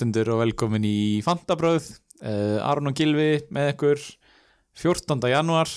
hlustundur 0.00 0.30
og 0.32 0.40
velkomin 0.40 0.84
í 0.88 1.20
Fantabröð. 1.24 1.90
Uh, 2.20 2.56
Aron 2.64 2.88
og 2.90 2.96
Gilvi 2.96 3.42
með 3.52 3.74
ykkur. 3.74 4.00
14. 4.80 5.18
januar 5.28 5.68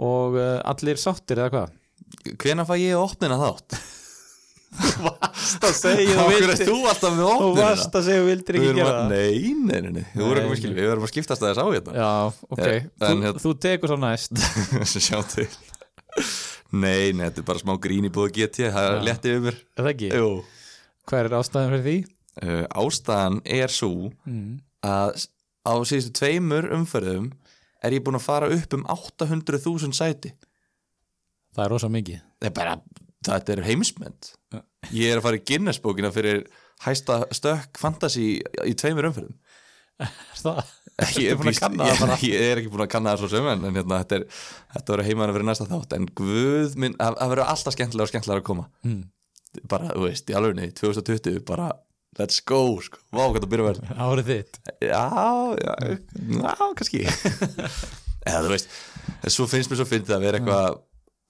og 0.00 0.36
uh, 0.38 0.60
allir 0.70 0.96
sáttir 1.00 1.40
eða 1.42 1.50
hvað? 1.52 1.72
Hvena 2.40 2.64
fæ 2.64 2.76
ég 2.80 2.96
opnina 2.96 3.36
þátt? 3.40 3.76
Varst 5.02 5.64
að 5.66 5.74
segja 5.74 6.14
Þá 6.14 6.30
er 6.30 6.52
þú 6.62 6.76
alltaf 6.86 7.14
með 7.16 7.26
opnina 7.26 7.64
varst 7.66 7.96
að 7.98 8.04
segja 8.06 8.20
þú 8.22 8.28
vildir 8.30 8.58
ekki 8.60 8.70
gera 8.78 8.92
það. 8.94 9.10
Nei, 9.10 9.52
nei, 9.66 9.80
nei, 9.82 9.90
nei, 9.98 10.04
þú 10.14 10.22
voru 10.28 10.40
ekki 10.44 10.52
með 10.52 10.60
skilvi 10.62 10.78
Við 10.80 10.88
verðum 10.92 11.06
að 11.08 11.12
skiptast 11.12 11.42
að 11.44 11.50
þess 11.50 11.60
á 11.60 11.66
hérna. 11.74 11.96
Já, 11.98 12.12
ok, 12.54 12.62
Eh, 12.70 12.86
þú, 12.86 13.10
en 13.10 13.24
hérna- 13.26 13.42
þú 13.44 13.52
tekur 13.66 13.90
svo 13.92 13.98
næst. 14.00 14.44
Sjá 15.08 15.18
til. 15.34 15.48
Nei, 16.70 17.10
nei, 17.10 17.26
þetta 17.26 17.42
er 17.42 17.48
bara 17.50 17.62
smá 17.64 17.74
grín 17.82 18.06
í 18.06 18.12
búið 18.14 18.32
GT 18.38 18.70
Það 18.70 18.86
er 18.86 18.96
Já. 18.96 19.04
léttið 19.10 19.36
yfir 19.40 19.58
Er 19.58 19.82
það 19.84 19.90
ekki? 19.92 20.10
Jú. 20.14 20.30
Hver 21.10 21.26
er 21.28 21.36
ástæðan 21.40 21.72
fyrir 21.74 21.84
því? 21.88 21.96
Uh, 22.42 22.64
Ástæðan 22.82 23.40
er 23.44 23.68
svo 23.72 24.10
Mm. 24.26 24.60
að 24.86 25.26
á 25.66 25.72
síðustu 25.84 26.12
tveimur 26.20 26.70
umferðum 26.72 27.30
er 27.84 27.92
ég 27.96 28.02
búin 28.04 28.16
að 28.18 28.24
fara 28.26 28.48
upp 28.52 28.74
um 28.76 28.84
800.000 28.88 29.92
sæti 29.96 30.32
Það 31.54 31.64
er 31.64 31.70
rosa 31.74 31.88
mikið 31.90 32.20
er 32.46 32.52
bara, 32.54 32.76
þetta 33.26 33.56
er 33.56 33.64
heimsmynd 33.68 34.32
Ja. 34.54 34.60
Ég 34.90 35.12
er 35.12 35.18
að 35.20 35.26
fara 35.28 35.38
í 35.38 35.44
Guinness 35.46 35.78
bókina 35.82 36.10
fyrir 36.14 36.44
hæsta 36.86 37.20
stökk 37.36 37.76
fantasy 37.78 38.40
í 38.66 38.72
tveimur 38.74 39.10
umferðum 39.10 39.36
Er 40.00 40.40
það? 40.40 40.60
ég 41.20 41.30
er, 41.30 41.36
að 41.36 41.44
býst- 41.44 41.64
ég, 42.24 42.32
ég 42.32 42.46
er 42.52 42.58
ekki 42.60 42.70
búin 42.72 42.84
að 42.86 42.90
kanna 42.92 43.12
það 43.14 43.20
svo 43.22 43.28
sem 43.34 43.46
en, 43.52 43.62
en 43.68 43.76
hérna, 43.76 43.98
þetta, 44.02 44.16
er, 44.20 44.24
þetta 44.74 44.92
verður 44.94 45.08
heimaðan 45.10 45.34
fyrir 45.36 45.46
næsta 45.48 45.66
þátt 45.68 45.94
en 45.96 46.06
guð 46.20 46.74
minn, 46.80 46.96
það 47.00 47.30
verður 47.34 47.50
alltaf 47.52 47.76
skemmtilega 47.76 48.06
og 48.08 48.12
skemmtilega 48.14 48.40
að 48.42 48.46
koma 48.48 48.66
Mm. 48.84 49.02
bara, 49.68 49.88
þú 49.92 50.04
veist, 50.06 50.28
í 50.30 50.36
alvegni, 50.38 50.68
2020 50.80 51.40
bara, 51.48 51.68
let's 52.18 52.42
go, 52.42 52.62
sko. 52.82 52.98
Vá, 53.14 53.22
hvað 53.28 53.44
það 53.44 53.50
byrja 53.52 53.66
að 53.66 53.70
verða 53.70 54.06
Árið 54.06 54.30
þitt. 54.32 54.60
Já, 54.82 55.04
já, 55.60 55.74
já, 55.86 56.54
kannski. 56.80 57.04
Eða 58.28 58.42
þú 58.44 58.52
veist 58.52 58.78
svo 59.32 59.46
finnst 59.48 59.70
mér 59.70 59.80
svo 59.80 59.88
fyndið 59.88 60.16
að 60.16 60.24
vera 60.26 60.40
eitthvað 60.40 60.80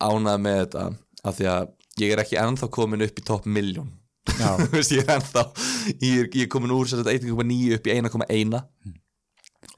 ánað 0.01 0.43
með 0.45 0.59
þetta 0.63 0.85
af 1.31 1.37
því 1.37 1.49
að 1.53 1.69
ég 2.01 2.15
er 2.15 2.23
ekki 2.23 2.39
ennþá 2.41 2.71
komin 2.73 3.05
upp 3.07 3.21
í 3.21 3.27
topp 3.27 3.49
miljón 3.51 3.91
Já, 4.37 4.57
Þú 4.61 4.71
veist, 4.75 4.95
ég 4.95 5.05
er 5.05 5.15
ennþá 5.19 5.45
ég 5.91 6.17
er, 6.25 6.27
ég 6.27 6.43
er 6.47 6.51
komin 6.53 6.75
úr 6.75 6.91
sem 6.91 7.01
sagt 7.01 7.13
1,9 7.13 7.77
upp 7.77 7.87
í 7.87 7.95
1,1 7.99 8.59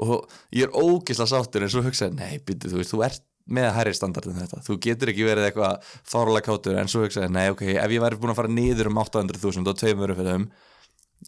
og 0.03 0.33
ég 0.55 0.64
er 0.67 0.73
ógisla 0.78 1.27
sáttur 1.28 1.64
en 1.64 1.70
svo 1.70 1.83
hugsaði, 1.84 2.17
nei, 2.17 2.41
byrju, 2.42 2.73
þú 2.73 2.80
veist, 2.80 2.95
þú 2.95 3.03
ert 3.06 3.25
með 3.53 3.69
hærri 3.77 3.92
standard 3.95 4.28
en 4.30 4.39
þetta, 4.39 4.61
þú 4.67 4.77
getur 4.83 5.11
ekki 5.12 5.27
verið 5.27 5.48
eitthvað 5.48 5.89
fárlega 6.08 6.47
kátur, 6.47 6.78
en 6.78 6.91
svo 6.91 7.03
hugsaði, 7.05 7.28
nei, 7.34 7.48
ok 7.53 7.64
ef 7.75 7.95
ég 7.95 8.03
væri 8.03 8.19
búin 8.23 8.33
að 8.33 8.39
fara 8.39 8.53
niður 8.55 8.91
um 8.91 9.00
800.000 9.03 9.73
og 9.73 9.79
tveimur 9.79 10.14
fyrir 10.17 10.30
þeim 10.30 10.46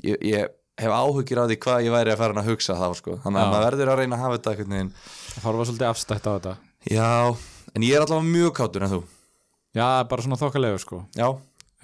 ég, 0.02 0.18
ég 0.26 0.52
hef 0.80 0.90
áhugir 0.90 1.38
á 1.38 1.44
því 1.46 1.58
hvað 1.62 1.86
ég 1.86 1.94
væri 1.94 2.14
að 2.14 2.20
fara 2.22 2.40
að 2.42 2.50
hugsa 2.50 2.74
þá, 2.78 2.86
sko, 2.98 3.16
þannig 3.22 3.40
að 3.40 3.44
Já. 3.46 3.52
maður 3.54 3.66
verður 3.68 3.92
að 3.92 3.98
reyna 4.02 4.16
að 4.16 4.24
hafa 4.24 4.38
þetta 4.38 4.54
einhvern 4.54 4.76
veginn, 4.76 4.92
það 5.34 5.48
var 5.48 5.68
svolítið 5.68 5.88
afstætt 5.90 6.26
á 6.26 6.32
þetta. 6.34 6.54
Já 6.90 7.10
en 7.74 7.86
ég 7.86 7.96
er 7.96 8.04
allavega 8.04 8.30
mjög 8.30 8.54
kátur 8.58 8.86
en 8.86 8.94
þú? 8.94 9.00
Já, 9.74 9.86
bara 10.10 10.24
svona 10.24 10.38
þokkalegu 10.38 10.80
sko. 10.82 11.02
Já, 11.18 11.28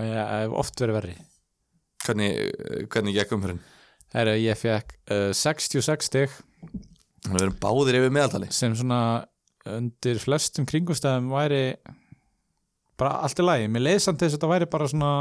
Ég 0.01 0.17
hef 0.17 0.55
oft 0.57 0.81
verið 0.81 0.97
verri. 0.97 1.15
Hvernig, 2.07 2.37
hvernig 2.89 3.17
gekk 3.19 3.35
umhverjum 3.37 3.59
Herra, 4.15 4.33
ég 4.41 4.57
fekk 4.59 4.95
uh, 5.13 5.31
66 5.37 6.09
stig. 6.09 6.33
Þannig 7.21 7.35
að 7.35 7.37
við 7.37 7.45
erum 7.45 7.59
báðir 7.63 7.99
yfir 8.01 8.15
meðaltali. 8.17 8.49
Sem 8.55 8.73
svona 8.75 9.01
undir 9.71 10.19
flestum 10.23 10.67
kringumstæðum 10.67 11.29
væri 11.31 11.61
bara 12.99 13.21
allt 13.23 13.39
í 13.39 13.45
lagi. 13.45 13.69
Mér 13.71 13.85
leið 13.87 14.01
samt 14.07 14.23
þess 14.23 14.35
að 14.35 14.39
þetta 14.39 14.51
væri 14.51 14.69
bara 14.73 14.89
svona 14.91 15.13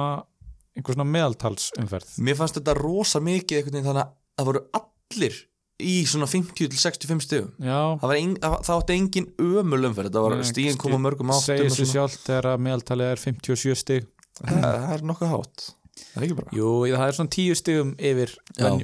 einhver 0.79 0.97
svona 0.97 1.07
meðaltalsumferð. 1.13 2.17
Mér 2.25 2.39
fannst 2.39 2.57
þetta 2.59 2.75
rosa 2.79 3.21
mikið 3.23 3.59
einhvern 3.61 3.77
veginn 3.77 3.89
þannig 3.89 4.03
að 4.05 4.13
það 4.39 4.49
voru 4.49 4.63
allir 4.79 5.39
í 5.79 5.95
svona 6.09 6.27
50-65 6.27 7.23
stigum. 7.23 7.51
Já, 7.63 7.79
það, 8.01 8.13
ein, 8.17 8.31
það, 8.43 8.55
það 8.67 8.81
átti 8.81 8.95
engin 8.99 9.27
ömul 9.39 9.81
umferð 9.89 10.09
þetta 10.09 10.23
var 10.25 10.41
stíðin 10.49 10.79
koma 10.81 10.99
mörgum 11.01 11.31
áttum 11.31 11.45
segir 11.45 11.71
svona. 11.71 11.91
sjálft 11.93 12.25
þegar 12.25 12.49
að 12.53 12.63
meðaltalið 12.67 13.11
er 13.13 13.21
57 13.23 13.77
stig. 13.79 14.09
Það, 14.39 14.81
er 14.95 15.05
nokkuð 15.07 15.31
hátt. 15.33 15.69
Það 15.99 16.19
er 16.19 16.25
ekki 16.27 16.37
bara? 16.39 16.55
Jú, 16.55 16.73
það 16.89 17.05
er 17.05 17.17
svona 17.19 17.33
10 17.35 17.59
stigum 17.59 17.93
yfir 18.11 18.35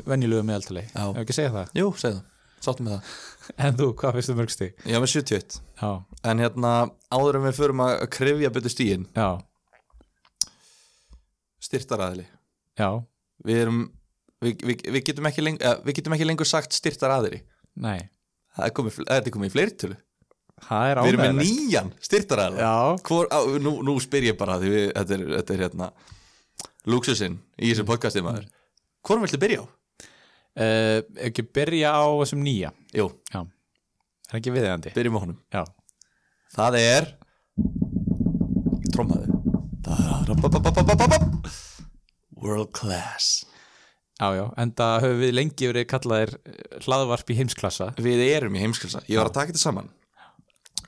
venjulegu 0.07 0.47
meðaltali. 0.47 0.85
Já. 0.87 1.03
ef 1.09 1.21
ekki 1.23 1.35
segja 1.35 1.53
það? 1.55 1.75
Jú, 1.79 1.89
segðu. 1.99 2.21
Það, 2.21 2.63
sáttum 2.69 2.87
með 2.87 2.95
það. 2.97 3.15
En 3.61 3.75
þú, 3.77 3.87
hvað 3.99 4.15
finnst 4.17 4.31
þú 4.31 4.35
mörg 4.39 4.53
stig? 4.55 4.71
Já, 4.89 4.97
með 4.97 5.11
71 5.11 5.59
já, 5.77 5.89
En 6.25 6.39
hérna, 6.41 6.71
áður 7.13 7.37
en 7.37 7.43
við 7.45 7.59
förum 7.59 7.83
að 7.85 7.91
krifja 8.15 8.49
betur 8.55 8.73
stíðin 8.73 9.03
já, 9.13 9.27
styrtaraðili. 11.75 12.25
Já, 12.79 12.89
Við 13.45 13.61
erum 13.65 13.79
við, 14.41 14.53
við, 14.63 14.81
við, 14.95 15.01
getum 15.09 15.27
ekki 15.29 15.43
leng, 15.43 15.57
uh, 15.61 15.75
við 15.85 15.97
getum 15.99 16.13
ekki 16.15 16.25
lengur 16.27 16.47
sagt 16.47 16.73
styrtaraðili. 16.75 17.41
Nei. 17.83 18.07
Það 18.55 18.67
er 18.69 18.73
komið, 18.77 18.99
það 19.09 19.17
er 19.19 19.33
komið 19.35 19.49
í 19.49 19.53
fleirtölu 19.55 19.97
það 20.65 20.89
er 20.93 20.99
Við 21.03 21.09
erum 21.11 21.19
með 21.21 21.31
ánægilegt. 21.33 21.57
nýjan 21.59 21.89
styrtaraðili 22.07 22.61
já, 22.63 22.75
Hvor, 23.09 23.27
á, 23.27 23.39
nú, 23.59 23.73
nú 23.83 23.95
spyr 23.99 24.27
ég 24.29 24.37
bara 24.39 24.55
því 24.61 24.69
þetta, 24.95 25.17
er, 25.17 25.23
þetta 25.35 25.53
er 25.57 25.63
hérna 25.65 25.89
luxusinn 26.87 27.35
í 27.59 27.73
þessu 27.73 27.83
podcasti 27.89 28.23
maður. 28.23 28.45
Hvorum 29.03 29.25
viltu 29.27 29.41
byrja 29.41 29.65
á? 29.65 29.65
uh, 29.67 30.99
ekki 31.27 31.43
byrja 31.51 31.91
á 31.91 32.05
þessum 32.23 32.45
nýja? 32.47 32.71
Jú, 32.95 33.09
já, 33.33 33.41
er 34.31 34.39
ekki 34.39 34.55
viðeigandi? 34.55 34.95
Byrjum 34.95 35.19
á 35.19 35.23
honum. 35.25 35.39
Já, 35.51 35.65
Það 36.55 36.79
er 36.79 37.11
Trómaðu 38.95 39.34
World 42.41 42.71
class. 42.73 43.45
Já, 44.19 44.31
já, 44.35 44.45
enda 44.57 44.87
höfum 45.03 45.19
við 45.21 45.33
lengi 45.35 45.69
verið 45.69 45.85
kallaðir 45.91 46.31
eh, 46.37 46.77
hlaðvarp 46.85 47.29
í 47.29 47.37
heimsklassa. 47.39 47.91
Við 48.01 48.23
erum 48.25 48.55
í 48.55 48.61
heimskilsa 48.63 49.03
Ég 49.11 49.19
var 49.19 49.29
að 49.29 49.37
taka 49.37 49.51
þetta 49.51 49.63
saman. 49.63 49.89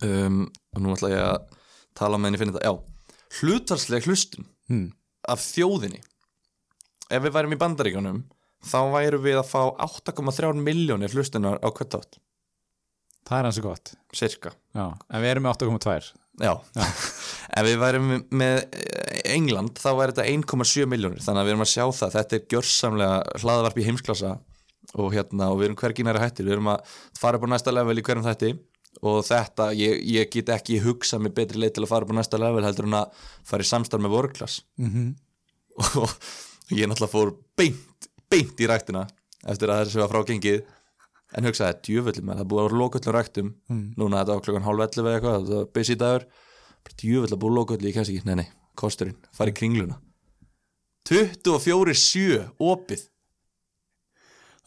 Um, 0.06 0.46
Og 0.75 0.84
nú 0.84 0.94
ætla 0.94 1.09
ég 1.12 1.24
að 1.25 1.58
tala 1.98 2.18
með 2.18 2.30
henni 2.30 2.42
finna 2.44 2.56
þetta. 2.56 2.70
Já, 2.70 2.74
hlutarsleg 3.42 4.08
hlustun 4.08 4.48
hmm. 4.70 4.88
af 5.28 5.44
þjóðinni. 5.44 6.02
Ef 7.09 7.25
við 7.25 7.36
værum 7.36 7.56
í 7.56 7.59
bandaríkjunum 7.62 8.24
þá 8.68 8.80
værum 8.94 9.25
við 9.25 9.42
að 9.42 9.52
fá 9.52 9.62
8,3 9.86 10.54
miljónir 10.62 11.14
hlustunar 11.14 11.59
á 11.62 11.68
hvert 11.69 12.00
átt 12.00 12.19
það 13.28 13.40
er 13.40 13.48
hansi 13.50 13.64
gott. 13.64 13.94
Cirka 14.16 14.54
já, 14.75 14.86
en 14.88 15.24
við 15.24 15.31
erum 15.34 15.48
með 15.48 15.58
8,2 15.58 16.12
Já, 16.38 16.52
ef 17.58 17.66
við 17.66 17.80
værum 17.81 18.09
með 18.30 18.59
eh, 18.78 19.22
England 19.34 19.80
þá 19.81 19.90
væri 19.98 20.14
þetta 20.14 20.25
1,7 20.36 20.86
miljónir 20.90 21.24
þannig 21.25 21.42
að 21.42 21.48
við 21.48 21.53
erum 21.56 21.66
að 21.66 21.72
sjá 21.72 21.86
það, 21.98 22.14
þetta 22.14 22.38
er 22.38 22.44
gjörsamlega 22.53 23.42
hlaðvarp 23.42 23.80
í 23.81 23.86
heimsklassa 23.88 24.34
og 25.02 25.16
hérna 25.16 25.50
og 25.52 25.58
við 25.59 25.70
erum 25.70 25.80
hvergi 25.81 26.06
næri 26.06 26.22
hættir, 26.22 26.46
við 26.48 26.58
erum 26.58 26.70
að 26.75 26.94
fara 27.18 27.40
upp 27.40 27.48
á 27.50 27.53
næsta 27.56 27.74
level 27.74 27.98
í 27.98 28.06
hverjum 28.06 28.28
þætti 28.28 28.52
og 29.02 29.20
þetta, 29.25 29.72
ég, 29.78 29.98
ég 30.13 30.30
get 30.34 30.54
ekki 30.54 30.80
hugsað 30.86 31.25
mér 31.25 31.36
betri 31.42 31.62
leið 31.62 31.75
til 31.75 31.86
að 31.86 31.92
fara 31.92 32.06
upp 32.06 32.13
á 32.13 32.19
næsta 32.19 32.39
level 32.42 32.66
heldur 32.66 32.88
en 32.88 33.00
að 33.01 33.25
fara 33.50 33.66
í 33.66 33.72
samstarf 33.72 34.06
með 34.06 34.13
vorklass 34.13 34.62
mm 34.78 34.94
-hmm. 34.94 35.10
og 36.04 36.74
ég 36.78 36.86
náttúrulega 36.89 37.13
fór 37.13 37.34
beint, 37.57 38.10
beint 38.30 38.62
í 38.62 38.69
ræktina 38.69 39.07
eftir 39.45 39.74
að 39.74 39.86
þessu 39.86 40.06
var 40.06 40.13
frágengið 40.13 40.63
en 41.35 41.47
hugsaði, 41.47 41.97
með, 42.00 42.38
það 42.39 42.47
búið 42.47 42.62
að 42.62 42.68
vera 42.69 42.81
lokullum 42.81 43.15
ræktum. 43.18 43.50
Mm. 43.68 43.88
núna 44.00 44.21
þetta 44.21 44.38
var 44.38 44.45
klokkan 44.45 44.68
hálf 44.68 44.85
11 44.85 45.03
eða 45.03 45.18
eitthvað, 45.18 45.41
þetta 45.41 45.59
var 45.59 45.74
busy 45.75 45.97
dagur. 46.00 46.27
Djöfull 46.97 47.33
að 47.33 47.41
búið 47.41 47.57
lokulli, 47.57 47.89
ég 47.89 47.97
kemst 47.97 48.13
ekki, 48.13 48.27
nei 48.29 48.38
nei 48.39 48.50
kosturinn, 48.77 49.18
fara 49.35 49.51
í 49.51 49.57
kringluna. 49.57 49.97
24-7 51.07 52.44
opið, 52.68 53.07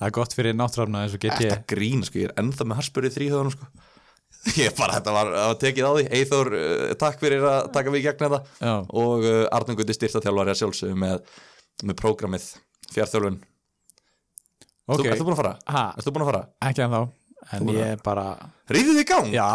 það 0.00 0.08
er 0.08 0.14
gott 0.16 0.34
fyrir 0.36 0.56
náttúrafna 0.56 1.04
eins 1.04 1.14
og 1.16 1.22
get 1.22 1.36
þetta 1.36 1.60
ég 1.60 1.66
grín 1.68 2.04
sko, 2.06 2.20
ég 2.22 2.30
er 2.30 2.36
ennþá 2.40 2.66
með 2.66 2.80
harspurið 2.80 3.16
þrýhöðunum 3.18 3.56
sko. 3.56 3.70
Ég 4.56 4.72
bara, 4.72 4.94
þetta 4.96 5.12
var, 5.12 5.28
það 5.34 5.48
var 5.50 5.56
tekið 5.60 5.84
á 5.84 5.92
því. 5.92 6.02
Eithor, 6.16 6.48
uh, 6.56 6.92
takk 6.96 7.18
fyrir 7.20 7.42
að 7.44 7.66
taka 7.74 7.90
við 7.92 8.00
í 8.00 8.04
gegn 8.06 8.22
þetta 8.22 8.38
já, 8.62 8.70
og 9.02 9.26
uh, 9.26 9.40
Arnum 9.52 9.76
Gutti 9.76 9.96
styrtaþjálfari 9.98 10.52
að 10.54 10.60
sjálfsögðu 10.62 10.96
með, 11.02 11.26
með 11.84 11.98
prógramið 11.98 12.46
fjárþjálfun 12.94 13.36
ok, 14.90 15.00
Þú, 15.04 15.10
Ertu 15.14 15.24
búin 15.28 15.36
að 15.36 15.40
fara? 15.42 15.54
ha, 15.74 15.84
Ertu 15.98 16.12
búin 16.14 16.24
að 16.26 16.30
fara? 16.32 16.42
ekki 16.68 16.84
en 16.86 16.94
þá 16.94 17.00
en 17.56 17.68
ég 17.72 17.86
er 17.96 18.00
bara 18.04 18.24
Ríðið 18.70 18.98
þig 19.00 19.08
gang? 19.10 19.28
já, 19.32 19.46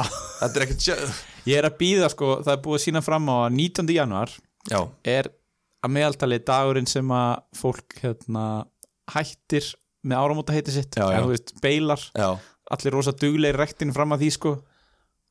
Þetta 0.41 0.59
er 0.61 0.65
ekkert 0.65 1.23
ég 1.45 1.57
er 1.59 1.67
að 1.69 1.75
býða 1.79 2.09
sko 2.11 2.29
það 2.41 2.53
er 2.55 2.61
búið 2.65 2.79
að 2.79 2.85
sína 2.87 3.01
fram 3.05 3.27
á 3.29 3.35
að 3.45 3.57
19. 3.59 3.93
januar 3.95 4.31
Já, 4.71 4.79
er 5.05 5.29
að 5.85 5.91
meðaltali 5.93 6.39
dagurinn 6.41 6.87
sem 6.89 7.11
að 7.13 7.35
fólk 7.59 7.99
hérna 8.01 8.45
hættir 9.13 9.67
með 10.05 10.17
áramóta 10.21 10.53
heiti 10.55 10.73
sitt. 10.73 10.95
Já, 10.97 11.05
já. 11.11 11.17
en 11.19 11.27
þú 11.27 11.31
veist, 11.35 11.53
beilar, 11.61 12.01
já. 12.17 12.29
Allir 12.73 12.93
rosa 12.97 13.13
dugleir 13.13 13.57
rektinn 13.61 13.93
fram 13.93 14.13
að 14.15 14.23
því 14.25 14.29
sko. 14.33 14.53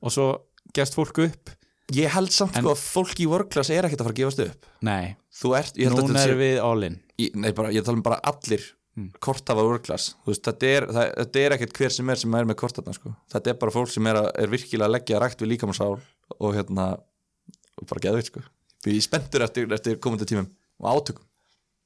Og 0.06 0.14
svo 0.14 0.26
gefst 0.74 0.94
fólk 0.94 1.18
upp. 1.24 1.50
Ég 1.94 2.10
held 2.14 2.30
samt 2.34 2.54
En- 2.56 2.62
sko 2.62 2.70
að 2.76 2.82
fólk 2.86 3.18
í 3.22 3.26
workclass 3.30 3.70
er 3.74 3.88
ekkert 3.88 4.04
að 4.04 4.06
fara 4.08 4.14
að 4.14 4.20
gefast 4.22 4.42
upp. 4.46 4.66
Nei, 4.86 5.16
Þú 5.34 5.52
ert, 5.58 5.74
núna 5.90 6.22
erum 6.22 6.38
við 6.38 6.62
all 6.62 6.82
in. 6.86 7.00
Nei, 7.34 7.50
bara, 7.52 7.72
ég 7.74 7.82
tala 7.84 7.98
um 7.98 8.02
bara 8.06 8.20
allir 8.22 8.62
Mm. 8.94 9.08
Þú 9.18 10.30
veist, 10.30 10.44
þetta 10.46 10.68
er, 10.70 10.84
er 11.40 11.56
ekkert 11.56 11.74
hver 11.78 11.94
sem 11.94 12.12
er 12.12 12.20
sem 12.20 12.36
er 12.38 12.46
með 12.46 12.60
kortafna 12.60 12.94
sko. 12.94 13.10
Þetta 13.32 13.50
er 13.50 13.58
bara 13.58 13.74
fólk 13.74 13.90
sem 13.90 14.06
er, 14.06 14.20
að, 14.20 14.28
er 14.44 14.52
virkilega 14.52 14.86
að 14.86 14.94
leggja 14.94 15.22
rækt 15.22 15.42
við 15.42 15.50
líkamsál 15.54 15.96
og 16.38 16.54
hérna 16.54 16.92
og 17.80 17.88
bara 17.90 18.04
geðveikt 18.06 18.32
sko 18.32 18.44
Við 18.84 18.92
erum 18.92 19.04
spenntur 19.06 19.44
eftir, 19.46 19.68
eftir 19.72 20.00
komandi 20.02 20.28
tímum 20.28 20.48
og 20.82 20.88
átökum 20.90 21.26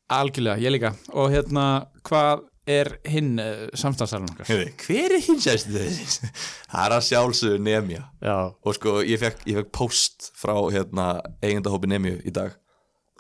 algjörlega, 0.09 0.61
ég 0.65 0.73
líka 0.73 0.95
og 1.13 1.33
hérna, 1.33 1.65
hvað 2.07 2.47
er 2.69 2.91
hinn 3.09 3.37
uh, 3.41 3.67
samstæðsalun 3.77 4.31
okkar? 4.33 4.63
Hver 4.85 5.15
er 5.17 5.25
hinsæstu 5.25 5.73
þessi? 5.73 6.31
Það 6.71 6.85
er 6.85 6.95
að 6.97 7.05
sjálfsögðu 7.09 7.61
Nemja 7.65 8.03
Já, 8.25 8.37
og 8.53 8.77
sko 8.77 8.99
ég 9.05 9.21
fekk, 9.21 9.45
ég 9.49 9.61
fekk 9.61 9.71
post 9.77 10.31
frá 10.37 10.57
hérna, 10.73 11.11
eigendahópi 11.45 11.91
Nemju 11.93 12.19
í 12.29 12.35
dag 12.35 12.57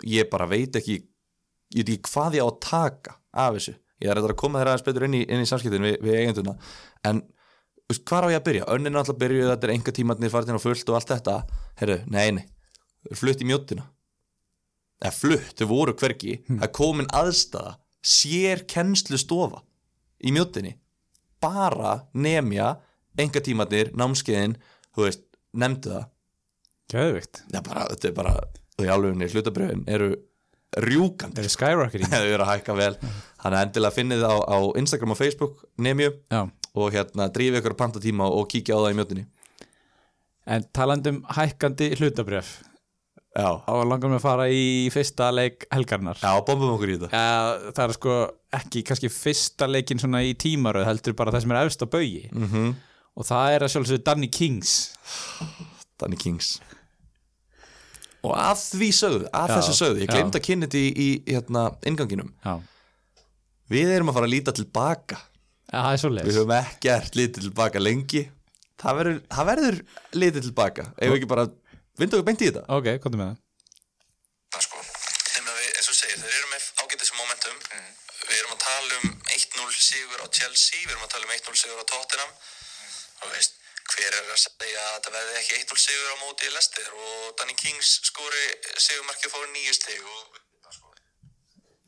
ég 0.08 0.28
bara 0.32 0.48
veit 0.50 0.76
ekki 0.78 1.00
ég 1.74 1.84
veit 1.84 1.94
ekki 1.98 2.12
hvað 2.12 2.38
ég 2.38 2.44
á 2.44 2.48
að 2.48 2.60
taka 2.64 3.16
af 3.32 3.56
þessu. 3.58 3.74
Ég 3.98 4.12
er 4.12 4.20
að 4.22 4.36
koma 4.38 4.60
þeirra 4.60 4.76
aðeins 4.76 4.86
betur 4.86 5.08
inn 5.08 5.16
í, 5.18 5.24
inn 5.26 5.42
í 5.42 5.48
samskiptin 5.48 5.84
við, 5.84 5.96
við 6.04 6.20
eigenduna. 6.20 6.54
En 7.08 7.24
veist, 7.90 8.04
hvað 8.06 8.28
á 8.30 8.32
ég 8.32 8.40
að 8.40 8.46
byrja? 8.46 8.68
Önnin 8.74 8.94
er 8.94 9.00
alltaf 9.02 9.16
að 9.16 9.22
byrja, 9.24 9.48
þetta 9.52 9.68
er 9.68 9.74
enga 9.74 9.94
tímatnir 9.96 10.32
farin 10.32 10.58
og 10.58 10.62
fullt 10.62 10.92
og 10.92 10.98
allt 10.98 11.12
þetta. 11.16 11.36
Herru, 11.80 11.98
nei, 12.14 12.28
nei, 12.38 12.44
Þau 12.98 13.10
eru 13.12 13.20
flutt 13.22 13.42
í 13.42 13.48
mjóttina 13.48 13.86
eða 14.98 15.14
flutt, 15.14 15.54
þau 15.58 15.68
voru 15.70 15.94
hvergi. 15.98 16.40
Það 16.48 16.66
er 16.66 16.72
komin 16.74 17.10
aðstæða 17.14 17.76
sér 18.08 18.64
kennslu 18.70 19.18
stofa 19.20 19.62
í 20.18 20.32
mjóttinni 20.34 20.74
bara 21.42 21.98
nemja 22.14 22.74
enga 23.18 23.42
tímatnir, 23.42 23.92
námskeiðin 23.98 24.56
þú 24.94 25.04
veist, 25.06 25.24
nefndu 25.54 25.94
það. 25.94 26.08
Gæðvikt 26.88 27.42
það 27.44 27.58
er 27.60 27.66
bara, 27.68 27.86
þetta 27.92 28.08
er 28.08 28.16
bara, 28.16 28.34
þau 28.78 28.88
alvegunni 28.94 29.30
hlutabröfin 29.32 29.84
eru 29.90 30.10
rjúkandi 30.76 31.40
Það 31.40 31.48
er 31.48 31.54
skyrocketing. 31.54 32.12
Þau 32.12 32.28
eru 32.28 32.44
að 32.44 32.52
hækka 32.52 32.76
vel. 32.76 32.92
Þannig 33.38 33.58
að 33.58 33.64
endilega 33.64 33.96
finnið 33.96 34.22
það 34.24 34.36
á, 34.36 34.46
á 34.52 34.58
Instagram 34.82 35.14
og 35.14 35.18
Facebook 35.18 35.64
nemju 35.78 36.12
Já, 36.28 36.40
og 36.74 36.94
hérna 36.94 37.28
drífi 37.32 37.60
ykkur 37.60 37.74
að 37.76 37.82
panta 37.82 38.02
tíma 38.02 38.28
og 38.28 38.48
kíkja 38.50 38.76
á 38.76 38.82
það 38.82 38.92
í 38.92 38.98
mjóttinni 38.98 39.26
en 40.48 40.64
talandum 40.72 41.20
hækkandi 41.36 41.90
hlutabrjöf 41.98 42.50
já, 43.36 43.48
á 43.60 43.72
langar 43.84 44.10
með 44.10 44.18
að 44.18 44.24
fara 44.24 44.46
í 44.50 44.88
fyrsta 44.92 45.28
leik 45.34 45.66
helgarnar 45.74 46.20
já, 46.22 46.30
bombum 46.46 46.72
okkur 46.74 46.92
í 46.92 46.96
þetta. 46.96 47.10
Ja, 47.12 47.72
það 47.76 47.84
er 47.84 47.96
sko 47.98 48.16
ekki 48.58 48.84
kannski 48.88 49.12
fyrsta 49.12 49.68
leikin 49.68 50.00
svona 50.00 50.24
í 50.24 50.32
tímaröð 50.40 50.88
heldur 50.88 51.16
bara 51.18 51.34
það 51.34 51.44
sem 51.44 51.54
er 51.54 51.60
efst 51.62 51.84
á 51.84 51.86
baugi. 51.86 52.24
Mm 52.32 52.48
-hmm. 52.48 52.72
og 53.14 53.28
það 53.28 53.54
er 53.54 53.66
að 53.66 53.72
sjálfsögðu 53.74 54.04
Danny 54.08 54.30
Kings. 54.32 54.74
Danny 56.00 56.16
Kings 56.16 56.56
og 58.26 58.34
að 58.34 58.64
því 58.64 58.88
sögðu, 58.98 59.28
að 59.30 59.52
Já, 59.52 59.54
þessu 59.56 59.76
sögðu 59.78 60.02
ég 60.02 60.12
glemt 60.12 60.38
að 60.38 60.44
kynna 60.48 60.68
þetta 60.68 60.80
í, 60.80 60.88
í 61.06 61.34
hérna, 61.34 61.64
inganginum 61.86 62.32
Já, 62.44 62.54
við 63.72 63.92
erum 63.94 64.10
að 64.10 64.18
fara 64.18 64.28
að 64.28 64.34
líta 64.34 64.54
tilbaka. 64.56 65.20
Er 65.68 66.00
við 66.24 66.38
höfum 66.38 66.54
ekkert 66.56 67.16
litið 67.18 67.48
tilbaka 67.50 67.82
lengi. 67.82 68.22
Það 68.80 68.98
verður, 69.00 69.18
það 69.34 69.48
verður 69.50 69.76
litið 70.16 70.46
tilbaka. 70.46 70.86
Ef 70.96 71.10
við 71.10 71.16
ekki 71.18 71.28
bara 71.28 71.44
vindu 72.00 72.16
okkur 72.16 72.28
beint 72.30 72.44
í 72.44 72.48
þetta? 72.48 72.62
Ok, 72.72 72.88
komdu 73.04 73.20
með 73.20 73.34
það. 73.34 73.42
Það 74.54 74.64
sko 74.64 74.84
Þeim 74.88 75.50
að 75.50 75.58
við, 75.58 75.68
eins 75.74 75.90
og 75.92 75.98
segir, 75.98 76.22
þeir 76.22 76.36
eru 76.38 76.48
með 76.54 76.68
ágætis 76.84 77.12
momentum. 77.18 77.58
Við 78.28 78.38
erum 78.38 78.54
að 78.54 78.62
tala 78.64 79.00
um 79.02 79.10
1-0 79.34 79.76
sigur 79.82 80.24
á 80.24 80.26
Chelsea 80.38 80.80
Við 80.84 80.94
erum 80.94 81.04
að 81.04 81.12
tala 81.14 81.28
um 81.28 81.34
1-0 81.36 81.60
sigur 81.60 81.82
á 81.84 81.86
Tottenham. 81.92 82.32
Og 83.18 83.34
veist, 83.34 83.57
hver 83.98 84.14
er 84.14 84.30
að 84.30 84.40
segja 84.40 84.82
að 84.84 84.92
þetta 84.96 85.14
verði 85.16 85.38
ekki 85.40 85.58
1-0 85.62 85.80
sigur 85.82 86.12
á 86.14 86.16
móti 86.22 86.46
í 86.46 86.52
Leicester 86.54 86.92
Og 86.98 87.32
Danny 87.40 87.56
Kings 87.58 87.96
skori 88.06 88.44
sigurmarkið 88.78 89.34
fór 89.34 89.48
nýju 89.54 89.74
stig 89.76 90.00
og 90.14 90.38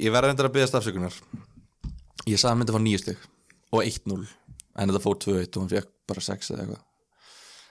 ég 0.00 0.14
verður 0.14 0.34
endur 0.34 0.48
að 0.50 0.56
byggja 0.56 0.70
stafsökunar 0.72 1.18
ég 2.26 2.36
sagði 2.36 2.44
að 2.44 2.50
hann 2.50 2.60
myndi 2.62 2.74
að 2.74 2.78
fá 2.78 2.84
nýju 2.86 3.02
stygg 3.04 3.26
og 3.70 3.82
1-0 3.86 4.20
en 4.80 4.90
þetta 4.90 5.02
fór 5.04 5.18
2-1 5.24 5.56
og 5.56 5.62
hann 5.62 5.72
fekk 5.74 5.92
bara 6.10 6.24
6 6.24 6.50
eða 6.50 6.64
eitthvað. 6.64 6.82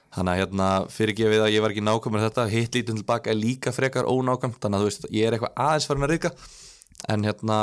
Þannig 0.10 0.32
að 0.32 0.40
hérna 0.42 0.68
fyrirgefið 0.90 1.44
að 1.46 1.52
ég 1.54 1.64
var 1.64 1.74
ekki 1.74 1.84
nákvæmur 1.86 2.24
þetta 2.24 2.46
hitt 2.50 2.78
lítið 2.78 2.98
tilbaka 3.02 3.30
er 3.30 3.38
líka 3.38 3.74
frekar 3.76 4.08
ónákvæmt 4.10 4.58
þannig 4.64 4.80
að 4.80 4.86
þú 4.86 4.90
veist, 4.90 5.08
ég 5.14 5.28
er 5.28 5.36
eitthvað 5.38 5.62
aðeins 5.66 5.90
farin 5.90 6.08
að 6.08 6.14
reyka 6.16 6.32
en 7.14 7.28
hérna, 7.28 7.60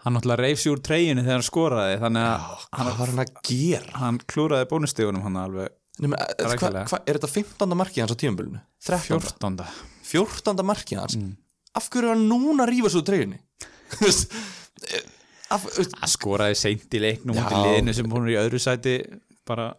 Hann 0.00 0.14
náttúrulega 0.16 0.40
reif 0.40 0.62
sig 0.62 0.72
úr 0.72 0.80
treyjunni 0.80 1.20
þegar 1.26 1.36
hann 1.36 1.44
skoraði 1.44 1.96
þannig 2.00 2.22
að 2.24 2.86
var 2.96 3.10
hann 3.10 3.20
að 3.20 3.32
gera? 3.44 3.98
hann 4.00 4.18
klúraði 4.32 4.68
bónustegunum 4.70 5.26
hann 5.26 5.36
alveg 5.36 5.74
Nefnir, 6.00 6.16
hva, 6.16 6.50
Rækilega. 6.54 6.84
hva, 6.88 7.00
er 7.04 7.18
þetta 7.18 7.30
15. 7.34 7.76
markið 7.80 8.02
hans 8.04 8.14
á 8.14 8.20
tímabölinu? 8.22 8.60
13. 8.86 9.20
14. 9.20 9.60
14. 10.10 10.64
markið 10.70 11.02
hans 11.02 11.18
af 11.76 11.86
hverju 11.92 12.08
er 12.08 12.16
hann 12.16 12.26
núna 12.30 12.64
að 12.64 12.72
rífa 12.72 12.90
svo 12.92 13.02
treyjunni? 13.06 13.38
Veist, 14.00 14.34
eh, 14.90 15.04
skoraði 16.10 16.56
seint 16.58 16.96
í 16.96 17.02
leiknum 17.02 17.38
út 17.38 17.52
í 17.52 17.62
liðinu 17.66 17.94
sem 17.96 18.10
hún 18.10 18.26
er 18.26 18.34
í 18.34 18.40
öðru 18.40 18.62
sæti 18.62 18.96
bara 19.48 19.70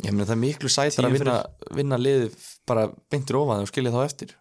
ég 0.00 0.12
meina 0.12 0.26
það 0.28 0.36
er 0.36 0.42
miklu 0.44 0.70
sætar 0.72 1.08
að 1.08 1.16
vinna, 1.18 1.38
vinna 1.76 1.98
liðið 2.00 2.46
bara 2.68 2.86
beintir 3.12 3.38
ofan 3.40 3.64
og 3.64 3.70
skilja 3.70 3.92
þá 3.94 4.04
eftir 4.04 4.36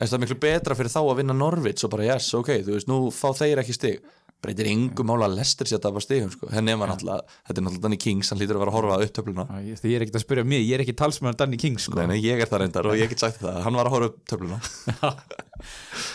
Þess, 0.00 0.14
það 0.14 0.16
er 0.16 0.22
miklu 0.22 0.38
betra 0.40 0.74
fyrir 0.78 0.92
þá 0.94 1.00
að 1.02 1.18
vinna 1.18 1.34
Norvits 1.36 1.84
og 1.84 1.90
bara 1.92 2.06
yes, 2.06 2.30
ok, 2.32 2.54
þú 2.64 2.72
veist, 2.72 2.88
nú 2.88 3.00
fá 3.12 3.26
þeir 3.36 3.60
ekki 3.60 3.74
stig 3.76 3.98
breytir 4.40 4.68
yngu 4.70 5.04
mála 5.04 5.26
að 5.28 5.34
Lester 5.38 5.68
sér 5.68 5.82
að 5.84 5.98
stigum 6.04 6.30
sko. 6.32 6.48
henni 6.52 6.72
maður 6.72 6.94
náttúrulega, 6.94 7.34
þetta 7.46 7.58
er 7.60 7.64
náttúrulega 7.66 7.84
Danny 7.86 7.98
Kings 8.00 8.30
hann 8.30 8.40
hlýtur 8.40 8.56
að 8.56 8.62
vera 8.62 8.72
að 8.72 8.76
horfa 8.78 8.94
að 8.96 9.04
upptöfluna. 9.06 9.44
Ég- 9.66 9.84
ég 9.84 9.96
er 9.96 10.04
ekkert 10.06 10.18
að 10.20 10.24
spyrja 10.24 10.44
mig, 10.46 10.64
ég 10.64 10.74
er 10.74 10.84
ekki 10.84 10.96
talsmaður 10.96 11.36
Danny 11.36 11.56
King 11.60 11.78
sko. 11.78 12.06
nei, 12.06 12.20
ég 12.24 12.40
er 12.40 12.48
það 12.48 12.62
reyndar 12.64 12.86
og 12.88 12.96
ég 12.96 13.08
get 13.12 13.18
sagt 13.20 13.40
það 13.42 13.62
hann 13.62 13.74
var 13.74 13.86
að 13.86 13.94
horfa 13.94 14.10
upp 14.10 14.24
töfluna 14.30 14.60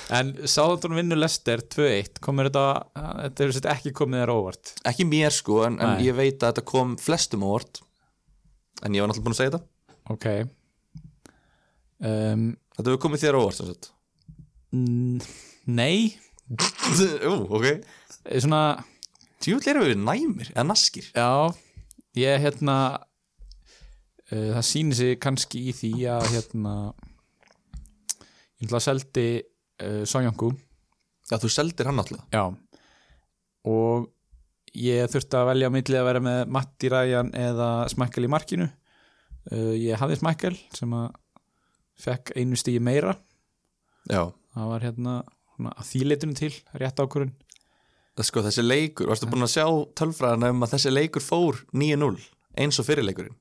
en 0.09 0.33
Sáðantón 0.49 0.95
vinnur 0.97 1.19
Lester 1.21 1.61
2-1 1.75 2.19
komur 2.23 2.49
þetta, 2.49 2.65
þetta 2.95 3.45
er 3.45 3.55
sett 3.57 3.69
ekki 3.75 3.93
komið 3.93 4.23
þér 4.23 4.33
óvart? 4.33 4.73
Ekki 4.89 5.07
mér 5.09 5.33
sko, 5.35 5.63
en, 5.67 5.79
en 5.79 6.01
ég 6.03 6.15
veit 6.17 6.39
að 6.41 6.49
þetta 6.53 6.65
kom 6.65 6.95
flestum 7.01 7.45
á 7.45 7.49
orð 7.59 7.81
en 8.85 8.95
ég 8.97 9.03
var 9.03 9.11
náttúrulega 9.11 9.27
búin 9.27 9.35
að 9.35 9.41
segja 9.41 9.53
þetta. 9.55 9.65
Ok. 10.13 10.27
Um, 12.05 12.47
þetta 12.75 12.91
hefur 12.91 13.03
komið 13.05 13.23
þér 13.23 13.37
á 13.39 13.43
mm, 14.75 15.21
nei. 15.65 16.15
Ú, 17.29 17.35
ok 17.57 17.65
svona, 18.25 18.61
Tjúvill 19.43 19.71
erum 19.73 19.87
við 19.89 19.99
næmir, 20.01 20.51
eða 20.55 20.67
naskir. 20.71 21.11
Já 21.15 21.53
ég 22.15 22.39
hérna 22.39 22.77
uh, 24.31 24.51
það 24.55 24.63
sýnir 24.69 24.99
sig 24.99 25.17
kannski 25.23 25.65
í 25.69 25.73
því 25.75 25.91
að 26.13 26.29
hérna 26.31 26.75
ég 28.55 28.69
ætla 28.69 28.79
að 28.79 28.85
seldi 28.87 29.27
uh, 29.41 30.03
Sonjangu 30.07 30.53
Já, 31.25 31.39
þú 31.41 31.49
seldir 31.49 31.87
hann 31.89 31.97
náttúrulega. 31.97 32.27
Já. 32.29 32.43
Og 33.65 34.09
ég 34.77 35.07
þurfti 35.09 35.39
að 35.39 35.47
velja 35.49 35.69
á 35.71 35.73
milli 35.73 35.97
að 35.97 36.05
vera 36.05 36.21
með 36.21 36.41
Matti 36.53 36.91
Ræjan 36.93 37.31
eða 37.39 37.69
Smækkel 37.89 38.27
í 38.27 38.29
markinu. 38.29 38.67
Uh, 39.49 39.73
ég 39.73 39.97
hafði 39.97 40.19
Smækkel 40.19 40.53
sem 40.75 40.93
að 40.93 41.15
fekk 42.05 42.35
einu 42.37 42.59
stígi 42.59 42.83
meira. 42.83 43.15
Já, 44.05 44.29
það 44.53 44.69
var 44.69 44.85
hérna 44.85 45.15
að 45.71 45.89
þýleitunum 45.89 46.37
til 46.37 46.51
rétt 46.77 46.99
það 46.99 47.31
sko 48.23 48.41
þessi 48.45 48.63
leikur 48.63 49.09
Varstu 49.11 49.27
búin 49.27 49.43
að 49.43 49.51
sjá 49.57 49.65
tölfræðan 49.99 50.47
um 50.49 50.63
að 50.63 50.71
þessi 50.77 50.93
leikur 50.93 51.21
fór 51.21 51.59
9-0 51.75 52.15
eins 52.55 52.79
og 52.79 52.85
fyrirleikurinn 52.87 53.35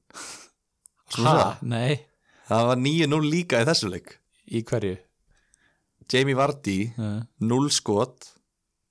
það. 1.14 1.62
nei, 1.62 2.00
Það 2.48 2.66
var 2.68 2.76
9-0 2.76 3.28
líka 3.30 3.60
í 3.62 3.66
þessu 3.68 3.88
leik. 3.88 4.10
Í 4.52 4.60
hverju? 4.68 4.96
Jamie 6.12 6.36
Vardy, 6.36 6.78
uh, 7.00 7.22
0 7.40 7.70
skot. 7.72 8.32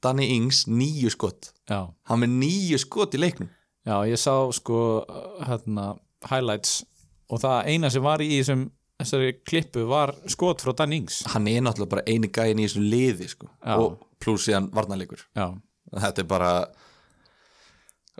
Danny 0.03 0.25
Ings, 0.35 0.63
9 0.67 1.11
skot. 1.13 1.51
Já, 1.69 1.93
Hann 2.09 2.19
með 2.23 2.31
9 2.41 2.79
skot 2.81 3.13
í 3.13 3.19
leiknum. 3.21 3.49
Já, 3.85 3.99
ég 4.07 4.17
sá 4.19 4.33
sko 4.55 5.03
hérna, 5.43 5.93
highlights 6.31 6.81
og 7.29 7.39
það 7.43 7.69
eina 7.71 7.91
sem 7.91 8.03
var 8.03 8.23
í 8.23 8.31
þessum 8.39 8.65
þessari 9.03 9.33
klippu 9.43 9.83
var 9.89 10.13
skot 10.31 10.63
frá 10.63 10.73
Dan 10.79 10.93
Ings. 10.95 11.21
Hann 11.33 11.47
er 11.51 11.61
náttúrulega 11.61 11.93
bara 11.97 12.05
eini 12.07 12.29
gæin 12.31 12.59
í 12.63 12.65
þessu 12.67 12.83
liði 12.83 13.29
sko. 13.31 13.49
Og 13.77 13.99
pluss 14.23 14.47
síðan 14.47 14.69
varnarleikur. 14.73 15.23
Já, 15.35 15.51
Þetta 15.93 16.23
er 16.23 16.27
bara 16.29 16.53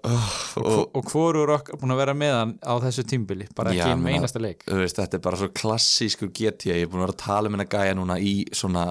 oh, 0.03 0.30
og, 0.62 0.96
og 0.98 1.10
hvorur 1.10 1.53
okkar 1.56 1.80
búin 1.82 1.94
að 1.96 2.01
vera 2.03 2.15
með 2.18 2.36
hann 2.38 2.53
á 2.62 2.74
þessu 2.84 3.06
tímbili, 3.10 3.48
bara 3.56 3.74
ekki 3.74 3.92
einn 3.94 4.08
einasta 4.10 4.42
leik? 4.42 4.65
veist, 4.68 5.00
þetta 5.00 5.20
er 5.20 5.25
bara 5.25 5.39
svo 5.42 5.50
klassískur 5.56 6.32
GTA, 6.34 6.77
ég 6.77 6.88
er 6.88 6.92
búin 6.92 7.01
að 7.01 7.08
vera 7.08 7.18
að 7.18 7.24
tala 7.25 7.50
um 7.50 7.58
hennar 7.58 7.70
gæja 7.72 7.98
núna 7.98 8.18
í 8.22 8.36
svona 8.56 8.88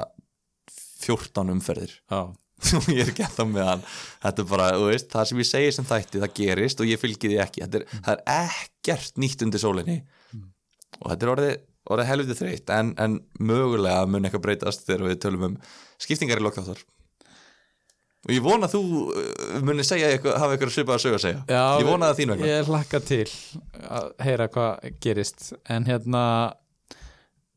14 1.03 1.53
umferðir. 1.57 1.99
Og 2.79 2.89
ég 2.95 3.03
er 3.03 3.11
ekki 3.11 3.25
ennþá 3.27 3.45
með 3.51 3.69
hann. 3.73 3.85
Þetta 4.23 4.43
er 4.45 4.49
bara, 4.53 4.71
þú 4.79 4.89
veist, 4.93 5.09
það 5.11 5.29
sem 5.29 5.43
ég 5.43 5.49
segi 5.49 5.75
sem 5.75 5.87
þætti 5.89 6.23
það 6.23 6.35
gerist 6.37 6.83
og 6.83 6.87
ég 6.87 7.01
fylgi 7.03 7.33
því 7.33 7.39
ekki. 7.43 7.65
Er, 7.67 7.87
það 8.07 8.13
er 8.21 8.53
ekkert 8.53 9.19
nýtt 9.19 9.43
undir 9.43 9.63
sólinni. 9.63 9.97
Og 11.01 11.09
þetta 11.09 11.27
er 11.27 11.33
orðið, 11.33 11.55
orðið 11.91 12.11
helviti 12.13 12.39
þreytt. 12.39 12.71
En, 12.77 12.93
en 13.03 13.19
mögulega 13.43 14.07
mun 14.07 14.29
eitthvað 14.29 14.45
breytast 14.47 14.87
þegar 14.87 15.09
við 15.09 15.19
tölum 15.25 15.49
um 15.49 15.57
skiptingar 16.03 16.39
í 16.39 16.47
lokþáttar 16.47 16.85
og 18.23 18.33
ég 18.35 18.45
vona 18.45 18.69
að 18.69 18.77
þú 18.77 18.83
uh, 19.11 19.57
muni 19.67 19.87
segja 19.87 20.11
eitthvað, 20.13 20.37
hafa 20.43 20.57
eitthvað 20.57 20.75
svipað 20.77 20.99
að 20.99 21.05
sögja 21.05 21.19
að 21.19 21.25
segja. 21.27 21.43
Já, 21.49 21.65
ég 21.83 21.89
vona 21.89 22.11
það 22.11 22.21
þín 22.21 22.35
vegna. 22.35 22.51
Ég 22.53 22.71
hlakka 22.71 23.03
til 23.09 23.25
að 23.89 24.13
heyra 24.29 24.49
hvað 24.55 24.93
gerist. 25.03 25.49
En 25.73 25.89
hérna 25.89 26.23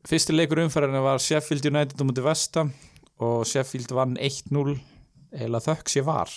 fyrsti 0.06 0.34
leikur 0.34 0.64
umferðinu 0.64 1.04
var 1.06 1.22
Sheffield 1.22 1.70
United 1.70 2.02
um 2.02 2.10
mútið 2.10 2.28
Vestam 2.30 2.74
og 3.22 3.46
Sheffield 3.48 3.94
vann 3.96 4.18
1-0 4.18 4.76
eða 5.46 5.62
þökk 5.70 5.92
sér 5.92 6.06
var. 6.08 6.34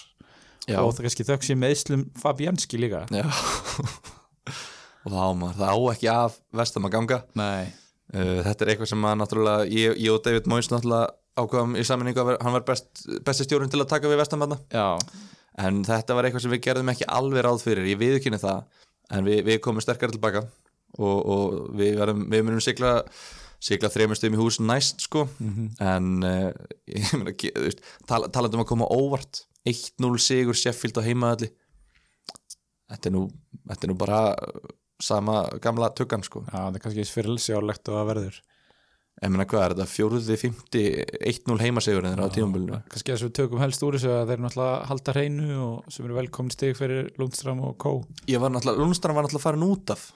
Já. 0.70 0.84
og 0.84 0.94
það 0.94 1.08
kannski 1.08 1.26
þökk 1.26 1.46
sér 1.48 1.58
meðslum 1.60 2.06
Fabianski 2.20 2.80
líka. 2.82 3.06
Og 5.00 5.14
það 5.14 5.22
á 5.24 5.32
maður, 5.40 5.56
það 5.56 5.70
á 5.72 5.78
ekki 5.94 6.10
af 6.12 6.34
vestam 6.60 6.86
að 6.86 6.94
ganga. 6.98 7.18
Nei, 7.40 7.70
uh, 8.14 8.40
þetta 8.46 8.66
er 8.66 8.72
eitthvað 8.74 8.92
sem 8.92 9.06
að 9.08 9.18
náttúrulega 9.22 9.70
ég, 9.72 9.96
ég 10.04 10.12
og 10.12 10.24
David 10.26 10.50
Moyes 10.52 10.70
náttúrulega 10.74 11.14
ákvæðum 11.40 11.76
í 11.80 11.86
saminningu 11.88 12.24
að 12.24 12.32
hann 12.44 12.56
var 12.56 12.66
best, 12.68 13.04
besti 13.26 13.48
stjórn 13.48 13.72
til 13.72 13.82
að 13.82 13.92
taka 13.94 14.12
við 14.12 14.22
vestambanna 14.22 14.60
Já, 14.74 15.00
en 15.66 15.84
þetta 15.88 16.18
var 16.18 16.28
eitthvað 16.28 16.46
sem 16.46 16.56
við 16.56 16.64
gerðum 16.68 16.94
ekki 16.94 17.10
alveg 17.10 17.46
ráð 17.46 17.64
fyrir. 17.66 17.90
Ég 17.90 18.02
viðkynni 18.02 18.42
það 18.42 18.64
en 19.16 19.28
við, 19.28 19.44
við 19.48 19.62
komum 19.66 19.84
sterkar 19.84 20.14
tilbaka 20.14 20.46
og, 20.98 21.18
og 21.20 21.60
við, 21.80 21.96
verðum, 22.02 22.26
við 22.32 22.46
munum 22.48 22.64
sigla 22.64 22.98
sigla 23.60 23.90
þreymur 23.92 24.16
stöðum 24.16 24.38
í 24.38 24.40
hús 24.40 24.60
næst 24.64 25.04
sko. 25.08 25.26
En 25.84 26.12
uh, 26.24 26.52
ég 26.96 27.16
meina, 27.20 27.34
tal, 28.08 28.26
talandi 28.32 28.60
um 28.60 28.64
að 28.64 28.70
koma 28.72 28.88
óvart. 28.88 29.46
1-0 29.68 30.22
sigur 30.24 30.56
Sheffield 30.56 31.02
á 31.02 31.04
heimaðalli 31.04 31.50
þetta 32.90 33.10
er 33.10 33.16
nú 33.16 33.26
þetta 33.70 33.86
er 33.86 33.92
nú 33.92 33.98
bara 34.00 34.22
sama 35.00 35.42
gamla 35.64 35.92
tuggan 35.96 36.24
sko. 36.26 36.44
Já, 36.50 36.58
það 36.58 36.78
er 36.78 36.84
kannski 36.84 37.04
eins 37.04 37.14
fyrirlsjálegt 37.16 37.92
og 37.92 38.00
það 38.00 38.10
verður 38.10 38.40
ég 39.20 39.34
meina 39.34 39.48
hvað 39.50 39.66
er 39.66 39.76
þetta, 39.76 39.88
fjóruði, 39.92 40.38
fymti 40.40 40.84
1-0 41.20 41.58
heimasigur 41.64 42.06
en 42.06 42.14
þeirra 42.14 42.30
á 42.32 42.36
tímabölinu 42.36 42.80
Kannski 42.92 43.14
þess 43.14 43.26
að 43.26 43.30
við 43.30 43.36
tökum 43.40 43.64
helst 43.64 43.84
úr 43.86 43.98
þessu 43.98 44.14
að 44.16 44.32
þeir 44.32 44.44
náttúrulega 44.46 44.88
halda 44.92 45.16
hreinu 45.18 45.50
og 45.66 45.92
sem 45.92 46.08
eru 46.08 46.20
velkomin 46.20 46.56
stig 46.56 46.78
fyrir 46.80 47.12
Lundstram 47.20 47.60
og 47.68 47.76
Kó. 47.82 47.92
Ég 48.32 48.42
var 48.42 48.54
náttúrulega, 48.54 48.84
Lundstrand 48.84 49.20
var 49.20 49.28
náttúrulega 49.28 49.48
farin 49.50 49.68
út 49.68 49.96
af 49.96 50.08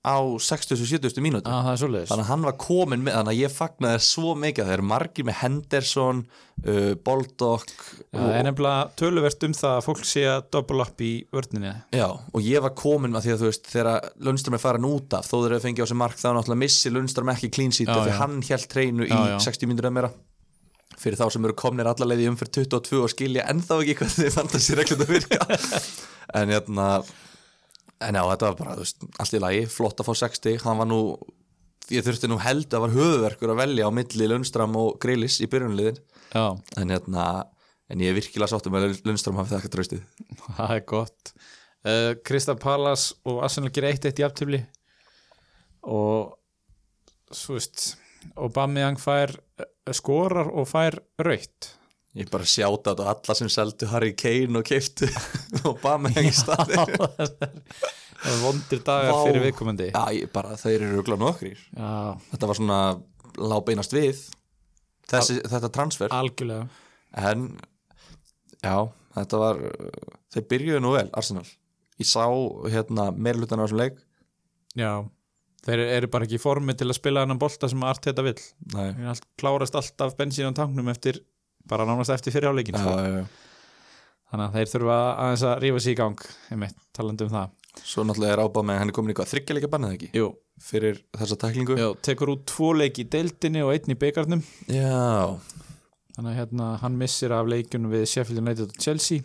á 0.00 0.16
60-70 0.40 1.20
mínúti 1.20 1.44
þannig 1.44 2.08
að 2.08 2.28
hann 2.30 2.44
var 2.46 2.54
komin 2.56 3.02
með 3.04 3.18
þannig 3.18 3.34
að 3.34 3.40
ég 3.42 3.52
fagnaði 3.52 3.98
svo 4.06 4.30
mikið 4.32 4.62
að 4.62 4.70
það 4.70 4.76
eru 4.78 4.86
margir 4.88 5.26
með 5.28 5.36
Henderson 5.42 6.22
uh, 6.24 6.94
Boldock 7.04 7.74
Já, 8.08 8.16
Það 8.16 8.32
er 8.38 8.46
nefnilega 8.48 8.86
töluvert 9.02 9.44
um 9.44 9.56
það 9.58 9.76
að 9.76 9.84
fólk 9.90 10.08
sé 10.08 10.24
að 10.30 10.48
double 10.56 10.86
up 10.86 11.04
í 11.04 11.10
vörninni. 11.36 11.74
Já, 11.92 12.06
og 12.08 12.48
ég 12.48 12.64
var 12.64 12.74
komin 12.80 13.12
með 13.12 13.28
því 13.28 13.34
að 13.34 13.44
þú 13.44 13.50
veist 13.50 13.70
þegar 13.74 14.08
Lundström 14.24 14.56
er 14.56 14.64
farin 14.64 14.88
út 14.88 15.20
af 15.20 15.28
þó 15.28 15.36
þeir 15.36 15.50
eru 15.52 15.62
fengið 15.68 15.84
á 15.84 15.90
sig 15.92 16.00
mark 16.00 16.16
þá 16.16 16.28
náttúrulega 16.32 16.62
missi 16.64 16.96
Lundström 16.96 17.34
ekki 17.36 17.52
Já, 17.60 17.92
af 17.92 18.00
því 18.00 18.12
já. 18.14 18.18
hann 18.24 18.42
held 18.48 18.68
treinu 18.72 19.04
í 19.04 19.12
Já, 19.12 19.20
já. 19.34 19.38
60 19.52 19.68
mínútur 19.68 19.90
eða 19.90 19.96
meira. 20.00 20.14
Fyrir 21.00 21.20
þá 21.20 21.26
sem 21.32 21.44
eru 21.44 21.56
komnir 21.60 21.88
allarleið 21.88 22.24
í 22.24 22.28
umfyrir 22.32 22.54
22 22.56 23.04
og 23.04 23.12
skilja 23.12 23.44
ennþá 23.52 23.82
ekki 23.84 24.00
hvað 24.00 24.16
þið 24.56 24.80
reglum 24.80 25.04
að 25.04 25.12
virka. 25.18 25.44
En 26.40 26.46
hérna 26.52 26.84
en 28.00 28.16
já, 28.16 28.22
þetta 28.32 28.48
var 28.48 28.58
bara, 28.58 28.78
þú 28.78 28.86
veist, 28.86 29.06
allt 29.20 29.36
í 29.36 29.42
lagi 29.42 29.62
flott 29.70 30.00
að 30.00 30.08
fá 30.08 30.14
60, 30.24 30.58
hann 30.64 30.80
var 30.80 30.88
nú 30.88 31.00
ég 31.90 32.04
þurfti 32.06 32.30
nú 32.30 32.38
held 32.40 32.70
að 32.70 32.84
var 32.84 32.94
höfuverkur 32.94 33.52
að 33.54 33.62
velja 33.64 33.88
á 33.88 33.90
milli 33.94 34.28
Lundström 34.30 34.76
og 34.78 34.98
Greilis 35.02 35.40
í 35.42 35.48
byrjunliðin 35.50 35.98
Já, 36.30 36.44
en 36.78 36.92
hérna 36.94 37.24
en 37.90 38.02
ég 38.04 38.12
er 38.12 38.18
virkilega 38.18 38.52
sáttum 38.52 38.76
að 38.78 39.00
Lundström 39.06 39.40
hafi 39.40 39.54
það 39.54 39.62
ekki 39.62 39.72
draustið 39.74 40.04
það 40.58 40.76
er 40.76 40.84
gott. 40.92 41.32
Uh, 41.80 42.12
Krista 42.26 42.54
Pallas 42.60 43.10
og 43.24 43.40
Arsenal 43.44 43.72
gerir 43.72 43.94
eitt 43.94 44.06
eitt 44.06 44.20
í 44.20 44.26
aftöfli 44.26 44.60
og 45.88 46.36
svo 47.32 47.56
veist 47.56 47.94
Aubameyang 48.36 49.00
fær 49.00 49.32
uh, 49.32 49.92
skorar 49.96 50.52
og 50.52 50.68
fær 50.70 51.00
raut 51.24 51.70
ég 52.18 52.30
bara 52.32 52.48
sjáta 52.48 52.94
þetta 52.94 53.06
á 53.06 53.12
alla 53.12 53.36
sem 53.38 53.50
seldu 53.52 53.86
Harry 53.92 54.14
Kane 54.18 54.58
og 54.58 54.66
keiftu 54.66 55.06
og 55.68 55.84
með 56.02 56.18
hengi 56.18 56.34
staði 56.34 56.80
það 56.80 58.34
er 58.34 58.42
vondir 58.42 58.82
dagar 58.84 59.14
Vá. 59.14 59.22
fyrir 59.24 59.44
viðkomandi. 59.46 59.92
Já, 59.94 60.02
ég 60.12 60.32
bara, 60.34 60.58
þeir 60.60 60.76
eru 60.82 60.98
rugla 60.98 61.16
nokkrir 61.20 61.56
Já, 61.72 62.18
þetta 62.32 62.50
var 62.50 62.58
svona 62.58 62.80
lábeinast 63.40 63.94
við 63.96 64.20
Þessi, 65.10 65.40
þetta 65.50 65.70
transfer. 65.74 66.12
Algjörlega. 66.14 66.66
En 67.18 67.46
já, 68.62 68.74
þetta 69.16 69.40
var 69.42 69.62
þeir 70.30 70.44
byrjuðu 70.52 70.82
nú 70.84 70.92
vel, 70.94 71.08
Arsenal. 71.18 71.46
Ég 72.00 72.08
sá 72.08 72.24
hérna 72.70 73.10
meirlutan 73.12 73.60
á 73.60 73.64
þessum 73.66 73.80
leik. 73.82 73.98
Já, 74.78 74.92
þeir 75.66 75.82
eru 75.88 76.10
bara 76.12 76.28
ekki 76.28 76.38
í 76.38 76.42
formi 76.42 76.76
til 76.78 76.88
að 76.88 77.00
spila 77.00 77.24
hennan 77.24 77.40
bolta 77.42 77.68
sem 77.70 77.82
Arteta 77.86 78.24
vill. 78.24 78.38
Nei. 78.76 78.92
Þeir 78.94 79.10
allt, 79.14 79.26
klárast 79.40 79.80
alltaf 79.80 80.14
bensín 80.20 80.54
á 80.54 80.58
tanknum 80.60 80.92
eftir 80.92 81.20
bara 81.68 81.86
nánast 81.88 82.12
eftir 82.14 82.34
fyrirháleikin 82.34 82.78
sko. 82.78 83.24
þannig 84.30 84.44
að 84.46 84.58
þeir 84.58 84.70
þurfa 84.74 84.98
aðeins 85.24 85.46
að 85.48 85.56
rífa 85.64 85.80
sig 85.80 85.96
í 85.96 85.98
gang 86.00 86.28
einmitt, 86.50 86.76
talandi 86.96 87.26
um 87.26 87.34
það. 87.34 87.56
Svo 87.86 88.04
náttúrulega 88.04 88.34
er 88.34 88.42
ábáð 88.44 88.66
með 88.66 88.78
hann 88.80 88.90
er 88.90 88.94
komin 88.94 89.12
í 89.12 89.16
hvað, 89.18 89.30
þryggja 89.30 89.56
leika 89.56 89.70
bannið 89.70 89.96
ekki? 89.96 90.08
Jú, 90.18 90.28
fyrir 90.62 91.02
þessa 91.18 91.38
tæklingu. 91.44 91.76
Jú 91.78 91.90
tekur 92.06 92.34
út 92.34 92.46
tvo 92.50 92.72
leiki 92.76 93.04
í 93.04 93.10
deildinni 93.10 93.62
og 93.64 93.74
einn 93.74 93.94
í 93.94 93.98
byggarnum 93.98 94.42
já, 94.70 95.36
þannig 96.16 96.30
að 96.32 96.38
hérna, 96.40 96.70
hann 96.82 96.98
missir 97.00 97.34
af 97.34 97.50
leikjunum 97.50 97.94
við 97.94 98.08
Sheffield 98.10 98.42
United 98.42 98.72
og 98.72 98.82
Chelsea 98.82 99.22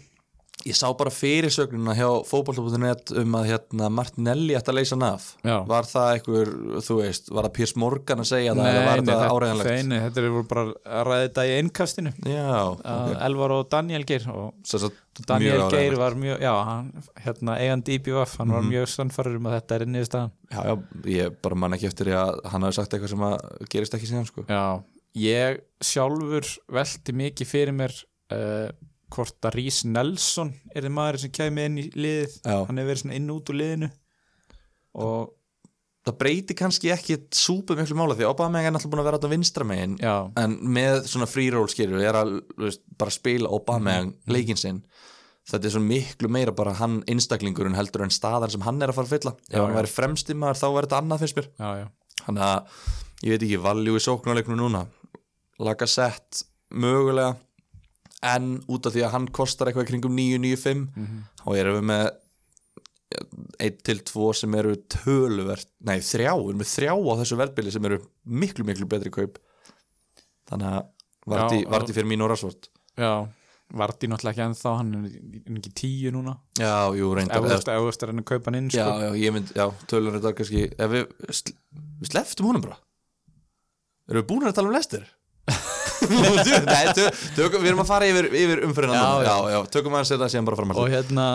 ég 0.65 0.73
sá 0.77 0.87
bara 0.97 1.11
fyrirsögnuna 1.13 1.93
hjá 1.93 2.07
fótbolta.net 2.25 3.11
um 3.21 3.35
að 3.37 3.47
hérna 3.51 3.89
Martinelli 3.93 4.55
ætti 4.57 4.71
að 4.71 4.77
leysa 4.79 4.95
hann 4.95 5.03
af 5.07 5.25
Já. 5.45 5.55
var 5.69 5.85
það 5.85 6.07
einhver, 6.15 6.51
þú 6.87 6.97
veist, 7.03 7.29
var 7.29 7.45
það 7.47 7.53
Piers 7.57 7.73
Morgan 7.83 8.23
að 8.23 8.29
segja 8.31 8.55
það 8.57 8.69
eða 8.71 8.85
var 8.87 9.01
nei, 9.03 9.09
þetta- 9.11 9.27
áreiðanlegt 9.35 9.69
nei, 9.69 9.83
nei, 9.91 9.99
þetta 10.07 10.23
er 10.23 10.37
bara 10.53 10.63
að 10.65 11.03
ræða 11.09 11.19
þetta 11.27 11.45
í 11.45 11.53
einkastinu 11.59 12.13
já, 12.31 12.47
okay. 12.71 12.95
ok 12.95 13.21
Elvar 13.27 13.53
og 13.59 13.69
Daniel 13.75 14.07
Geir 14.09 14.25
og 14.33 14.47
Svo, 14.65 14.81
svo, 14.85 14.89
Daniel 15.29 15.67
Geir 15.71 15.99
var 16.01 16.17
mjög, 16.19 16.41
já, 16.43 16.51
hann, 16.71 16.89
hérna, 17.27 17.59
eigandi 17.61 17.99
IBF, 17.99 18.33
hann 18.41 18.55
var 18.57 18.65
mjög 18.65 18.89
sannfærir 18.91 19.37
um 19.37 19.45
að 19.51 19.59
þetta 19.59 19.77
er 19.77 19.85
innið 19.85 20.07
staðan. 20.09 20.33
já, 20.49 20.59
já, 20.65 20.73
ég 21.13 21.37
bara 21.45 21.55
man 21.61 21.77
ekki 21.77 21.87
eftir 21.91 22.09
að 22.17 22.41
hann 22.51 22.65
hafi 22.67 22.79
sagt 22.81 22.97
eitthvað 22.97 23.13
sem 23.13 23.23
að 23.29 23.69
gerist 23.71 23.95
ekki 23.95 24.09
síðan 24.09 24.27
sko. 24.27 24.43
Já, 24.49 24.65
ég 25.21 25.61
sjálfur 25.93 26.49
velti 26.75 27.15
mikið 27.21 27.47
fyrir 27.53 27.77
mér 27.77 27.95
uh, 28.35 28.73
hvort 29.13 29.45
að 29.45 29.55
Rhys 29.59 29.83
Nelson 29.85 30.53
er 30.75 30.81
þið 30.87 30.93
maður 30.97 31.19
sem 31.21 31.31
kæmi 31.31 31.65
inn 31.69 31.77
í 31.77 31.87
liðið, 31.93 32.37
Já. 32.45 32.57
hann 32.65 32.77
hefur 32.77 32.89
verið 32.91 33.01
svona 33.03 33.15
inn 33.19 33.29
út 33.35 33.49
úr 33.51 33.59
liðinu. 33.59 33.89
Og 34.95 35.33
það 36.05 36.17
breyti 36.21 36.55
kannski 36.57 36.91
ekki 36.93 37.17
súpu 37.33 37.75
miklu 37.77 37.97
mála 37.97 38.15
því 38.17 38.27
Obama 38.29 38.61
er 38.61 38.71
náttúrulega 38.71 38.93
búin 38.93 39.01
að 39.03 39.09
vera 39.09 39.19
á 39.25 39.33
vinstra 39.33 39.65
megin 39.65 39.95
já, 39.97 40.15
en 40.37 40.57
með 40.75 41.07
svona 41.09 41.27
free 41.29 41.49
roll 41.53 41.67
skilur 41.71 42.01
er 42.05 42.13
að 42.19 42.35
veist, 42.61 42.81
bara 42.97 43.11
spila 43.13 43.49
Obama 43.49 43.95
Mhm. 44.03 44.13
leikinn 44.27 44.57
sinn. 44.61 44.83
Þetta 45.45 45.65
er 45.65 45.73
svo 45.75 45.81
miklu 45.81 46.29
meira 46.29 46.51
bara 46.51 46.73
hann 46.73 47.03
einstaklingurinn 47.07 47.75
heldur 47.77 48.01
en 48.03 48.09
staðan 48.09 48.49
sem 48.51 48.61
hann 48.61 48.81
er 48.81 48.89
að 48.89 48.95
fara 48.95 49.07
að 49.07 49.13
fylla. 49.19 49.35
Ef 49.49 49.59
hann 49.61 49.75
væri 49.75 49.91
fremsti 49.93 50.33
maður 50.33 50.57
þá 50.61 50.67
verður 50.73 50.87
þetta 50.89 51.01
annað 51.01 51.19
fyrst 51.21 51.35
mér. 51.35 51.49
Þannig 52.25 52.41
að 52.41 52.65
ég 53.23 53.29
veit 53.29 53.43
ekki 53.45 53.61
valjú 53.61 53.95
í 53.95 54.01
sóknarleiknu 54.05 54.55
núna 54.57 54.87
laga 55.59 55.87
sett 55.87 56.43
mögulega 56.73 57.35
en 58.25 58.49
út 58.71 58.87
af 58.89 58.93
því 58.95 59.03
að 59.05 59.13
hann 59.15 59.27
kostar 59.35 59.69
eitthvað 59.71 59.89
kringum 59.91 60.15
9-9-5 60.17 60.87
Mhm. 60.95 61.23
þá 61.43 61.57
erum 61.61 61.77
við 61.79 61.87
með 61.91 62.05
1 63.59 63.77
til 63.85 63.99
2 64.09 64.33
sem 64.35 64.55
eru 64.59 64.75
töluvert 64.91 65.67
nei 65.87 65.99
þrjá, 66.03 66.33
við 66.35 66.49
erum 66.51 66.59
með 66.63 66.71
þrjá 66.73 66.91
á 66.95 67.13
þessu 67.21 67.37
verðbili 67.39 67.71
sem 67.71 67.85
eru 67.85 67.99
miklu 68.27 68.65
miklu 68.67 68.87
betri 68.89 69.11
kaup. 69.13 69.37
Þannig 70.49 70.73
að 70.73 70.85
Varti, 71.25 71.63
Já, 71.63 71.69
Varti 71.73 71.93
fyrir 71.95 72.05
mín 72.11 72.21
og 72.21 72.29
Rashford. 72.29 72.67
Já 72.97 73.27
Vardí 73.73 74.05
náttúrulega 74.07 74.35
ekki 74.35 74.43
ennþá, 74.45 74.71
hann 74.77 74.91
er 74.93 75.55
ekki 75.57 75.71
tíu 75.73 76.11
núna? 76.13 76.35
Já, 76.59 76.85
jú, 76.93 77.07
reyndar. 77.17 77.39
Ef 77.39 77.41
þú 77.41 77.47
eða- 77.49 77.55
ert- 77.57 77.71
ef 77.73 77.81
þú 77.81 77.87
ert 77.89 78.03
að 78.05 78.23
kaupa 78.29 78.45
hann 78.51 78.55
inn 78.59 78.69
já, 78.69 78.85
sko. 78.85 78.99
já, 79.01 79.09
ég 79.23 79.33
mynd, 79.33 79.47
já, 79.57 79.65
tölur 79.89 80.13
þetta 80.19 80.33
kannski 80.37 80.61
við 80.77 82.05
sleftum 82.11 82.45
honum 82.45 82.61
bara. 82.61 82.77
Erum 84.07 84.21
við 84.21 84.27
búin 84.29 84.45
að 84.45 84.53
tala 84.53 84.67
um 84.69 84.75
lestir 84.75 85.07
Nei, 86.09 86.83
tö, 86.97 87.07
tökum, 87.37 87.63
við 87.63 87.71
erum 87.71 87.83
að 87.85 87.89
fara 87.89 88.09
yfir, 88.09 88.29
yfir 88.33 88.63
já, 88.65 89.57
tökum 89.73 89.97
að 89.97 90.07
setja 90.11 90.29
síðan 90.33 90.49
bara 90.49 90.59
fram 90.59 90.75
og 90.75 90.85
að 90.85 90.93
hérna 90.97 91.25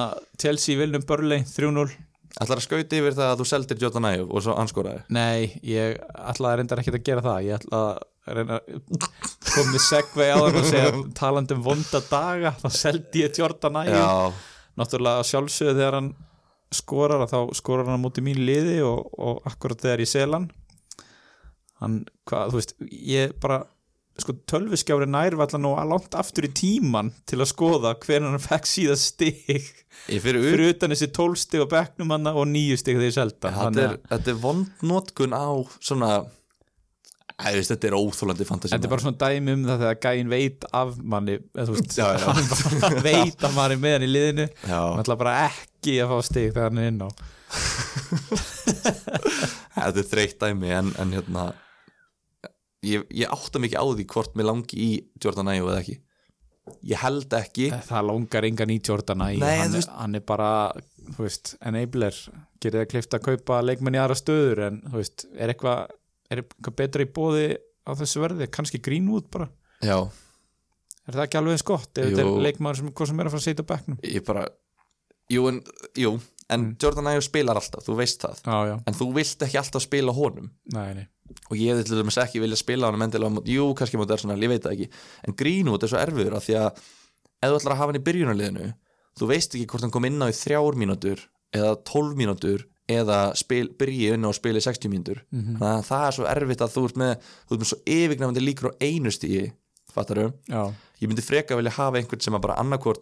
Chelsea 0.41 0.79
viljum 0.81 1.05
Burnley 1.09 1.45
3-0 1.49 1.91
ætlar 2.39 2.61
að 2.61 2.65
skauti 2.65 3.01
yfir 3.01 3.17
það 3.17 3.33
að 3.33 3.41
þú 3.41 3.47
seldir 3.51 3.83
Jota 3.83 4.03
Næjuf 4.05 4.31
og 4.31 4.45
svo 4.45 4.55
anskoraði 4.61 5.03
Nei, 5.17 5.51
ég 5.67 5.99
ætlaði 6.31 6.61
reyndar 6.61 6.83
ekkert 6.83 6.99
að 7.01 7.07
gera 7.09 7.25
það. 7.25 7.41
Ég 7.49 7.59
ætlaði 7.59 7.91
að 8.31 8.39
reyna 8.39 8.59
komið 9.51 9.85
segvei 9.87 10.29
á 10.31 10.37
það 10.39 10.59
og 10.61 10.69
segja 10.71 10.93
talandi 11.21 11.57
um 11.57 11.65
vonda 11.67 12.03
daga, 12.07 12.55
þá 12.63 12.69
seldi 12.77 13.25
ég 13.25 13.41
Jordan 13.41 13.81
Ægjum 13.83 13.99
já, 13.99 14.47
Náttúrulega 14.81 15.27
sjálfsögðu 15.27 15.77
þegar 15.81 15.99
hann 15.99 16.13
skorar 16.71 17.25
að 17.25 17.33
þá 17.35 17.41
skorar 17.59 17.91
hann 17.91 18.03
móti 18.05 18.23
mín 18.25 18.39
liði 18.47 18.79
og, 18.87 19.11
og 19.19 19.43
akkurat 19.51 19.83
þegar 19.83 20.05
ég 20.05 20.11
sel 20.11 20.31
hann. 20.37 20.47
Hann, 21.81 21.97
hvað, 22.29 22.53
þú 22.53 22.61
veist 22.61 22.75
ég 23.11 23.35
bara, 23.43 23.65
sko 24.23 24.33
tölviskjári 24.51 25.07
nærvallan 25.11 25.69
og 25.71 25.79
langt 25.91 26.17
aftur 26.19 26.47
í 26.49 26.53
tíman 26.57 27.09
til 27.29 27.39
að 27.41 27.51
skoða 27.53 27.91
hvernig 28.03 28.31
hann 28.35 28.45
fekk 28.45 28.67
síðan 28.71 29.01
stig. 29.01 29.63
Fyrir 30.07 30.41
fyrir 30.45 30.75
utan 30.75 30.93
þessi 30.95 31.09
12 31.17 31.41
stig 31.45 31.65
á 31.65 31.67
bekknum 31.71 32.13
hann 32.15 32.27
og 32.33 32.45
9 32.49 32.77
stig 32.81 32.95
þegar 32.99 33.09
ég 33.11 33.17
selda 33.17 33.55
þetta 33.57 33.87
er, 33.89 33.97
er 34.21 34.39
vond 34.41 34.69
notkun 34.87 35.35
á 35.37 35.49
svona 35.79 36.11
Æ, 37.41 37.57
þetta 37.65 37.87
er 37.89 37.95
óþólandi 37.97 38.45
fantasi 38.45 38.75
Þetta 38.75 38.87
er 38.89 38.93
bara 38.93 39.05
svona 39.05 39.21
dæmi 39.23 39.51
um 39.57 39.63
það 39.65 39.79
þegar 39.85 39.99
gæinn 40.05 40.29
veit 40.33 40.61
af 40.77 40.89
manni 41.01 41.37
veist, 41.57 41.95
Já, 41.97 42.07
já. 42.21 42.29
veit 43.07 43.41
af 43.49 43.55
manni 43.57 43.79
með 43.81 43.95
hann 43.97 44.05
í 44.05 44.11
liðinu. 44.11 44.45
Hann 44.69 45.01
ætla 45.01 45.17
bara 45.21 45.33
ekki 45.47 45.95
að 46.05 46.11
fá 46.13 46.19
stig 46.29 46.51
þegar 46.53 46.69
hann 46.69 46.83
er 46.83 46.91
inn 46.93 47.01
á. 47.01 47.09
Þetta 49.81 50.03
er 50.03 50.09
þreytt 50.11 50.37
dæmi 50.43 50.69
en, 50.77 50.91
en 51.01 51.15
hérna 51.17 51.43
ég, 52.87 53.05
ég 53.13 53.29
átta 53.33 53.61
mikið 53.63 53.81
á 53.81 53.85
því 53.97 54.07
hvort 54.15 54.37
mér 54.39 54.49
langi 54.51 54.79
í 54.81 54.91
Jordan 55.23 55.51
Ayew 55.53 55.69
eða 55.69 55.83
ekki. 55.83 55.97
Ég 56.87 57.01
held 57.03 57.35
ekki. 57.35 57.69
Það 57.89 58.07
langar 58.07 58.47
engan 58.47 58.71
í 58.73 58.79
Jordan 58.87 59.25
Nei, 59.25 59.39
hann, 59.59 59.73
veist- 59.75 59.91
hann 59.97 60.15
er 60.15 60.25
bara 60.27 60.51
þú 61.17 61.25
veist, 61.25 61.55
enabler. 61.67 62.17
Gerir 62.63 62.85
það 62.85 62.91
klift 62.93 63.17
að 63.17 63.25
kaupa 63.27 63.61
leikmenn 63.65 63.97
í 63.97 64.01
aðra 64.03 64.17
stöður 64.19 64.63
en 64.69 64.81
þú 64.87 64.97
veist, 65.01 65.27
er 65.37 65.53
eitthvað 65.55 65.97
er 66.31 66.43
eitthvað 66.45 66.77
betra 66.79 67.03
í 67.07 67.11
bóði 67.11 67.47
á 67.89 67.91
þessu 67.99 68.21
verði, 68.23 68.47
kannski 68.53 68.79
Greenwood 68.85 69.31
bara. 69.33 69.49
Já, 69.83 69.97
er 71.09 71.17
það 71.17 71.25
ekki 71.25 71.39
alveg 71.41 71.57
eins 71.57 71.67
gott 71.67 71.99
ef 71.99 72.11
þetta 72.11 72.27
er 72.27 72.45
leikmaður 72.47 72.77
sem, 72.83 72.91
sem 73.11 73.21
er 73.23 73.27
að 73.31 73.33
fara 73.35 73.41
að 73.41 73.47
setja 73.49 73.65
á 73.67 73.71
bekknum? 73.73 74.03
Ég 74.05 74.27
bara 74.29 74.45
Jú, 75.31 75.45
en, 75.47 75.61
jú, 75.95 76.11
en 76.51 76.77
Jordan 76.83 77.07
Ayew 77.07 77.23
spilar 77.23 77.59
alltaf, 77.59 77.85
þú 77.87 77.95
veist 78.01 78.25
það. 78.25 78.41
Já, 78.43 78.57
já, 78.67 78.77
En 78.91 78.97
þú 78.99 79.07
vilt 79.15 79.45
ekki 79.47 79.59
alltaf 79.61 79.85
spila 79.85 80.15
honum. 80.15 80.49
Nei, 80.75 80.95
nei 80.99 81.07
Og 81.51 81.57
ég 81.59 81.73
hefði 81.73 81.87
til 81.89 82.01
dæmis 82.01 82.19
ekki 82.23 82.41
vilja 82.43 82.59
spila 82.59 82.89
honum 82.91 83.05
endilega 83.07 83.31
á 83.31 83.35
mót, 83.37 83.49
Jú, 83.51 83.69
kannski 83.79 83.99
mót 84.01 84.11
Arsenal, 84.15 84.39
ég 84.43 84.51
veit 84.53 84.65
það 84.65 84.75
ekki. 84.77 84.89
En 85.29 85.37
Greenwood 85.39 85.85
er 85.87 85.93
svo 85.93 86.01
erfiður 86.01 86.37
af 86.39 86.47
því 86.47 86.57
að 86.61 86.81
Ef 87.41 87.49
þú 87.49 87.57
ætlar 87.57 87.73
að 87.73 87.79
hafa 87.81 87.93
hann 87.93 88.01
í 88.01 88.05
byrjunarliðinu 88.09 88.67
Þú 89.21 89.29
veist 89.31 89.55
ekki 89.57 89.67
hvort 89.73 89.85
hann 89.87 89.93
kom 89.95 90.05
inn 90.09 90.21
á 90.21 90.29
í 90.29 90.37
þrjár 90.37 90.77
mínútur 90.77 91.23
Eða 91.57 91.71
tólf 91.89 92.17
mínútur 92.19 92.67
Eða 92.91 93.19
spil, 93.39 93.69
byrji 93.79 94.11
inn 94.17 94.27
á 94.27 94.31
að 94.31 94.37
spila 94.41 94.61
í 94.61 94.65
60 94.67 94.91
mínútur 94.93 95.23
Þannig 95.31 95.65
að 95.71 95.87
það 95.89 96.05
er 96.09 96.17
svo 96.19 96.27
erfitt 96.35 96.65
að 96.67 96.75
þú 96.75 96.83
ert 96.91 97.01
með 97.01 97.13
Þú 97.49 97.55
ert 97.57 97.63
með 97.63 97.71
svo 97.71 97.79
yfirgnæfandi 97.97 98.43
líkur 98.45 98.71
á 98.71 98.73
einu 98.83 99.13
stíi 99.15 99.45
Fattaru? 99.91 100.27
já, 100.47 100.63
ég 101.03 101.09
myndi 101.11 101.25
freka 101.25 101.57
vilja 101.59 101.73
hafa 101.75 101.99
einhvern 101.99 102.21
sem 102.23 102.37
að 102.37 102.45
bara 102.45 102.59
annarkvort 102.63 103.01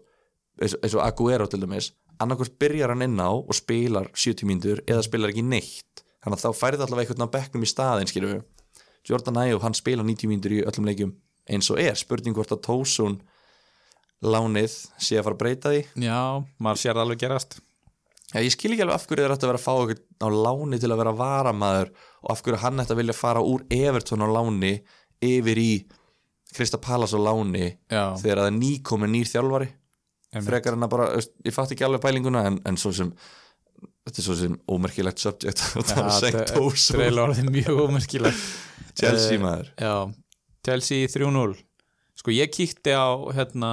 eins, 0.63 0.95
og 0.95 1.03
Aguero 1.05 1.45
til 1.51 1.61
dæmis 1.61 1.91
annarkvort 2.23 2.55
byrjar 2.63 2.95
hann 2.95 3.05
inn 3.05 3.19
á 3.21 3.29
og 3.29 3.53
spilar 3.55 4.09
70 4.15 4.49
mínútur 4.49 4.81
eða 4.89 5.03
spilar 5.05 5.35
ekki 5.35 5.45
neitt 5.45 6.01
þannig 6.29 6.39
að 6.39 6.47
þá 6.47 6.61
færði 6.61 6.85
allavega 6.85 7.09
einhvern 7.09 7.27
á 7.27 7.35
bekknum 7.35 7.65
í 7.65 7.71
staðin 7.73 8.13
við 8.15 8.43
Jordan 9.09 9.41
Ayew 9.41 9.61
hann 9.63 9.77
spila 9.77 10.05
90 10.05 10.29
mínútur 10.29 10.53
í 10.53 10.65
öllum 10.67 10.89
leikjum 10.89 11.15
eins 11.49 11.71
og 11.73 11.81
er. 11.81 11.97
Spurning 11.97 12.37
hvort 12.37 12.53
að 12.53 12.61
Tósun 12.67 13.17
lánið 14.25 14.75
sé 15.01 15.19
að 15.19 15.29
fara 15.29 15.39
að 15.39 15.43
breyta 15.43 15.73
því. 15.73 15.81
Já, 16.05 16.21
maður 16.61 16.83
sér 16.83 16.97
það 16.97 17.05
alveg 17.05 17.23
gerast. 17.23 17.59
Já, 18.35 18.43
ég 18.45 18.53
skil 18.53 18.75
ekki 18.75 18.85
alveg 18.85 18.99
af 18.99 19.07
hverju 19.09 19.25
þeir 19.25 19.35
ætti 19.35 19.47
að 19.47 19.53
vera 19.53 19.61
að 19.61 19.65
fá 19.65 19.73
einhvern 19.79 20.03
á 20.21 20.29
láni 20.29 20.81
til 20.83 20.91
að 20.93 21.01
vera 21.01 21.17
varamaður 21.17 21.93
og 21.97 22.33
af 22.35 22.43
hverju 22.45 22.61
hann 22.65 22.83
ætti 22.83 22.95
að 22.95 23.01
vilja 23.01 23.17
fara 23.17 23.45
úr 23.55 23.65
Everton 23.73 24.27
á 24.27 24.29
láni 24.29 24.75
yfir 25.25 25.63
í 25.63 25.73
Krista 26.53 26.81
Pallas 26.83 27.15
á 27.17 27.21
láni 27.21 27.71
já, 27.89 28.05
þegar 28.21 28.43
það 28.43 28.51
er 28.51 28.59
nýkomin 28.59 29.15
nýr 29.17 29.31
þjálfari. 29.33 29.71
Frekar 30.45 30.77
en 30.77 30.85
að 30.85 30.93
bara, 30.93 31.07
ég 31.47 31.55
fatt 31.57 31.73
ekki 31.73 31.87
alveg 31.87 32.03
pælinguna 32.05 32.45
en, 32.51 32.59
en 32.69 32.77
svo 32.77 32.93
sem 32.93 33.15
þetta 34.09 34.21
er 34.23 34.27
svo 34.27 34.37
sem 34.39 34.55
ómerkilegt 34.71 35.23
subject 35.23 35.63
og 35.79 35.87
það 35.89 36.03
er 36.05 36.15
sengt 36.19 36.53
tósu 36.55 36.97
það 36.97 37.05
er 37.07 37.21
orðið 37.25 37.51
mjög 37.55 37.83
ómerkilegt. 37.87 38.47
Chelsea 38.99 39.37
Eh, 39.37 39.43
maður. 39.43 39.69
já, 39.79 39.95
Chelsea 40.67 41.07
3-0 41.13 41.57
sko 42.19 42.35
ég 42.35 42.51
kíkti 42.51 42.91
á 42.97 43.15
hérna 43.37 43.73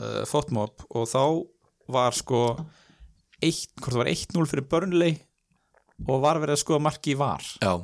uh, 0.00 0.22
fotmob 0.30 0.86
og 0.88 1.04
þá 1.10 1.24
var 1.92 2.16
sko 2.16 2.40
eitt, 3.42 3.74
hvort 3.76 3.92
það 3.92 4.00
var 4.04 4.12
1-0 4.14 4.48
fyrir 4.48 4.68
Burnley 4.70 5.18
og 6.08 6.22
var 6.24 6.40
verið 6.40 6.56
að 6.56 6.62
skoða 6.62 6.82
marki 6.86 7.12
í 7.12 7.18
var. 7.20 7.44
Já, 7.62 7.74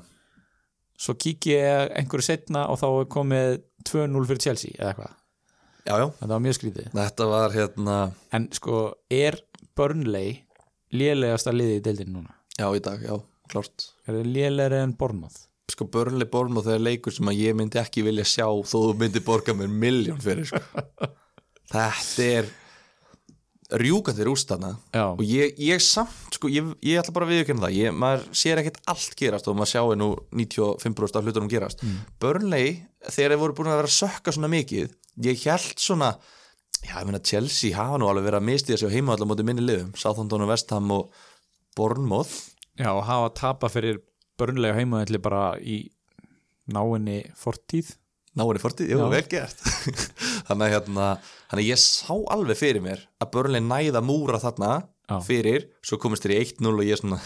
svo 0.99 1.15
kík 1.21 1.51
ég 1.53 1.93
einhverju 1.99 2.25
setna 2.25 2.65
og 2.73 2.81
þá 2.81 2.89
komið 3.13 3.59
2-0 3.87 4.25
fyrir 4.31 4.41
Chelsea 4.43 4.75
eða 4.79 4.95
eitthvað, 4.95 5.15
þetta 6.19 6.33
var 6.33 6.43
mjög 6.47 6.57
skrítið. 6.59 6.89
Þetta 6.97 7.29
var 7.31 7.55
hérna 7.55 7.99
en 8.35 8.49
sko 8.57 8.81
er 9.13 9.37
Burnley 9.79 10.39
lélegasta 10.95 11.55
liði 11.55 11.79
í 11.79 11.85
deildin 11.85 12.15
núna. 12.15 12.35
Já, 12.59 12.69
í 12.75 12.83
dag, 12.85 13.03
já, 13.05 13.19
klárt. 13.53 13.91
Er 14.07 14.19
það 14.19 14.33
lélegri 14.35 14.81
en 14.83 14.95
Bournemouth? 14.99 15.45
Sko 15.69 15.85
Burnley 15.93 16.29
Born 16.29 16.57
og 16.57 16.65
það 16.65 16.79
er 16.79 16.87
leikur 16.87 17.13
sem 17.13 17.29
að 17.29 17.43
ég 17.43 17.57
myndi 17.59 17.81
ekki 17.81 18.05
vilja 18.07 18.25
sjá 18.27 18.47
þó 18.47 18.73
þú 18.73 18.95
myndi 19.03 19.21
borga 19.25 19.55
mér 19.57 19.69
miljón 19.69 20.23
fyrir 20.25 20.49
sko. 20.49 20.63
þetta 21.75 22.25
er 22.25 22.49
rjúkandir 23.69 24.31
úrstana 24.33 24.71
já, 24.95 25.05
og 25.11 25.21
ég, 25.29 25.53
ég 25.61 25.83
samt, 25.85 26.39
sko, 26.39 26.49
ég, 26.49 26.71
ég 26.81 27.01
ætla 27.03 27.13
bara 27.13 27.29
að 27.29 27.35
viðurkenna 27.35 27.67
það. 27.67 27.77
Ég, 27.77 27.99
maður 28.01 28.25
sér 28.41 28.63
ekkert 28.63 28.81
allt 28.89 29.17
gerast 29.21 29.51
og 29.51 29.59
maður 29.59 29.73
sjáu 29.75 29.99
nú 30.01 30.09
95% 30.33 31.21
af 31.21 31.29
hlutunum 31.29 31.53
gerast. 31.53 31.85
Mm. 31.85 32.01
Burnley, 32.23 32.73
þegar 33.05 33.35
þeir 33.35 33.43
voru 33.45 33.59
búin 33.59 33.71
að 33.75 33.81
vera 33.83 33.93
að 33.93 33.97
sökka 33.99 34.35
svona 34.35 34.53
mikið, 34.55 34.97
ég 35.29 35.45
held 35.45 35.85
svona 35.85 36.15
já, 36.85 36.95
ég 37.01 37.07
meina 37.09 37.21
Chelsea 37.25 37.77
hafa 37.77 37.99
nú 38.01 38.09
alveg 38.11 38.29
verið 38.29 38.41
að 38.41 38.49
misti 38.49 38.75
þessu 38.75 38.91
heima 38.93 39.15
allar 39.15 39.31
móti 39.31 39.47
minni 39.47 39.65
liðum 39.65 39.95
Southampton 39.99 40.45
og 40.45 40.51
Vestham 40.53 40.93
og 40.95 41.23
Bournemouth. 41.79 42.35
Já, 42.79 42.93
og 42.93 43.05
hafa 43.07 43.31
tapa 43.39 43.71
fyrir 43.73 44.03
Burnley 44.39 44.71
á 44.71 44.79
heimaðalli 44.79 45.21
bara 45.23 45.43
í 45.59 45.81
náinni 46.71 47.23
fortíð. 47.39 47.95
Náinni 48.39 48.63
fortið, 48.63 48.93
jú, 48.93 49.01
vel 49.11 49.25
gert. 49.31 49.65
Þannig 50.49 50.69
að 50.69 50.75
hérna, 50.77 51.09
þannig 51.51 51.71
ég 51.73 51.81
sá 51.83 52.15
alveg 52.15 52.61
fyrir 52.61 52.85
mér 52.85 53.03
að 53.19 53.33
Burnley 53.35 53.65
næða 53.65 54.05
múra 54.05 54.39
þarna 54.43 54.73
Já. 55.09 55.19
fyrir, 55.25 55.71
svo 55.81 55.97
komist 56.01 56.27
þér 56.27 56.35
í 56.37 56.41
1-0 56.45 56.69
og 56.69 56.85
ég 56.85 57.01
svona 57.01 57.19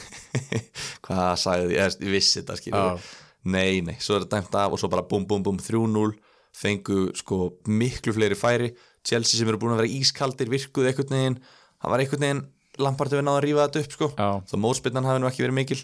hvað 1.04 1.30
sagði 1.42 1.74
ég, 1.74 1.96
ég 1.98 2.12
vissi 2.14 2.38
þetta 2.38 2.58
skilur 2.60 3.06
nei, 3.42 3.82
nei, 3.82 3.96
svo 3.98 4.14
er 4.16 4.22
þetta 4.22 4.38
dæmt 4.38 4.58
af 4.60 4.76
og 4.76 4.78
svo 4.78 4.90
bara 4.92 5.02
bum 5.10 5.26
bum 5.26 5.42
bum 5.42 5.58
3-0 5.58 6.12
fengu 6.54 7.08
sko 7.18 7.56
miklu 7.66 8.14
fleiri 8.14 8.38
færi 8.38 8.70
Chelsea 9.06 9.38
sem 9.38 9.48
eru 9.50 9.60
búin 9.60 9.74
að 9.74 9.82
vera 9.82 9.94
ískaldir 9.98 10.50
virkuð 10.52 10.90
einhvern 10.90 11.16
veginn, 11.16 11.38
það 11.82 11.94
var 11.94 12.04
einhvern 12.04 12.26
veginn 12.26 12.44
Lampard 12.80 13.12
hefur 13.12 13.24
náða 13.26 13.40
að 13.40 13.44
rífa 13.44 13.64
þetta 13.66 13.80
upp 13.82 13.94
sko. 13.96 14.06
Já, 14.16 14.28
þó 14.48 14.54
mótspinnan 14.62 15.04
hafi 15.04 15.20
nú 15.20 15.28
ekki 15.28 15.44
verið 15.44 15.58
mikil. 15.58 15.80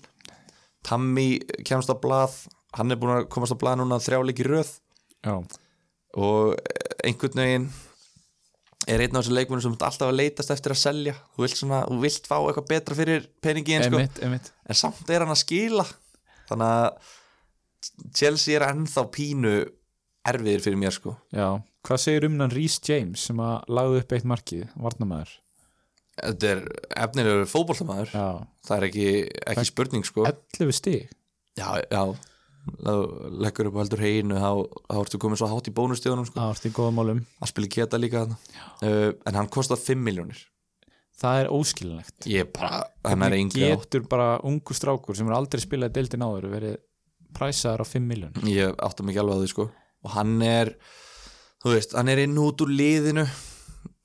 Tammy 0.89 1.27
kemst 1.69 1.93
á 1.93 1.97
blað. 2.01 2.39
Hann 2.79 2.95
er 2.95 3.01
búin 3.01 3.13
að 3.13 3.27
komast 3.33 3.53
á 3.53 3.61
blað 3.61 3.83
núna 3.83 3.99
þrjáleik 4.01 4.41
í 4.41 4.47
röð. 4.49 4.71
Já, 5.27 5.35
og 6.17 6.57
einhvern 7.05 7.43
veginn 7.43 7.69
er 8.89 9.05
einn 9.05 9.19
af 9.19 9.27
þessu 9.27 9.37
leikmunum 9.37 9.65
sem 9.67 9.77
alltaf 9.77 10.09
að 10.09 10.17
leitast 10.17 10.53
eftir 10.55 10.73
að 10.73 10.81
selja. 10.81 11.15
Þú 11.37 11.45
vilt, 11.45 11.61
svona, 11.61 11.83
þú 11.91 12.01
vilt 12.07 12.29
fá 12.31 12.37
eitthvað 12.39 12.69
betra 12.73 12.97
fyrir 12.97 13.27
peningin 13.45 13.85
sko. 13.85 14.01
emitt, 14.01 14.21
emitt 14.25 14.53
en 14.65 14.79
samt 14.81 15.13
er 15.13 15.25
hann 15.25 15.35
að 15.35 15.43
skila. 15.43 15.85
Þannig 16.49 16.73
að 16.79 17.13
Chelsea 18.17 18.57
er 18.57 18.65
ennþá 18.71 19.05
pínu 19.13 19.55
erfiðir 20.29 20.65
fyrir 20.65 20.81
mér 20.81 20.97
sko. 20.97 21.19
Já, 21.37 21.59
hvað 21.87 22.03
segir 22.03 22.27
um 22.29 22.41
hann 22.43 22.55
Rhys 22.55 22.79
James 22.85 23.29
sem 23.29 23.43
að 23.43 23.69
lagði 23.79 24.03
upp 24.03 24.17
eitt 24.17 24.27
markið, 24.29 24.65
varnamæður 24.79 25.37
þetta 26.19 26.51
er 26.51 26.65
efnilegur 27.05 27.47
fótboltamæður 27.51 28.15
já, 28.15 28.27
það 28.67 28.77
er 28.79 28.89
ekki, 28.89 29.07
ekki 29.53 29.69
spurning 29.69 30.09
sko. 30.09 30.27
11 30.27 30.75
stig. 30.75 31.15
Já, 31.59 31.69
já. 31.87 32.03
Leggur 33.39 33.71
upp 33.71 33.79
á 33.79 33.81
heldur 33.81 34.03
heginu 34.03 34.41
þá, 34.43 34.51
ertu 34.99 35.21
komin 35.23 35.39
svo 35.41 35.49
hátt 35.49 35.71
í 35.71 35.75
bónustíðunum 35.77 36.27
sko. 36.29 36.37
það 36.37 36.51
vart 36.53 36.69
í 36.69 36.73
góða 36.75 36.95
málum. 36.99 37.23
Að 37.41 37.53
spila 37.53 37.71
keta 37.79 38.01
líka 38.01 38.27
uh, 38.29 39.11
en 39.15 39.39
hann 39.39 39.51
kostar 39.53 39.81
5 39.81 40.03
miljónir 40.05 40.43
það 41.19 41.41
er 41.41 41.49
óskilinlegt 41.51 42.29
er 43.67 43.73
átt 43.75 43.89
getur 43.89 44.05
bara 44.11 44.37
ungu 44.47 44.77
strákur 44.77 45.17
sem 45.19 45.27
er 45.27 45.35
aldrei 45.35 45.63
spilað 45.63 45.97
deildin 45.97 46.23
áður 46.23 46.47
verið 46.53 46.77
præsaður 47.35 47.83
á 47.83 47.87
5 47.91 48.07
miljón 48.07 48.39
ég 48.47 48.77
átta 48.87 49.03
mig 49.03 49.17
ekki 49.17 49.25
alveg 49.25 49.41
á 49.41 49.43
því 49.43 49.51
sko. 49.55 49.69
Og 50.07 50.13
hann 50.15 50.37
er, 50.47 50.71
þú 51.63 51.75
veist, 51.75 51.95
hann 51.99 52.11
er 52.13 52.25
inn 52.25 52.39
út 52.43 52.65
úr 52.65 52.73
liðinu. 52.73 53.27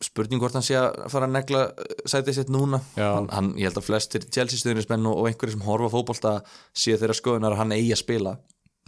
Spurning 0.03 0.41
hvort 0.41 0.55
hann 0.57 0.65
sé 0.65 0.75
að 0.75 0.97
fara 1.11 1.29
að 1.29 1.35
negla 1.37 1.61
uh, 1.71 1.91
sætið 2.11 2.39
sitt 2.39 2.49
núna. 2.51 2.81
Hann, 2.97 3.29
hann, 3.31 3.53
ég 3.59 3.69
held 3.69 3.79
að 3.79 3.87
flestir 3.87 4.25
Chelsea 4.27 4.59
stuðnismenn 4.59 5.07
og, 5.07 5.21
einhverjir 5.29 5.55
sem 5.55 5.63
horfa 5.67 5.87
á 5.87 5.93
fótbolta 5.95 6.33
séu 6.75 6.97
þeirra 6.99 7.15
skoðunar 7.15 7.55
að 7.55 7.61
hann 7.63 7.75
eigi 7.77 7.93
að 7.95 8.01
spila 8.03 8.35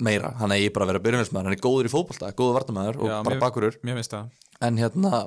meira, 0.04 0.34
hann 0.42 0.52
eigi 0.52 0.74
bara 0.76 0.90
að 0.90 0.92
vera 0.92 1.04
byrjunarsmaður. 1.06 1.48
Hann 1.48 1.56
er 1.56 1.64
góður 1.64 1.88
í 1.88 1.94
fótbolta, 1.94 2.34
góður 2.36 2.58
vartamæður 2.60 3.00
og 3.00 3.08
Já, 3.14 3.16
bara 3.24 3.38
mér- 3.38 3.46
bakurur 3.46 3.80
mér 3.88 4.02
en 4.64 4.78
hérna 4.80 5.26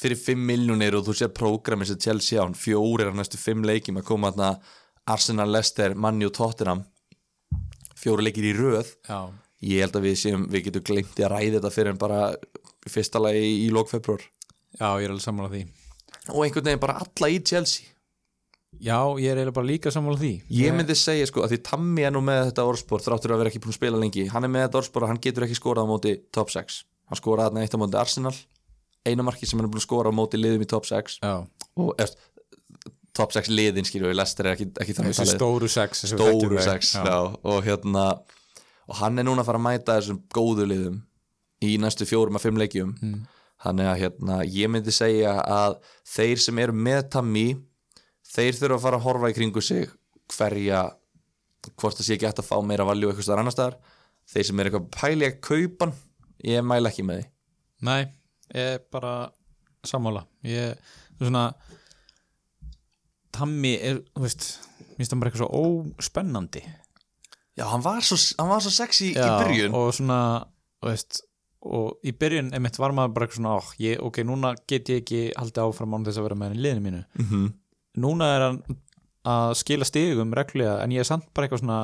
fyrir 0.00 0.16
5 0.16 0.44
miljónir 0.48 0.96
og 0.96 1.04
þú 1.08 1.16
sér 1.16 1.32
prógramið 1.36 1.90
sem 1.92 2.00
Chelsea 2.00 2.40
á 2.40 2.44
hann 2.44 2.56
fjórir 2.56 3.10
af 3.10 3.18
næstu 3.18 3.40
5 3.40 3.66
leikjum 3.68 4.00
að 4.00 4.06
koma 4.08 4.30
hérna 4.30 4.54
Arsenal, 5.10 5.48
Leicester, 5.50 5.94
Manni 5.94 6.28
og 6.28 6.32
Tottenham. 6.36 6.84
Fjóri 8.00 8.24
leikir 8.24 8.46
í 8.48 8.54
röð. 8.56 8.94
Já, 9.08 9.28
ég 9.66 9.84
held 9.84 9.96
að 9.98 10.08
við 10.08 10.18
séum, 10.22 10.48
við 10.50 10.68
getum 10.68 10.86
glemt 10.90 11.20
að 11.20 11.32
ræði 11.34 11.54
þetta 11.58 11.72
fyrir 11.74 11.94
en 11.94 12.00
bara 12.00 12.20
fyrsta 12.88 13.22
lagi 13.22 13.42
í, 13.44 13.54
í 13.66 13.70
lókfebruar 13.74 14.22
já, 14.78 14.88
ég 15.00 15.06
er 15.06 15.14
alveg 15.14 15.24
sammála 15.24 15.52
því. 15.52 15.64
Og 16.30 16.44
einhvern 16.44 16.68
veginn 16.68 16.82
bara 16.82 17.00
alla 17.00 17.30
í 17.32 17.40
Chelsea. 17.44 17.88
Já, 18.80 18.96
ég 19.18 19.32
er 19.32 19.40
eiginlega 19.40 19.56
bara 19.56 19.66
líka 19.66 19.90
sammála 19.92 20.20
því. 20.20 20.30
Ég 20.54 20.76
myndi 20.76 20.94
segja 20.96 21.26
sko 21.28 21.42
að 21.44 21.54
því 21.54 21.58
Tammy 21.66 22.06
er 22.06 22.14
nú 22.14 22.22
með 22.24 22.44
þetta 22.50 22.66
orðspor 22.70 23.02
þráttur 23.04 23.34
að 23.34 23.42
vera 23.42 23.50
ekki 23.50 23.62
búin 23.64 23.74
að 23.74 23.80
spila 23.80 24.00
lengi. 24.00 24.28
Hann 24.30 24.46
er 24.46 24.52
með 24.52 24.66
þetta 24.68 24.80
orðspor 24.80 25.06
að 25.06 25.12
hann 25.12 25.22
getur 25.26 25.46
ekki 25.46 25.58
skorað 25.58 25.88
á 25.88 25.90
móti 25.90 26.14
top 26.32 26.52
6 26.54 26.80
hann 27.10 27.18
skoraði 27.18 27.50
þarna 27.50 27.64
eitt 27.66 27.74
á 27.74 27.82
móti 27.82 28.00
Arsenal. 28.00 28.34
Eina 29.08 29.24
marki 29.26 29.48
sem 29.48 29.58
hann 29.58 29.66
er 29.66 29.72
búin 29.72 29.82
að 29.82 29.88
skora 29.88 30.12
á 30.12 30.14
móti 30.14 30.38
liðum 30.38 30.62
í 30.62 30.68
top 30.70 30.86
6 30.86 31.18
já, 31.18 31.34
og 31.80 32.02
eftir, 32.04 32.28
top 33.16 33.32
6 33.34 33.50
liðin 33.50 33.88
skilju 33.88 34.12
Lester 34.14 34.50
er 34.50 34.58
ekki, 34.58 34.68
ekki 34.80 34.94
stóru 35.32 35.70
sex 35.72 36.04
sem 36.04 36.14
við 36.14 36.28
þekkjum 36.28 36.44
stóru 36.44 36.60
vel. 36.60 36.66
6 36.68 36.92
já. 37.00 37.16
og 37.50 37.64
hérna 37.66 38.04
og 38.88 38.98
hann 39.00 39.18
er 39.20 39.26
núna 39.26 39.44
að 39.44 39.50
fara 39.50 39.60
að 39.60 39.66
mæta 39.66 39.98
þessum 39.98 40.22
góðu 40.34 40.66
liðum 40.70 41.00
í 41.64 41.74
næstu 41.80 42.06
fjórum 42.08 42.38
að 42.38 42.46
fimm 42.46 42.60
leikjum. 42.60 42.94
Mm. 43.00 43.20
þannig 43.60 43.90
að 43.90 43.98
hérna, 44.00 44.36
ég 44.48 44.70
myndi 44.72 44.92
segja 44.94 45.34
að 45.44 45.74
þeir 46.08 46.38
sem 46.40 46.60
eru 46.62 46.72
með 46.72 47.02
Tammy 47.12 47.48
þeir 48.30 48.56
þurfa 48.56 48.78
að 48.78 48.84
fara 48.86 49.00
að 49.00 49.04
horfa 49.04 49.30
í 49.32 49.36
kringu 49.36 49.62
sig 49.64 49.90
hverja 50.32 50.86
hvort 51.74 51.98
það 51.98 52.06
sé 52.06 52.16
ekki 52.16 52.28
hægt 52.28 52.40
að 52.40 52.48
fá 52.48 52.56
meira 52.64 52.86
valjú 52.88 53.10
eitthvað 53.10 53.26
staðar 53.26 53.42
annar 53.42 53.54
staðar. 53.56 53.76
Þeir 54.30 54.46
sem 54.48 54.62
eru 54.62 54.70
eitthvað 54.70 54.88
pæli 54.96 55.28
að 55.28 55.40
kaupan 55.44 55.92
ég 56.46 56.64
mæla 56.64 56.92
ekki 56.92 57.04
með 57.04 57.20
því. 57.20 57.28
Nei, 57.84 58.00
ég 58.54 58.72
er 58.78 58.82
bara 58.92 59.14
sammála. 59.84 60.24
Ég, 60.46 60.80
veist 61.18 61.28
svona 61.28 61.44
Tammy 63.34 63.76
er, 63.76 64.00
þú 64.14 64.24
veist 64.24 64.46
mér 64.80 64.96
finnst 64.96 65.12
það 65.12 65.20
bara 65.20 65.30
eitthvað 65.30 65.44
svo 65.44 65.64
óspennandi 66.00 66.62
já, 67.60 67.66
hann 67.68 67.84
var 67.84 68.04
svo, 68.06 68.18
hann 68.40 68.50
var 68.50 68.64
svo 68.64 68.72
sexy 68.74 69.10
í 69.12 69.16
Já, 69.18 69.36
byrjun. 69.42 69.76
og 69.76 69.92
svona, 69.96 70.20
veist 70.84 71.22
og 71.60 72.06
í 72.06 72.12
byrjun 72.16 72.54
einmitt 72.56 72.78
var 72.80 72.94
maður 72.96 73.16
bara 73.18 73.32
svona 73.34 73.56
ó, 73.58 73.72
ég, 73.82 74.00
ok, 74.00 74.22
núna 74.24 74.54
get 74.70 74.88
ég 74.88 75.02
ekki 75.02 75.24
haldið 75.36 75.66
áfram 75.66 75.96
án 75.98 76.06
þess 76.06 76.20
að 76.20 76.28
vera 76.28 76.38
með 76.40 76.48
hann 76.48 76.60
í 76.60 76.62
liðinu 76.64 76.84
mínu. 76.86 77.00
Mm 77.18 77.26
-hmm. 77.30 77.50
núna 78.00 78.28
er 78.36 78.44
hann 78.46 78.60
að 79.30 79.56
skila 79.60 79.84
stigum 79.84 80.32
reglulega 80.32 80.78
en 80.82 80.94
ég 80.94 81.04
er 81.04 81.08
samt 81.08 81.28
bara 81.34 81.46
eitthvað 81.46 81.60
svona 81.64 81.80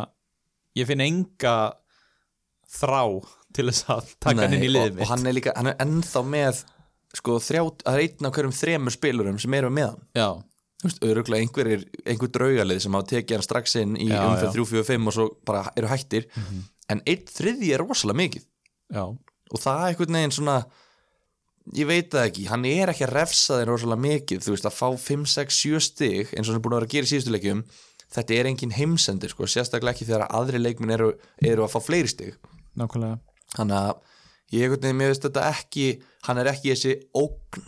ég 0.77 0.89
finn 0.89 1.05
enga 1.05 1.57
þrá 2.73 3.03
til 3.53 3.69
þess 3.69 3.91
að 3.93 4.15
taka 4.21 4.47
hann 4.47 4.57
inn 4.57 4.65
í 4.65 4.73
liðið 4.73 4.97
og, 4.97 5.05
og 5.05 5.13
hann 5.13 5.27
er 5.27 5.37
líka, 5.37 5.53
hann 5.57 5.73
er 5.73 5.77
ennþá 5.85 6.25
með 6.25 6.65
sko 7.17 7.39
þrjá, 7.41 7.63
það 7.85 7.95
er 7.95 8.05
einn 8.07 8.29
af 8.29 8.33
hverjum 8.37 8.57
þremur 8.57 8.93
spilurum 8.97 9.39
sem 9.41 9.55
eru 9.57 9.71
með 9.73 9.93
hann. 9.93 10.03
Já, 10.17 10.29
Öruglega 10.85 11.41
einhver, 11.41 11.71
einhver 12.05 12.31
draugalið 12.35 12.83
sem 12.85 12.97
hafa 12.97 13.09
tekið 13.15 13.39
hann 13.39 13.47
strax 13.47 13.79
inn 13.81 13.95
í 13.97 14.11
já. 14.11 14.21
3-4-5 14.53 15.09
og 15.09 15.17
svo 15.17 15.29
bara 15.49 15.71
eru 15.77 15.89
hættir. 15.91 16.29
En 16.93 17.01
einn 17.09 17.25
þriði 17.33 17.73
er 17.75 17.83
rosalega 17.83 18.21
mikið. 18.21 18.45
Já, 18.95 19.05
og 19.07 19.63
það 19.63 19.81
er 19.81 19.89
einhvern 19.93 20.19
veginn 20.21 20.37
svona 20.37 20.57
ég 21.75 21.89
veit 21.89 22.13
það 22.13 22.29
ekki, 22.29 22.45
hann 22.53 22.67
er 22.69 22.93
ekki 22.93 23.07
að 23.09 23.15
refsa 23.17 23.59
þeir 23.59 23.73
rosalega 23.73 24.05
mikið, 24.05 24.45
þú 24.45 24.55
veist 24.55 24.69
að 24.69 24.77
fá 24.77 24.87
5, 25.09 25.25
6, 25.33 25.61
7 25.65 25.81
stig 25.83 26.35
eins 26.37 26.47
og 26.47 26.53
hann 26.53 26.61
er 26.61 26.65
búin 26.67 26.77
að 26.77 26.83
vera 26.83 26.87
að 26.87 26.95
gera 26.95 27.09
í 27.09 27.11
síðustu 27.11 27.35
leikjum 27.35 27.63
þetta 28.15 28.37
er 28.37 28.51
engin 28.51 28.75
heimsendir 28.77 29.33
sko, 29.33 29.49
sérstaklega 29.51 29.97
ekki 29.97 30.07
þegar 30.09 30.29
aðri 30.39 30.61
leikminn 30.63 30.95
eru, 30.95 31.09
eru 31.43 31.65
að 31.67 31.73
fá 31.75 31.81
fleiri 31.83 32.13
stig. 32.13 32.37
Nákvæmlega. 32.79 33.19
Þannig 33.57 33.81
að 33.81 33.97
ég 34.55 34.77
veist 35.01 35.27
þetta 35.27 35.49
ekki 35.51 35.89
hann 36.29 36.41
er 36.43 36.53
ekki 36.53 36.73
þessi 36.75 36.95
ógn 37.17 37.67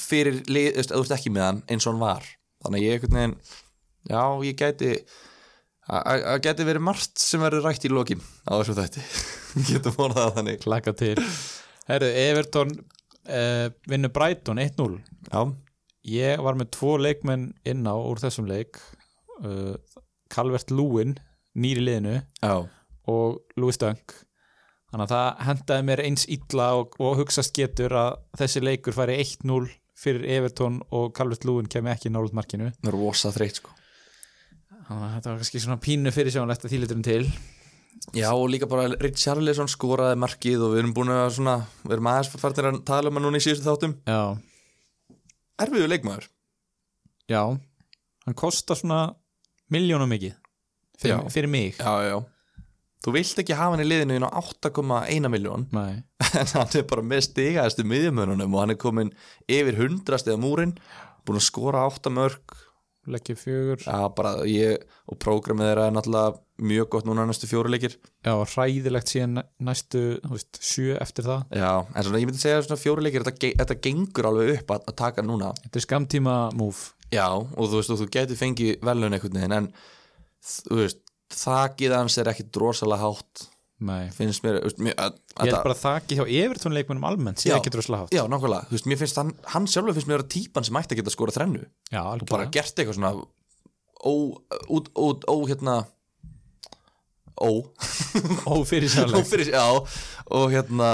fyrir, 0.00 0.40
lið, 0.50 0.80
að 0.84 0.96
þú 0.96 1.04
ert 1.04 1.14
ekki 1.18 1.34
með 1.34 1.46
hann 1.48 1.62
eins 1.68 1.86
og 1.86 1.94
hann 1.94 2.02
var, 2.02 2.26
þannig 2.64 2.80
að 2.80 2.86
ég 2.86 2.98
einhvern 2.98 3.20
veginn 3.20 3.38
já, 4.10 4.22
ég 4.44 4.58
gæti 4.58 4.90
að 4.94 5.02
að 5.84 6.38
gæti 6.46 6.64
verið 6.64 6.84
margt 6.86 7.20
sem 7.20 7.42
verður 7.44 7.66
rætt 7.68 7.84
í 7.84 7.92
lokin 7.92 8.22
á 8.48 8.56
þessu 8.56 8.76
þætti. 8.78 9.02
Getum 9.68 9.96
vonað 9.98 10.20
það 10.20 10.34
þannig. 10.38 10.60
Klaka 10.64 10.94
til. 10.96 11.16
Herru, 11.90 12.08
Everton 12.08 12.72
uh, 13.28 13.68
vinnur 13.88 14.12
Brighton 14.14 14.60
1-0 14.62 14.96
já, 15.28 15.40
ég 16.08 16.44
var 16.44 16.56
með 16.56 16.72
tvo 16.78 16.96
leikmenn 17.00 17.50
inn 17.68 17.84
á 17.84 17.94
úr 17.96 18.22
þessum 18.22 18.48
leik 18.48 18.80
uh, 19.44 19.76
Calvert 20.32 20.72
Lúin 20.72 21.18
nýri 21.54 21.84
liðinu 21.84 22.16
já, 22.16 22.54
og 23.10 23.42
Louis 23.60 23.78
Dunk. 23.80 24.16
Þannig 24.88 25.10
að 25.10 25.12
það 25.12 25.46
hendaði 25.48 25.86
mér 25.90 26.02
eins 26.06 26.24
illa 26.30 26.70
og, 26.78 26.96
og 27.02 27.18
hugsast 27.20 27.52
getur 27.56 27.92
að 27.98 28.20
þessi 28.40 28.62
leikur 28.64 28.96
færi 28.96 29.18
1-0 29.20 29.66
fyrir 29.98 30.24
Everton 30.36 30.80
og 30.94 31.12
Calvert 31.16 31.44
Lúin 31.46 31.68
kemi 31.70 31.92
ekki 31.92 32.10
nálut 32.12 32.34
markinu 32.36 32.70
það 32.74 32.90
er 32.90 32.96
rosa 32.96 33.30
þreytt 33.34 33.60
sko. 33.62 33.74
Þetta 34.84 35.30
var 35.30 35.38
kannski 35.40 35.62
svona 35.62 35.80
pínu 35.80 36.12
fyrir 36.12 36.34
sjónlegt 36.34 36.66
að 36.66 36.74
þýliturum 36.74 37.04
til. 37.06 37.22
Já 38.12 38.28
og 38.34 38.48
líka 38.52 38.66
bara 38.68 38.90
Richarlison 39.00 39.70
skoraði 39.70 40.18
markið 40.20 40.64
og 40.66 40.74
við 40.74 40.82
erum 40.82 40.92
búin 40.96 41.12
að 41.14 41.28
svona, 41.38 41.54
við 41.86 41.94
erum 41.96 42.10
aðeins 42.10 42.32
farnir 42.42 42.68
að 42.68 42.80
tala 42.90 43.08
um 43.08 43.16
hann 43.16 43.24
núna 43.28 43.40
í 43.40 43.44
síðustu 43.46 43.64
þáttum. 43.70 43.94
Já, 44.04 44.20
Erfiðu 45.64 45.88
leikmaður. 45.88 46.26
Já. 47.30 47.42
Hann 48.26 48.36
kostar 48.36 48.76
svona 48.76 49.00
miljónum 49.72 50.10
mikið. 50.10 50.34
Fyrir, 50.98 51.14
Já. 51.14 51.30
fyrir 51.32 51.50
mig. 51.50 51.78
Já, 51.78 51.94
já 52.10 52.16
Þú 53.04 53.12
vilt 53.18 53.40
ekki 53.42 53.56
hafa 53.58 53.76
hann 53.76 53.84
í 53.84 53.88
liðinu 53.88 54.16
inn 54.16 54.24
á 54.24 54.32
8,1 54.40 55.28
miljón 55.28 55.66
en 55.76 56.52
hann 56.54 56.76
er 56.78 56.86
bara 56.88 57.04
með 57.04 57.26
stigaðastu 57.28 57.84
miðjumönunum 57.88 58.54
og 58.54 58.62
hann 58.62 58.72
er 58.72 58.80
komin 58.80 59.10
yfir 59.44 59.76
100 59.76 60.22
stiga 60.22 60.40
múrin 60.40 60.72
búin 61.24 61.40
að 61.40 61.48
skora 61.50 61.84
8 61.90 62.12
mörg 62.14 62.56
leggja 63.10 63.36
fjögur. 63.36 63.84
Bara 64.16 64.32
ég 64.48 64.84
og 65.10 65.18
prógramið 65.20 65.70
þeirra 65.70 65.86
er 65.88 65.94
náttúrulega 65.94 66.64
mjög 66.64 66.88
gott 66.94 67.08
núna 67.08 67.26
næstu 67.28 67.48
fjóruleikir 67.50 67.96
já, 67.98 68.32
hræðilegt 68.32 69.10
síðan 69.10 69.42
næstu 69.66 70.02
veist, 70.30 70.60
sjö 70.62 70.96
eftir 71.02 71.26
það. 71.26 71.44
Já, 71.58 71.72
en 71.84 72.06
svona 72.06 72.20
ég 72.22 72.30
myndi 72.30 72.42
segja 72.42 72.62
svona 72.64 72.80
fjóruleikir 72.80 73.26
þetta, 73.26 73.50
þetta 73.60 73.78
gengur 73.84 74.30
alveg 74.30 74.52
upp 74.54 74.76
að, 74.76 74.86
að 74.92 74.98
taka 75.02 75.26
núna. 75.26 75.50
Þetta 75.64 75.80
er 75.80 75.86
skamtíma 75.88 76.36
move. 76.56 76.94
Já, 77.12 77.28
og 77.28 77.68
þú 77.68 77.80
veist, 77.80 77.94
og 77.94 78.00
þú 78.00 78.10
getur 78.16 78.40
fengið 78.40 78.86
velun 78.86 79.18
einhvern 79.18 79.40
veginn, 79.40 79.58
en 79.58 79.68
þú 80.54 80.80
veist, 80.80 81.03
þakið 81.38 81.94
hans 81.96 82.16
er 82.20 82.30
ekki 82.30 82.46
drosalega 82.54 83.08
hátt, 83.08 83.44
Nei. 83.84 84.08
finnst 84.14 84.44
mér, 84.44 84.60
veist, 84.64 84.80
mér, 84.82 84.94
að, 85.00 85.16
ég 85.34 85.50
held 85.50 85.56
bara 85.56 85.74
að 85.74 85.80
það 85.82 85.98
ekki 86.00 86.18
hjá 86.18 86.24
Everton 86.44 86.76
leikmennum 86.76 87.08
almennt 87.08 87.42
síðan 87.42 87.60
ekki 87.60 87.72
droslega 87.74 88.04
hátt. 88.04 88.14
Já, 88.16 88.22
nákvæmlega, 88.30 88.68
þú 88.68 88.76
veist, 88.78 88.88
mér 88.90 89.00
finnst 89.02 89.20
hann, 89.20 89.34
hann 89.54 89.68
sjálfur 89.70 89.98
finnst 89.98 90.10
mér 90.10 90.24
að 90.24 90.30
típan 90.36 90.68
sem 90.68 90.80
ætti 90.80 90.96
að 90.96 91.02
geta 91.02 91.14
skora 91.14 91.34
þrennu. 91.34 91.66
Já, 91.90 92.00
og 92.04 92.24
bara 92.30 92.48
gert 92.54 92.78
eitthvað 92.78 92.98
svona 93.00 93.12
ó, 93.14 94.14
út, 94.78 94.90
út, 94.94 95.28
ó, 95.28 95.34
hérna 95.50 95.76
ó, 97.34 97.50
ó 98.52 98.54
fyrir, 98.68 98.90
já. 99.50 99.64
Og 100.30 100.50
hérna 100.54 100.90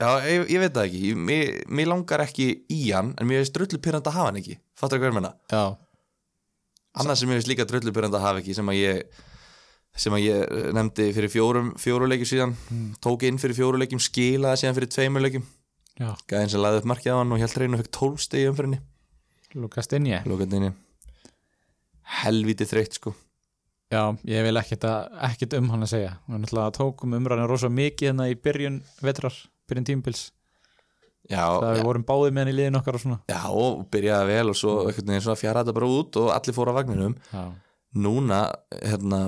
já, 0.00 0.10
ég, 0.28 0.48
ég 0.52 0.64
veit 0.64 0.74
það 0.76 0.88
ekki, 0.88 1.14
mér, 1.16 1.62
mér 1.68 1.94
langar 1.94 2.24
ekki 2.28 2.52
í 2.72 2.82
hann, 2.90 3.14
en 3.16 3.30
mér 3.30 3.42
finnst 3.42 3.56
drullu 3.56 3.80
pyrrandi 3.82 4.12
að 4.12 4.20
hafa 4.20 4.32
hann 4.32 4.42
ekki, 4.44 4.60
hvað 4.80 5.00
er 5.00 5.16
menna 5.16 5.32
já, 5.50 5.64
annars 6.98 7.22
sem 7.22 7.30
ég 7.30 7.38
finnst 7.40 7.50
líka 7.50 7.66
dröllupyrrandi 7.68 8.18
að 8.18 8.24
hafa 8.26 8.42
ekki 8.42 8.56
sem 8.56 8.70
að 8.70 8.80
ég 8.80 9.20
sem 9.96 10.14
að 10.14 10.26
ég 10.26 10.44
eh, 10.44 10.68
nefndi 10.76 11.08
fyrir 11.16 11.32
fjórum 11.32 11.72
fjóruleikjum 11.80 12.30
síðan, 12.32 12.54
tók 13.02 13.26
inn 13.28 13.40
fyrir 13.42 13.58
fjóruleikjum 13.58 14.02
skilaði 14.02 14.62
síðan 14.62 14.78
fyrir 14.78 14.92
tveimurleikjum 14.94 15.48
já, 16.00 16.12
gæðin 16.30 16.54
sem 16.54 16.62
laði 16.62 16.82
upp 16.82 16.92
markið 16.92 17.16
á 17.16 17.20
hann 17.20 17.34
og 17.34 17.42
held 17.42 17.58
reynu 17.58 17.78
og 17.78 17.82
fekk 17.82 17.96
12 17.98 18.22
stegi 18.28 18.52
umfyrinni 18.52 18.80
lukast 19.58 19.98
inn 19.98 20.06
ég 20.12 20.30
lókandinni 20.30 20.70
helviti 22.20 22.66
þreytt 22.68 22.98
sko. 22.98 23.14
Já, 23.90 24.02
ég 24.28 24.44
vil 24.46 24.58
ekkert, 24.60 24.86
að, 24.86 25.56
um 25.58 25.70
hann 25.72 25.86
að 25.86 25.94
segja. 25.96 26.10
Við 26.28 26.42
náttúrulega 26.44 26.74
tókum 26.76 27.16
umræðinu 27.18 27.48
rosa 27.50 27.70
mikið 27.74 28.12
hérna 28.12 28.28
í 28.30 28.36
byrjun 28.38 28.76
vetrar, 29.02 29.34
byrjun 29.70 29.88
tímpils 29.88 30.28
já, 31.26 31.42
það 31.42 31.66
við 31.72 31.80
já, 31.80 31.86
vorum 31.88 32.06
báðið 32.06 32.36
með 32.36 32.44
hann 32.44 32.52
í 32.52 32.56
liðin 32.58 32.78
okkar 32.78 32.98
og 32.98 33.02
svona. 33.02 33.18
Já, 33.30 33.40
og 33.50 33.82
byrjaði 33.90 34.30
vel 34.30 34.52
og 34.52 34.58
svo 34.60 34.76
einhvern 34.84 35.10
veginn 35.10 35.26
svona 35.26 35.40
fjara 35.40 35.64
þetta 35.64 35.76
bara 35.80 35.90
út 35.98 36.20
og 36.22 36.30
allir 36.36 36.56
fóru 36.56 36.74
á 36.74 36.78
vagninum. 36.78 37.16
Já, 37.32 37.42
núna, 38.06 38.40
hérna 38.78 39.20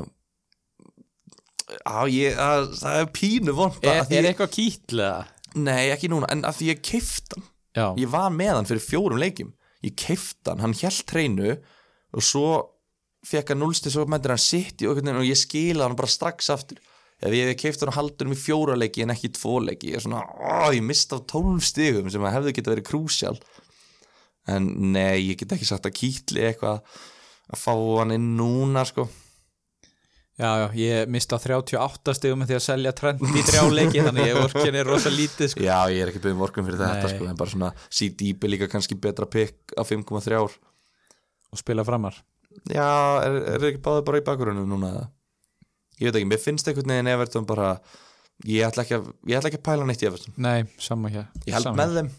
á 1.86 2.00
ég, 2.10 2.36
að, 2.38 2.72
það 2.80 2.98
er 3.00 3.08
pínu 3.16 3.54
vond 3.56 3.86
er, 3.86 4.02
er 4.08 4.28
eitthvað 4.30 4.52
kýtlega? 4.56 5.22
nei, 5.58 5.90
ekki 5.92 6.10
núna, 6.12 6.28
en 6.32 6.44
að 6.48 6.60
því 6.60 6.68
ég 6.70 6.84
keift 6.86 7.34
hann. 7.34 7.48
Já, 7.72 7.86
ég 8.00 8.12
var 8.12 8.32
með 8.34 8.54
hann 8.56 8.68
fyrir 8.68 8.84
fjórum 8.84 9.20
leikjum. 9.20 9.52
Ég 9.84 9.96
keift 9.98 10.48
hann, 10.48 10.76
hjælt 10.76 11.12
hreinu 11.12 11.56
og 12.12 12.24
svo 12.24 12.48
fekk 13.26 13.52
hann 13.52 13.62
núlsti 13.62 13.92
svo 13.92 14.06
mættir 14.10 14.34
hann 14.34 14.42
sitt 14.42 14.82
í 14.82 14.88
og 14.88 14.98
ég 15.24 15.38
skila 15.38 15.86
hann 15.86 15.98
bara 15.98 16.10
strax 16.10 16.50
aftur. 16.52 16.80
Ef 17.22 17.34
ég 17.36 17.52
hef 17.52 17.60
keift 17.60 17.82
hann 17.82 17.92
og 17.92 17.98
haldur 17.98 18.28
hann 18.28 18.36
í 18.36 18.40
fjóra 18.40 18.76
leiki 18.78 19.04
en 19.04 19.14
ekki 19.14 19.30
í 19.30 19.34
tvo 19.36 19.60
leiki 19.62 19.92
ég 19.92 20.00
er 20.00 20.04
svona, 20.04 20.24
ó, 20.26 20.72
ég 20.74 20.82
mist 20.84 21.12
af 21.14 21.24
tólf 21.30 21.64
stigum 21.68 22.10
sem 22.10 22.24
að 22.26 22.36
hefðu 22.38 22.54
geta 22.56 22.74
verið 22.74 22.88
krúsjál. 22.90 23.38
En 24.50 24.66
nei, 24.94 25.30
ég 25.30 25.38
get 25.38 25.54
ekki 25.54 25.68
sagt 25.68 25.86
að 25.86 25.98
kýtli 26.00 26.48
eitthvað 26.48 26.82
að 27.52 27.60
fá 27.62 27.74
hann 28.00 28.14
inn 28.16 28.32
núna 28.38 28.82
sko 28.88 29.06
já, 30.40 30.50
já, 30.62 30.66
ég 30.78 31.12
mista 31.12 31.38
38 31.40 32.14
stegum 32.18 32.42
með 32.42 32.52
því 32.52 32.58
að 32.58 32.64
selja 32.66 32.92
trend 32.96 33.24
í 33.28 33.44
þrjáleiki 33.48 34.04
þannig 34.06 34.28
ég 34.30 34.38
vorkin 34.40 34.78
er 34.80 34.88
rosa 34.88 35.12
lítið 35.12 35.52
sko. 35.52 35.64
já, 35.64 35.78
ég 35.92 36.04
er 36.04 36.12
ekki 36.12 36.22
byggðum 36.24 36.44
vorkum 36.44 36.68
fyrir 36.68 36.82
þetta 36.82 37.10
sko 37.14 37.28
en 37.30 37.40
bara 37.40 37.54
svona, 37.54 37.72
C-Deep 37.88 38.46
er 38.46 38.54
líka 38.54 38.70
kannski 38.72 38.98
betra 38.98 39.28
pick 39.30 39.74
á 39.76 39.82
5,3 39.84 40.38
ár 40.40 40.56
og 41.52 41.60
spila 41.60 41.84
framar. 41.84 42.16
Já, 42.68 42.88
er, 43.24 43.36
er 43.54 43.66
ekki 43.72 43.82
báðið 43.84 44.06
bara 44.08 44.22
í 44.22 44.24
bakgrunum 44.24 44.68
núna? 44.68 44.92
Ég 46.00 46.08
veit 46.08 46.18
ekki, 46.18 46.28
mér 46.30 46.40
finnst 46.40 46.68
einhvern 46.68 46.94
veginn 46.94 47.12
Everton 47.12 47.46
bara 47.48 47.74
ég 48.48 48.64
ætla 48.66 48.84
ekki 48.86 48.96
að, 48.98 49.12
ég 49.28 49.38
ætla 49.38 49.52
ekki 49.52 49.60
að 49.60 49.66
pæla 49.68 49.86
neitt 49.88 50.02
í 50.02 50.08
Everton. 50.08 50.34
Nei, 50.40 50.64
sama 50.82 51.12
hér. 51.12 51.28
Ég 51.46 51.56
held 51.56 51.68
sama 51.68 51.84
með 51.84 51.98
þeim 51.98 52.10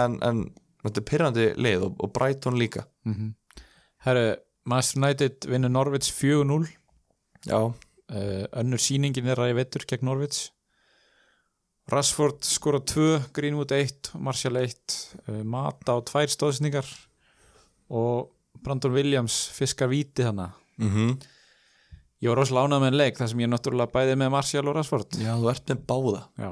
en, 0.00 0.18
en 0.26 0.42
þetta 0.84 1.00
er 1.00 1.08
pyrrandi 1.10 1.46
lið 1.66 1.86
og, 1.88 1.96
og 2.02 2.14
Brighton 2.16 2.60
líka. 2.60 2.86
Mm 3.08 3.32
Herru, 4.04 4.34
Master 4.68 5.00
United 5.00 5.46
vinnur 5.48 5.70
Norvits 5.72 6.10
4-0 6.12 6.44
uh, 6.44 6.66
Já, 7.44 7.60
önnur 8.60 8.80
sýningin 8.80 9.26
þeirra 9.26 9.50
í 9.52 9.56
vettur 9.56 9.84
gegn 9.88 10.06
Norvits 10.08 10.48
Rashford 11.92 12.44
skora 12.48 12.80
2 12.80 13.32
Greenwood 13.36 13.72
1, 13.76 14.14
Martial 14.16 14.56
1 14.56 14.94
uh, 15.28 15.42
Mata 15.44 15.96
á 15.96 16.00
tvær 16.00 16.30
stóðsningar 16.32 16.88
og 17.92 18.30
Brandon 18.64 18.94
Williams 18.94 19.42
fiskar 19.52 19.92
víti 19.92 20.24
þannig 20.24 20.54
mm 20.80 21.16
ég 22.24 22.32
var 22.32 22.38
rosalega 22.40 22.70
ánað 22.70 22.80
með 22.80 22.88
en 22.88 22.96
leik 22.96 23.18
þar 23.18 23.28
sem 23.28 23.40
ég 23.42 23.50
náttúrulega 23.52 23.92
bæði 23.92 24.14
með 24.16 24.30
Martial 24.32 24.62
og 24.64 24.76
Rashford. 24.78 25.16
Já 25.20 25.34
þú 25.36 25.50
ert 25.50 25.66
með 25.68 25.82
báða. 25.90 26.22
Já. 26.40 26.50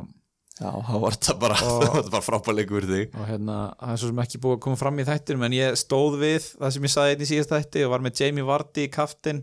Já, 0.58 0.68
þá 0.68 0.96
var 1.00 1.14
þetta 1.16 1.34
bara, 1.40 2.20
frábæleikur 2.26 2.84
fyrir 2.84 2.90
þig. 2.92 3.14
Og 3.16 3.30
hérna, 3.30 3.56
það 3.80 3.94
er 3.94 4.00
svo 4.02 4.10
sem 4.10 4.20
ekki 4.26 4.40
búið 4.42 4.58
að 4.58 4.60
koma 4.66 4.80
fram 4.82 5.00
í 5.00 5.06
þættinum 5.08 5.46
en 5.48 5.56
ég 5.56 5.78
stóð 5.80 6.18
við 6.20 6.50
það 6.50 6.74
sem 6.76 6.86
ég 6.88 6.92
saði 6.92 7.14
einn 7.14 7.24
í 7.24 7.28
síðast 7.30 7.54
þætti 7.54 7.86
og 7.86 7.94
var 7.94 8.04
með 8.04 8.20
Jamie 8.20 8.46
Vardy 8.50 8.84
í 8.84 8.92
kaftin 8.92 9.40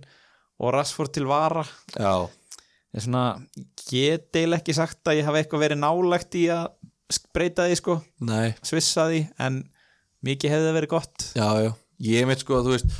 og 0.59 0.73
Rashford 0.75 1.13
til 1.15 1.27
vara. 1.29 1.63
Já, 1.95 2.27
ég 2.95 3.05
svona, 3.05 3.25
get 3.87 4.29
eiginlega 4.35 4.61
ekki 4.61 4.75
sagt 4.77 5.07
að 5.09 5.21
ég 5.21 5.29
hafi 5.29 5.43
eitthvað 5.43 5.65
verið 5.67 5.81
nálægt 5.83 6.39
í 6.39 6.47
að 6.53 6.67
breyta 7.33 7.67
því 7.69 7.77
sko, 7.79 7.99
nei, 8.27 8.51
svissa 8.65 9.07
því 9.09 9.23
en 9.45 9.63
mikið 10.25 10.55
hefði 10.55 10.75
verið 10.75 10.93
gott. 10.97 11.29
Já, 11.37 11.47
já. 11.63 11.71
Ég 12.09 12.27
veit 12.29 12.43
sko 12.43 12.59
að 12.59 12.69
þú 12.69 12.75
veist 12.77 12.99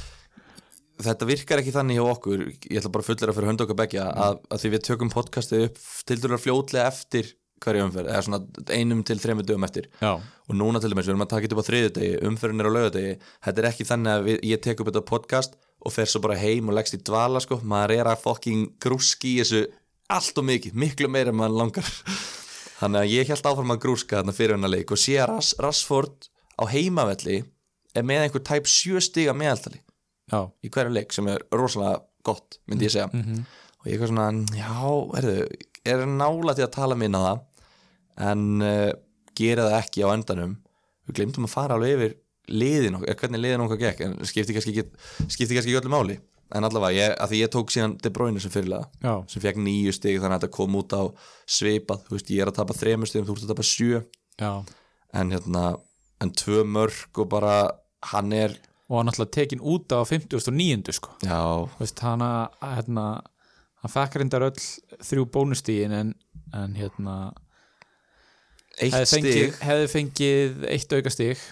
Þetta 0.99 1.27
virkar 1.29 1.61
ekki 1.61 1.71
þannig 1.71 1.95
hjá 1.95 2.05
okkur. 2.11 2.41
Ég 2.67 2.81
ætla 2.81 2.89
bara 2.91 3.05
fullera 3.07 3.31
fyrir 3.31 3.47
hönd 3.47 3.61
okkar 3.63 3.77
begja 3.79 4.09
að, 4.11 4.41
að 4.51 4.63
því 4.63 4.71
við 4.73 4.81
tökum 4.83 5.11
podcastið 5.13 5.61
upp 5.69 5.77
til 6.09 6.17
dærulega 6.19 6.43
fljótlega 6.43 6.89
eftir 6.91 7.29
hverju 7.63 7.85
umferð 7.85 8.09
eða 8.11 8.23
svona 8.25 8.39
einum 8.75 9.05
til 9.07 9.15
þremur 9.19 9.47
dögum 9.47 9.67
eftir. 9.67 9.87
Já, 10.03 10.11
og 10.19 10.57
núna 10.59 10.81
til 10.83 10.91
dæmis, 10.91 11.07
við 11.07 11.13
erum 11.13 11.23
að 11.23 11.31
taka 11.33 11.45
þetta 11.45 11.55
upp 11.55 11.63
á 11.63 11.69
þriðudegi 11.69 12.19
umferðin 12.29 12.63
er 12.63 12.69
á 12.69 12.75
laugardegi, 12.75 13.15
þetta 13.47 13.63
er 13.63 13.69
ekki 13.71 13.87
þannig 13.89 14.11
að 14.13 14.27
við, 14.27 14.37
ég 14.49 14.61
tek 14.65 14.83
upp 14.83 14.91
þetta 14.91 15.05
podcast 15.07 15.57
og 15.79 15.93
fer 15.95 16.09
svo 16.09 16.21
bara 16.23 16.37
heim 16.39 16.69
og 16.69 16.75
leggst 16.77 16.97
í 16.97 17.01
dvala 17.07 17.41
sko, 17.43 17.59
maður 17.63 17.95
er 17.95 18.09
að 18.11 18.23
fucking 18.25 18.73
grúski 18.83 19.37
í 19.37 19.43
þessu 19.43 19.63
allt 20.09 20.41
og 20.41 20.47
mikið, 20.49 20.75
miklu 20.79 21.09
meira 21.11 21.31
en 21.33 21.39
maður 21.39 21.59
langar. 21.61 21.91
Þannig 22.79 23.01
að 23.01 23.13
ég 23.13 23.31
held 23.31 23.47
áfram 23.51 23.73
að 23.75 23.81
grúska 23.83 24.19
þarna 24.19 24.35
fyrir 24.35 24.55
hennar 24.55 24.71
leik 24.71 24.91
og 24.95 24.99
sé 24.99 25.17
að 25.19 25.33
Ras, 25.33 25.53
Rassford 25.59 26.29
á 26.59 26.63
heimavelli 26.71 27.41
er 27.97 28.05
með 28.07 28.25
einhver 28.25 28.43
tæp 28.47 28.69
sjö 28.69 29.01
stiga 29.03 29.35
meðaltali 29.35 29.81
já, 30.31 30.39
í 30.63 30.71
hverju 30.71 30.93
leik 30.93 31.15
sem 31.15 31.27
er 31.31 31.43
rosalega 31.55 31.99
gott, 32.27 32.59
myndi 32.69 32.87
ég 32.87 32.93
segja. 32.93 33.09
Mhm. 33.11 33.43
og 33.79 33.87
ég 33.87 34.01
er 34.01 34.11
svona, 34.11 34.29
já, 34.55 34.71
erðu 35.19 35.35
er 35.87 36.05
nála 36.05 36.55
til 36.55 36.65
að 36.65 36.73
tala 36.75 36.97
minna 36.99 37.21
það 37.23 37.45
en 38.29 38.41
uh, 38.61 38.91
gera 39.39 39.69
það 39.69 39.77
ekki 39.79 40.03
á 40.03 40.07
endanum. 40.11 40.57
Við 41.07 41.19
glemdum 41.19 41.47
að 41.47 41.53
fara 41.53 41.77
alveg 41.77 41.95
yfir 41.95 42.15
liðin 42.51 42.99
okkar, 42.99 43.17
hvernig 43.21 43.43
liðin 43.43 43.63
okkar 43.65 43.81
gekk 43.83 44.03
en 44.05 44.17
skipti 44.27 44.55
kannski 44.57 44.83
ekki, 44.83 45.77
öllu 45.79 45.93
máli. 45.93 46.19
En 46.55 46.65
allavega, 46.65 46.95
ég, 46.97 47.12
að 47.21 47.33
því 47.33 47.39
ég 47.43 47.51
tók 47.53 47.71
síðan 47.73 47.91
De 48.01 48.09
Bruyne 48.09 48.41
sem 48.41 48.49
fyrirlega, 48.49 48.88
sem 49.29 49.43
fekk 49.43 49.59
nýju 49.62 49.91
stig 49.93 50.15
þannig 50.17 50.39
að 50.39 50.39
þetta 50.39 50.55
kom 50.55 50.77
út 50.79 50.95
á 50.97 51.03
svipað. 51.45 52.07
Þú 52.07 52.15
veist, 52.15 52.31
ég 52.33 52.41
er 52.41 52.49
að 52.49 52.57
tapa 52.57 52.77
þremur 52.77 53.12
stigum, 53.12 53.27
þú 53.27 53.35
ert 53.35 53.45
að 53.45 53.51
tapa 53.53 53.65
sjö. 53.69 53.99
Já. 54.41 54.49
En 55.19 55.35
hérna, 55.35 55.65
en 56.25 56.33
tvö 56.41 56.63
mörg 56.65 57.21
og 57.21 57.29
bara, 57.29 57.53
hann 58.13 58.33
er 58.33 58.57
og 58.89 58.97
hann 58.97 59.09
náttúrulega 59.12 59.35
tekin 59.35 59.62
út 59.62 59.93
á 59.93 60.01
50.900 60.01 60.97
sko. 60.97 61.13
Veist, 61.77 62.01
hann 62.01 62.23
að 62.25 62.63
hérna, 62.65 63.05
hann 63.83 63.93
fekk 63.93 64.17
reyndar 64.17 64.47
öll 64.47 64.63
þrjú 65.05 65.27
bónustígin 65.29 65.93
en, 65.93 66.15
en 66.57 66.73
hérna 66.77 67.19
eitt 68.79 68.95
hefði 68.95 69.05
stig. 69.12 69.27
fengið, 69.27 69.59
hefði 69.67 69.89
fengið 69.93 70.65
eitt 70.73 70.95
auka 70.97 71.13
stig 71.13 71.45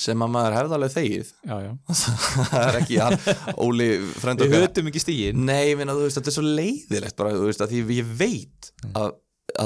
sem 0.00 0.22
að 0.24 0.30
maður 0.34 0.56
hefði 0.56 0.76
alveg 0.76 0.92
þegið. 0.94 1.32
Já, 1.50 1.56
já. 1.64 1.72
það 2.52 2.62
er 2.62 2.78
ekki 2.80 3.00
hann, 3.00 3.18
Óli 3.60 3.88
frend 4.14 4.40
við 4.40 4.54
okkar 4.54 4.64
höfum 4.68 4.88
ekki 4.92 5.02
stígin 5.02 5.42
Nei, 5.48 5.74
meina, 5.78 5.96
þú 5.96 6.06
veist, 6.06 6.20
þetta 6.20 6.32
er 6.32 6.36
svo 6.38 6.46
leiðilegt 6.46 7.18
bara, 7.18 7.34
þú 7.36 7.50
veist, 7.50 7.64
að 7.64 7.74
því 7.74 7.98
ég 7.98 8.14
veit 8.20 8.70
að, 8.94 9.12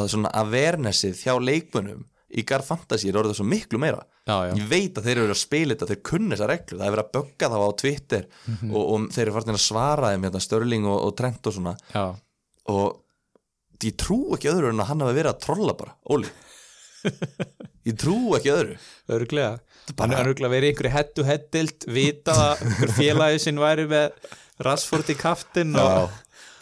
að 0.00 0.08
svona 0.14 0.32
awarenessið 0.42 1.22
hjá 1.22 1.36
leikmönnum 1.38 2.02
í 2.34 2.42
Gar 2.48 2.64
Fantasy 2.66 3.12
er 3.12 3.18
orðið 3.20 3.38
svo 3.38 3.46
miklu 3.46 3.78
meira. 3.78 4.00
Já, 4.26 4.50
ég 4.56 4.66
veit 4.66 4.96
að 4.98 5.06
þeir 5.06 5.20
eru 5.22 5.34
að 5.36 5.38
spila 5.38 5.74
þetta, 5.76 5.88
þeir 5.92 6.00
kunni 6.08 6.34
þessar 6.34 6.50
reglur 6.50 6.80
það 6.80 6.86
er 6.88 6.94
verið 6.96 7.04
að 7.04 7.12
bögga 7.14 7.50
þá 7.52 7.56
á 7.62 7.70
Twitter 7.82 8.24
og, 8.72 8.80
og 8.80 9.04
þeir 9.14 9.22
eru 9.24 9.34
farin 9.36 9.54
að 9.54 9.62
svara 9.62 10.10
þeim 10.10 10.26
hérna, 10.26 10.42
Störling 10.42 10.88
og, 10.90 10.96
og 11.04 11.14
Trent 11.20 11.50
og 11.50 11.54
svona. 11.54 11.74
Já, 11.94 12.04
og 12.74 13.84
ég 13.84 13.94
trú 14.00 14.18
ekki 14.34 14.50
öðru 14.50 14.72
en 14.72 14.82
að 14.82 14.90
hann 14.90 15.04
hafi 15.04 15.18
verið 15.20 15.30
að 15.34 15.44
trolla 15.44 15.76
bara, 15.78 15.94
Óli. 16.10 16.32
Ég 17.84 17.96
trú 18.00 18.16
ekki 18.38 18.48
öðru. 18.48 18.76
Öruglega 19.12 19.58
hann 19.92 20.14
er 20.14 20.22
öruglega 20.24 20.52
verið 20.52 20.68
í 20.68 20.72
einhverju 20.72 20.92
head-to 20.94 21.26
head-dild 21.28 21.86
vitað 21.96 22.42
að 22.44 22.64
einhver 22.64 22.92
félagi 22.98 23.40
sinn 23.44 23.60
væri 23.60 23.86
með 23.90 24.34
Rashford 24.64 25.10
í 25.12 25.16
kaftin 25.18 25.74
og, 25.80 26.10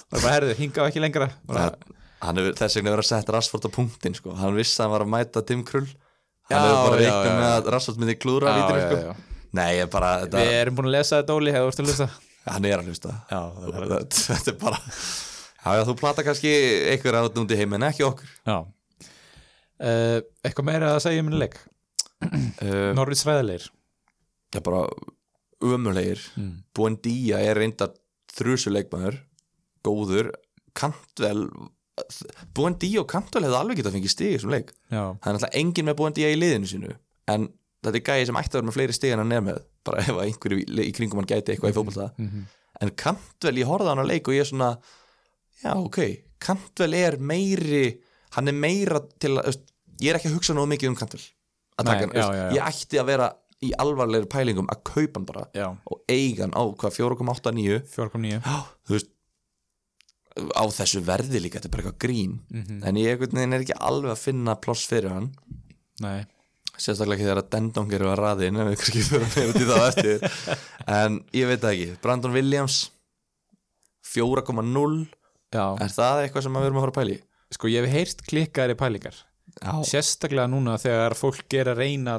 og 0.09 0.17
bara 0.17 0.37
herðu, 0.37 0.57
hinga 0.59 0.87
ekki 0.89 1.03
lengra. 1.03 1.29
Bara, 1.49 1.71
hann 2.25 2.41
hefur 2.41 2.57
þess 2.59 2.79
vegna 2.79 2.95
verið 2.95 3.05
að 3.05 3.11
setja 3.11 3.37
Rashford 3.37 3.69
á 3.69 3.71
punktin 3.77 4.17
sko. 4.19 4.35
hann 4.39 4.59
vissi 4.59 4.79
að 4.79 4.87
hann 4.87 4.95
var 4.97 5.07
að 5.07 5.13
mæta 5.15 5.45
Tim 5.47 5.65
Krull 5.69 5.89
hann 6.51 6.67
hefur 6.67 6.85
bara 6.89 7.01
reiknað 7.01 7.33
með 7.39 7.49
að 7.53 7.73
Rashford 7.77 8.03
myndi 8.03 8.19
klúra 8.21 8.55
já, 8.59 8.85
sko. 8.87 9.17
nei, 9.59 9.73
bara 9.93 10.13
þetta, 10.25 10.43
við 10.43 10.61
erum 10.61 10.79
búin 10.79 10.91
að 10.91 10.97
lesa 10.99 11.21
þetta 11.21 11.39
Óli, 11.39 11.55
hefur 11.55 11.69
þú 11.69 11.75
ert 11.75 11.83
að 11.83 11.91
lesa 11.93 12.09
hann 12.47 12.67
er 12.67 12.81
að 12.83 12.95
það 13.03 13.69
er 13.71 13.91
þetta, 13.93 14.23
þetta 14.27 14.53
er 14.53 14.59
bara 14.63 14.81
já, 15.63 15.75
já, 15.79 15.83
þú 15.87 15.97
plata 15.99 16.25
kannski 16.27 16.53
einhver 16.93 17.19
át 17.23 17.37
núti 17.39 17.59
heim 17.59 17.77
en 17.79 17.87
ekki 17.87 18.07
okkur. 18.07 18.31
Já. 18.49 18.57
Uh, 19.83 20.19
eitthvað 20.47 20.67
meira 20.69 20.93
að 20.95 21.05
segja 21.07 21.23
um 21.23 21.29
minni 21.31 21.43
leik 21.43 21.57
uh, 22.23 22.93
Norris 22.97 23.25
ræðilegir 23.29 23.69
það 24.53 24.61
er 24.61 24.67
bara 24.69 24.83
ömulegir 25.63 26.25
mm. 26.37 26.55
Buendía 26.77 27.43
er 27.43 27.61
reyndar 27.61 27.95
þrjusuleikmaður 28.33 29.21
góður, 29.87 30.33
Kantvel 30.79 31.47
Buendía 32.57 33.03
og 33.03 33.11
Kantvel 33.11 33.45
hefði 33.45 33.59
alveg 33.59 33.83
getað 33.83 33.97
fengið 33.99 34.13
í 34.25 34.29
þessum 34.33 34.55
leik. 34.55 34.71
Já, 34.89 35.03
það 35.21 35.27
er 35.29 35.37
náttúrulega 35.37 35.59
engin 35.61 35.89
með 35.89 35.99
Buendía 35.99 36.31
í 36.33 36.39
liðinu 36.39 36.71
sínu 36.71 36.95
en 37.33 37.51
þetta 37.83 37.99
er 37.99 38.07
gæði 38.07 38.29
sem 38.31 38.39
ætti 38.41 38.53
að 38.55 38.59
vera 38.59 38.69
með 38.69 38.77
fleiri 38.79 38.97
stig 38.97 39.13
en 39.13 39.23
hann 39.23 39.37
er 39.37 39.45
með 39.45 39.61
bara 39.87 40.03
ef 40.03 40.19
einhverju 40.25 40.63
í, 40.63 40.67
í 40.87 40.95
kringum 40.97 41.21
hann 41.21 41.29
gæti 41.29 41.55
eitthvað 41.55 41.75
í 41.75 41.77
fótbolta. 41.77 42.09
Mm 42.19 42.47
en 42.83 42.93
Kantvel, 42.99 43.59
ég 43.61 43.69
horfði 43.69 43.91
á 43.91 43.93
hann 43.93 44.05
að 44.05 44.11
leik 44.11 44.29
og 44.29 44.37
ég 44.37 44.45
er 44.45 44.51
svona 44.51 44.71
já 45.63 45.73
ok, 45.77 46.01
Kantvel 46.43 46.97
er 46.99 47.19
meiri 47.23 47.85
hann 48.37 48.51
er 48.51 48.57
meira 48.57 49.03
til 49.23 49.37
að 49.39 49.61
ég 50.03 50.11
er 50.11 50.19
ekki 50.19 50.31
að 50.33 50.39
hugsa 50.39 50.57
nógu 50.57 50.73
mikið 50.73 50.93
um 50.93 50.99
Kantvel 50.99 51.23
að 51.83 51.91
taka 51.91 52.09
hann, 52.09 52.43
ég 52.57 52.67
ætti 52.67 53.01
að 53.01 53.09
vera 53.13 53.31
í 53.63 53.71
alvarlegri 53.79 54.29
pælingum 54.31 54.69
að 54.73 54.83
kaupa 54.89 55.19
hann 55.21 55.27
bara 55.29 55.45
já, 55.55 55.69
og 55.71 56.01
eiga 56.11 56.47
hann 56.47 56.55
á 56.57 56.63
hvað 56.81 56.97
4,89 56.99 57.81
4.9 57.95 58.39
Já, 58.43 58.57
þú 58.89 58.97
veist 58.97 59.11
á 60.33 60.65
þessu 60.73 61.03
verði 61.05 61.43
líka, 61.45 61.61
þetta 61.61 61.69
er 61.69 61.75
bara 61.75 61.83
eitthvað 61.85 61.99
grín. 62.07 62.39
Mhm. 62.49 62.79
en 62.89 63.01
ég 63.01 63.27
er 63.27 63.59
ekki 63.61 63.77
alveg 63.79 64.15
að 64.15 64.23
finna 64.23 64.55
ploss 64.57 64.87
fyrir 64.89 65.13
hann. 65.13 65.27
Nei, 66.01 66.25
sérstaklega 66.73 67.19
ekki 67.19 67.29
þegar 67.29 67.43
að 67.43 67.51
Dendong 67.53 67.93
eru 67.93 68.09
að 68.09 68.23
raðin 68.23 68.57
en 68.57 68.71
við 68.71 68.79
kannski 68.81 69.03
að 69.19 69.27
meira 69.37 69.59
til 69.59 69.69
það 69.69 69.89
eftir. 69.91 70.39
En 71.03 71.21
ég 71.37 71.47
veit 71.47 71.61
það 71.61 71.75
ekki, 71.77 71.99
Brandon 72.03 72.33
Williams 72.35 72.79
4,0 74.09 75.05
já, 75.53 75.67
er 75.79 75.93
það 75.93 76.23
eitthvað 76.25 76.47
sem 76.49 76.57
við 76.59 76.67
erum 76.67 76.81
að 76.81 76.87
fara 76.87 76.95
að 76.95 76.99
pæli? 77.03 77.19
sko 77.53 77.69
ég 77.71 77.85
hef 77.85 77.93
heyrt 77.93 78.25
klikkaðir 78.29 78.79
pælingar 78.81 79.19
Já, 79.63 79.73
sérstaklega 79.87 80.49
núna 80.51 80.75
þegar 80.83 81.15
fólk 81.19 81.55
er 81.59 81.71
að 81.73 81.83
reyna 81.85 82.17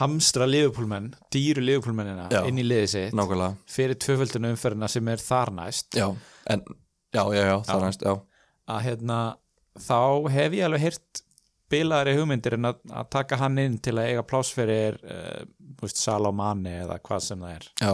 hamstra 0.00 0.46
liðupúlmenn, 0.48 1.10
dýru 1.32 1.62
liðupúlmennina 1.66 2.28
Já. 2.32 2.40
inn 2.48 2.60
í 2.60 2.64
liðið 2.64 2.88
sitt 2.94 3.16
nákvæmlega. 3.16 3.56
fyrir 3.68 3.98
tvöföldinu 4.00 4.52
umferðina 4.54 4.88
sem 4.88 5.10
er 5.12 5.20
þar 5.22 5.52
næst. 5.58 5.90
Já, 5.98 6.08
en, 6.50 6.64
já, 7.12 7.22
já, 7.36 7.42
já, 7.50 7.56
það 7.68 7.74
er 7.76 7.84
næst, 7.86 8.06
já. 8.08 8.14
Að 8.72 8.80
hérna 8.86 9.18
þá 9.82 10.00
hef 10.32 10.56
ég 10.56 10.66
alveg 10.68 10.86
heyrt 10.86 11.22
bilaðari 11.72 12.16
hugmyndir 12.18 12.56
en 12.58 12.68
að, 12.68 12.80
að 12.92 13.12
taka 13.12 13.38
hann 13.40 13.60
inn 13.60 13.78
til 13.84 13.94
að 13.96 14.10
eiga 14.10 14.24
pláss 14.28 14.52
fyrir 14.52 14.98
uh, 15.04 15.44
veist, 15.80 16.00
Salomani 16.00 16.74
eða 16.82 16.98
hvað 17.04 17.22
sem 17.28 17.44
það 17.44 17.54
er. 17.58 17.68
Já, 17.80 17.92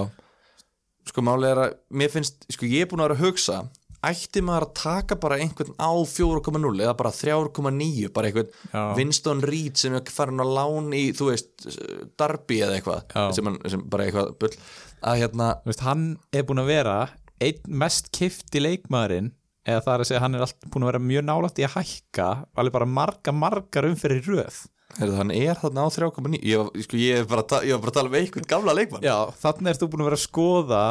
sko 1.10 1.24
málið 1.24 1.50
er 1.52 1.62
að 1.64 1.76
mér 2.02 2.14
finnst, 2.14 2.46
sko 2.52 2.68
ég 2.68 2.86
er 2.86 2.90
búin 2.90 3.02
að 3.02 3.10
vera 3.10 3.18
að 3.18 3.26
hugsa 3.26 3.60
ætti 4.06 4.40
maður 4.46 4.66
að 4.68 4.74
taka 4.78 5.16
bara 5.18 5.38
einhvern 5.42 5.72
á 5.74 5.90
4,0 6.06 6.82
eða 6.84 6.92
bara 6.98 7.10
3,9 7.10 8.12
bara 8.14 8.28
einhvern 8.30 8.52
Já. 8.70 8.82
Winston 8.98 9.40
Reed 9.42 9.80
sem 9.80 9.96
er 9.98 10.12
farin 10.14 10.42
að 10.44 10.52
lán 10.54 10.92
í, 10.94 11.08
þú 11.18 11.30
veist 11.32 11.66
Darby 12.20 12.60
eða 12.62 12.76
eitthvað 12.78 13.34
sem, 13.34 13.50
sem 13.66 13.82
bara 13.90 14.06
eitthvað 14.06 14.30
bull. 14.38 14.52
Að 15.02 15.18
hérna, 15.24 15.48
veist, 15.66 15.82
hann 15.86 16.06
er 16.34 16.46
búin 16.46 16.62
að 16.62 16.70
vera 16.74 16.96
einn 17.42 17.60
mest 17.82 18.12
kifti 18.14 18.62
leikmaðurinn 18.62 19.32
eða 19.68 19.82
það 19.84 19.92
er 19.94 20.02
að 20.04 20.08
segja 20.10 20.22
hann 20.24 20.34
er 20.38 20.46
allt 20.46 20.68
búin 20.72 20.86
að 20.86 20.92
vera 20.92 21.02
mjög 21.10 21.26
nálægt 21.28 21.58
í 21.60 21.66
að 21.66 21.74
hækka 21.76 22.28
alveg 22.58 22.74
bara 22.78 22.88
marga, 22.98 23.34
margar 23.34 23.86
umferð 23.90 24.22
í 24.22 24.24
röð. 24.30 24.60
Hann 24.98 25.30
er 25.34 25.58
þarna 25.60 25.84
á 25.84 25.88
3,9 25.92 26.38
ég, 26.48 26.62
var- 26.62 26.82
sko, 26.86 26.96
ég, 26.96 27.20
er 27.20 27.26
bara, 27.28 27.44
var 27.44 27.82
bara 27.82 27.92
að 27.92 27.98
tala 27.98 28.08
um 28.08 28.16
einhvern 28.22 28.48
gamla 28.48 28.74
leikmann. 28.78 29.04
Já, 29.04 29.18
þannig 29.42 29.74
er 29.74 29.80
þú 29.82 29.90
búin 29.92 30.02
að 30.06 30.08
vera 30.08 30.18
að 30.18 30.24
skoða 30.24 30.82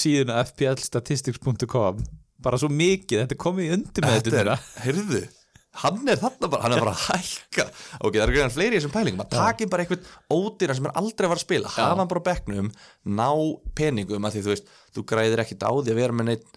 síðuna 0.00 0.40
fplstatistics.com 0.50 2.02
bara 2.44 2.60
svo 2.60 2.70
mikið, 2.72 3.24
þetta 3.24 3.36
er 3.36 3.42
komið 3.44 3.68
í 3.68 3.74
undir 3.76 4.06
með 4.06 4.18
þetta 4.20 4.40
er, 4.44 4.64
heyrðu 4.86 5.22
hann 5.80 6.08
er 6.10 6.18
þarna 6.18 6.48
bara, 6.50 6.64
hann 6.64 6.74
er 6.74 6.82
bara 6.82 6.94
að 6.96 7.02
hækka. 7.06 7.66
Ok, 8.02 8.16
það 8.16 8.22
eru 8.24 8.34
greiðan 8.34 8.54
fleiri 8.54 8.74
í 8.74 8.80
þessum 8.80 8.94
pælingum. 8.94 9.20
Að 9.22 9.36
taki 9.36 9.68
bara 9.70 9.84
einhvern 9.84 10.08
ódýra 10.34 10.74
sem 10.76 10.88
er 10.88 10.96
aldrei 10.98 11.26
að 11.26 11.30
fara 11.30 11.38
að 11.38 11.44
spila 11.44 11.74
hafa 11.76 12.00
hann 12.00 12.10
bara 12.10 12.22
á 12.26 12.28
bekknum, 12.30 12.70
ná 13.20 13.28
peningum 13.78 14.26
að 14.26 14.34
því 14.36 14.42
þú 14.46 14.52
veist, 14.54 14.72
þú 14.96 15.04
græðir 15.12 15.44
ekkit 15.44 15.62
á 15.62 15.70
því 15.70 15.94
að 15.94 16.00
vera 16.02 16.16
með 16.18 16.28
neitt 16.32 16.48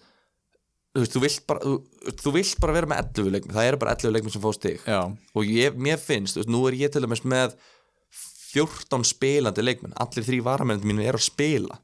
þú 0.94 1.02
veist, 1.02 1.14
þú 1.14 1.22
vilt 1.24 1.46
bara, 1.50 1.62
þú, 1.62 2.10
þú 2.22 2.32
vilt 2.36 2.60
bara 2.62 2.76
vera 2.76 2.90
með 2.90 3.00
11 3.04 3.32
leikmi, 3.34 3.54
það 3.54 3.70
eru 3.70 3.80
bara 3.82 3.94
11 3.98 4.14
leikmi 4.14 4.34
sem 4.34 4.44
fá 4.44 4.50
stig. 4.54 4.84
Já, 4.86 5.00
og 5.10 5.48
ég, 5.50 5.78
mér 5.86 6.02
finnst, 6.02 6.36
þú 6.36 6.42
veist, 6.42 6.52
nú 6.54 6.60
er 6.68 6.78
ég 6.78 6.92
til 6.94 7.02
dæmis 7.02 7.24
með 7.26 7.56
14 8.54 9.08
spilandi 9.08 9.64
leikmenn 9.64 9.96
allir 10.02 10.26
þrý 10.26 10.38
varamennir 10.46 10.86
mínu 10.86 11.06
eru 11.06 11.18
að 11.18 11.26
spila. 11.26 11.80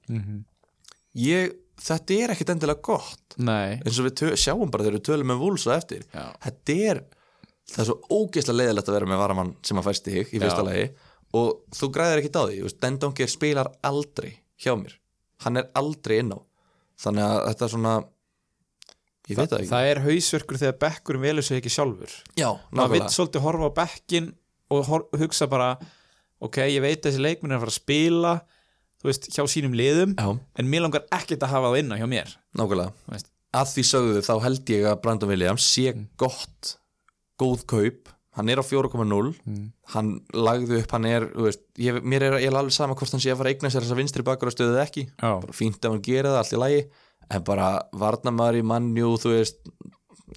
Ég, 1.18 1.56
þetta 1.80 2.18
er 2.24 2.34
ekkit 2.34 2.52
endilega 2.54 2.84
gott. 2.84 3.38
Nei. 3.40 3.78
Eins 3.80 4.00
og 4.00 4.08
við 4.08 4.36
sjáum 4.40 4.70
bara 4.72 4.86
þegar 4.86 4.98
við 4.98 5.06
tölum 5.08 5.32
með 5.32 5.42
vúls 5.44 5.66
og 5.68 5.76
eftir. 5.76 6.04
Já. 6.12 6.26
þetta 6.44 6.78
er 6.90 7.02
það 7.70 7.82
er 7.82 7.88
svo 7.88 7.96
ógeðslega 8.10 8.58
leiðilegt 8.58 8.90
að 8.90 8.96
vera 8.96 9.10
með 9.10 9.20
varamann 9.22 9.50
sem 9.66 9.80
að 9.80 9.88
fæst 9.88 10.08
þig 10.08 10.32
í 10.34 10.42
fyrsta 10.42 10.64
lagi. 10.66 10.86
Og 11.38 11.50
þú 11.76 11.88
græðir 11.94 12.22
ekkit 12.22 12.38
á 12.38 12.42
því, 12.42 12.70
Dendonger 12.82 13.30
spilar 13.30 13.70
aldrei 13.86 14.30
hjá 14.60 14.72
mér, 14.78 14.96
hann 15.44 15.60
er 15.60 15.68
aldrei 15.78 16.16
inn 16.24 16.34
á, 16.34 16.38
þannig 17.04 17.26
að 17.26 17.36
þetta 17.46 17.66
er 17.66 17.72
svona 17.74 17.94
ég 19.30 19.38
veit 19.38 19.52
það 19.52 19.60
ekki. 19.60 19.70
Það 19.70 19.90
er 19.92 20.02
hausverkur 20.06 20.60
þegar 20.64 20.78
bekkurinn 20.84 21.24
velur 21.24 21.46
sig 21.46 21.60
ekki 21.60 21.72
sjálfur. 21.72 22.16
Já, 22.34 22.48
maður 22.50 22.80
nákvæmlega. 22.80 23.14
svolítið 23.14 23.46
horfa 23.46 23.70
á 23.70 23.78
bekkin 23.78 24.30
og 24.74 24.90
hor 24.90 25.06
hugsa 25.20 25.48
bara 25.50 25.70
ok, 26.42 26.64
ég 26.66 26.82
veit 26.82 26.98
að 26.98 27.12
þessi 27.12 27.22
leikminn 27.22 27.54
er 27.54 27.60
að 27.60 27.66
fara 27.66 27.76
að 27.76 27.78
spila 27.78 28.34
þú 29.00 29.08
veist, 29.10 29.28
hjá 29.32 29.42
sínum 29.48 29.74
liðum 29.76 30.14
já, 30.18 30.28
en 30.60 30.68
mér 30.70 30.84
langar 30.86 31.06
ekkert 31.16 31.42
að 31.46 31.54
hafa 31.54 31.70
það 31.72 31.82
inna 31.84 31.98
hjá 32.00 32.06
mér. 32.10 32.32
Nákvæmlega. 32.60 33.20
Að 33.60 33.72
því 33.74 33.84
sögðu 33.88 34.20
þá 34.22 34.32
held 34.44 34.70
ég 34.76 34.84
að 34.92 35.00
Brandon 35.02 35.30
Williams 35.32 35.64
sé 35.66 35.92
gott 36.20 36.74
góð 37.40 37.64
kaup. 37.70 38.10
Hann 38.38 38.48
er 38.52 38.60
á 38.62 38.64
4,0 38.64 39.32
hann 39.90 40.10
lagði 40.36 40.76
upp, 40.84 40.92
hann 40.94 41.06
er 41.10 41.24
veist, 41.34 41.64
ég, 41.82 41.96
mér 42.06 42.28
er 42.28 42.36
eiginlega 42.38 42.60
alveg 42.62 42.76
sama 42.76 42.94
hvort 42.94 43.10
hann 43.16 43.22
sé 43.24 43.32
að 43.32 43.40
fara 43.40 43.50
að 43.50 43.56
eigna 43.56 43.72
sér 43.74 43.82
þessa 43.82 43.98
vinstri 43.98 44.22
bakar 44.28 44.52
stöðu 44.54 44.76
eða 44.76 44.84
ekki. 44.86 45.06
Já. 45.18 45.32
bara 45.42 45.56
fínt 45.56 45.80
ef 45.82 45.90
hann 45.90 46.04
gerir 46.06 46.28
það, 46.30 46.38
allt 46.44 46.54
í 46.54 46.60
lagi. 46.62 46.84
En 47.30 47.42
bara 47.46 47.66
varnamæður 48.04 48.60
í 48.60 48.62
mannjú 48.70 49.10
þú 49.24 49.32
veist 49.34 49.58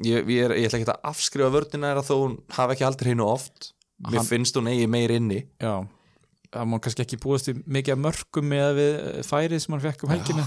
ég, 0.02 0.26
ég, 0.26 0.40
er, 0.48 0.56
ég 0.58 0.66
ætla 0.72 0.80
ekki 0.82 0.90
að 0.90 1.06
afskrifa 1.12 1.52
vördina 1.54 1.92
er 1.94 2.02
að 2.02 2.10
þó 2.10 2.16
hún 2.24 2.36
hafi 2.58 2.76
ekki 2.80 2.88
aldrei 2.90 3.12
hreinu 3.12 3.28
oft. 3.30 3.70
Mér 4.10 4.24
Hann- 4.24 4.32
finnst 4.32 4.58
hún 4.58 4.72
eigi 4.74 4.90
meir 4.90 5.14
inni. 5.14 5.44
Já, 5.62 5.76
það 6.54 6.68
má 6.70 6.78
kannski 6.86 7.04
ekki 7.04 7.18
búast 7.24 7.50
við 7.50 7.62
mikið 7.76 7.96
að 7.96 8.02
mörgum 8.04 8.46
með 8.52 8.68
við 8.78 8.94
færið 9.28 9.62
sem 9.64 9.74
hann 9.76 9.84
fekk 9.84 10.06
um 10.06 10.14
helgina 10.14 10.46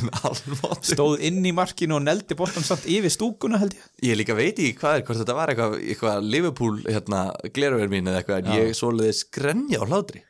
stóð 0.90 1.24
inn 1.26 1.42
í 1.46 1.52
markinu 1.56 1.98
og 1.98 2.04
neldi 2.06 2.36
boltan 2.38 2.66
samt 2.66 2.86
yfir 2.90 3.12
stúkuna 3.12 3.60
held 3.62 3.74
ég 3.76 4.06
Ég 4.10 4.20
líka 4.20 4.36
veit 4.38 4.54
ekki 4.54 4.76
hvað 4.78 5.00
er, 5.00 5.04
hvort 5.08 5.20
þetta 5.22 5.36
var 5.36 5.52
eitthvað, 5.52 5.76
eitthvað 5.82 6.30
Liverpool, 6.30 6.80
hérna, 6.86 7.20
gleröver 7.56 7.90
mín 7.92 8.08
eða 8.10 8.22
eitthvað, 8.22 8.42
en 8.46 8.58
ég 8.60 8.78
svoleiði 8.78 9.18
skrenja 9.20 9.82
á 9.82 9.84
hlátri. 9.90 10.22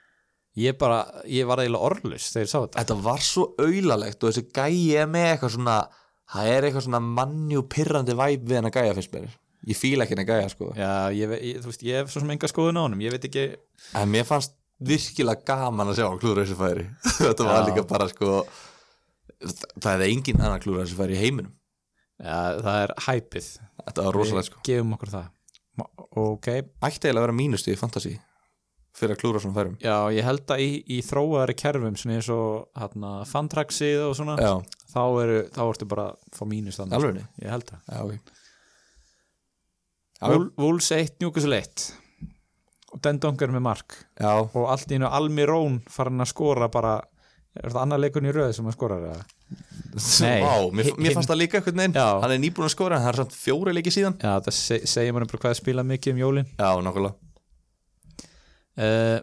ég 0.57 0.77
bara, 0.81 1.03
ég 1.29 1.49
var 1.49 1.61
eiginlega 1.61 1.91
orðlust 1.91 2.33
þegar 2.33 2.47
ég 2.47 2.53
sá 2.53 2.59
þetta 2.59 2.81
Þetta 2.83 2.99
var 3.05 3.25
svo 3.27 3.49
aulalegt 3.61 4.23
og 4.25 4.31
þessi 4.33 4.47
gæi 4.57 4.97
er 5.03 5.11
með 5.13 5.27
eitthvað 5.35 5.57
svona, 5.59 5.75
það 6.33 6.53
er 6.55 6.69
eitthvað 6.69 6.87
svona 6.89 7.03
mannjú 7.21 7.67
pirrandi 7.77 8.17
væp 8.17 8.47
við 8.49 8.61
hennar 8.63 8.73
gæja 8.75 8.97
finnst 8.97 9.13
mér. 9.17 9.35
Ég 9.67 9.77
fíla 9.77 10.07
ekki 10.07 10.15
hennar 10.15 10.29
gæja, 10.31 10.49
sko. 10.53 10.71
Já, 10.79 10.91
ég, 11.13 11.37
ég, 11.43 11.61
þú 11.61 11.73
veist, 11.73 11.85
ég 11.85 12.01
hef 12.01 12.13
svo 12.13 12.23
sem 12.23 12.33
enga 12.33 12.49
skoðun 12.49 12.79
á 12.81 12.83
honum 12.87 13.03
ég 13.03 13.13
veit 13.13 13.29
ekki, 13.29 13.45
En 13.99 14.09
mér 14.13 14.25
fannst 14.29 14.56
virkilega 14.81 15.45
gaman 15.49 15.89
að 15.93 16.01
sjá 16.01 16.09
klúðræsi 16.21 16.57
færi. 16.59 16.87
þetta 17.23 17.47
var 17.49 17.63
Já. 17.63 17.67
líka 17.71 17.87
bara, 17.89 18.09
sko, 18.13 18.43
það 19.81 19.91
hefði 19.95 20.11
engin 20.13 20.41
annar 20.43 20.61
klúðræsi 20.65 20.99
færi 20.99 21.17
í 21.17 21.21
heiminum. 21.23 21.53
já, 22.21 22.37
það 22.65 22.83
er 22.85 22.93
hæpið 23.07 23.49
Þetta 23.87 24.05
var 24.07 24.15
rosalega, 24.17 24.47
sko. 24.51 24.61
gefum 24.65 24.95
okkur 24.97 25.11
það 25.13 25.27
ok, 26.17 26.47
Ætti 26.49 27.07
eiginlega 27.07 27.21
að 27.21 27.27
vera 27.27 27.35
mínustu 27.37 27.73
í 27.75 27.77
fantasy 27.77 28.15
fyrir 28.97 29.13
að 29.13 29.19
klúðra 29.21 29.43
svona 29.45 29.57
færum. 29.59 29.75
já, 29.85 29.97
ég 30.17 30.25
held 30.25 30.53
að 30.55 30.63
í, 30.65 30.71
í 30.97 31.03
þróaðari 31.05 31.57
kerfum 31.61 31.99
svona 32.01 32.15
eins 32.17 32.31
og 32.33 32.71
hérna, 32.81 33.11
fantraxið 33.29 34.07
og 34.07 34.15
svona 34.17 34.39
Já, 34.41 34.55
þá, 34.95 35.01
eru, 35.21 35.37
þá 35.53 35.61
ertu 35.69 35.89
bara 35.91 36.07
að 36.15 36.39
fá 36.39 36.43
mínus 36.49 36.79
þannig 36.81 36.97
Alvöru? 36.97 37.21
sko. 37.27 37.45
ég 37.45 37.53
held 37.53 37.69
það 37.69 37.93
já, 37.93 38.01
ok. 38.07 38.33
Já, 40.17 40.27
Vúl- 40.33 40.53
Wolves 40.57 40.89
1, 40.97 41.19
Newcastle 41.21 41.61
1 41.61 41.87
og 42.97 43.03
Den 43.05 43.19
Donker 43.21 43.53
með 43.53 43.65
mark. 43.67 43.95
Já, 44.17 44.33
og 44.41 44.65
allt 44.73 44.91
í 44.91 44.97
einu 44.97 45.11
Almirón 45.13 45.81
farin 45.93 46.23
að 46.25 46.31
skora 46.33 46.69
bara 46.73 46.97
er 47.57 47.71
það 47.73 47.83
annar 47.83 48.01
leikun 48.03 48.29
í 48.29 48.33
röð 48.35 48.53
sem 48.57 48.69
að 48.69 48.77
skora 48.77 48.97
eða? 49.01 49.25
Nei. 50.25 50.41
Vá, 50.43 50.55
mér, 50.77 50.91
mér 51.01 51.17
fannst 51.17 51.31
það 51.31 51.41
líka 51.41 51.61
einhvern 51.61 51.81
veginn. 51.83 51.97
Já. 51.97 52.09
Hann 52.25 52.35
er 52.35 52.43
nýbúin 52.43 52.67
að 52.69 52.75
skora 52.75 53.01
það 53.01 53.13
er 53.13 53.21
samt 53.21 53.37
fjóri 53.37 53.75
leiki 53.77 53.93
síðan. 53.95 54.17
Já, 54.21 54.33
það 54.45 54.57
se 54.59 54.79
segir 54.93 55.17
mér 55.17 55.29
bara 55.29 55.43
hvað 55.45 55.55
að 55.55 55.61
spila 55.61 55.85
mikið 55.87 56.17
um 56.17 56.23
jólin. 56.25 56.51
Já, 56.57 56.71
nákvæmlega. 56.87 57.17
Uh, 58.77 59.19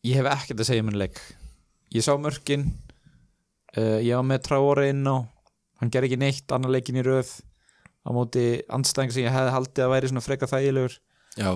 Ég 0.00 0.16
hef 0.16 0.30
ekkert 0.32 0.62
að 0.64 0.68
segja 0.70 0.84
mér 0.86 0.96
leik. 1.02 1.18
Ég 1.92 2.04
sá 2.04 2.14
mörkin. 2.16 2.66
Uh, 3.76 3.98
Ég 4.00 4.16
var 4.16 4.24
með 4.28 4.44
Traore 4.48 4.88
inn 4.94 5.04
á. 5.04 5.16
Hann 5.80 5.92
ger 5.92 6.04
ekki 6.08 6.18
neitt 6.20 6.52
annar 6.56 6.72
leikin 6.72 7.00
í 7.00 7.04
röð. 7.04 7.32
Á 8.04 8.08
móti 8.16 8.44
andstæðing 8.72 9.12
sem 9.12 9.26
ég 9.26 9.34
hefði 9.34 9.52
haldið 9.56 9.84
að 9.86 9.92
væri 9.92 10.10
svona 10.12 10.24
freka 10.24 10.48
þægilegur. 10.48 10.96
Já 11.36 11.50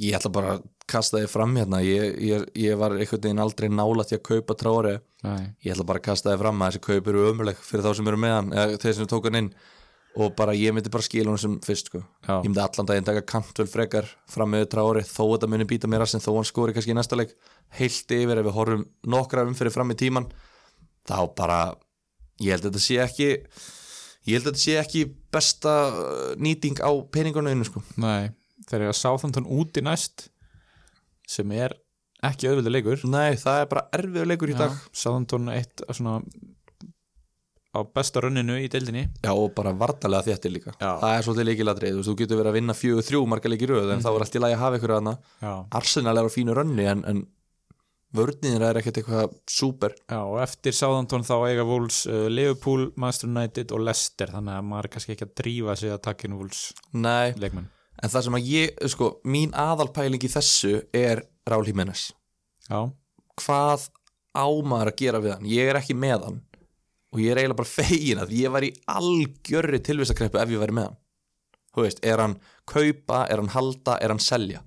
Ég 0.00 0.16
ætla 0.16 0.32
bara 0.32 0.54
að 0.56 0.62
kasta 0.88 1.20
þið 1.20 1.28
fram 1.30 1.52
hérna 1.56 1.82
Ég, 1.84 2.16
ég, 2.24 2.46
ég 2.58 2.78
var 2.80 2.94
einhvern 2.96 3.20
veginn 3.22 3.42
aldrei 3.42 3.68
nála 3.68 4.06
til 4.08 4.18
að 4.18 4.24
kaupa 4.30 4.56
trári 4.58 4.96
Nei. 5.22 5.52
Ég 5.62 5.74
ætla 5.74 5.86
bara 5.86 6.00
að 6.00 6.08
kasta 6.08 6.32
þið 6.32 6.40
fram 6.42 6.64
að 6.64 6.72
þessi 6.72 6.84
kaup 6.88 7.12
eru 7.12 7.28
ömuleg 7.28 7.60
fyrir 7.62 7.84
þá 7.84 7.92
sem 7.98 8.10
eru 8.10 8.20
með 8.24 8.34
hann 8.38 8.50
eða 8.56 8.80
þeir 8.82 8.96
sem 8.98 9.10
tók 9.12 9.28
hann 9.28 9.38
inn 9.42 9.52
og 10.12 10.34
bara 10.36 10.52
ég 10.52 10.74
myndi 10.76 10.90
bara 10.92 11.04
skila 11.06 11.32
hann 11.32 11.40
sem 11.40 11.54
fyrst 11.64 11.88
sko. 11.88 12.02
Ég 12.28 12.48
myndi 12.48 12.60
allan 12.60 12.88
daginn 12.88 13.06
taka 13.06 13.22
kantvel 13.24 13.68
frekar 13.70 14.08
fram 14.28 14.50
með 14.52 14.66
trári 14.74 15.04
þó 15.08 15.22
þetta 15.30 15.48
muni 15.48 15.68
býta 15.70 15.88
mér 15.88 16.04
að 16.04 16.10
sem 16.12 16.24
þó 16.24 16.34
hann 16.34 16.48
skori 16.48 16.74
kannski 16.76 16.92
í 16.92 16.96
næsta 16.98 17.16
leik 17.16 17.32
heilt 17.78 18.12
yfir 18.12 18.42
ef 18.42 18.48
við 18.48 18.56
horfum 18.58 18.82
nokkra 19.14 19.46
umfyrir 19.48 19.72
fram 19.72 19.94
í 19.94 19.96
tíman 20.02 20.28
þá 21.08 21.16
bara 21.38 21.60
ég 22.42 22.52
held 22.52 22.66
að 22.66 22.72
þetta 22.74 22.84
sé 22.84 22.98
ekki 23.06 23.30
ég 24.28 24.36
held 24.36 24.44
að 24.44 24.50
þetta 24.50 24.64
sé 24.66 24.76
ekki 24.82 25.06
besta 25.32 25.76
uh, 25.88 26.34
nýting 26.36 26.82
á 26.84 26.92
peningunum 27.14 27.64
sko. 27.66 27.80
Nei, 28.02 28.28
þeir 28.68 28.80
eru 28.80 28.92
að 28.92 29.00
Southampton 29.00 29.48
úti 29.50 29.84
næst 29.84 30.28
sem 31.28 31.52
er 31.56 31.74
ekki 32.22 32.50
auðvöldu 32.50 32.72
leikur. 32.72 33.04
Nei, 33.10 33.34
það 33.40 33.60
er 33.64 33.70
bara 33.70 33.86
erfiður 33.98 34.30
leikur 34.30 34.52
í 34.52 34.58
dag. 34.58 34.74
Southampton 34.94 35.50
eitt 35.52 35.84
svona 35.90 36.20
á 37.72 37.80
besta 37.88 38.20
runninu 38.20 38.58
í 38.60 38.68
deildinni. 38.70 39.06
Já, 39.24 39.32
og 39.32 39.52
bara 39.56 39.72
vartalega 39.76 40.28
þéttir 40.28 40.52
líka. 40.54 40.74
Já. 40.76 40.90
Það 41.00 41.14
er 41.16 41.26
svolítið 41.26 41.48
leikiladrið, 41.48 41.98
þú 41.98 42.08
þú 42.08 42.16
getur 42.20 42.40
verið 42.40 42.50
að 42.52 42.58
vinna 42.58 42.76
fjögur 42.76 43.06
þrjú 43.08 43.22
marga 43.32 43.52
leiki 43.52 43.64
í 43.66 43.70
röð, 43.70 43.92
en 43.94 44.04
þá 44.04 44.10
er 44.12 44.24
allt 44.26 44.36
í 44.36 44.42
lagi 44.44 44.56
að 44.58 44.64
hafa 44.66 44.80
ykkur 44.80 44.96
aðna 44.98 45.14
Arsenal 45.80 46.18
er 46.20 46.28
á 46.28 46.36
fínu 46.36 46.56
rönni, 46.58 46.84
en, 46.92 47.04
en 47.08 47.22
vörnir 48.12 48.66
er 48.68 48.80
ekkert 48.82 49.00
eitthvað 49.00 49.36
súper. 49.48 49.96
Já 50.04 50.20
og 50.20 50.36
eftir 50.44 50.76
Southampton 50.76 51.24
þá 51.24 51.36
eiga 51.48 51.64
Wolves 51.64 52.02
uh, 52.10 52.26
Liverpool, 52.28 52.90
Manchester 53.00 53.32
United 53.32 53.72
og 53.72 53.86
Leicester 53.88 54.34
þannig 54.36 54.58
að 54.58 54.66
maður 54.68 54.90
er 54.90 54.94
kannski 54.98 55.16
ekki 55.16 55.30
að 55.30 55.36
drífa 55.40 55.78
sig 55.80 55.94
að 55.94 56.02
taka 56.10 56.28
inn 56.28 56.36
Wolves 56.36 56.66
Nei, 56.92 57.32
leikmenn 57.40 57.70
en 58.02 58.12
það 58.12 58.24
sem 58.26 58.38
að 58.38 58.48
ég, 58.50 58.80
sko, 58.92 59.10
mín 59.24 59.52
aðalpæling 59.58 60.22
í 60.22 60.32
þessu 60.32 60.80
er 60.96 61.24
Rál 61.48 61.64
Já, 61.66 62.80
Hvað 63.42 63.86
á 64.36 64.46
maður 64.62 64.92
að 64.92 64.98
gera 65.00 65.20
við 65.20 65.32
hann? 65.34 65.46
Ég 65.50 65.70
er 65.70 65.78
ekki 65.80 65.94
með 65.98 66.26
hann. 66.26 66.42
Og 67.12 67.20
ég 67.20 67.32
er 67.32 67.40
eiginlega 67.40 67.58
bara 67.58 67.68
fegin 67.68 68.20
að 68.22 68.34
ég 68.36 68.52
var 68.52 68.64
í 68.64 68.70
algjörri 68.88 69.80
tilvistakreppu 69.84 70.38
ef 70.40 70.52
ég 70.52 70.62
væri 70.62 70.76
með 70.76 70.86
hann. 70.90 70.98
Þú 71.72 71.86
veist, 71.86 72.02
er 72.04 72.20
hann 72.22 72.36
kaupa, 72.68 73.24
er 73.26 73.40
hann 73.40 73.50
halda, 73.52 73.96
er 74.00 74.12
hann 74.12 74.22
selja? 74.22 74.62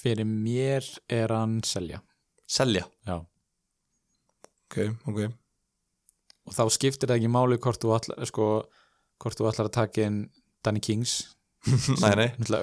fyrir 0.00 0.24
mér 0.28 0.86
er 1.12 1.32
hann 1.34 1.60
selja. 1.66 2.00
Selja, 2.50 2.86
Já. 3.06 3.20
Ok, 4.70 4.76
ok. 5.06 5.20
Og 6.46 6.54
þá 6.54 6.62
skiptir 6.72 7.10
það 7.10 7.20
ekki 7.20 7.30
máli 7.30 7.58
hvort 7.62 7.82
þú 7.82 7.92
ætlar, 7.96 8.22
sko, 8.30 8.46
hvort 9.22 9.38
þú 9.38 9.48
ætlar 9.50 9.68
að 9.68 9.76
taka 9.76 10.06
inn 10.06 10.20
Danny 10.64 10.82
Kings 10.82 11.34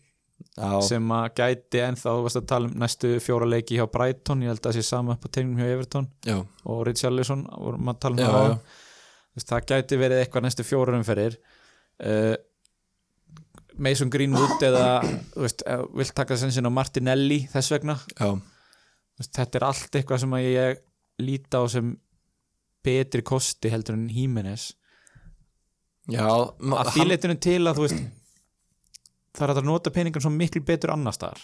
Já, 0.56 0.80
sem 0.84 1.08
að 1.14 1.26
gæti 1.38 1.80
ennþá, 1.80 2.12
þú 2.12 2.22
varst 2.26 2.38
að 2.40 2.46
tala 2.50 2.68
um 2.68 2.72
næstu 2.82 3.10
fjóra 3.22 3.46
leiki 3.48 3.76
hjá 3.78 3.86
Brighton, 3.92 4.42
ég 4.42 4.50
held 4.52 4.60
að 4.60 4.66
það 4.72 4.76
sé 4.78 4.82
sama 4.84 5.14
upp 5.14 5.24
á 5.24 5.28
tegnum 5.32 5.56
hjá 5.60 5.68
Everton. 5.72 6.08
Já, 6.26 6.36
og 6.66 6.80
Richarlison 6.88 7.44
vorum 7.48 7.88
að 7.92 8.00
tala 8.02 8.16
um 8.16 8.32
það 9.38 9.44
það 9.48 9.66
gæti 9.70 9.98
verið 10.02 10.20
eitthvað 10.24 10.44
næstu 10.44 10.66
fjóra 10.68 10.96
umferðir. 10.98 11.38
Uh, 12.02 12.34
Mason 13.78 14.10
Greenwood 14.12 14.60
eða 14.66 15.00
veist, 15.38 15.62
þú 15.64 15.86
vilt 15.96 16.14
taka 16.18 16.36
sensin 16.36 16.68
á 16.68 16.72
Martinelli 16.74 17.38
þess 17.52 17.72
vegna. 17.72 17.96
Veist, 19.16 19.32
þetta 19.38 19.56
er 19.62 19.64
allt 19.70 19.96
eitthvað 19.96 20.20
sem 20.26 20.36
að 20.36 20.44
ég 20.50 20.82
líta 21.22 21.62
á 21.62 21.64
sem 21.72 21.94
betri 22.84 23.22
kosti 23.24 23.70
heldur 23.72 23.94
en 23.96 24.08
Jimenez 24.12 24.72
já 26.10 26.26
að 26.26 26.92
því 26.96 27.08
leitinu 27.08 27.36
til 27.38 27.62
að 27.68 27.78
þú 27.78 27.86
veist 27.86 27.98
það 29.32 29.48
er 29.48 29.52
að 29.56 29.66
nota 29.68 29.90
peningan 29.94 30.22
svo 30.24 30.32
miklu 30.34 30.60
betur 30.66 30.92
annar 30.94 31.14
staðar. 31.16 31.40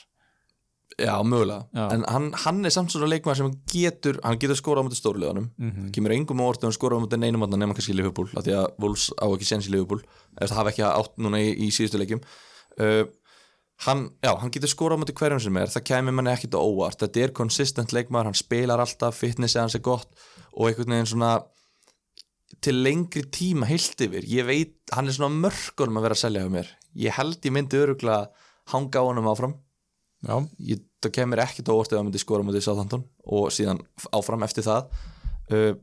Já, 0.98 1.12
mögulega. 1.22 1.66
Já. 1.76 1.84
En 1.94 2.02
hann, 2.08 2.26
hann 2.42 2.64
er 2.66 2.72
samt 2.74 2.90
svona 2.90 3.06
leikmaður 3.12 3.36
sem 3.38 3.50
getur 3.70 4.16
Hann 4.24 4.38
getur 4.40 4.56
skórað 4.58 4.82
á 4.82 4.86
mútið 4.88 4.98
stórleðanum 5.02 5.44
mm 5.54 5.68
Mhm. 5.68 5.90
Kemur 5.94 6.14
engum 6.16 6.40
á 6.42 6.48
orðið 6.48 6.64
hann 6.66 6.74
skórað 6.74 6.98
á 6.98 7.02
mútið 7.04 7.20
neinum 7.22 7.44
þarna 7.44 7.58
nema 7.60 7.76
kannski 7.76 7.94
Liverpool 7.94 8.28
af 8.34 8.44
Því 8.44 8.54
að 8.56 8.66
Wolves 8.82 9.04
á 9.20 9.26
ekki 9.28 9.46
séns 9.46 9.68
í 9.68 9.70
Liverpool. 9.70 10.00
Ef 10.40 10.50
það 10.50 10.56
hafa 10.58 10.72
ekki 10.72 10.84
átt 10.88 11.14
núna 11.22 11.38
í, 11.44 11.52
í 11.54 11.68
síðustu 11.70 12.00
leikjum. 12.00 12.22
Uh, 12.80 13.04
hann, 13.86 14.10
Já, 14.24 14.32
hann 14.40 14.50
getur 14.50 14.72
skórað 14.72 14.98
á 14.98 15.00
mútið 15.04 15.18
hverjum 15.20 15.40
sem 15.44 15.56
er. 15.60 15.68
Það 15.76 15.86
kæmi 15.92 16.14
manni 16.16 16.32
ekkit 16.32 16.56
á 16.56 16.60
óvart. 16.64 16.98
Þetta 17.04 17.22
er 17.22 17.36
konsistent 17.36 17.92
leikmaður, 17.92 18.32
hann 18.32 18.34
spilar 18.40 18.80
alltaf 18.82 19.20
Fitnessi 19.20 19.60
hans 19.60 19.76
er 19.78 19.84
gott 19.84 20.08
Og 20.56 20.66
einhvern 20.72 20.96
veginn 20.96 21.06
svona 21.12 21.44
til 22.64 22.78
lengri 22.82 23.22
tíma 23.32 23.68
heilt 23.68 24.00
yfir. 24.02 24.24
Ég 24.26 24.46
veit, 24.48 24.74
hann 24.94 25.08
er 25.10 25.14
svona 25.16 25.34
mörkunum 25.46 25.98
að 26.00 26.06
vera 26.08 26.16
að 26.16 26.22
selja 26.24 26.44
hjá 26.44 26.52
mér. 26.52 26.70
Ég 26.98 27.14
held 27.18 27.44
ég 27.44 27.54
myndi 27.54 27.78
öruglega 27.78 28.30
hanga 28.72 29.02
á 29.02 29.08
honum 29.08 29.28
áfram. 29.30 29.54
Já, 30.26 30.34
ég, 30.66 30.80
það 31.04 31.12
kemur 31.14 31.42
ekkit 31.44 31.68
á 31.70 31.72
óvart 31.76 31.92
ef 31.92 32.00
hann 32.00 32.08
myndi 32.08 32.22
skora 32.22 32.42
mútið 32.46 32.64
Southampton 32.66 33.04
og 33.30 33.52
síðan 33.54 33.78
áfram 34.16 34.42
eftir 34.48 34.66
það. 34.66 34.88
Uh, 35.52 35.76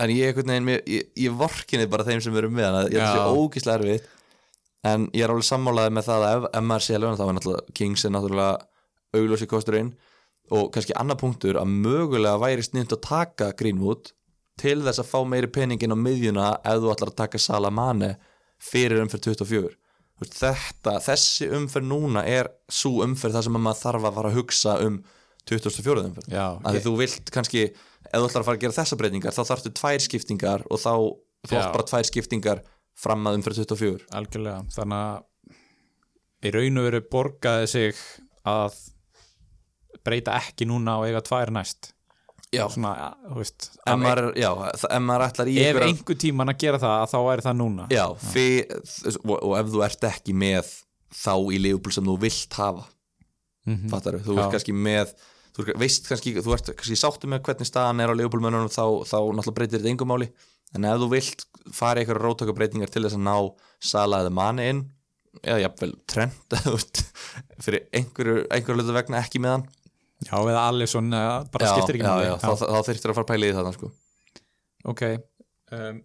en 0.00 0.12
ég, 0.12 0.28
einhvern 0.28 0.52
veginn, 0.52 0.66
mér- 0.68 0.84
ég, 0.90 1.08
ég 1.16 1.38
vorkinni 1.40 1.88
bara 1.90 2.04
þeim 2.04 2.20
sem 2.24 2.36
eru 2.36 2.50
með 2.52 2.68
hann. 2.68 2.90
Ég 2.92 3.00
Já. 3.00 3.06
þessi 3.08 3.40
ógíslega 3.40 3.78
erfitt. 3.80 4.10
En 4.90 5.08
ég 5.12 5.24
er 5.24 5.32
alveg 5.32 5.44
sammálaði 5.48 5.92
með 5.96 6.06
það 6.08 6.22
að 6.26 6.36
ef, 6.36 6.44
ef 6.56 6.64
maður 6.68 6.84
sé 6.86 6.94
alveg 6.96 7.18
þá 7.20 7.24
er 7.26 7.34
náttúrulega 7.38 7.74
Kings 7.80 8.04
er 8.04 8.14
náttúrulega 8.14 8.54
auglósi 9.16 9.48
kosturinn. 9.50 9.90
Og 10.50 10.70
kannski 10.74 10.94
annar 10.98 11.18
punktur 11.20 11.58
að 11.60 11.68
mögulega 11.72 12.40
væri 12.42 12.64
sniðt 12.66 12.94
að 12.96 13.02
taka 13.06 13.50
Greenwood 13.58 14.12
til 14.60 14.78
þess 14.84 15.02
að 15.02 15.10
fá 15.10 15.20
meiri 15.28 15.50
peningin 15.52 15.94
á 15.94 15.98
miðjuna 15.98 16.48
ef 16.60 16.82
þú 16.82 16.92
ætlar 16.94 17.12
að 17.12 17.20
taka 17.22 17.40
Salamane 17.40 18.14
fyrir 18.60 19.02
umferð 19.04 19.30
24 19.32 19.76
Þú 20.20 20.26
veist, 20.26 20.34
þetta, 20.36 20.92
þessi 21.00 21.46
umferð 21.56 21.86
núna 21.88 22.26
er 22.28 22.50
svo 22.68 23.00
umferð 23.06 23.38
þar 23.38 23.46
sem 23.46 23.56
að 23.56 23.62
maður 23.64 23.78
þarf 23.80 24.08
að 24.08 24.18
fara 24.18 24.30
að 24.30 24.36
hugsa 24.36 24.74
um 24.84 24.98
24. 25.48 26.02
umferð 26.10 26.34
já, 26.34 26.44
að 26.60 26.76
því 26.76 26.82
þú 26.84 26.92
vilt 26.98 27.32
kannski 27.32 27.62
ef 27.70 28.18
þú 28.18 28.26
ætlar 28.26 28.42
að 28.42 28.48
fara 28.50 28.58
að 28.58 28.64
gera 28.66 28.76
þessa 28.76 28.98
breytingar 29.00 29.36
þá 29.36 29.40
þarftu 29.48 29.72
tvær 29.80 30.04
skiptingar 30.04 30.66
og 30.68 30.82
þá 30.82 30.92
þú 31.48 31.56
Já. 31.56 31.60
átt 31.62 31.74
bara 31.76 31.88
tvær 31.88 32.08
skiptingar 32.10 32.62
fram 33.00 33.28
að 33.28 33.38
umferð 33.38 33.62
24 33.64 34.08
algjörlega 34.20 34.64
þannig 34.76 35.04
að 35.06 36.48
í 36.48 36.52
raun 36.56 36.80
og 36.80 36.86
veru 36.88 37.02
borgaði 37.12 37.70
sig 37.70 38.02
að 38.48 38.76
breyta 40.04 40.36
ekki 40.40 40.68
núna 40.68 40.98
og 41.00 41.08
eiga 41.08 41.24
tvær 41.24 41.52
næst 41.54 41.92
Já, 42.50 42.64
svona, 42.74 42.90
ja, 42.98 43.08
þú 43.30 43.36
veist 43.38 43.66
ef, 43.78 43.98
maður, 44.02 44.26
já, 44.34 44.48
ef 44.74 45.02
maður 45.06 45.24
ætlar 45.28 45.50
í 45.50 45.56
ef 45.60 45.66
einhverja- 45.68 45.90
einhver 45.92 46.16
tíman 46.18 46.50
að 46.50 46.56
gera 46.64 46.80
það 46.82 47.04
þá 47.12 47.18
væri 47.28 47.44
það 47.46 47.58
núna. 47.60 47.84
Já, 47.94 48.04
fyr, 48.32 48.64
og, 49.22 49.36
og 49.38 49.52
ef 49.60 49.68
þú 49.70 49.84
ert 49.86 50.06
ekki 50.10 50.34
með 50.34 50.72
þá 51.14 51.34
í 51.54 51.60
Liverpool 51.62 51.94
sem 51.94 52.04
þú 52.10 52.16
vilt 52.26 52.58
hafa. 52.58 52.86
Mhm. 53.68 53.90
fattar 53.92 54.16
þú 54.24 54.34
Já. 54.34 54.40
ert 54.42 54.54
kannski 54.56 54.72
með 54.74 55.14
þú 55.54 55.66
veist 55.78 56.06
kannski, 56.08 56.34
þú 56.40 56.54
ert 56.56 56.70
kannski 56.74 56.96
sáttu 56.98 57.28
með 57.28 57.42
hvernig 57.46 57.68
staðan 57.68 58.00
er 58.00 58.08
á 58.10 58.14
Liverpool 58.16 58.40
mönnunum 58.42 58.70
þá, 58.72 59.04
þá 59.04 59.18
náttúrulega 59.36 59.54
breytir 59.58 59.78
þetta 59.82 59.90
engum 59.92 60.08
máli. 60.10 60.30
En 60.74 60.84
ef 60.86 60.98
þú 61.02 61.08
vilt 61.10 61.44
fara 61.76 62.00
einhverja 62.00 62.22
rótökabreitingar 62.24 62.90
til 62.90 63.02
þess 63.04 63.18
að 63.18 63.26
ná 63.26 63.36
Sala 63.82 64.22
eða 64.24 64.32
Mane 64.32 64.66
inn 64.70 64.82
eða 65.44 65.60
jafnvel 65.68 65.92
þú 66.50 66.72
veist, 66.74 67.02
fyrir 67.62 67.84
einhverju, 67.94 68.46
einhverju 68.50 68.94
vegna 68.96 69.20
ekki 69.22 69.38
með 69.42 69.54
hann 69.54 69.66
já, 70.26 70.36
eða 70.36 70.66
Alisson 70.68 71.10
bara 71.10 71.66
já, 71.66 71.72
skiptir 71.74 71.98
ekki 71.98 72.06
já, 72.06 72.28
já, 72.28 72.34
þá, 72.42 72.50
þá 72.60 72.78
þurftir 72.88 73.12
að 73.12 73.18
fara 73.18 73.30
pæla 73.30 73.48
í 73.48 73.54
þarna 73.56 73.72
sko. 73.76 73.90
ok 74.92 75.02
um, 75.76 76.02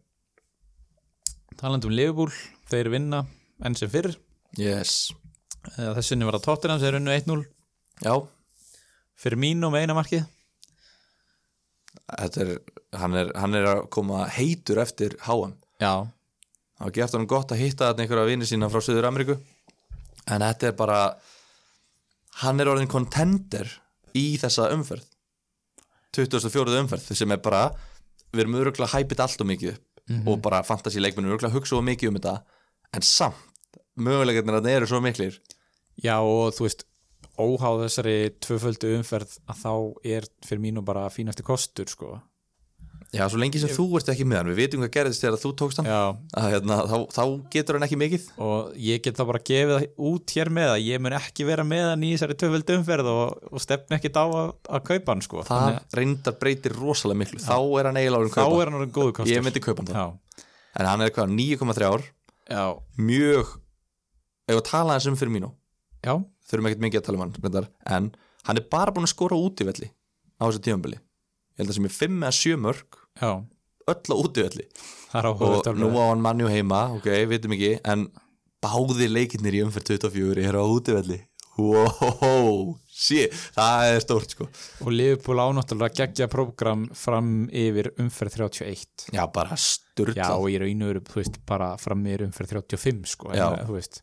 talandi 1.60 1.90
um 1.90 1.96
Liverpool 1.96 2.32
þeir 2.70 2.92
vinna 2.94 3.26
enn 3.64 3.78
sem 3.78 3.92
fyrr. 3.92 4.14
Yes, 4.60 5.12
þessunni 5.76 6.28
var 6.28 6.40
að 6.40 6.48
Tottenham 6.48 6.82
þeir 6.82 7.00
unnu 7.00 7.14
1-0 7.16 7.44
já. 8.04 8.16
Fyrir 9.16 9.40
mín 9.40 9.64
og 9.64 9.72
með 9.72 9.86
eina 9.86 9.96
markið. 9.96 10.26
Þetta 12.06 12.42
er, 12.44 12.50
hann, 13.00 13.16
er, 13.18 13.32
hann 13.40 13.56
er 13.58 13.70
að 13.70 13.86
koma 13.94 14.26
heitur 14.36 14.82
eftir 14.84 15.16
HM 15.26 15.56
já, 15.82 16.06
það 16.78 16.86
var 16.88 16.94
gert 16.98 17.16
hann 17.18 17.30
gott 17.30 17.54
að 17.54 17.64
hitta 17.64 17.90
þarna 17.90 18.06
einhverja 18.06 18.30
vinni 18.30 18.48
sína 18.50 18.70
frá 18.72 18.84
Suður 18.84 19.08
Ameríku 19.10 19.38
en 20.26 20.44
þetta 20.44 20.70
er 20.70 20.78
bara 20.78 21.00
hann 22.44 22.62
er 22.62 22.72
orðin 22.72 22.92
contender 22.92 23.70
í 24.16 24.26
þessa 24.42 24.70
umferð. 24.76 25.06
2004. 26.16 26.80
umferð 26.84 27.12
sem 27.18 27.32
er 27.36 27.42
bara 27.44 27.68
við 28.32 28.46
erum 28.46 28.60
öruglega 28.62 28.94
hæpit 28.96 29.22
allt 29.24 29.42
og 29.44 29.50
mikið 29.52 29.76
upp 29.76 30.28
og 30.30 30.42
bara 30.46 30.64
fantasy 30.64 31.02
leikmennu 31.02 31.34
öruglega 31.34 31.56
hugsa 31.56 31.78
og 31.80 31.86
mikið 31.88 32.12
um 32.12 32.20
þetta 32.20 32.36
en 32.96 33.06
samt 33.06 33.80
möguleikarnir 33.96 34.60
að 34.60 34.68
það 34.68 34.78
eru 34.78 34.90
svo 34.92 35.02
miklir. 35.04 35.40
Já 36.04 36.18
og 36.20 36.54
þú 36.56 36.68
veist 36.68 36.86
óháð 37.40 37.86
þessari 37.86 38.16
tvöföldu 38.44 38.92
umferð 38.98 39.38
að 39.50 39.62
þá 39.64 39.74
er 40.16 40.28
fyrir 40.46 40.64
mínu 40.64 40.84
bara 40.86 41.08
fínasti 41.12 41.44
kostur 41.48 41.90
sko 41.92 42.16
já, 43.14 43.24
svo 43.30 43.40
lengi 43.42 43.60
sem 43.62 43.72
þú 43.74 43.86
ert 44.00 44.10
ekki 44.14 44.26
með 44.28 44.40
hann 44.40 44.50
við 44.52 44.60
vitum 44.62 44.84
hvað 44.84 44.92
gerðist 44.96 45.24
þegar 45.24 45.38
þú 45.42 45.52
tókst 45.60 45.82
hann. 45.82 45.90
Já, 45.90 46.02
að, 46.40 46.48
hérna, 46.54 46.78
þá, 46.90 46.96
þá 47.16 47.24
getur 47.54 47.78
hann 47.78 47.86
ekki 47.88 48.00
mikið. 48.02 48.28
Og 48.46 48.74
ég 48.86 49.04
get 49.06 49.20
þá 49.20 49.24
bara 49.30 49.42
gefið 49.50 49.74
það 49.76 49.86
út 50.10 50.36
hér 50.36 50.52
með 50.58 50.72
að 50.74 50.86
ég 50.86 51.04
mun 51.06 51.18
ekki 51.20 51.48
vera 51.50 51.66
með 51.68 51.86
hann 51.92 52.06
í 52.06 52.12
þessari 52.16 52.38
tvöföldu 52.42 52.78
umferð 52.80 53.12
og, 53.14 53.48
og 53.52 53.64
stefn 53.66 53.98
ekki 54.00 54.14
á 54.16 54.26
að, 54.26 54.54
að 54.68 54.86
kaupa 54.92 55.16
hann 55.16 55.26
sko. 55.26 55.46
Það 55.48 55.64
Þannig, 55.66 55.98
reyndar 56.02 56.38
breytir 56.42 56.78
rosalega 56.80 57.22
miklu. 57.24 57.42
Þá 57.46 57.58
er 57.60 57.92
hann 57.92 58.02
eiginlega 58.02 58.32
þá 58.32 58.40
kaupa 58.40 58.62
er 58.62 58.72
hann 58.72 58.80
orðin 58.82 58.96
góðu 59.00 59.18
kostur. 59.20 59.34
Ég 59.36 59.46
myndi 59.46 59.64
kaupa 59.64 59.86
hann 59.86 59.92
þá. 59.92 60.00
Já, 60.00 60.46
en 60.80 60.92
hann 60.92 61.06
er 61.06 61.16
hvað 61.16 61.36
9,3 61.38 61.90
ár 61.92 62.08
já, 62.46 62.66
mjög 63.00 63.56
ef 64.46 64.60
að 64.60 64.66
tala 64.70 65.00
þessum 65.00 65.18
fyrir 65.20 65.38
mínu. 65.38 65.52
Já, 66.06 66.20
þurfum 66.50 66.70
ekkert 66.70 66.86
mikið 66.86 67.02
að 67.02 67.08
tala 67.08 67.18
um 67.18 67.26
hann 67.26 67.70
en 67.98 68.10
hann 68.46 68.60
er 68.60 68.68
bara 68.70 68.94
búin 68.94 69.08
að 69.08 69.14
skora 69.16 69.38
útivelli 69.40 69.90
á 70.38 70.44
þessu 70.46 70.62
tímambili 70.66 71.00
ég 71.56 71.64
held 71.64 71.72
að 71.72 71.78
sem 71.80 71.90
er 71.90 71.96
5 71.96 72.18
eða 72.22 72.38
7 72.40 72.62
mörg 72.66 73.00
já. 73.22 73.32
öll 73.88 74.12
á 74.12 74.18
er 75.16 75.30
og 75.32 75.80
nú 75.80 75.92
á 75.96 76.06
hann 76.12 76.24
mannjú 76.24 76.52
heima 76.52 76.82
ok, 76.98 77.08
vitum 77.32 77.56
ekki, 77.56 77.78
en 77.88 78.10
báðir 78.64 79.14
leikirnir 79.14 79.56
í 79.56 79.64
umferð 79.64 79.96
24 79.96 80.44
eru 80.50 80.64
á 80.64 80.68
útivelli. 80.68 81.22
Wow, 81.56 82.74
sí, 82.92 83.22
það 83.56 83.90
er 83.94 84.02
stórt 84.04 84.34
sko. 84.36 84.50
Og 84.84 84.90
Liverpool 84.92 85.40
ánáttúrulega 85.40 86.02
geggja 86.02 86.28
prógram 86.28 86.90
fram 86.98 87.46
yfir 87.48 87.94
umferð 88.04 88.42
31 88.42 89.08
já, 89.16 89.24
bara 89.32 89.56
sturla 89.56 90.18
já 90.20 90.34
og 90.36 90.50
ég 90.52 90.60
er 90.60 90.68
einu 90.68 90.90
öru, 90.92 91.04
þú 91.08 91.22
veist, 91.22 91.40
bara 91.48 91.72
fram 91.80 92.04
yfir 92.04 92.26
umferð 92.28 92.58
35 92.58 93.08
sko, 93.14 93.32
en, 93.32 93.40
Já. 93.40 93.64
þú 93.70 93.78
veist 93.78 94.02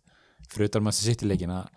utan 0.61 0.84
maður 0.84 1.09
sitt 1.11 1.24
í 1.24 1.28
leikin 1.28 1.53
að 1.53 1.68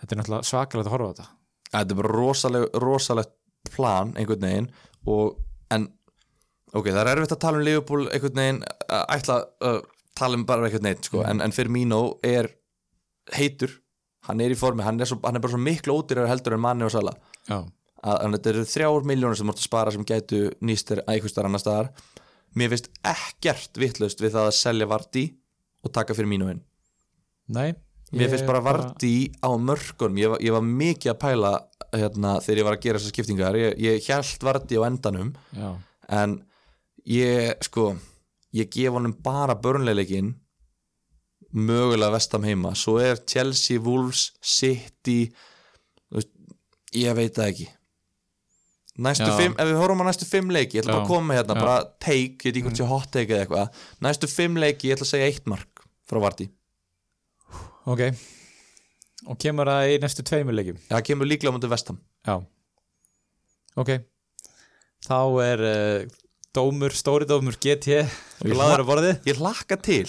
þetta 0.00 0.14
er 0.14 0.20
náttúrulega 0.22 0.48
svakalegt 0.48 0.88
að 0.88 0.94
horfa 0.96 1.08
á 1.08 1.12
þetta. 1.12 1.28
Þetta 1.72 1.94
er 1.94 2.00
bara 2.00 2.12
rosaleg, 2.16 2.66
rosalegt 2.82 3.36
plan 3.70 4.14
einhvern 4.18 4.46
veginn 4.46 4.70
og, 5.10 5.36
en 5.74 5.88
ok, 6.72 6.88
það 6.88 7.02
er 7.02 7.12
erfitt 7.14 7.36
að 7.36 7.42
tala 7.44 7.60
um 7.60 7.66
Liverpool 7.66 8.08
einhvern 8.08 8.40
veginn, 8.42 8.62
ætla 9.02 9.38
að 9.62 9.78
tala 10.18 10.38
um 10.38 10.46
bara 10.48 10.66
einhvern 10.66 10.88
veginn, 10.88 11.06
sko, 11.08 11.22
en, 11.28 11.42
en 11.44 11.54
fyrir 11.54 11.72
Mino 11.74 12.02
er 12.26 12.50
heitur 13.36 13.78
hann 14.28 14.42
er 14.42 14.54
í 14.54 14.58
formi, 14.58 14.84
hann 14.86 15.00
er, 15.00 15.08
svo, 15.10 15.18
hann 15.26 15.38
er 15.38 15.42
bara 15.42 15.54
svo 15.54 15.62
miklu 15.62 15.96
ódýrar 15.98 16.30
heldur 16.30 16.56
en 16.56 16.62
manni 16.62 16.86
og 16.86 16.92
sala 16.94 17.14
já, 17.48 17.58
að, 17.58 18.16
að 18.16 18.34
þetta 18.36 18.52
eru 18.52 18.66
þrjár 18.72 19.06
miljónir 19.10 19.38
sem 19.38 19.48
múrt 19.50 19.62
að 19.62 19.68
spara 19.68 19.94
sem 19.94 20.06
gætu 20.06 20.42
nýstir 20.62 21.02
einhverstar 21.06 21.48
annar 21.48 21.62
staðar 21.62 21.92
mér 22.58 22.74
finnst 22.74 22.90
ekkert 23.06 23.80
vitlaust 23.80 24.22
við 24.22 24.36
það 24.36 24.50
að 24.50 24.58
selja 24.58 24.90
Vardí 24.90 25.24
og 25.82 25.90
taka 25.94 26.14
fyrir 26.14 26.30
Mino 26.30 26.50
inn. 26.52 26.60
Nei 27.50 27.72
Mér 28.12 28.28
finnst 28.28 28.44
bara 28.44 28.60
Vardí 28.60 29.32
á 29.40 29.48
mörgunum 29.56 30.18
ég, 30.20 30.34
ég 30.44 30.52
var 30.52 30.64
mikið 30.66 31.14
að 31.14 31.20
pæla 31.22 31.52
hérna, 31.92 32.36
þegar 32.44 32.60
ég 32.60 32.68
var 32.68 32.78
að 32.78 32.84
gera 32.86 33.00
þessar 33.00 33.14
skiptingar 33.14 33.58
ég, 33.60 33.76
ég 33.82 34.06
hjælt 34.06 34.46
Vardí 34.46 34.78
á 34.80 34.86
endanum 34.88 35.34
já, 35.56 35.68
en 36.20 36.38
ég 37.08 37.52
sko 37.64 37.92
ég 38.56 38.70
gef 38.72 38.94
honum 38.94 39.14
bara 39.24 39.56
börnleileikin 39.58 40.34
mögulega 41.52 42.14
vestam 42.14 42.44
heima. 42.48 42.72
Svo 42.76 42.98
er 43.02 43.20
Chelsea, 43.28 43.80
Wolves, 43.80 44.30
City 44.40 45.26
veist, 46.12 46.32
ég 46.96 47.16
veit 47.16 47.36
það 47.36 47.50
ekki. 47.52 47.68
Fimm, 48.92 49.54
ef 49.56 49.68
við 49.70 49.78
horfum 49.80 50.02
á 50.04 50.08
næstu 50.10 50.26
fimm 50.28 50.52
leiki 50.52 50.76
ég 50.76 50.82
ætla 50.82 50.92
bara 50.92 51.00
Já. 51.00 51.06
að 51.06 51.12
koma 51.14 51.36
hérna, 51.36 51.56
Já. 51.56 51.62
Bara 51.64 51.76
take 52.00 52.44
ég 52.44 52.44
veit 52.44 52.56
ekki 52.58 52.66
hvort 52.66 52.80
sé 52.80 52.88
hot 52.90 53.08
take 53.12 53.32
eða 53.32 53.46
eitthvað. 53.46 53.80
Næstu 54.04 54.28
fimm 54.28 54.60
leiki, 54.60 54.90
ég 54.90 54.98
ætla 54.98 55.08
að 55.08 55.12
segja 55.14 55.30
eitt 55.32 55.48
mark 55.48 55.84
frá 56.08 56.20
Vardí, 56.20 56.50
ok 57.88 58.04
og 59.30 59.38
kemur 59.42 59.68
það 59.70 59.92
í 59.92 59.98
næstu 60.02 60.24
tveimur 60.26 60.56
leikjum? 60.58 60.80
Það 60.90 61.04
kemur 61.08 61.28
líklega 61.30 61.52
á 61.52 61.56
mútið 61.56 61.72
vestam 61.74 61.98
já, 62.26 62.34
ok. 63.78 63.92
Þá 65.02 65.18
er 65.42 65.62
uh, 65.66 66.04
dómur, 66.54 66.94
stóri 66.94 67.26
dómur 67.28 67.56
GT 67.58 67.88
Ég 68.02 68.54
laður 68.60 68.84
á 68.84 68.90
borðið. 68.90 69.14
ég 69.30 69.38
hlakka 69.40 69.78
til 69.82 70.06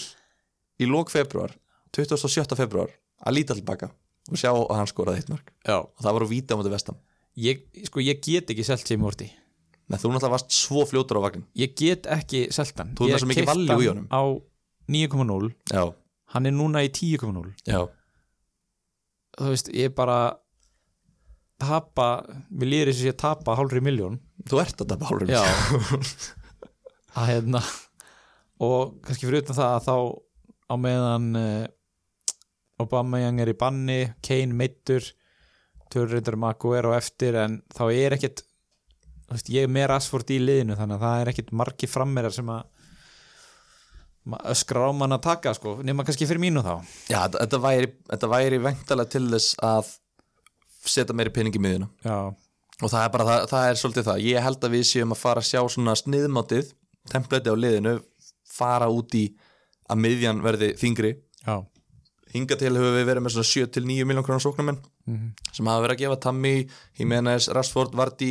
í 0.81 0.89
lók 0.89 1.09
februar 1.13 1.53
27. 1.95 2.57
februar 2.57 2.89
að 3.23 3.37
líta 3.37 3.55
tilbaka 3.57 3.91
og 4.31 4.39
sjá 4.39 4.49
að 4.53 4.69
hann 4.77 4.87
skoraði 4.89 5.19
eitt 5.23 5.29
mark. 5.33 5.49
Já, 5.67 5.77
og 5.83 5.99
það 6.01 6.13
var 6.17 6.25
á 6.25 6.27
víta 6.31 6.55
á 6.55 6.57
mútið 6.59 6.75
vestam 6.77 6.99
ég, 7.39 7.63
sko 7.89 8.03
ég 8.03 8.21
get 8.23 8.49
ekki 8.53 8.65
selt 8.67 8.85
sem 8.87 9.01
úrti 9.03 9.29
Nei, 9.91 9.97
þú 9.99 10.13
náttúrulega 10.13 10.31
varst 10.31 10.53
svo 10.55 10.85
fljótur 10.87 11.19
á 11.19 11.25
vagnin 11.25 11.43
ég 11.59 11.73
get 11.75 12.05
ekki 12.07 12.45
selt 12.55 12.77
hann. 12.79 12.93
Þú 12.95 13.09
Ég 13.11 13.19
svo 13.19 13.27
mikið 13.27 13.49
value 13.49 13.65
í 13.83 13.87
hann 13.89 14.05
honum. 14.05 14.07
á 14.07 14.21
9.0 14.87 15.49
Já, 15.75 15.83
hann 16.35 16.47
er 16.49 16.55
núna 16.55 16.81
í 16.85 16.89
10.0 16.95 17.51
já 17.67 17.81
þú 19.39 19.51
veist, 19.53 19.71
ég 19.73 19.93
bara 19.97 20.19
tapa, 21.63 22.07
við 22.51 22.69
líður 22.69 22.91
þess 22.91 23.03
að 23.03 23.09
ég 23.09 23.19
tapa 23.23 23.57
hálfri 23.57 23.81
miljón 23.83 24.19
Þú 24.49 24.59
ert 24.59 24.83
að 24.83 24.89
tapa 24.93 25.09
hálfur 25.09 25.31
já. 25.31 25.43
að 27.19 27.29
hérna 27.29 27.61
og 28.63 28.95
kannski 29.03 29.27
fyrir 29.27 29.43
utan 29.43 29.57
það 29.57 29.75
að 29.75 29.85
þá 29.87 29.95
á 30.73 30.75
meðan 30.79 31.27
uh, 31.37 31.65
Obama 32.83 33.21
er 33.21 33.51
í 33.51 33.57
banni 33.57 33.99
Kane 34.25 34.57
meittur 34.57 35.05
Törreitur 35.93 36.37
Maguire 36.41 36.89
á 36.89 36.97
eftir 36.97 37.37
en 37.37 37.59
þá 37.73 37.83
er 37.93 38.15
ekkit 38.17 38.41
þú 38.43 39.35
veist, 39.35 39.51
ég 39.53 39.67
er 39.67 39.73
með 39.73 39.89
Rashford 39.91 40.33
í 40.33 40.39
liðinu 40.41 40.77
þannig 40.79 40.97
að 40.97 41.05
það 41.05 41.21
er 41.21 41.31
ekkit 41.33 41.51
margi 41.61 41.89
frammerar 41.89 42.33
sem 42.33 42.49
að 42.49 42.63
ma- 44.25 44.39
öskrar 44.53 44.89
á 44.89 44.91
mann 44.95 45.11
að 45.17 45.21
taka 45.25 45.53
sko, 45.57 45.75
nema 45.83 46.03
kannski 46.07 46.27
fyrir 46.29 46.39
mínu 46.43 46.63
þá. 46.63 46.75
Já, 47.11 47.21
þetta, 47.33 47.59
væri, 47.63 47.89
þetta 48.11 48.29
væri 48.31 48.59
vengtalega 48.63 49.09
til 49.15 49.25
þess 49.33 49.55
að 49.63 49.91
setja 50.85 51.15
meiri 51.15 51.33
pening 51.33 51.55
í 51.55 51.61
miðjuna. 51.63 51.89
Já, 52.05 52.17
og 52.83 52.89
það 52.91 53.03
er 53.05 53.11
bara, 53.13 53.25
það, 53.29 53.43
það 53.53 53.67
er 53.69 53.81
svolítið 53.81 54.07
það. 54.09 54.23
Ég 54.29 54.43
held 54.47 54.63
að 54.67 54.73
við 54.77 54.87
séum 54.89 55.11
að 55.15 55.21
fara 55.23 55.43
að 55.43 55.49
sjá 55.51 55.61
svona 55.75 55.95
sniðmátið 55.99 56.71
templeti 57.11 57.51
á 57.51 57.55
liðinu 57.55 57.93
fara 58.53 58.87
út 58.91 59.15
í 59.19 59.25
að 59.91 59.99
miðjan 59.99 60.41
verði 60.43 60.73
þingri 60.79 61.13
já, 61.43 61.55
hinga 62.33 62.55
til 62.57 62.71
höfum 62.73 62.95
við 62.97 63.07
verið 63.09 63.23
með 63.25 63.33
svona 63.35 63.49
7-9 63.51 64.05
miljón 64.07 64.23
krónar 64.25 64.43
sóknarmenn 64.43 64.79
Mhm. 65.05 65.33
sem 65.51 65.67
hafa 65.67 65.81
verið 65.83 65.95
að 65.97 65.99
gefa 65.99 66.19
Tammy, 66.23 66.67
Jimenez, 66.97 67.49
Rashford, 67.51 67.91
Vardy 67.99 68.29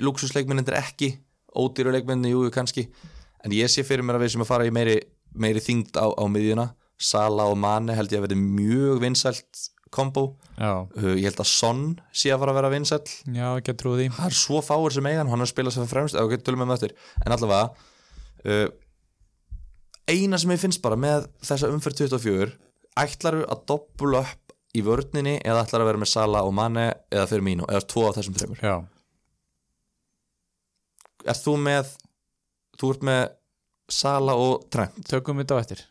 luxusleikmyndir 0.00 0.72
ekki 0.78 1.10
ódýru 1.54 1.92
leikmyndir, 1.92 2.32
jú, 2.32 2.46
kannski 2.50 2.86
en 3.44 3.54
ég 3.56 3.70
sé 3.70 3.84
fyrir 3.86 4.06
mér 4.06 4.18
að 4.18 4.26
við 4.26 4.34
sem 4.34 4.44
að 4.44 4.50
fara 4.52 4.68
í 4.68 4.72
meiri, 4.74 4.96
meiri 5.34 5.62
þingd 5.62 5.98
á, 5.98 6.06
á 6.12 6.24
miðjuna 6.30 6.70
Sala 7.02 7.48
og 7.50 7.56
Mane 7.58 7.96
held 7.98 8.12
ég 8.14 8.20
að 8.20 8.28
verði 8.28 8.38
mjög 8.42 9.00
vinsælt 9.02 9.62
kombo, 9.92 10.38
já, 10.56 10.86
uh, 10.86 11.08
ég 11.18 11.26
held 11.26 11.40
að 11.42 11.50
Son 11.50 11.80
sé 12.16 12.30
að 12.32 12.40
fara 12.40 12.54
að 12.54 12.58
vera 12.62 12.70
vinsæll. 12.72 13.16
Já, 13.28 13.48
ekki 13.58 13.74
að 13.74 13.80
trúi 13.82 13.96
því. 13.98 14.06
Það 14.16 14.28
er 14.30 14.36
svo 14.38 14.60
fáir 14.64 14.94
sem 14.94 15.08
eigan, 15.10 15.28
hann 15.28 15.42
er 15.42 15.44
að 15.44 15.50
spila 15.50 15.72
sem 15.74 15.88
fremst, 15.90 16.16
eða 16.16 16.30
ok, 16.30 16.44
tölum 16.46 16.62
við 16.62 16.70
með 16.70 16.78
eftir. 16.78 16.94
En 17.26 17.34
allavega 17.34 17.66
uh, 18.46 18.70
eina 20.08 20.40
sem 20.40 20.54
ég 20.54 20.62
finnst 20.62 20.82
bara 20.84 20.98
með 20.98 21.26
þessa 21.44 21.70
umferð 21.72 22.06
24 22.06 22.48
ætlaru 23.02 23.44
að 23.48 23.66
doppula 23.68 24.22
upp 24.24 24.56
í 24.72 24.82
vörninni 24.84 25.36
eða 25.44 25.66
ætlaru 25.66 25.84
að 25.84 25.90
vera 25.92 26.02
með 26.02 26.12
Sala 26.12 26.42
og 26.46 26.54
Mane 26.56 26.86
eða 27.12 27.28
fyrir 27.28 27.44
mínu, 27.46 27.68
eða 27.68 27.84
tvo 27.92 28.06
af 28.08 28.16
þessum 28.18 28.36
þreymur 28.38 28.64
Já, 28.64 28.76
Er 31.22 31.38
þú 31.38 31.54
með 31.62 31.92
þú 32.80 32.90
ert 32.94 33.06
með 33.08 33.22
Sala 33.92 34.34
og 34.38 34.66
Trent. 34.72 34.98
Tökum 35.10 35.36
við 35.40 35.46
þetta 35.48 35.58
á 35.58 35.62
eftir. 35.64 35.84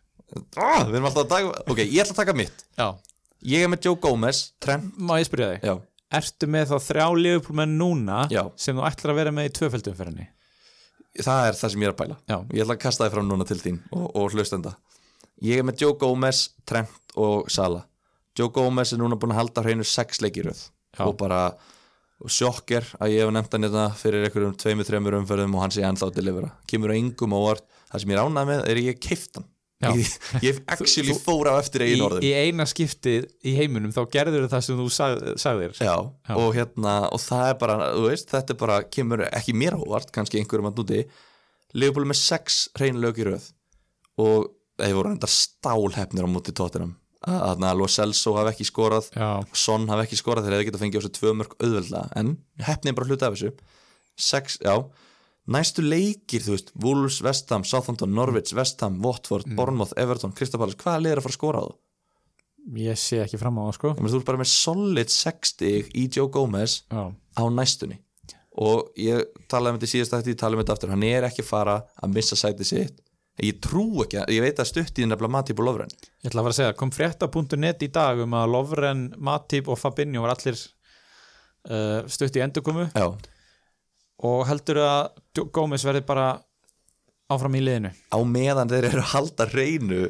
Ah, 0.55 0.83
Við 0.87 0.95
erum 0.95 1.07
alltaf 1.09 1.25
að 1.25 1.31
taka, 1.33 1.63
ok, 1.73 1.79
ég 1.83 2.01
ætla 2.05 2.13
að 2.15 2.19
taka 2.23 2.35
mitt. 2.39 2.65
Já, 2.79 2.89
Ég 3.51 3.63
er 3.65 3.71
með 3.73 3.87
Joe 3.87 3.97
Gomez, 3.97 4.39
Trent. 4.61 4.91
Má 5.01 5.15
ég 5.19 5.25
spyrja 5.27 5.47
þig? 5.55 5.63
Já, 5.65 5.73
Ertu 6.21 6.47
með 6.51 6.67
þá 6.71 6.75
þrjá 6.85 7.05
liðupólmenn 7.17 7.73
núna 7.79 8.17
Já. 8.29 8.43
sem 8.59 8.75
þú 8.77 8.83
ætlar 8.85 9.13
að 9.13 9.19
vera 9.21 9.31
með 9.33 9.47
í 9.49 9.53
tvöföldum 9.57 9.95
fyrir 9.97 10.11
henni? 10.11 10.27
það 11.19 11.47
er 11.49 11.57
það 11.59 11.71
sem 11.73 11.81
ég 11.83 11.89
er 11.89 11.93
að 11.93 11.97
pæla. 12.01 12.17
Já, 12.31 12.37
Ég 12.55 12.61
ætla 12.63 12.75
að 12.77 12.81
kasta 12.85 13.03
þið 13.07 13.15
fram 13.17 13.27
núna 13.31 13.47
til 13.49 13.57
þín 13.59 13.79
og, 13.91 14.05
og 14.15 14.35
hlustenda. 14.35 14.73
Ég 15.43 15.57
er 15.59 15.65
með 15.67 15.81
Joe 15.83 15.95
Gomez, 15.99 16.41
Trent 16.69 17.15
og 17.19 17.49
Sala. 17.51 17.81
Joe 18.37 18.47
Gomez 18.55 18.93
er 18.93 19.01
núna 19.01 19.17
búin 19.19 19.33
að 19.33 19.41
halda 19.41 19.63
hreinu 19.65 19.83
sex 19.83 20.21
leikiröð 20.23 20.61
og 21.03 21.17
bara 21.19 21.41
og 22.21 22.31
sjokker 22.33 22.85
að 23.01 23.13
ég 23.15 23.23
hef 23.25 23.31
nefnt 23.33 23.55
hann 23.55 23.65
þetta 23.67 23.85
fyrir 23.97 24.27
einhverjum 24.27 24.53
tveimur, 24.61 24.87
þreimur 24.87 25.17
umferðum 25.21 25.55
og 25.57 25.63
hann 25.65 25.73
sé 25.73 25.81
ennþá 25.87 26.09
að 26.09 26.19
delivera 26.19 26.51
kemur 26.69 26.93
á 26.93 26.95
engum 26.97 27.33
óvart. 27.37 27.65
Það 27.91 28.03
sem 28.03 28.13
ég 28.13 28.21
ránað 28.21 28.47
með 28.51 28.61
er 28.71 28.79
að 28.81 28.87
ég 28.91 29.01
keift 29.01 29.39
hann. 29.39 29.47
Já. 29.81 29.89
ég, 29.97 30.11
ég 30.45 30.59
actually 30.75 31.15
fór 31.17 31.49
á 31.49 31.53
eftir 31.57 31.81
í, 31.81 31.87
eigin 31.89 32.03
orðum. 32.05 32.25
í 32.27 32.31
eina 32.37 32.67
skiptið 32.69 33.25
í 33.49 33.55
heiminum 33.57 33.93
þá 33.95 34.03
gerður 34.13 34.45
það 34.51 34.65
sem 34.67 34.77
þú 34.77 34.85
sag, 34.93 35.23
sagðir. 35.41 35.73
Já, 35.81 35.95
Já. 36.29 36.35
og 36.37 36.51
hérna 36.53 36.93
og 37.09 37.23
það 37.23 37.45
er 37.47 37.57
bara, 37.63 37.77
veist, 38.05 38.29
þetta 38.29 38.53
er 38.53 38.59
bara 38.61 38.77
kemur 38.93 39.25
ekki 39.31 39.57
mér 39.57 39.73
á 39.73 39.81
óvart, 39.81 40.13
kannski 40.13 40.37
einhverjum 40.37 40.69
að 40.69 40.83
núti. 40.83 41.01
Leopold 41.73 42.11
með 42.11 42.21
sex 42.21 42.61
reynlög 42.77 43.23
í 43.23 43.27
röð. 43.31 43.49
Og 44.21 44.51
þeir 44.77 44.97
voru 44.99 45.15
endar 45.15 45.33
stálhefnir 45.33 46.29
á 46.29 46.29
múti 46.29 46.53
tóttinam 46.53 46.93
að 47.27 47.77
Lo 47.77 47.87
Celso 47.91 48.33
hafi 48.37 48.53
ekki 48.55 48.65
skorað 48.65 49.11
Já, 49.13 49.29
Son 49.53 49.85
hafi 49.91 50.07
ekki 50.07 50.17
skorað 50.17 50.47
þegar 50.47 50.57
þeir 50.57 50.69
geta 50.71 50.81
fengið 50.81 51.01
á 51.01 51.05
sig 51.05 51.13
tvö 51.19 51.33
mörg 51.37 51.53
auðveldlega. 51.59 52.09
En 52.17 52.33
hefnið 52.65 52.91
er 52.91 52.97
bara 52.97 53.09
hluti 53.11 53.27
af 53.27 53.35
þessu. 53.37 53.51
Sex, 54.17 54.57
næstu 55.51 55.85
leikir, 55.85 56.43
þú 56.45 56.55
veist, 56.55 56.73
Wolves, 56.81 57.21
Vestham 57.25 57.65
Southampton, 57.67 58.13
Norwich, 58.13 58.53
Vestham, 58.57 58.99
Watford, 59.05 59.47
Bournemouth 59.57 59.93
Everton, 59.97 60.33
Crystal 60.37 60.61
Palace, 60.61 60.77
hvaða 60.81 61.03
lið 61.05 61.15
er 61.15 61.21
að 61.21 61.27
fara 61.27 61.35
að 61.35 61.39
skora 61.39 61.61
á 61.61 61.65
þú? 61.69 61.77
ég 62.77 62.97
sé 62.99 63.21
ekki 63.23 63.39
fram 63.41 63.57
á 63.57 63.65
það 63.65 63.75
sko. 63.77 63.91
Þú 63.97 64.19
ert 64.19 64.27
bara 64.27 64.41
með 64.41 64.51
solid 64.51 65.09
60 65.13 65.93
í 65.97 66.07
Joe 66.13 66.29
Gomez 66.33 66.81
Já, 66.91 67.09
á 67.09 67.43
næstunni. 67.49 67.97
Og 68.61 68.91
ég 68.99 69.23
talaði 69.49 69.73
um 69.73 69.79
þetta 69.79 69.87
í 69.87 69.93
síðast 69.95 70.17
eftir, 70.17 70.35
ég 70.35 70.41
talaði 70.41 70.59
um 70.59 70.63
þetta 70.63 70.75
aftur. 70.75 70.91
Hann 70.93 71.05
er 71.07 71.27
ekki 71.27 71.41
að 71.45 71.49
fara 71.49 71.77
að 72.03 72.13
missa 72.17 72.37
sætið 72.37 72.69
sitt 72.69 72.99
ég 73.47 73.59
trú 73.63 73.83
ekki, 74.05 74.19
að- 74.21 74.31
ég 74.35 74.43
veit 74.45 74.59
að 74.61 74.69
stutt 74.69 74.99
í 75.01 75.05
nefnilega 75.07 75.33
Matip 75.37 75.59
og 75.59 75.67
Lofren 75.69 75.91
ég 75.95 76.29
ætla 76.29 76.41
að 76.41 76.45
fara 76.47 76.53
að 76.55 76.59
segja 76.59 76.77
kom 76.81 76.91
frétta.net 76.95 77.85
í 77.87 77.91
dag 77.95 78.19
um 78.25 78.35
að 78.37 78.51
Lovren, 78.53 79.03
Matip 79.17 79.67
og 79.71 79.79
Fabinho 79.81 80.21
var 80.25 80.35
allir 80.35 80.57
uh, 81.69 82.01
stutt 82.11 82.37
í 82.37 82.43
endurkomu. 82.45 82.87
Já, 82.95 83.07
og 84.21 84.43
heldur 84.49 84.81
að 84.85 85.47
Gómez 85.55 85.85
verði 85.87 86.03
bara 86.05 86.27
áfram 87.31 87.55
í 87.57 87.63
liðinu? 87.63 87.93
Á 88.13 88.19
meðan 88.27 88.69
þeir 88.69 88.89
eru 88.91 89.01
að 89.01 89.13
halda 89.15 89.47
reynu 89.53 90.01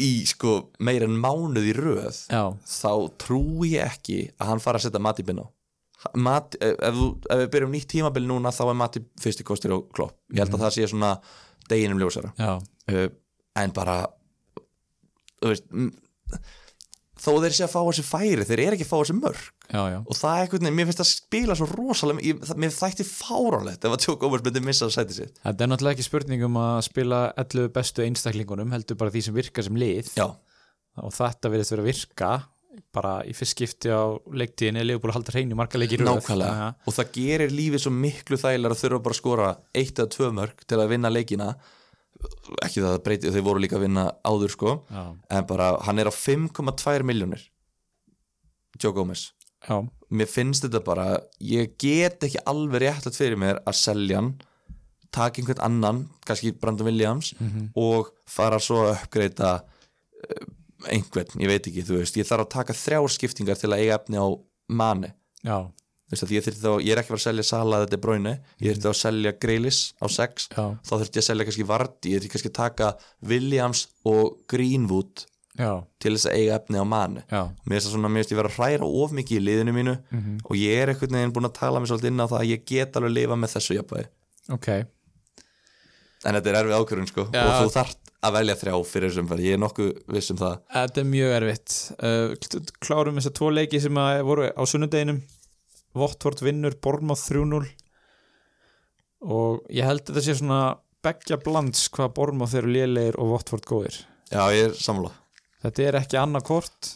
í 0.00 0.10
sko 0.28 0.54
meir 0.84 1.04
en 1.06 1.16
mánuð 1.20 1.70
í 1.70 1.74
röð 1.76 2.18
Já, 2.28 2.42
þá 2.68 2.90
trú 3.20 3.42
ég 3.68 3.84
ekki 3.86 4.18
að 4.36 4.50
hann 4.52 4.60
fara 4.64 4.80
að 4.80 4.86
setja 4.88 5.00
Matip 5.02 5.32
inn 5.32 5.40
á. 5.44 5.46
Mat, 6.20 6.54
ef, 6.62 6.76
ef, 6.86 6.98
ef 7.32 7.40
við 7.40 7.48
byrjum 7.54 7.72
nýtt 7.74 7.88
tímabil 7.90 8.26
núna 8.28 8.52
þá 8.54 8.62
er 8.70 8.76
Matip 8.78 9.06
fyrsti 9.20 9.46
kostir 9.48 9.72
á 9.74 9.78
klopp. 9.96 10.14
Ég 10.30 10.44
held 10.44 10.54
að 10.54 10.62
það 10.66 10.74
sé 10.76 10.88
svona 10.92 11.14
deginum 11.70 12.02
ljósara. 12.02 12.32
Uh, 12.86 13.08
en 13.56 13.72
bara 13.76 14.02
þú 15.40 15.52
veist 15.52 15.66
þó 17.16 17.30
þeir 17.42 17.54
sé 17.56 17.64
að 17.66 17.72
fá 17.72 17.78
þessi 17.80 18.04
færi 18.06 18.46
þeir 18.46 18.62
eru 18.62 18.76
ekki 18.76 18.86
að 18.86 18.90
fá 18.90 18.96
þessi 19.00 19.16
mörg 19.16 19.44
já, 19.72 19.80
já. 19.90 19.98
og 19.98 20.18
það 20.18 20.32
er 20.32 20.42
einhvern 20.44 20.66
veginn, 20.66 20.76
mér 20.76 20.88
finnst 20.90 21.02
að 21.02 21.08
spila 21.10 21.56
svo 21.58 21.68
rosalega 21.70 22.24
ég, 22.26 22.42
það, 22.48 22.60
mér 22.62 22.74
þætti 22.76 23.06
fáránlegt 23.08 23.86
ef 23.86 23.94
að 23.96 24.06
Joe 24.06 24.20
Gomez 24.20 24.44
myndi 24.44 24.62
missa 24.64 24.88
að 24.88 24.94
sæti 24.96 25.16
sitt. 25.16 25.40
Þetta 25.42 25.64
er 25.64 25.70
náttúrulega 25.72 25.96
ekki 25.96 26.06
spurning 26.06 26.44
um 26.46 26.58
að 26.60 26.80
spila 26.86 27.22
11 27.40 27.72
bestu 27.76 28.04
einstaklingunum, 28.04 28.74
heldur 28.76 29.00
bara 29.00 29.14
því 29.14 29.24
sem 29.26 29.36
virkar 29.36 29.66
sem 29.66 29.80
lið. 29.80 30.12
Já, 30.18 30.26
og 31.02 31.16
þetta 31.16 31.52
verðist 31.52 31.74
vera 31.74 31.86
að 31.86 31.90
virka 31.90 32.30
bara 32.94 33.12
í 33.28 33.32
fyrst 33.36 33.56
skipti 33.56 33.92
á 33.92 34.16
leiktíðinni 34.32 34.82
er 34.82 34.88
liðbúin 34.90 35.12
að 35.12 35.18
halda 35.18 35.34
hreinu 35.34 35.58
marga 35.58 35.80
leikir 35.80 36.02
nákvæmlega. 36.04 36.68
Og 36.86 36.96
það 36.96 37.10
gerir 37.16 37.54
lífið 37.54 37.84
svo 37.84 37.92
miklu 37.94 38.38
þægilega 38.40 38.76
að 38.76 38.82
þurfa 38.82 39.02
bara 39.06 39.16
að 39.16 39.20
skora 39.20 39.48
eitt 39.76 39.98
eða 39.98 40.12
tvö 40.16 40.30
mörg 40.38 40.64
til 40.66 40.80
að 40.80 40.92
vinna 40.94 41.12
leikina. 41.12 41.48
Ekki 42.64 42.80
það 42.80 42.92
að 42.94 43.02
breyti, 43.06 43.32
þeir 43.34 43.46
voru 43.46 43.62
líka 43.62 43.76
að 43.78 43.86
vinna 43.86 44.06
áður 44.24 44.54
sko, 44.54 44.74
Já, 44.88 45.02
en 45.36 45.48
bara 45.50 45.70
hann 45.84 46.00
er 46.00 46.08
á 46.08 46.14
5,2 46.16 47.04
miljónir 47.04 47.42
Joe 48.80 48.94
Gomez. 48.96 49.30
Já, 49.66 49.80
mér 50.14 50.28
finnst 50.30 50.64
þetta 50.64 50.80
bara 50.84 51.06
ég 51.42 51.74
get 51.80 52.24
ekki 52.24 52.40
alveg 52.48 52.86
réttlætt 52.86 53.18
fyrir 53.18 53.40
mér 53.40 53.60
að 53.66 53.80
selja 53.80 54.20
hann 54.20 54.34
taka 55.16 55.40
einhvern 55.40 55.62
annan, 55.64 56.02
kannski 56.28 56.52
Brandon 56.60 56.88
Williams 56.90 57.32
og 57.76 58.12
fara 58.28 58.58
svo 58.60 58.82
að 58.84 58.94
uppgreita 58.98 59.52
uh, 59.62 60.46
einhvern, 60.92 61.40
ég 61.42 61.50
veit 61.50 61.66
ekki, 61.70 61.84
þú 61.86 62.00
veist 62.00 62.16
ég 62.20 62.28
þarf 62.28 62.46
að 62.46 62.52
taka 62.56 62.76
þrjár 62.76 63.12
skiptingar 63.16 63.58
til 63.60 63.72
að 63.72 63.82
eiga 63.82 63.98
efni 64.00 64.20
á 64.22 64.26
manni, 64.68 65.12
já, 65.46 65.58
þú 66.06 66.14
veist 66.14 66.26
að 66.26 66.34
ég 66.36 66.46
þyrfti 66.46 66.62
þá 66.62 66.72
ég 66.86 66.90
er 66.94 67.00
ekki 67.02 67.12
fara 67.12 67.20
að 67.20 67.24
selja 67.26 67.46
Sala 67.50 67.80
þetta 67.84 68.00
bróinu 68.02 68.34
ég 68.62 68.66
þyrfti 68.70 68.84
þá 68.86 68.90
að 68.92 68.98
selja 69.02 69.32
Greilis 69.42 69.80
á 69.98 70.06
6 70.16 70.48
já, 70.52 70.64
þá 70.86 70.92
þurfti 70.96 71.18
ég 71.18 71.24
að 71.24 71.28
selja 71.30 71.46
kannski 71.48 71.66
Vardy 71.70 72.12
ég 72.12 72.20
þyrfti 72.20 72.34
kannski 72.34 72.52
að 72.52 72.58
taka 72.60 72.90
Williams 73.32 73.86
og 74.06 74.36
Greenwood 74.52 75.24
já, 75.58 75.70
til 75.98 76.12
þess 76.14 76.28
að 76.30 76.36
eiga 76.38 76.58
efni 76.60 76.78
á 76.78 76.86
manni 76.86 77.24
já, 77.26 77.42
mér 77.64 77.74
finnst 77.74 77.88
það 77.88 77.94
svona, 77.96 78.10
mér 78.12 78.22
finnst 78.22 78.34
ég 78.36 78.40
vera 78.42 78.52
að 78.52 78.58
hræra 78.60 78.90
of 79.02 79.14
mikið 79.18 79.40
í 79.40 79.44
liðinu 79.48 79.74
mínu 79.80 79.96
og 80.44 80.54
ég 80.60 80.82
er 80.82 80.92
einhvern 80.92 81.18
veginn 81.18 81.34
búin 81.34 81.50
að 81.50 81.56
tala 81.58 81.80
mig 81.82 81.90
svolítið 81.90 82.12
inn 82.12 82.22
á 82.22 82.30
það 82.30 82.42
að 82.42 82.50
ég 82.52 82.66
get 82.70 82.98
alveg 83.00 83.10
að 83.10 83.16
lifa 83.18 83.38
með 83.42 83.54
þessu 83.56 83.78
jafnvægi. 83.80 84.08
Ok. 84.54 84.68
En 86.26 86.34
þetta 86.36 86.50
er 86.52 86.58
erfið 86.60 86.76
ákvörðun 86.78 87.10
sko 87.10 87.26
og 87.26 87.50
þú 87.56 87.72
þarft 87.74 88.05
að 88.26 88.36
velja 88.36 88.56
þrjá 88.60 88.74
fyrir 88.90 89.12
þessum 89.12 89.28
ferð 89.30 89.46
ég 89.46 89.56
er 89.56 89.62
nokkuð 89.62 89.90
viss 90.14 90.32
um 90.32 90.40
það. 90.40 90.56
Þetta 90.74 91.02
er 91.02 91.08
mjög 91.12 91.34
erfitt. 91.36 91.76
Uh, 91.96 92.70
Klárum 92.82 93.20
þess 93.20 93.30
að 93.30 93.36
tvo 93.38 93.50
leiki 93.54 93.82
sem 93.82 94.00
að 94.02 94.22
voru 94.28 94.48
á 94.50 94.62
sunnudeginum. 94.66 95.20
Votvort 95.96 96.42
vinnur 96.44 96.76
Bormóð 96.84 97.22
3-0 97.30 97.62
og 99.26 99.62
ég 99.72 99.86
held 99.88 100.02
að 100.04 100.10
þetta 100.10 100.24
sé 100.26 100.34
svona 100.36 100.60
beggja 101.06 101.38
blands 101.40 101.86
hvað 101.94 102.12
Bormóð 102.18 102.58
eru 102.60 102.74
lélegir 102.74 103.16
og 103.22 103.32
Votvort 103.32 103.66
góðir. 103.68 104.02
Já, 104.28 104.42
ég 104.52 104.68
er 104.68 104.76
samla 104.76 105.14
Þetta 105.64 105.82
er 105.86 105.98
ekki 106.02 106.18
annað 106.20 106.46
kort. 106.46 106.92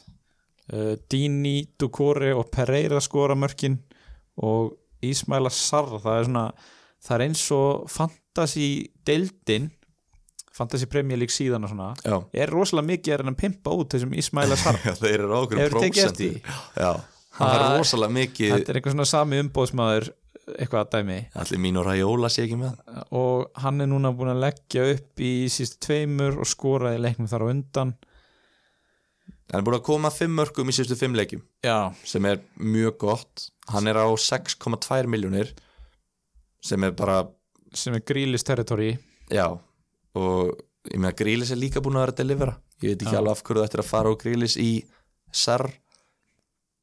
Uh, 0.71 0.95
Dini, 1.11 1.65
Dukore 1.81 2.35
og 2.37 2.51
Pereira 2.53 3.01
skora 3.03 3.35
mörkin. 3.39 3.81
Og 4.45 4.77
Ismaila 5.03 5.51
Sarr 5.53 5.97
það 5.99 6.19
er 6.19 6.29
svona, 6.29 6.45
það 7.01 7.17
er 7.17 7.25
eins 7.25 7.45
og 7.57 7.91
fantasy 7.91 8.69
deildin 9.09 9.71
fantasy 10.55 10.87
Premier 10.91 11.19
League 11.21 11.33
síðan 11.35 11.65
og 11.67 11.71
svona 11.73 11.91
já, 12.03 12.17
er 12.43 12.51
rosalega 12.53 12.89
mikið 12.91 13.15
er 13.15 13.23
hann 13.25 13.35
að 13.35 13.41
pimpa 13.45 13.75
út 13.79 13.95
þessum 13.95 14.15
Ismaila 14.19 14.57
Sarr. 14.63 14.81
Já 14.85 14.95
þeir 14.99 15.15
eru 15.21 15.37
okkur 15.43 15.61
hann 17.41 17.51
Það- 17.51 17.55
er 17.61 17.79
rosalega 17.79 18.17
mikið 18.19 18.51
Þetta 18.57 18.73
er 18.75 18.81
eitthvað 18.81 18.97
svona 18.97 19.09
sami 19.09 19.39
umbóðsmaður 19.45 20.11
eitthvað 20.51 20.81
að 20.83 20.93
dæmi. 20.97 21.17
Allir 21.39 21.61
mín 21.63 21.77
og 21.79 21.85
Raiola 21.87 22.29
sé 22.33 22.43
ekki 22.43 22.57
með. 22.59 22.79
Og 23.15 23.51
hann 23.63 23.81
er 23.85 23.87
núna 23.87 24.11
búin 24.17 24.33
að 24.33 24.41
leggja 24.43 24.87
upp 24.97 25.23
í 25.23 25.33
sístu 25.53 25.79
tveimur 25.87 26.41
og 26.43 26.49
skoraði 26.51 26.99
leiknum 27.05 27.29
þar 27.31 27.45
á 27.47 27.51
undan. 27.53 27.93
Hann 29.51 29.61
er 29.63 29.67
búin 29.67 29.79
að 29.79 29.85
koma 29.87 30.11
fimm 30.15 30.35
mörgum 30.39 30.69
í 30.71 30.75
síðustu 30.75 30.99
fimm 30.99 31.15
leikjum 31.19 31.41
Já, 31.67 31.93
sem 32.07 32.27
er 32.27 32.43
mjög 32.59 32.99
gott. 33.03 33.47
Hann 33.71 33.87
er 33.91 33.99
á 33.99 34.07
6,2 34.11 35.07
miljónir 35.11 35.55
sem 36.63 36.83
er 36.87 36.93
bara 36.99 37.23
sem 37.75 37.95
er 37.95 38.03
grílis 38.07 38.43
territory. 38.47 38.97
Já, 39.31 39.47
og 40.19 40.57
ég 40.91 40.99
meina 40.99 41.15
Grílis 41.17 41.53
er 41.53 41.61
líka 41.61 41.83
búin 41.85 41.99
að 41.99 42.07
vera 42.07 42.15
að 42.17 42.21
delivera. 42.23 42.57
Ég 42.81 42.95
veit 42.95 43.05
ekki 43.05 43.15
Já. 43.15 43.21
alveg 43.21 43.37
af 43.37 43.45
hverju 43.45 43.65
þetta 43.65 43.79
er 43.79 43.85
að 43.85 43.91
fara 43.91 44.13
á 44.13 44.21
Grílis 44.21 44.57
í 44.61 44.71
SAR 45.31 45.67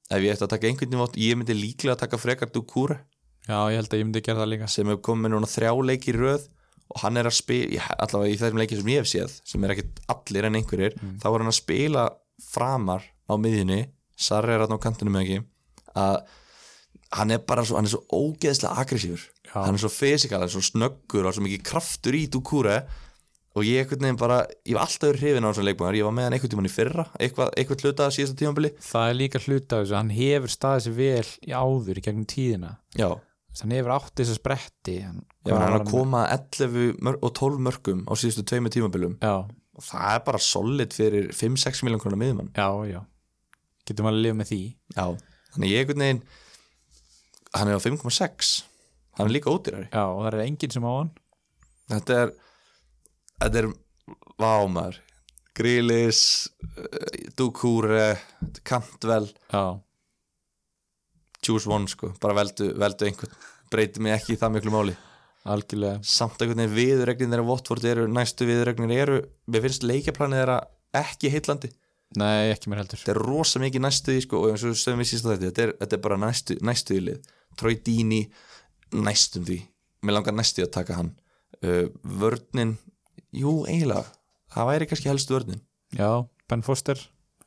ef 0.07 0.23
ég 0.23 0.32
ætti 0.32 0.45
að 0.45 0.53
taka 0.53 0.69
einhvern 0.69 0.93
veginn 1.01 1.23
ég 1.25 1.39
myndi 1.39 1.55
líklega 1.57 1.97
að 1.97 2.03
taka 2.05 2.19
frekar 2.21 2.51
Dukure 2.53 3.01
Já, 3.47 3.63
ég 3.71 3.80
held 3.80 3.93
að 3.93 4.01
ég 4.01 4.07
myndi 4.07 4.21
gera 4.23 4.41
það 4.43 4.49
líka. 4.51 4.67
Sem 4.71 4.89
hefur 4.91 5.03
komið 5.07 5.34
núna 5.34 5.47
þrjá 5.47 5.71
leiki 5.88 6.11
í 6.11 6.15
röð 6.17 6.47
og 6.88 7.01
hann 7.03 7.19
er 7.19 7.28
að 7.28 7.36
spila, 7.36 7.86
allavega 7.99 8.34
í 8.34 8.39
þeim 8.39 8.59
leiki 8.61 8.80
sem 8.80 8.89
ég 8.91 9.01
hef 9.01 9.09
séð 9.11 9.36
sem 9.47 9.63
er 9.63 9.73
ekkit 9.73 10.01
allir 10.11 10.47
en 10.47 10.57
einhverjir 10.59 10.95
þá 11.19 11.28
er 11.30 11.43
hann 11.43 11.51
að 11.51 11.57
spila 11.57 12.03
framar 12.43 13.07
á 13.28 13.34
miðjunni, 13.39 13.80
SAR 14.15 14.47
er 14.51 14.63
hann 14.63 14.75
á 14.75 14.80
kantinu 14.84 15.11
með 15.11 15.25
ekki? 15.25 15.39
Að 15.99 16.17
hann 17.17 17.34
er 17.36 17.41
bara 17.47 17.63
svo, 17.67 17.80
hann 17.80 17.88
er 17.88 17.93
svo 17.93 18.03
ógeðslega 18.11 18.84
aggressífur. 18.84 19.25
Hann 19.53 19.75
er 19.75 19.84
svo 19.84 19.91
fysikal, 19.91 20.41
hann 20.41 20.47
er 20.47 20.53
svo 20.53 20.63
snöggur 20.63 21.28
og 21.28 21.36
svo 21.36 21.43
mikið 21.45 21.63
kraftur 21.67 22.15
í 22.19 22.25
Dukure 22.32 22.82
og 23.58 23.66
ég 23.66 23.82
einhvern 23.82 24.05
veginn 24.05 24.20
bara, 24.20 24.38
ég 24.68 24.78
var 24.78 24.86
alltaf 24.86 25.16
hrifin 25.18 25.45
á 25.45 25.49
þessum 25.49 25.66
leikmæður, 25.68 25.97
ég 25.97 26.08
var 26.08 26.14
með 26.14 26.28
hann 26.28 26.36
einhvern 26.38 26.53
tímann 26.53 26.70
í 26.70 26.74
fyrra 26.74 27.05
eitthvað, 27.18 27.53
eitthvað 27.58 27.86
hluta 27.86 28.05
að 28.05 28.16
síðasta 28.18 28.38
tímanbili 28.41 28.72
Það 28.86 29.08
er 29.10 29.18
líka 29.18 29.41
hluta 29.41 29.80
af 29.80 29.86
þessu, 29.86 29.95
hann 29.97 30.12
hefur 30.14 30.53
staðið 30.53 30.86
sér 30.86 30.97
vel 30.97 31.32
í 31.47 31.55
áður 31.58 32.01
í 32.01 32.03
gegnum 32.05 32.28
tíðina. 32.30 32.72
Já, 32.99 33.10
þannig 33.58 33.82
hefur 33.82 33.95
átt 33.97 34.14
þess 34.22 34.34
að 34.34 34.39
spretti 34.41 34.97
en 35.08 35.22
Já, 35.47 35.53
hann 35.58 35.78
að 35.80 35.88
koma 35.91 36.24
11 36.36 36.97
mör 37.08 37.20
og 37.22 37.34
12 37.41 37.64
mörgum 37.68 38.03
á 38.05 38.14
síðustu 38.20 38.45
tveimu 38.51 38.74
tímabilum. 38.74 39.18
Já, 39.24 39.36
og 39.78 39.86
það 39.88 40.10
er 40.14 40.26
bara 40.28 40.43
solid 40.43 40.97
fyrir 40.97 41.32
5-6 41.38 41.86
miljón 41.88 42.03
krónar 42.03 42.22
miðumann 42.22 42.53
já, 42.53 42.70
já. 42.91 43.01
Getum 43.88 44.10
að 44.10 44.22
lifa 44.26 44.38
með 44.41 44.51
því? 44.51 44.62
Já, 44.97 45.05
þannig 45.55 45.74
ég 45.74 45.86
einhvern 45.86 46.03
veginn 46.05 46.24
hann 47.58 47.72
er 47.72 47.80
á 47.80 47.82
5,6 47.82 48.51
hann 49.18 49.30
er 49.30 49.34
líka 49.34 49.53
ódýrari. 49.53 49.88
Já, 49.89 50.03
og 50.05 50.26
það 50.26 50.36
er 50.36 50.43
enginn 50.45 50.74
sem 50.76 50.86
á 50.86 50.91
hann. 50.91 51.12
Þetta 51.88 52.18
er 52.22 52.34
þetta 53.41 53.63
er 53.63 53.69
vámar 54.41 55.01
Grílis 55.57 56.21
Dukúre 57.38 58.11
Kantvel 58.67 59.29
já, 59.49 59.63
choose 61.41 61.69
one 61.69 61.89
sko, 61.89 62.11
bara 62.21 62.35
veldu, 62.38 62.71
veldu 62.77 63.07
einhvern. 63.07 63.33
Breyti 63.71 63.99
mig 64.03 64.15
ekki 64.15 64.35
í 64.35 64.39
það 64.39 64.53
miklu 64.55 64.71
máli. 64.71 64.93
Algjörlega. 65.47 65.99
Samt 66.07 66.39
einhvern 66.41 66.61
veginn 66.61 66.75
viðurregnir 66.75 67.33
þeirra 67.33 67.47
Votford 67.47 67.88
eru, 67.88 68.05
næstu 68.11 68.47
viðurregnir 68.47 69.01
eru 69.03 69.17
mér 69.51 69.63
finnst 69.65 69.85
leikjaplanið 69.88 70.41
þeirra 70.41 70.57
ekki 71.01 71.31
heitlandi 71.33 71.71
nei, 72.15 72.51
ekki 72.53 72.71
mér 72.71 72.83
heldur. 72.83 73.01
Þetta 73.01 73.13
er 73.13 73.21
rosa 73.25 73.61
mikið 73.61 73.83
næstu 73.83 74.15
í 74.15 74.23
sko, 74.23 74.43
og 74.43 74.53
eins 74.53 74.65
og 74.67 74.77
stöðum 74.79 75.03
við 75.03 75.11
á 75.11 75.27
þetta 75.27 75.47
þetta 75.49 75.65
er, 75.65 75.73
þetta 75.81 75.97
er 75.97 76.03
bara 76.05 76.19
næstu, 76.21 76.57
næstu 76.63 76.97
í 76.97 77.03
lið. 77.03 77.31
Troy 77.59 77.79
Dini, 77.83 78.21
næstum 78.95 79.47
því. 79.47 79.57
Mér 80.07 80.17
langar 80.19 80.38
næstu 80.38 80.63
í 80.63 80.67
að 80.67 80.75
taka 80.77 80.99
hann. 80.99 81.11
Uh, 81.59 81.88
vörnin, 82.21 82.77
jú 83.36 83.59
eiginlega, 83.67 84.05
það 84.55 84.71
væri 84.71 84.89
kannski 84.91 85.11
helst 85.11 85.34
vörnin. 85.34 85.61
Já, 85.97 86.09
Ben 86.47 86.63
Foster, 86.63 86.99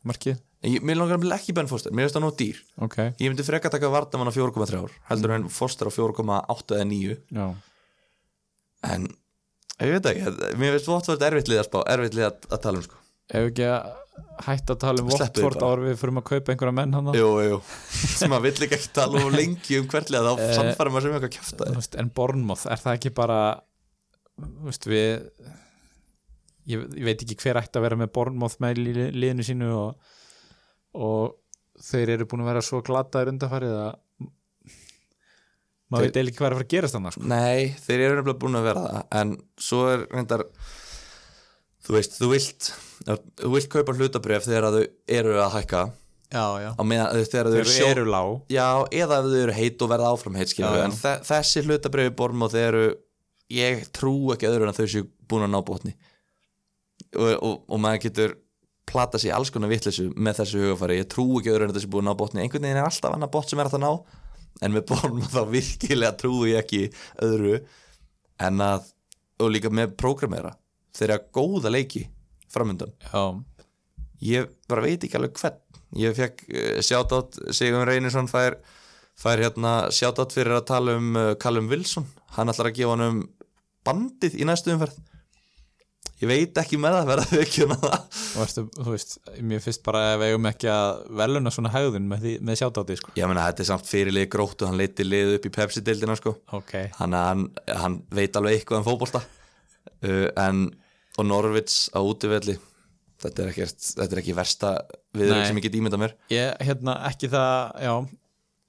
markið. 0.05 0.41
Ég, 0.61 0.83
mér 0.85 0.99
langar 1.01 1.23
ekki 1.39 1.55
Ben 1.57 1.69
Foster, 1.71 1.93
mér 1.93 2.09
finnst 2.09 2.19
það 2.19 2.25
nóg 2.27 2.37
dýr. 2.37 2.61
Ok, 2.85 2.99
ég 3.17 3.31
myndi 3.31 3.47
freka 3.47 3.73
taka 3.73 3.89
Vardaman 3.93 4.29
á 4.29 4.33
4,3 4.37 4.77
ár 4.77 4.93
heldur 5.09 5.33
en 5.39 5.49
Foster 5.49 5.89
á 5.89 5.93
4,8 5.95 6.77
eða 6.77 6.89
9 6.91 7.17
já, 7.33 7.47
en 8.91 9.09
ég 9.81 9.95
veit 9.97 10.09
ekki, 10.11 10.35
mér 10.61 10.77
finnst 10.77 10.91
Votford 10.91 11.25
erfitt 11.25 11.49
lið 11.49 11.63
að 11.63 11.69
spá, 11.71 11.79
erfitt 11.95 12.17
lið 12.19 12.29
að, 12.29 12.45
að 12.51 12.63
tala 12.67 12.81
um 12.81 12.87
sko. 12.87 13.01
Ef 13.31 13.47
ekki 13.49 13.67
að 13.71 13.89
hætta 14.45 14.75
að 14.75 14.81
tala 14.83 15.03
um 15.05 15.09
bara. 15.11 15.71
ár 15.71 15.83
við 15.85 15.97
fyrir 16.01 16.19
að 16.21 16.27
kaupa 16.31 16.53
einhverja 16.53 16.75
menn 16.77 16.97
hann 16.97 17.11
jú, 17.17 17.29
jú, 17.47 17.59
sem 18.19 18.33
maður 18.33 18.47
vill 18.49 18.67
ekki 18.67 18.93
tala 18.97 19.23
um 19.23 19.33
lengi 19.33 19.79
um 19.81 19.89
hvertlega 19.91 20.35
þá 20.35 20.45
Eh, 20.45 20.53
sannfæra 20.59 20.93
maður 20.93 21.07
sem 21.07 21.17
eitthvað 21.17 21.77
veist, 21.79 21.97
en 22.03 22.13
Bournemouth, 22.17 22.67
er 22.69 22.83
það 22.83 22.99
ekki 22.99 23.13
bara 23.17 23.39
þú 24.41 24.69
veist, 24.69 24.89
við 24.91 25.09
ég, 26.75 26.85
ég 27.01 27.07
veit 27.11 27.25
ekki 27.27 27.37
hver 27.43 27.61
ætti 27.63 27.79
að 27.81 27.87
vera 27.89 27.99
með 28.01 28.13
Bournemouth 28.17 28.59
með 28.63 28.81
li- 28.81 29.11
liðinu 29.17 29.47
sínu 29.47 29.71
og, 29.77 30.13
og 30.95 31.37
þeir 31.91 32.15
eru 32.17 32.29
búin 32.31 32.45
að 32.45 32.51
vera 32.53 32.65
svo 32.67 32.83
glataðir 32.87 33.33
undanfarið 33.35 33.77
að 33.81 33.93
maður 35.91 36.05
Þeir- 36.05 36.11
veit 36.11 36.17
eiginlega 36.17 36.31
ekki 36.31 36.39
hvað 36.41 36.47
er 36.47 36.53
að 36.55 36.59
fara 36.61 36.67
að 36.67 36.75
gerast 36.75 36.97
þannig 36.97 37.15
sko. 37.17 37.25
Nei, 37.31 37.63
þeir 37.87 38.03
eru 38.07 38.19
nefnilega 38.21 38.43
búin 38.45 38.59
að 38.61 38.67
vera 38.69 38.83
það 38.87 39.19
en 39.21 39.33
svo 39.69 39.81
er 39.91 40.05
reyndar 40.15 40.45
þú 41.87 41.97
veist, 41.97 42.19
þú 42.21 42.29
vilt 42.35 42.69
þú 43.41 43.51
vilt 43.57 43.71
kaupa 43.73 43.97
hlutabref 43.97 44.47
þegar 44.47 44.69
þau 44.77 44.85
eru 45.19 45.35
að 45.41 45.55
hækka 45.57 45.83
já, 46.31 46.45
já. 46.63 46.71
meðan 46.87 47.25
þegar 47.25 47.51
þau 47.51 47.61
eru 47.65 47.87
eru 47.91 48.05
lág 48.13 48.35
Já, 48.55 48.69
eða 49.01 49.19
ef 49.19 49.31
þau 49.33 49.41
eru 49.43 49.57
heit 49.57 49.83
og 49.87 49.91
verða 49.91 50.13
áfram 50.15 50.37
heit 50.39 50.53
en 50.61 50.95
þe 51.01 51.15
þessi 51.31 51.65
hlutabref 51.67 52.11
í 52.13 52.17
borm 52.21 52.45
og 52.47 52.53
þeir 52.55 52.69
eru 52.71 52.85
ég 53.51 53.89
trú 53.97 54.13
ekki 54.37 54.47
öðru 54.47 54.69
en 54.71 54.77
þau 54.77 54.87
séu 54.93 55.09
búin 55.27 55.49
að 55.49 55.55
ná 55.57 55.61
botni 55.67 55.97
og, 57.17 57.35
og, 57.35 57.59
og 57.67 57.83
maður 57.83 58.05
getur 58.07 58.37
plata 58.91 59.21
sér 59.23 59.37
alls 59.37 59.53
konar 59.55 59.71
vitleysu 59.71 60.09
með 60.17 60.41
þessu 60.41 60.65
hugafari, 60.65 60.99
ég 61.01 61.11
trú 61.11 61.27
ekki 61.39 61.53
öðru 61.53 61.67
en 61.67 61.73
að 61.73 61.79
þessi 61.79 61.91
búin 61.93 62.09
að 62.09 62.11
ná 62.11 62.21
botni. 62.23 62.43
Einhvern 62.43 62.67
veginn 62.67 62.81
er 62.81 62.89
alltaf 62.89 63.15
annað 63.15 63.33
bot 63.37 63.51
sem 63.51 63.63
er 63.63 63.71
að 63.71 63.77
það 63.77 63.85
ná 63.85 63.93
en 64.61 64.75
með 64.75 64.87
borm 64.91 65.21
þá 65.35 65.43
virkilega 65.51 66.17
trúi 66.19 66.55
ég 66.55 66.65
ekki 66.65 66.83
öðru 67.27 67.61
en 68.47 68.65
að 68.65 68.89
og 69.41 69.53
líka 69.55 69.71
með 69.73 69.95
prógramera 70.01 70.53
þeirra 70.97 71.21
góða 71.33 71.73
leiki 71.73 72.03
framöndan 72.53 72.93
já, 73.07 73.23
ég 74.27 74.51
bara 74.69 74.85
veit 74.85 75.05
ekki 75.07 75.17
alveg 75.17 75.39
hvern. 75.41 75.61
Ég 75.99 76.15
fekk 76.15 76.45
uh, 76.47 76.79
sjátátt 76.87 77.39
Sigur 77.57 77.89
Reynisson 77.89 78.29
fær, 78.31 78.61
fær 79.19 79.41
hérna 79.43 79.75
sjátátt 79.95 80.35
fyrir 80.37 80.59
að 80.59 80.69
tala 80.71 80.97
um 80.99 81.15
uh, 81.19 81.33
Callum 81.41 81.71
Wilson. 81.71 82.07
Hann 82.37 82.53
ætlar 82.53 82.71
að 82.71 82.77
gefa 82.79 82.95
hann 82.95 83.07
um 83.07 83.23
bandið 83.87 84.37
í 84.39 84.47
næstu 84.47 84.75
umferð 84.75 84.99
ég 86.21 86.29
veit 86.29 86.59
ekki 86.61 86.79
með 86.81 86.97
það 86.99 87.11
verða 87.11 87.27
þau 87.31 87.41
ekki 87.41 87.65
um 87.65 87.75
það. 87.75 87.97
Og 88.21 88.43
ertu, 88.45 88.65
þú 88.77 88.93
veist 88.93 89.15
mér 89.51 89.63
finnst 89.65 89.83
bara 89.87 90.03
að 90.11 90.17
við 90.21 90.33
eigum 90.33 90.49
ekki 90.51 90.71
að 90.73 91.03
veluna 91.21 91.53
svona 91.55 91.73
hægðun 91.75 92.09
með, 92.11 92.27
með 92.45 92.61
sjátáti 92.61 92.97
sko. 93.01 93.15
ég 93.17 93.31
meina 93.31 93.47
þetta 93.49 93.65
er 93.65 93.69
samt 93.71 93.89
fyrirlið 93.89 94.29
gróttu 94.33 94.69
hann 94.69 94.81
leiti 94.81 95.07
lið 95.07 95.37
upp 95.39 95.49
í 95.49 95.53
Pepsi-dildina 95.57 96.17
sko. 96.21 96.35
Ok, 96.57 96.75
hann, 96.99 97.17
hann, 97.17 97.47
hann 97.69 98.01
veit 98.13 98.37
alveg 98.37 98.59
eitthvað 98.59 98.83
um 98.83 98.89
fótbolta. 98.91 99.23
Uh, 100.05 100.29
en 100.41 100.67
og 101.19 101.27
Norvits 101.27 101.89
á 101.93 102.01
útivelli 102.05 102.57
þetta 103.21 103.45
er, 103.45 103.53
ekkert, 103.53 103.81
þetta 103.99 104.17
er 104.17 104.21
ekki 104.23 104.37
versta 104.37 104.73
Nei. 105.17 105.43
sem 105.45 105.59
ég 105.59 105.67
get 105.67 105.77
ímyndað 105.77 106.05
mér. 106.05 106.17
Ég, 106.33 106.53
hérna, 106.65 106.97
ekki 107.11 107.31
það 107.33 107.85
já, 107.85 107.95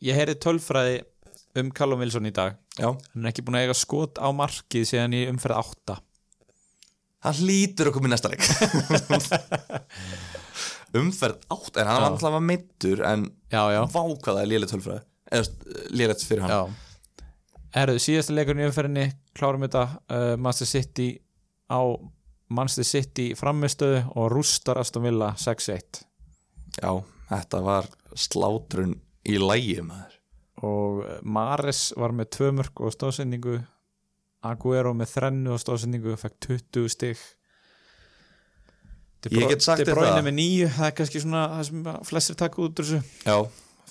ég 0.07 0.19
heyri 0.19 0.37
tölfræði 0.43 1.01
um 1.59 1.71
Callum 1.75 2.03
Wilson 2.03 2.27
í 2.27 2.33
dag. 2.35 2.55
Já, 2.79 2.89
hann 2.91 3.25
er 3.25 3.31
ekki 3.31 3.43
búin 3.47 3.59
að 3.59 3.67
eiga 3.67 3.75
skot 3.77 4.19
á 4.19 4.27
markið 4.35 4.87
síðan 4.87 5.15
í 5.19 5.25
umferð 5.31 5.59
8 5.61 5.99
hann 7.21 7.41
að 7.85 7.91
koma 7.95 8.09
í 8.09 8.13
næsta 8.13 8.31
leik. 8.31 8.45
Umferð 11.01 11.45
átt 11.53 11.77
en 11.79 11.87
hann 11.87 12.01
var 12.01 12.09
alltaf 12.09 12.35
að 12.35 12.47
meittur 12.49 13.03
en 13.07 13.27
já, 13.51 13.61
já, 13.71 13.81
vá 13.87 14.01
hvað 14.01 14.25
það 14.25 14.41
er 14.41 14.49
lélegt 14.51 14.73
tölfræði 14.73 15.03
eða 15.31 15.83
lélegt 16.01 16.25
fyrir 16.27 16.43
hann. 16.43 16.51
Já. 16.51 17.27
Herðu, 17.77 18.01
síðasta 18.03 18.35
leikurinn 18.35 18.65
í 18.65 18.67
umferðinni 18.67 19.05
klárum 19.37 19.63
þetta 19.63 19.85
uh, 19.87 20.33
Manchester 20.35 20.67
City 20.67 21.07
á 21.71 21.81
Manchester 22.51 22.87
City 22.89 23.29
framistöðu 23.39 24.01
og 24.19 24.27
rústar 24.33 24.81
Aston 24.81 25.05
Villa 25.07 25.31
6-1 25.39 26.01
já, 26.79 26.91
þetta 27.29 27.61
var 27.63 27.87
slátrun 28.15 28.97
í 29.27 29.37
lægi 29.39 29.79
maður. 29.85 30.17
Og 30.67 31.03
uh, 31.05 31.13
Mares 31.23 31.89
var 31.97 32.13
með 32.15 32.33
tvö 32.35 32.51
mörg 32.59 32.83
og 32.83 32.93
stóðsendingu 32.95 33.61
Aguero 34.41 34.95
með 34.97 35.13
þrennu 35.13 35.53
og 35.53 35.61
stóðsendingu 35.61 36.17
fekk 36.17 36.37
20 36.47 36.89
stig. 36.89 37.21
Ég 39.29 39.51
get 39.51 39.61
sagt 39.61 39.83
þér 39.83 39.93
Bruyne 39.93 40.15
það. 40.15 40.25
með 40.25 40.37
nýju, 40.39 40.67
það 40.73 40.87
er 40.87 40.93
kannski 40.97 41.21
svona 41.21 41.41
það 41.51 41.65
sem 41.67 41.89
flestir 42.09 42.37
taka 42.39 42.61
út 42.63 42.79
úr 42.81 42.87
þessu. 42.87 43.01
Já, 43.27 43.35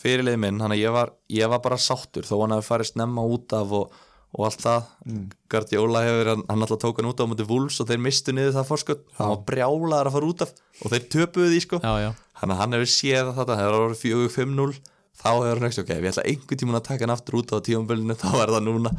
fyrirlið 0.00 0.38
minn, 0.42 0.58
hann 0.58 0.74
að 0.74 0.80
ég 0.80 0.94
var 0.94 1.12
ég 1.30 1.50
var 1.52 1.60
bara 1.62 1.78
sáttur 1.78 2.26
þó 2.26 2.40
hann 2.40 2.54
hafi 2.56 2.66
farið 2.66 2.88
snemma 2.90 3.26
út 3.30 3.54
af 3.54 3.74
og, 3.78 4.00
og 4.34 4.46
allt 4.48 4.64
það. 4.64 4.88
Mm. 5.06 5.20
Guardiola 5.54 6.02
hefur, 6.08 6.30
hann, 6.32 6.42
hann 6.48 6.66
alltaf 6.66 6.80
tók 6.82 6.98
hann 6.98 7.10
út 7.12 7.22
á 7.22 7.30
mútið 7.30 7.52
Wolves 7.52 7.78
og 7.78 7.90
þeir 7.92 8.02
mistu 8.08 8.34
niður 8.34 8.56
það 8.58 8.66
fórskot 8.72 9.04
hann 9.20 9.30
var 9.36 9.44
brjálaðar 9.52 10.10
að 10.10 10.16
fara 10.16 10.30
út 10.32 10.44
af 10.48 10.56
og 10.58 10.94
þeir 10.96 11.06
töpuðu 11.14 11.52
því 11.52 11.60
sko. 11.68 11.80
Já, 11.84 11.92
já, 12.08 12.10
hann, 12.42 12.54
hann 12.58 12.74
hefur 12.74 12.90
séð 12.96 13.30
þetta, 13.36 13.54
það 13.54 13.62
hefur 13.62 13.84
orðið 13.84 14.02
4-5-0 14.02 14.82
þá 15.20 15.30
hefur 15.30 15.62
hann 15.62 15.68
ekki, 15.70 15.84
ok, 15.84 15.94
við 15.94 16.10
ætla 16.10 16.26
einhvern 16.26 16.62
tímun 16.64 16.80
að 16.80 16.86
taka 16.90 17.06
hann 17.06 17.14
aftur 17.14 17.38
út 17.38 17.54
á 17.54 17.62
tímabölinu, 17.62 18.18
þá 18.22 18.30
er 18.40 18.54
það 18.56 18.66
núna 18.66 18.94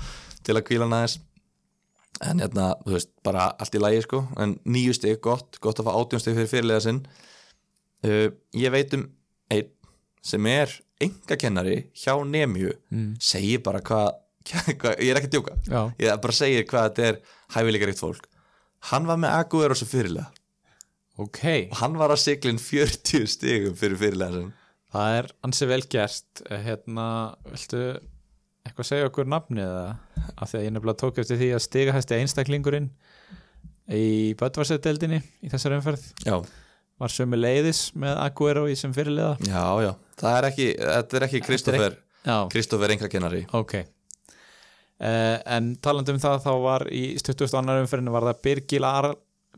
til 0.46 0.56
að 0.56 0.66
kvíla 0.70 0.88
hann 0.88 0.98
aðeins 1.02 1.20
en 2.28 2.44
hérna, 2.44 2.72
þú 2.86 2.96
veist, 2.96 3.12
bara 3.26 3.50
allt 3.62 3.78
í 3.78 3.82
lagi 3.82 4.02
sko, 4.06 4.24
en 4.42 4.56
nýju 4.66 4.96
stig, 4.98 5.20
gott, 5.24 5.60
gott 5.64 5.82
að 5.82 5.90
fá 5.90 5.94
átjón 5.96 6.24
stig 6.24 6.38
fyrir 6.38 6.52
fyrirlega 6.52 6.86
sinn. 6.86 7.04
Uh, 8.06 8.28
ég 8.58 8.74
veit 8.74 8.94
um 8.98 9.06
einn 9.54 9.70
sem 10.26 10.48
er 10.50 10.74
engakennari 11.02 11.78
hjá 11.98 12.14
Nemju 12.26 12.74
mm. 12.94 13.16
segir 13.22 13.62
bara 13.66 13.82
hvað 13.86 14.12
hva, 14.82 14.94
ég 14.98 15.12
er 15.12 15.20
ekki 15.20 15.30
að 15.30 15.36
djóka, 15.36 15.56
já. 15.70 15.82
ég 16.02 16.22
bara 16.22 16.34
segir 16.34 16.66
hvað 16.70 16.88
þetta 16.88 17.10
er 17.10 17.20
hæfileikaríkt 17.58 18.02
fólk. 18.02 18.30
Hann 18.90 19.06
var 19.06 19.20
með 19.22 19.36
Aguero 19.38 19.78
sem 19.78 19.90
fyrirlega 19.90 20.32
ok. 21.22 21.44
Og 21.72 21.78
hann 21.82 21.98
var 22.00 22.14
að 22.14 22.24
siglin 22.24 22.60
40 22.62 23.30
stigum 23.30 23.78
fyrir 23.78 24.00
fyrirlega 24.00 24.38
sinn. 24.38 24.52
Það 24.92 25.18
er 25.20 25.30
ansi 25.48 25.68
vel 25.70 25.84
gert. 25.92 26.44
Eh, 26.50 26.64
hérna, 26.66 27.06
viltu 27.48 27.84
eitthvað 28.68 28.88
segja 28.88 29.10
okkur 29.10 29.30
nafnið 29.32 29.64
eða? 29.66 29.94
Af 30.38 30.52
því 30.52 30.60
að 30.60 30.66
ég 30.66 30.74
nefnilega 30.76 31.02
tók 31.02 31.22
eftir 31.22 31.40
því 31.42 31.50
að 31.56 31.64
stiga 31.66 31.96
hæsti 31.96 32.18
einstaklingurinn 32.20 32.90
í 33.92 34.04
Böttvarsetdeldinni 34.40 35.22
í 35.42 35.50
þessar 35.52 35.78
umferð. 35.80 36.04
Já, 36.28 36.36
var 37.02 37.14
sömu 37.14 37.40
leiðis 37.40 37.88
með 37.98 38.20
Aguero 38.28 38.68
í 38.70 38.76
sem 38.78 38.94
fyrirliða. 38.96 39.34
Já, 39.50 39.64
já, 39.88 39.92
það 40.22 40.38
er 40.38 40.48
ekki 40.52 40.68
þetta 40.78 41.20
er 41.20 41.28
ekki 41.28 41.44
Kristoffer, 41.48 41.98
Já, 42.22 42.36
Kristoffer 42.54 42.94
engrakennari 42.94 43.46
ok. 43.58 43.80
Uh, 45.02 45.38
En 45.50 45.72
talandi 45.82 46.14
um 46.14 46.22
það 46.22 46.44
þá 46.44 46.52
var 46.62 46.86
í 46.94 47.04
22. 47.18 47.50
annar 47.58 47.82
umferðinu 47.82 48.14
var 48.14 48.28
það 48.30 48.42
Birgir, 48.46 48.86
Ar 48.86 49.08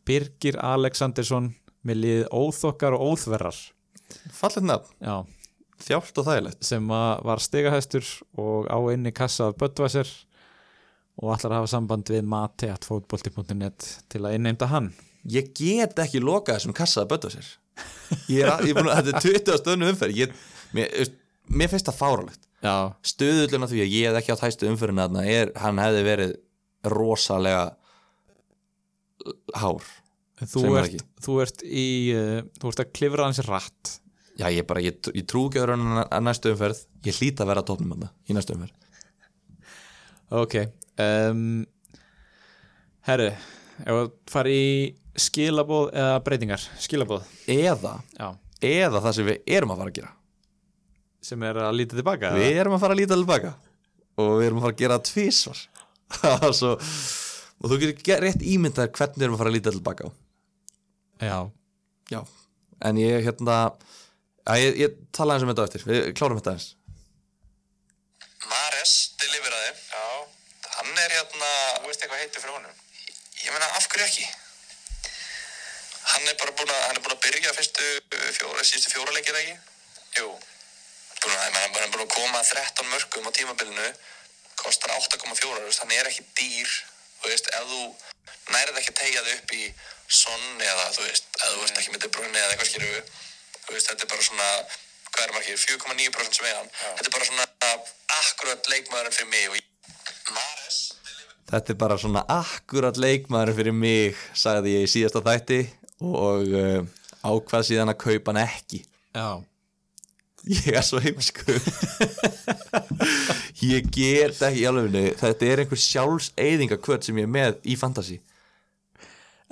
Birgir 0.08 0.56
Alexandersson 0.64 1.52
með 1.84 2.00
liðið 2.00 2.30
óþokkar 2.32 2.96
og 2.96 3.10
óþverrar. 3.12 3.58
Fallet 4.32 4.64
nafn, 4.64 4.94
Já, 5.04 5.18
þjált 5.84 6.22
og 6.22 6.28
þægilegt. 6.28 6.62
sem 6.66 6.94
að 6.96 7.26
var 7.30 7.42
stigahæstur 7.44 8.12
og 8.42 8.70
á 8.72 8.78
inni 8.94 9.14
kassa 9.16 9.50
af 9.52 9.58
Böttvæsir 9.62 10.12
og 11.22 11.34
að 11.52 11.58
hafa 11.60 11.72
samband 11.74 12.10
við 12.10 12.24
mateatfótbolti.net 12.32 13.90
til 14.10 14.24
að 14.24 14.38
innheimta 14.38 14.72
hann. 14.72 14.94
Ég 15.30 15.52
get 15.56 16.00
ekki 16.02 16.24
lokað 16.24 16.60
þessum 16.60 16.78
kassa 16.78 17.04
að 17.04 17.12
að, 18.50 18.66
búin 18.78 18.90
að 18.94 19.12
þetta 19.12 19.14
er 19.14 19.28
20 19.28 19.62
stöðnu 19.62 19.92
umferð. 19.94 20.18
Ég, 20.24 20.34
mér, 20.76 21.14
mér 21.54 21.72
finnst 21.72 21.88
það 21.90 22.02
fáralegt 22.02 22.50
Já, 22.64 22.96
stöðullin 23.04 23.66
af 23.66 23.72
því 23.74 23.82
að 23.84 23.92
ég 23.92 24.06
hef 24.08 24.18
ekki 24.22 24.32
átt 24.32 24.44
hæstu 24.46 24.70
umfyrirna 24.72 25.10
þarna 25.10 25.24
er, 25.28 25.50
hann 25.60 25.82
hefði 25.84 26.04
verið 26.08 26.36
rosalega 26.94 27.66
hár. 29.60 29.90
Þú 30.48 30.64
ert, 30.80 31.04
þú 31.24 31.36
ert 31.44 31.64
í 31.68 31.88
uh, 32.16 32.40
þú 32.60 32.72
ert 32.72 32.84
að 32.86 32.94
klifra 32.96 33.28
hans 33.28 33.42
rætt 33.48 33.98
já 34.40 34.48
ég 34.54 34.66
bara, 34.70 34.82
ég, 34.82 34.98
ég 35.14 35.26
trú 35.30 35.46
ekki 35.50 35.60
að 35.62 35.68
vera 35.68 36.06
að 36.08 36.24
næstu 36.26 36.54
umferð. 36.54 36.80
Ég 37.06 37.18
hlýta 37.20 37.44
að 37.46 37.52
vera 37.52 37.64
að 37.64 37.70
tóknum 37.72 37.94
þarna 37.96 38.10
í 38.30 38.38
næstu 38.38 38.56
umferð. 38.56 38.80
Ok 40.34 40.56
um, 41.04 41.44
Herru 43.06 43.28
ef 43.84 43.94
að 44.00 44.10
fara 44.32 44.54
í 44.54 44.66
skilabóð 45.20 45.92
eða 45.94 46.20
breytingar, 46.26 46.62
skilabóð 46.82 47.26
eða, 47.54 47.98
eða 48.64 49.02
það 49.04 49.16
sem 49.18 49.28
við 49.28 49.52
erum 49.58 49.74
að 49.74 49.82
fara 49.84 49.92
að 49.92 49.98
gera. 50.00 50.12
Sem 51.24 51.44
er 51.48 51.60
að 51.68 51.76
líta 51.78 51.98
tilbaka 52.00 52.32
við 52.38 52.58
erum 52.64 52.76
að 52.78 52.82
fara 52.86 52.96
að 52.98 53.02
líta 53.04 53.18
tilbaka. 53.20 53.54
Og 54.22 54.32
við 54.40 54.48
erum 54.48 54.60
að 54.62 54.66
fara 54.68 54.76
að 54.76 54.82
gera 54.84 54.98
það 55.00 55.08
tvísvar 55.10 55.62
Svo, 56.54 56.72
og 56.78 57.72
þú 57.72 57.78
getur 57.82 58.02
ge- 58.06 58.18
rétt 58.22 58.44
ímyndað 58.46 58.92
hvernig 58.94 59.18
við 59.18 59.26
erum 59.28 59.36
að 59.38 59.42
fara 59.42 59.50
að 59.52 59.56
líta 59.58 59.74
tilbaka 59.74 60.10
Já, 61.24 61.38
já, 62.14 62.20
en 62.90 63.00
ég 63.02 63.24
hérna 63.26 63.56
að 64.50 64.62
ég, 64.64 64.80
ég 64.84 64.96
tala 65.16 65.36
eins 65.36 65.46
um 65.46 65.52
þetta 65.52 65.68
eftir. 65.70 65.86
Við 65.90 66.08
klárum 66.20 66.40
þetta 66.40 66.56
eins 66.56 66.70
Mares 68.52 68.94
deliveraði 69.22 69.74
Já. 69.74 70.06
Hann 70.78 70.98
er 71.00 71.14
hérna 71.18 71.52
Þú 71.80 71.90
veist 71.90 72.02
eitthvað 72.04 72.24
heitir 72.24 72.44
fyrir 72.44 72.58
honum? 72.58 72.80
Ég 73.44 73.52
meina, 73.52 73.70
af 73.78 73.88
hverju 73.92 74.08
ekki? 74.08 74.26
Hann 76.14 76.28
er 76.28 76.36
bara 76.40 76.56
búin 76.56 76.72
að, 76.72 76.82
hann 76.88 76.98
er 76.98 77.04
búin 77.04 77.16
að 77.16 77.24
byrja 77.24 77.54
fyrstu 77.56 77.88
fjóra, 78.38 78.64
síðustu 78.68 78.92
fjóra 78.92 79.16
leikir 79.16 79.40
ekki? 79.40 79.56
Jú. 80.20 80.30
Búin 81.24 81.36
að, 81.36 81.44
hann 81.58 81.80
er 81.84 81.92
búin 81.94 82.06
að 82.06 82.12
koma 82.12 82.40
að 82.40 82.52
13 82.54 82.92
mörgum 82.92 83.28
á 83.28 83.32
tímabilinu. 83.36 83.90
Kostar 84.60 84.96
8,4 84.96 85.36
þú 85.40 85.68
veist, 85.68 85.84
hann 85.84 85.96
er 85.96 86.10
ekki 86.12 86.26
dýr. 86.40 86.72
Þú 87.20 87.32
veist, 87.32 87.52
ef 87.56 87.68
þú 87.72 87.82
nærið 88.54 88.80
ekki 88.80 88.94
að 88.94 89.00
tegja 89.00 89.26
þig 89.28 89.38
upp 89.40 89.54
í 89.56 89.64
sonn 90.24 90.64
eða 90.64 90.90
þú 90.96 91.08
veist, 91.08 91.30
ef 91.40 91.54
þú 91.54 91.62
veist 91.64 91.80
ekki 91.80 91.96
með 91.96 92.10
brunni 92.16 92.42
eða 92.42 92.52
eitthvað 92.54 92.72
skilur 92.72 92.98
þú 93.66 93.76
veist, 93.76 93.92
þetta 93.92 94.08
er 94.08 94.12
bara 94.14 94.28
svona 94.30 94.50
hvað 95.14 95.28
er 95.28 95.36
margir, 95.36 95.62
4,9% 95.62 96.40
sem 96.40 96.50
er 96.50 96.58
hann 96.58 96.74
þetta 96.80 97.08
er 97.10 97.16
bara 97.18 97.30
svona 97.30 97.48
akkurat 98.24 98.72
leikmaðurinn 98.74 99.18
fyrir 99.20 99.32
mig 99.36 99.48
og 99.52 99.60
ég 99.60 99.70
Mares 100.34 100.80
Þetta 101.54 101.74
er 101.74 101.78
bara 101.78 101.98
svona 102.02 102.24
akkurat 102.32 102.98
leikmaður 102.98 103.54
fyrir 103.58 103.76
mig, 103.76 104.20
sagði 104.34 104.78
ég 104.78 104.86
í 104.88 104.90
síðasta 104.90 105.22
þætti 105.26 105.60
og 106.02 106.48
uh, 106.50 106.86
ákvað 107.22 107.66
síðan 107.68 107.92
að 107.92 108.00
kaupa 108.02 108.34
hann 108.34 108.40
ekki. 108.42 108.80
já, 109.14 109.44
Ég 110.44 110.76
er 110.76 110.84
svo 110.84 111.00
heimsku. 111.00 111.54
ég 113.70 113.86
get 113.96 114.42
ekki 114.44 114.64
í 114.64 114.66
alvegni, 114.68 115.14
þetta 115.20 115.48
er 115.48 115.62
einhver 115.64 115.80
sjálfseyðingakvöld 115.80 117.06
sem 117.06 117.22
ég 117.22 117.30
er 117.30 117.32
með 117.32 117.62
í 117.64 117.78
fantasy. 117.80 118.18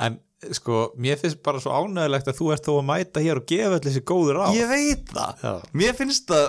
en 0.01 0.17
sko 0.57 0.81
mér 1.01 1.19
finnst 1.21 1.41
bara 1.45 1.61
svo 1.61 1.73
ánægilegt 1.75 2.29
að 2.31 2.37
þú 2.39 2.51
ert 2.55 2.67
þó 2.67 2.71
að 2.79 2.87
mæta 2.89 3.23
hér 3.23 3.41
og 3.41 3.47
gefa 3.49 3.75
allir 3.77 3.87
þessi 3.87 4.03
góður 4.11 4.39
á 4.41 4.45
Ég 4.55 4.69
veit 4.71 5.11
það. 5.11 5.43
Já. 5.45 5.53
Mér 5.81 5.97
finnst 5.99 6.31
það, 6.31 6.47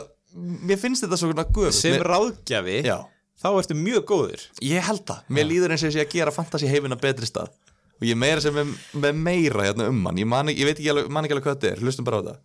mér 0.70 0.80
finnst 0.80 1.04
þetta 1.06 1.18
svona 1.20 1.46
guð. 1.48 1.72
sem 1.76 1.98
ráðgjafi, 2.00 2.78
Já, 2.88 2.98
þá 3.42 3.48
ertu 3.52 3.76
mjög 3.76 4.06
góður 4.12 4.46
ég 4.64 4.88
held 4.88 5.04
það. 5.10 5.26
Mér 5.28 5.50
líður 5.50 5.74
eins 5.76 5.84
og 5.84 5.90
ég 5.90 5.98
sé 5.98 6.06
að 6.06 6.14
gera 6.16 6.34
fantasy 6.34 6.70
heimina 6.72 6.96
betri 6.96 7.28
stað. 7.28 7.52
Og 8.00 8.08
ég 8.08 8.16
er 8.16 8.22
meira 8.24 8.40
sem 8.42 8.56
með, 8.56 8.72
með 8.98 9.20
meira 9.28 9.68
hérna 9.68 9.90
um 9.92 10.00
hann. 10.08 10.18
Ég, 10.18 10.26
man, 10.26 10.48
ég 10.50 10.66
veit 10.66 10.74
ekki 10.78 10.90
alveg, 10.90 11.12
man 11.12 11.22
ekki 11.28 11.36
alveg 11.36 11.46
hvað 11.46 11.60
þetta 11.60 11.70
er. 11.70 11.84
Hlustum 11.84 12.08
bara 12.08 12.18
á 12.18 12.22
þetta. 12.22 12.40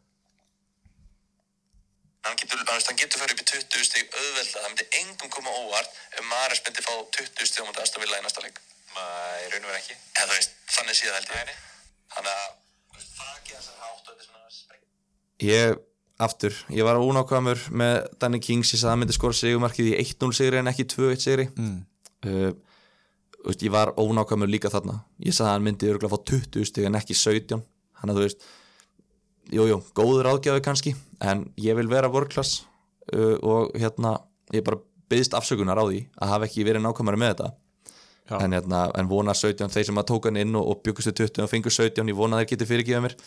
hann 2.27 2.37
getur, 2.37 2.59
getur 2.99 3.21
farið 3.21 3.37
upp 3.37 3.43
í 3.43 3.47
20 3.53 3.87
stig 3.87 4.07
auðvelda, 4.11 4.59
það 4.59 4.71
myndi 4.71 4.87
engum 5.01 5.31
koma 5.31 5.53
óvart 5.63 5.99
ef 6.17 6.25
Mares 6.27 6.63
myndi 6.65 6.83
fá 6.83 6.93
20 7.17 7.47
stig 7.49 7.63
á 7.63 7.67
mútið 7.67 7.83
aðstafilla 7.85 8.19
í 8.19 8.25
næsta 8.25 8.43
leik 8.43 8.59
Nei, 8.97 9.49
raun 9.51 9.65
og 9.65 9.71
verið 9.71 9.81
ekki. 9.81 9.97
Eða 10.17 10.27
þú 10.29 10.37
veist, 10.37 10.55
þannig 10.73 10.97
síðan 10.97 11.17
held 11.17 11.33
ég. 11.37 11.51
Þannig 12.15 12.31
að, 12.33 12.53
þú 12.87 12.99
veist, 12.99 13.11
þakki 13.17 13.55
þessar 13.57 13.81
hátt 13.83 14.11
er 14.13 14.21
svona 14.25 14.53
spreng 14.53 15.47
Ég, 15.47 15.81
aftur, 16.27 16.61
ég 16.73 16.87
var 16.87 17.01
ónákvæmur 17.01 17.65
með 17.77 17.97
Danny 18.21 18.39
Kings, 18.41 18.71
ég 18.73 18.81
sagði 18.81 18.87
að 18.89 18.95
hann 18.95 19.03
myndi 19.03 19.17
skora 19.17 19.37
sigumarkið 19.37 19.91
í 19.91 19.97
1-0 20.01 20.31
sigri 20.39 20.61
en 20.61 20.71
ekki 20.71 20.87
2-1 20.95 21.25
sigri. 21.25 21.49
Mm. 21.59 21.81
uh, 22.25 22.53
þú 23.37 23.51
veist, 23.51 23.65
Ég 23.67 23.75
var 23.75 23.93
ónákvæmur 23.99 24.49
líka 24.49 24.71
þarna. 24.73 25.01
Ég 25.21 25.35
sagði 25.35 25.51
að 25.51 25.53
hann 25.53 25.67
myndi 25.67 25.91
örgulega 25.91 26.15
fá 26.15 26.31
20 26.33 26.71
stig 26.71 26.89
en 26.89 26.97
ekki 26.97 27.17
17 27.17 27.61
Þannig 28.01 28.13
að 28.13 28.17
þú 28.17 28.25
veist 28.25 28.47
Jújú, 29.47 29.67
jú, 29.71 29.77
góður 29.95 30.27
ágjafi 30.33 30.63
kannski 30.65 30.91
En 31.23 31.45
ég 31.61 31.77
vil 31.77 31.87
vera 31.87 32.09
world-class 32.11 32.65
uh, 33.15 33.37
Og 33.39 33.71
hérna, 33.79 34.17
ég 34.53 34.65
bara 34.67 34.81
byggðist 35.07 35.37
afsökunar 35.37 35.79
á 35.79 35.85
því 35.87 36.01
Að 36.19 36.33
hafa 36.33 36.49
ekki 36.49 36.65
verið 36.67 36.83
nákvæmur 36.83 37.17
með 37.17 37.31
þetta. 37.33 37.53
En, 38.35 38.55
hérna, 38.55 38.85
en 38.97 39.09
vona 39.09 39.35
17, 39.37 39.69
þeir 39.73 39.89
sem 39.89 40.01
að 40.01 40.07
tóka 40.11 40.31
hann 40.31 40.41
inn 40.41 40.55
og, 40.57 40.71
og 40.73 40.81
byggustu 40.85 41.13
20 41.15 41.45
og 41.45 41.51
fengu 41.51 41.73
17, 41.73 42.11
ég 42.11 42.17
vona 42.17 42.37
að 42.37 42.43
þeir 42.43 42.51
geti 42.53 42.69
fyrirgifað 42.71 43.05
mér. 43.07 43.17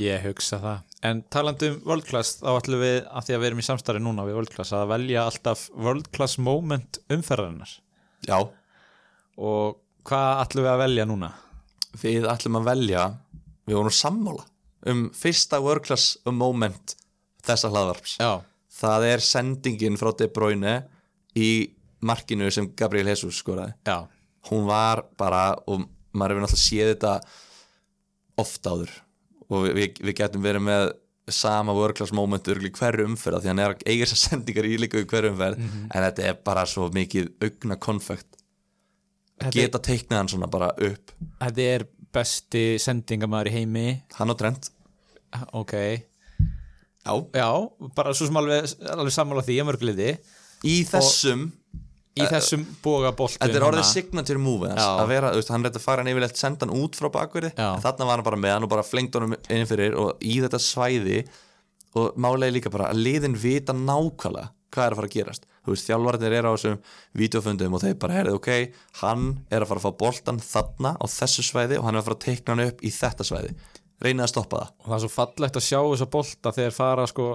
Ég 0.00 0.24
hugsa 0.24 0.56
það. 0.62 0.96
En 1.04 1.20
talandi 1.28 1.68
um 1.68 1.78
World 1.84 2.08
Class 2.08 2.38
þá 2.40 2.50
ætlum 2.54 2.80
við, 2.80 2.98
af 3.12 3.28
því 3.28 3.36
að 3.36 3.42
við 3.42 3.50
erum 3.50 3.62
í 3.62 3.68
samstarfi 3.68 4.02
núna 4.02 4.24
við 4.24 4.38
World 4.40 4.52
Class, 4.54 4.72
að 4.72 4.88
velja 4.94 5.26
alltaf 5.28 5.68
World 5.76 6.08
Class 6.16 6.40
moment 6.40 7.00
umferðarinnar. 7.12 7.78
Já, 8.24 8.38
og 9.36 9.80
hvað 10.08 10.44
ætlum 10.46 10.66
við 10.66 10.72
að 10.72 10.84
velja 10.86 11.08
núna? 11.10 11.32
við 12.00 12.26
ætlum 12.30 12.60
að 12.60 12.70
velja 12.70 13.04
við 13.68 13.78
vorum 13.78 13.94
sammála 13.94 14.46
um 14.90 15.04
fyrsta 15.14 15.60
world 15.62 15.84
class 15.86 16.16
moment 16.26 16.96
þessa 17.46 17.70
hlaðvarps. 17.70 18.16
Já, 18.22 18.42
það 18.72 19.06
er 19.10 19.22
sendingin 19.22 19.98
frá 19.98 20.10
De 20.18 20.28
Bruyne 20.30 20.74
í 21.38 21.50
markinu 22.02 22.50
sem 22.54 22.70
Gabriel 22.78 23.12
Jesus 23.12 23.38
skoraði. 23.42 23.74
Já, 23.86 24.08
hún 24.50 24.66
var 24.68 25.04
bara 25.20 25.44
og 25.66 25.84
maður 26.12 26.34
hefur 26.36 26.44
náttúrulega 26.46 26.64
séð 26.64 26.90
þetta 26.94 27.12
oft 28.42 28.66
áður. 28.66 28.92
Og 29.52 29.66
við, 29.66 29.72
við, 29.78 30.02
við 30.08 30.16
getum 30.22 30.44
verið 30.44 30.64
með 30.66 30.84
sama 31.32 31.72
world 31.76 31.94
class 31.96 32.12
moment 32.16 32.48
örgli 32.50 32.70
hverju 32.74 33.06
umferð 33.06 33.44
því 33.44 33.50
hann 33.52 33.60
er 33.62 33.74
að 33.76 33.84
eiga 33.86 34.06
þessar 34.08 34.22
sendingar 34.32 34.66
í 34.68 34.76
líka 34.82 35.02
hverju 35.06 35.30
umferð 35.32 35.60
en 35.62 36.06
þetta 36.08 36.24
er 36.32 36.38
bara 36.44 36.64
svo 36.68 36.88
mikið 36.92 37.30
augna 37.46 37.76
konfekt 37.80 38.38
Þetta- 39.42 39.54
geta 39.56 39.78
teiknað 39.82 40.18
hann 40.20 40.28
svona 40.30 40.48
bara 40.50 40.68
upp. 40.76 41.12
Þetta 41.40 41.68
er 41.76 41.84
besti 42.14 42.60
sendingamæður 42.82 43.48
í 43.48 43.52
heimi. 43.56 43.84
Hann 44.18 44.30
og 44.30 44.36
Trent. 44.38 44.68
Ok, 45.56 45.72
Já. 47.02 47.14
já, 47.34 47.48
bara 47.96 48.12
svo 48.14 48.28
sem 48.28 48.36
alveg, 48.38 48.68
alveg 48.92 49.14
sammála 49.16 49.42
því 49.46 49.56
að 49.62 49.66
mörgliði 49.70 50.10
í 50.68 50.74
þessum 50.86 51.46
í 52.18 52.26
þessum 52.28 52.64
boga 52.84 53.12
boltu 53.16 53.38
Þetta 53.40 53.58
er 53.60 53.66
orðið 53.68 53.86
signature 53.88 54.42
move 54.42 54.72
að 54.74 55.04
vera, 55.08 55.30
veist, 55.36 55.52
hann 55.52 55.64
reyndi 55.64 55.80
að 55.80 55.86
fara 55.86 56.02
hann 56.04 56.12
yfirleitt 56.12 56.40
senda 56.40 56.66
hann 56.66 56.74
út 56.82 56.98
frá 56.98 57.08
bakverði, 57.14 57.52
þarna 57.56 58.08
var 58.08 58.20
hann 58.20 58.26
bara 58.26 58.40
með 58.42 58.56
hann 58.56 58.66
og 58.66 58.72
bara 58.74 58.84
flengt 58.86 59.16
honum 59.16 59.36
inn 59.38 59.68
fyrir 59.70 59.96
og 60.00 60.20
í 60.20 60.40
þetta 60.44 60.60
svæði 60.60 61.22
og 61.96 62.16
málega 62.20 62.52
líka 62.56 62.72
bara 62.72 62.90
að 62.92 63.00
liðin 63.04 63.36
vita 63.36 63.72
nákvæmlega 63.76 64.50
hvað 64.72 64.86
er 64.86 64.94
að 64.94 65.00
fara 65.02 65.08
að 65.10 65.16
gerast. 65.16 65.42
Þú 65.62 65.74
veist, 65.74 65.88
þjálfarnir 65.90 66.34
eru 66.38 66.48
á 66.48 66.54
þessum 66.56 66.78
videofundum 67.20 67.74
og 67.76 67.82
þeir 67.82 67.98
bara 68.00 68.14
herrið, 68.16 68.38
ok, 68.38 68.48
hann 69.02 69.26
er 69.52 69.64
að 69.64 69.68
fara 69.68 69.82
að 69.82 69.84
fá 69.84 69.98
boltan 70.00 70.40
þarna 70.40 70.94
á 70.96 71.04
þessu 71.12 71.44
svæði 71.44 71.76
og 71.76 71.84
hann 71.84 71.98
er 71.98 72.00
að 72.00 72.08
fara 72.08 72.16
að 72.16 72.24
teikna 72.24 72.54
hann 72.54 72.64
upp 72.70 72.80
í 72.80 72.92
þetta 72.96 73.26
svæði. 73.28 73.52
Reynið 74.02 74.24
að 74.24 74.32
stoppa 74.32 74.62
það. 74.62 74.72
Og 74.80 74.88
það 74.88 74.96
er 74.96 75.02
svo 75.04 75.12
fallegt 75.12 75.58
að 75.60 75.66
sjá 75.66 75.78
þessa 75.82 76.08
bolta 76.16 76.54
þegar 76.56 76.76
fara 76.78 77.04
sko, 77.10 77.26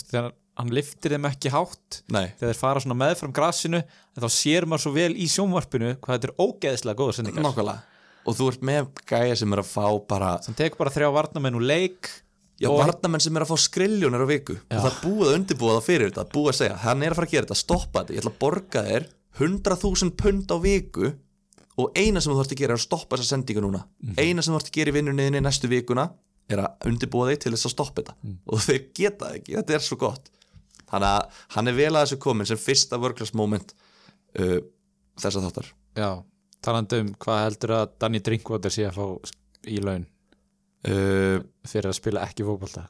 þegar 0.00 0.30
hann 0.56 0.72
liftir 0.72 1.12
þeim 1.16 1.26
ekki 1.28 1.50
hátt. 1.52 2.00
Nei, 2.12 2.30
þegar 2.38 2.52
þeir 2.52 2.60
fara 2.60 2.82
svona 2.84 2.98
meðfram 3.00 3.34
grassinu 3.36 3.80
en 3.82 4.22
þá 4.24 4.28
sér 4.32 4.66
maður 4.68 4.84
svo 4.86 4.92
vel 4.96 5.10
í 5.16 5.26
sjónvarpinu 5.30 5.94
hvað 6.00 6.14
þetta 6.16 6.30
er 6.30 6.36
ógeðslega 6.46 7.00
góða 7.00 7.16
sendingar. 7.18 7.44
Nákvæmlega. 7.46 7.82
Og 8.26 8.34
þú 8.38 8.46
ert 8.50 8.62
með 8.66 8.86
gæja 9.06 9.36
sem 9.38 9.52
er 9.54 9.60
að 9.62 9.68
fá 9.70 9.84
bara 10.10 10.30
sem 10.42 10.56
tekur 10.58 10.80
bara 10.82 10.90
þrjá 10.96 11.10
varnamenn 11.14 11.58
úr 11.60 11.66
leik 11.68 12.08
Já, 12.56 12.70
Og- 12.72 12.78
varnamenn 12.80 13.20
sem 13.20 13.36
er 13.36 13.44
að 13.44 13.50
fá 13.52 13.58
skriljónir 13.60 14.22
á 14.24 14.28
viku. 14.32 14.54
Og 14.72 14.80
það 14.80 14.94
búið 15.04 15.26
að 15.28 15.34
undirbúa 15.36 15.74
það 15.76 15.82
fyrir 15.90 16.08
þetta 16.08 16.22
búið 16.32 16.48
að 16.48 16.56
segja, 16.56 16.76
hann 16.86 17.02
er 17.04 17.12
að 17.12 17.18
fara 17.18 17.26
að 17.28 17.34
gera 17.34 17.44
þetta, 17.46 17.58
stoppa 17.60 18.00
þetta. 18.00 18.14
Ég 18.16 18.22
ætla 18.22 18.32
að 18.32 18.38
borga 18.40 18.82
þér 18.86 19.06
100.000 19.36 20.14
pund 20.16 20.48
á 20.48 20.56
viku 20.64 21.10
og 21.76 21.90
eina 22.00 22.22
sem 22.24 22.32
þú 22.32 22.38
þarfst 22.40 22.54
að 22.56 22.60
gera 22.62 22.72
er 22.72 22.80
að 22.80 22.84
stoppa 22.86 23.18
þessa 23.20 23.34
sendingu 23.36 23.60
núna. 23.66 23.82
Eina 24.16 24.40
sem 24.40 24.54
þú 24.54 24.56
þarfst 24.56 24.70
að 24.72 24.78
gera 24.80 24.88
í 24.88 24.96
vinnunniðinni 24.96 25.42
næstu 25.44 25.68
vikuna 25.68 26.06
er 26.48 26.62
að 26.64 26.88
undirbúa 26.88 27.28
þig 27.28 27.42
til 27.44 27.52
þess 27.52 27.68
að 27.68 27.74
stoppa 27.76 28.00
þetta. 28.00 28.14
Og 28.48 28.64
þeir 28.64 28.80
geta 28.96 29.30
ekki, 29.36 29.56
þetta 29.58 29.76
er 29.76 29.84
svo 29.84 29.98
gott 30.00 30.30
þannig 30.90 31.10
að 31.10 31.42
hann 31.56 31.70
er 31.70 31.76
vel 31.76 31.92
að 31.92 32.02
þessu 32.04 32.18
komin 32.22 32.48
sem 32.48 32.60
fyrsta 32.60 33.00
workclass 33.02 33.34
moment 33.36 33.74
uh, 34.40 34.58
þessa 35.20 35.44
þáttar. 35.44 35.70
Já, 35.96 36.10
talandi 36.64 37.02
um 37.04 37.12
hvað 37.22 37.44
heldur 37.44 37.76
að 37.80 37.94
Danny 38.02 38.22
Drinkwater 38.24 38.74
sé 38.74 38.88
að 38.88 38.98
fá 38.98 39.32
í 39.66 39.78
laun? 39.82 40.08
Uh, 40.86 41.40
fyrir 41.66 41.90
að 41.90 41.98
spila 41.98 42.26
ekki 42.26 42.46
fótbolta? 42.46 42.86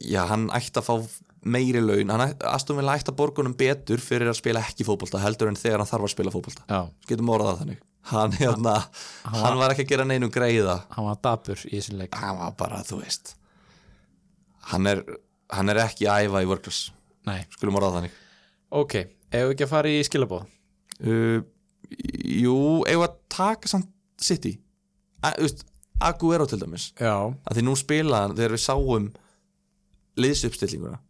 Já, 0.00 0.24
hann 0.30 0.48
ætti 0.56 0.80
að 0.80 0.88
fá 0.88 0.94
meiri 1.40 1.80
laun, 1.80 2.10
hann 2.12 2.34
Villa 2.76 2.96
ætti 2.96 3.12
að 3.12 3.18
borgunum 3.20 3.54
betur 3.56 4.00
fyrir 4.02 4.28
að 4.32 4.40
spila 4.40 4.64
ekki 4.64 4.84
fótbolta 4.88 5.20
heldur 5.22 5.48
en 5.52 5.58
þegar 5.60 5.82
hann 5.82 5.88
þarf 5.88 6.08
að 6.08 6.14
spila 6.14 6.34
fótbolta. 6.34 6.66
Já, 6.68 6.80
getum 7.08 7.32
orðað 7.32 7.62
þannig. 7.62 7.84
Hann, 8.10 8.32
hérna, 8.32 8.78
hann 9.28 9.58
var 9.60 9.74
ekki 9.74 9.84
að 9.84 9.90
gera 9.90 10.06
neinum 10.08 10.30
greiða 10.32 10.78
hann 10.94 11.04
var 11.04 11.18
dabur 11.20 11.60
í 11.68 11.74
þessum 11.74 11.98
leik. 12.00 12.14
Hann 12.16 12.38
var 12.38 12.54
bara, 12.56 12.78
þú 12.88 13.02
veist 13.02 13.34
hann 14.70 14.88
er, 14.90 15.02
hann 15.52 15.72
er 15.72 15.82
ekki 15.84 16.08
að 16.10 16.28
æfa 16.28 16.42
í 16.44 16.48
workclass 16.50 16.88
nei, 17.30 17.40
skulum 17.56 17.78
orðað 17.80 17.94
það 17.94 17.98
þannig. 18.00 18.20
Ok, 18.80 18.96
ef 19.30 19.46
við 19.46 19.54
ekki 19.54 19.66
að 19.66 19.72
fara 19.72 19.90
í 19.90 20.02
skilabóð 20.06 20.44
uh, 20.44 21.40
Jú, 21.90 22.56
eigum 22.86 23.02
við 23.02 23.06
að 23.08 23.18
taka 23.32 23.70
samt 23.70 23.88
City? 24.20 24.54
Þú 25.24 25.42
veist, 25.42 25.64
Aguero 26.00 26.46
til 26.48 26.60
dæmis. 26.60 26.90
Já, 26.96 27.12
að 27.28 27.56
því 27.58 27.64
nú 27.66 27.74
spilaðan 27.76 28.36
þegar 28.38 28.54
við 28.54 28.62
sáum 28.62 29.08
liðsuppstillinguna. 30.20 31.00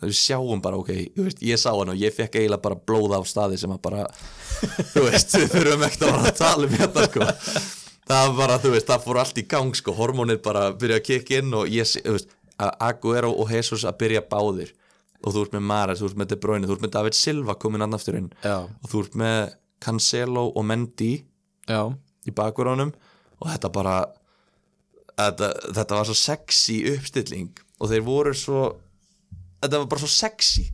Þegar 0.00 0.10
við 0.10 0.18
sjáum 0.18 0.62
bara 0.64 0.80
ok, 0.80 0.90
veist, 1.20 1.42
ég 1.46 1.60
sá 1.62 1.68
hann 1.70 1.92
og 1.92 2.00
ég 2.00 2.14
fekk 2.16 2.40
eiginlega 2.40 2.64
bara 2.64 2.78
blóð 2.90 3.14
af 3.18 3.28
staði 3.30 3.60
sem 3.60 3.70
að 3.70 3.82
bara 3.84 4.06
þú 4.94 5.04
veist, 5.06 5.36
við 5.36 5.52
þurfum 5.52 5.86
ekkert 5.86 6.06
að 6.08 6.14
fara 6.16 6.32
að 6.32 6.40
tala 6.40 6.66
um 6.66 6.76
hérna 6.80 7.06
sko. 7.06 7.28
Það 8.12 8.24
var 8.26 8.38
bara, 8.40 8.58
þú 8.64 8.72
veist, 8.74 8.88
það 8.90 9.04
fór 9.06 9.20
allt 9.22 9.38
í 9.38 9.46
gang 9.52 9.78
sko, 9.78 9.94
hormónið 10.00 10.42
bara 10.42 10.64
byrja 10.74 10.98
að 10.98 11.06
kikka 11.06 11.38
inn 11.38 11.54
og 11.54 11.70
ég, 11.70 11.86
þú 12.02 12.16
veist, 12.16 12.34
að 12.62 12.74
Aguero 12.88 13.30
og 13.30 13.52
Jesus 13.54 13.86
að 13.86 14.00
byrja 14.02 14.24
báðir 14.32 14.74
og 15.22 15.34
þú 15.34 15.44
ert 15.46 15.56
með 15.56 15.66
Mares, 15.70 16.02
þú 16.02 16.10
ert 16.10 16.20
með 16.22 16.32
De 16.32 16.38
Bruyne, 16.42 16.68
þú 16.68 16.76
ert 16.76 16.84
með 16.86 16.94
David 16.96 17.18
Silva 17.18 17.56
komin 17.60 17.84
annar 17.84 18.00
aftur 18.00 18.18
inn. 18.18 18.30
Já, 18.42 18.58
og 18.66 18.90
þú 18.90 19.04
ert 19.06 19.18
með 19.22 19.38
Cancelo 19.82 20.48
og 20.50 20.66
Mendy 20.66 21.12
já. 21.68 21.80
í 22.26 22.34
bakverðunum 22.34 22.92
og 23.42 23.48
þetta 23.50 23.72
bara 23.74 23.96
þetta, 25.18 25.50
þetta 25.78 25.98
var 25.98 26.08
svo 26.08 26.18
sexy 26.18 26.78
uppstilling. 26.92 27.50
Og 27.82 27.90
þeir 27.90 28.06
voru 28.06 28.34
svo 28.36 28.62
þetta 29.62 29.82
var 29.82 29.90
bara 29.90 30.04
svo 30.04 30.12
sexy. 30.12 30.68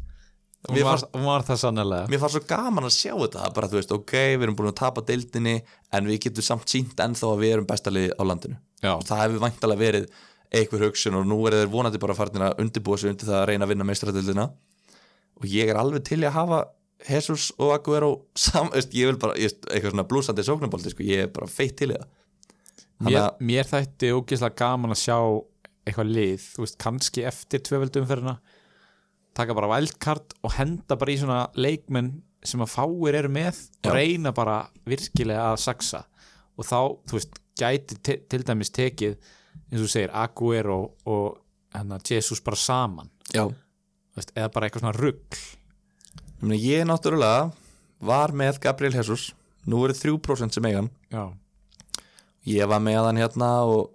Mér 0.69 0.83
var, 0.85 0.99
fannst, 0.99 1.21
var 1.23 1.45
það 1.47 1.59
sannlega 1.63 2.09
mér 2.11 2.21
fannst 2.21 2.35
svo 2.35 2.47
gaman 2.49 2.89
að 2.89 2.97
sjá 2.97 3.13
þetta. 3.15 3.51
Bara 3.57 3.69
þú 3.71 3.79
veist, 3.79 3.93
ok, 3.95 4.15
við 4.35 4.47
erum 4.49 4.57
búin 4.59 4.73
að 4.73 4.81
tapa 4.81 5.05
deildinni 5.07 5.55
en 5.95 6.11
við 6.11 6.25
getum 6.27 6.45
samt 6.45 6.73
sínt 6.73 6.99
ennþá 7.01 7.31
að 7.31 7.45
við 7.45 7.55
erum 7.55 7.69
bestalið 7.69 8.11
á 8.19 8.23
landinu. 8.27 8.59
Já, 8.83 8.93
og 8.97 9.07
það 9.07 9.23
hefur 9.25 9.45
væntalega 9.47 9.83
verið 9.85 10.11
einhver 10.55 10.87
hugsun 10.87 11.19
og 11.19 11.27
nú 11.29 11.39
er 11.49 11.59
þeir 11.59 11.71
vonandi 11.73 12.01
bara 12.01 12.17
farin 12.17 12.47
að 12.47 12.63
undirbúa 12.65 12.99
sig 13.01 13.13
undir 13.13 13.29
það 13.29 13.41
að 13.43 13.47
reyna 13.51 13.67
að 13.67 13.73
vinna 13.75 13.87
meistradildina 13.89 14.49
og 15.39 15.49
ég 15.49 15.71
er 15.71 15.81
alveg 15.81 16.07
til 16.09 16.23
að 16.25 16.37
hafa 16.39 16.61
Jesus 17.07 17.53
og 17.63 17.75
Aguero 17.77 18.11
sam, 18.35 18.73
veist, 18.75 18.95
ég 18.97 19.13
vil 19.13 19.21
bara, 19.23 19.37
ég, 19.39 19.55
eitthvað 19.69 19.95
svona 19.95 20.07
blúsandi 20.11 20.45
sóknarbolti, 20.47 20.91
sko, 20.91 21.05
ég 21.07 21.29
er 21.29 21.29
bara 21.31 21.47
feitt 21.47 21.77
til 21.79 21.93
það. 21.93 22.09
Mér, 23.07 23.21
mér 23.39 23.69
þætti 23.69 24.11
ógeðslega 24.17 24.59
gaman 24.59 24.95
að 24.97 25.03
sjá 25.05 25.19
eitthvað 25.87 26.11
lið, 26.17 26.47
þú 26.57 26.65
veist, 26.65 26.79
kannski 26.83 27.25
eftir 27.29 27.63
tvöveldumferðina 27.69 28.35
taka 29.39 29.55
bara 29.55 29.71
wildcard 29.71 30.35
og 30.43 30.57
henda 30.57 30.99
bara 30.99 31.15
í 31.15 31.19
svona 31.21 31.43
leikmenn 31.55 32.17
sem 32.47 32.63
að 32.63 32.73
fáir 32.75 33.19
eru 33.21 33.31
með 33.33 33.61
og 33.85 33.91
Já. 33.91 33.95
reyna 33.95 34.33
bara 34.35 34.59
virkilega 34.89 35.53
að 35.53 35.61
saksa 35.63 36.05
og 36.59 36.67
þá, 36.67 36.81
þú 37.07 37.19
veist, 37.19 37.39
gæti 37.59 37.99
til 38.03 38.43
dæmis 38.47 38.73
tekið, 38.75 39.15
eins 39.69 39.85
og 39.85 39.93
segir 39.93 40.13
Aguero 40.17 40.81
og 41.09 41.39
hérna, 41.75 42.01
Jesus 42.01 42.41
bara 42.45 42.57
saman, 42.57 43.11
veist, 44.17 44.33
eða 44.35 44.53
bara 44.55 44.69
eitthvað 44.69 44.87
svona 44.87 44.97
rugg 44.99 45.41
ég, 46.55 46.63
ég 46.63 46.87
náttúrulega 46.89 47.51
var 47.99 48.31
með 48.31 48.61
Gabriel 48.63 48.95
Jesus. 48.95 49.33
Nú 49.69 49.83
eru 49.85 49.95
3% 49.97 50.55
sem 50.55 50.69
eigan 50.71 50.89
já, 51.13 51.27
ég 52.49 52.69
var 52.71 52.81
með 52.81 53.09
hann 53.11 53.21
hérna 53.21 53.49
og 53.69 53.91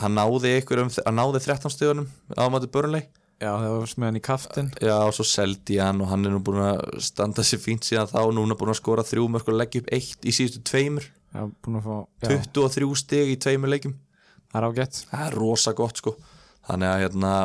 hann 0.00 0.16
náði 0.16 0.56
um, 0.74 0.90
náði 1.14 1.42
13 1.44 1.70
stöðunum 1.70 2.08
á 2.34 2.44
mæti 2.50 2.70
börnleik 2.72 3.12
já, 3.38 3.50
það 3.52 3.74
var 3.74 3.92
með 4.00 4.08
hann 4.08 4.18
í 4.18 4.22
kaftin 4.24 4.70
Já, 4.80 4.96
og 5.04 5.12
svo 5.14 5.26
seldi 5.28 5.78
hann 5.82 6.02
og 6.02 6.10
hann 6.10 6.26
er 6.26 6.34
nú 6.34 6.40
búin 6.44 6.62
að 6.64 6.82
standa 7.04 7.44
sér 7.46 7.62
fínt 7.62 7.86
síðan 7.86 8.10
þá 8.10 8.20
núna 8.34 8.56
búin 8.58 8.72
að 8.72 8.80
skora 8.80 9.06
þrjú 9.06 9.28
mörg 9.30 9.52
og 9.52 9.60
leggja 9.60 9.84
upp 9.84 9.92
eitt 9.94 10.26
í 10.26 10.34
síðustu 10.34 10.64
tveimur. 10.66 11.06
Já, 11.34 11.44
búin 11.66 11.78
að 11.78 11.86
fá, 11.86 11.96
já, 12.24 12.42
23 12.56 12.90
stig 13.04 13.32
í 13.34 13.38
tveimur 13.44 13.72
leikjum 13.74 13.94
það 14.54 14.62
er 14.62 14.68
ágætt. 14.70 15.04
Það 15.10 15.26
er 15.26 15.38
rosa 15.42 15.76
gott 15.76 16.00
sko. 16.00 16.16
Þannig 16.64 16.90
að 16.94 17.04
hérna, 17.04 17.36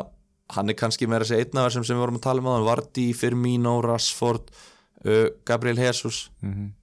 hann 0.55 0.71
er 0.71 0.79
kannski 0.79 1.09
meira 1.09 1.25
þessi 1.25 1.41
einn 1.41 1.59
af 1.59 1.69
þessum 1.69 1.87
sem 1.89 1.97
við 1.97 2.05
vorum 2.05 2.19
að 2.21 2.27
tala 2.29 2.43
um 2.43 2.49
á 2.49 2.55
hann 2.55 2.67
Vardí, 2.69 3.07
Firmino, 3.17 3.79
Rashford 3.83 4.53
uh, 5.03 5.25
Gabriel 5.49 5.81
Jesus. 5.81 6.27
Mm 6.45 6.75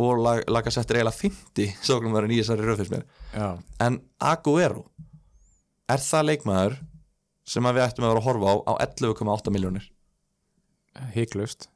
og 0.00 0.18
lag, 0.18 0.40
Lagasettir 0.50 0.98
eiginlega 0.98 1.18
50 1.20 1.84
sóknum 1.86 2.14
var 2.16 2.26
í 2.26 2.40
þessari 2.40 2.66
röð 2.66 2.80
fyrst 2.82 2.94
mér. 2.94 3.04
Já, 3.30 3.48
en 3.86 4.00
Aguero 4.18 4.86
er 5.90 6.02
það 6.02 6.28
leikmaður 6.30 6.78
sem 7.46 7.68
við 7.68 7.84
ættum 7.84 8.06
að 8.06 8.14
vera 8.14 8.22
að 8.22 8.26
horfa 8.26 8.50
á 8.50 8.54
á 8.66 8.72
11,8 8.88 9.54
miljónir 9.54 9.86
hygglust 11.14 11.68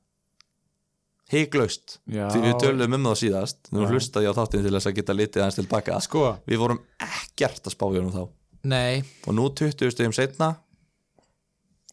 hyglaust 1.32 1.98
Já. 2.08 2.26
því 2.32 2.42
við 2.46 2.56
tölum 2.62 2.96
um 2.98 3.08
það 3.10 3.18
síðast. 3.22 3.60
Nú 3.74 3.84
hlustaði 3.88 4.28
ég 4.28 4.34
á 4.34 4.38
þáttin 4.38 4.64
til 4.64 4.74
þess 4.74 4.90
að 4.90 4.96
geta 4.98 5.16
litið 5.16 5.44
aðeins 5.44 5.60
tilbaka 5.60 6.00
sko, 6.04 6.24
við 6.48 6.62
vorum 6.62 6.82
ekkert 7.04 7.68
að 7.68 7.76
spá 7.76 7.86
í 7.88 7.98
honum 7.98 8.14
þá. 8.14 8.24
Nei. 8.68 9.04
Og 9.28 9.36
nú 9.36 9.48
20 9.54 9.94
stegum 9.94 10.16
setna 10.16 10.54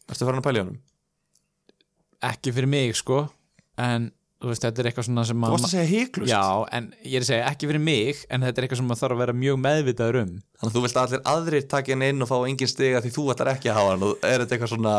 ertu 0.06 0.26
farin 0.26 0.40
að 0.40 0.46
pæla 0.46 0.64
honum? 0.64 0.78
Ekki 2.26 2.54
fyrir 2.54 2.70
mig 2.70 2.96
sko. 2.98 3.26
En 3.76 4.10
þú 4.40 4.50
veist, 4.50 4.64
þetta 4.64 4.82
er 4.82 4.88
eitthvað 4.90 5.06
svona 5.08 5.24
sem 5.28 5.44
þú 5.44 5.52
varst 5.52 5.66
að 5.66 5.72
segja 5.72 5.88
hyglust 5.90 6.30
já, 6.30 6.42
en 6.76 6.88
ég 7.02 7.14
er 7.18 7.24
að 7.24 7.28
segja 7.30 7.46
ekki 7.50 7.68
fyrir 7.70 7.82
mig 7.82 8.18
en 8.28 8.44
þetta 8.44 8.60
er 8.60 8.66
eitthvað 8.66 8.80
sem 8.80 8.90
maður 8.90 9.02
þarf 9.02 9.16
að 9.16 9.22
vera 9.22 9.36
mjög 9.42 9.56
meðvitaður 9.62 10.18
um. 10.22 10.34
Þannig 10.56 10.70
að 10.70 10.76
þú 10.76 10.82
vilt 10.84 10.98
að 10.98 11.06
allir 11.06 11.22
aðrir 11.32 11.66
taka 11.72 11.94
hann 11.94 12.04
inn 12.06 12.24
og 12.24 12.30
fá 12.30 12.36
engin 12.38 12.70
stiga 12.70 13.00
því 13.04 13.12
þú 13.16 13.24
ætlar 13.32 13.52
ekki 13.54 13.72
að 13.72 13.78
hafa 13.80 13.94
hann 13.94 14.06
og 14.06 14.26
er 14.28 14.44
þetta 14.44 14.56
eitthvað 14.56 14.72
svona 14.74 14.94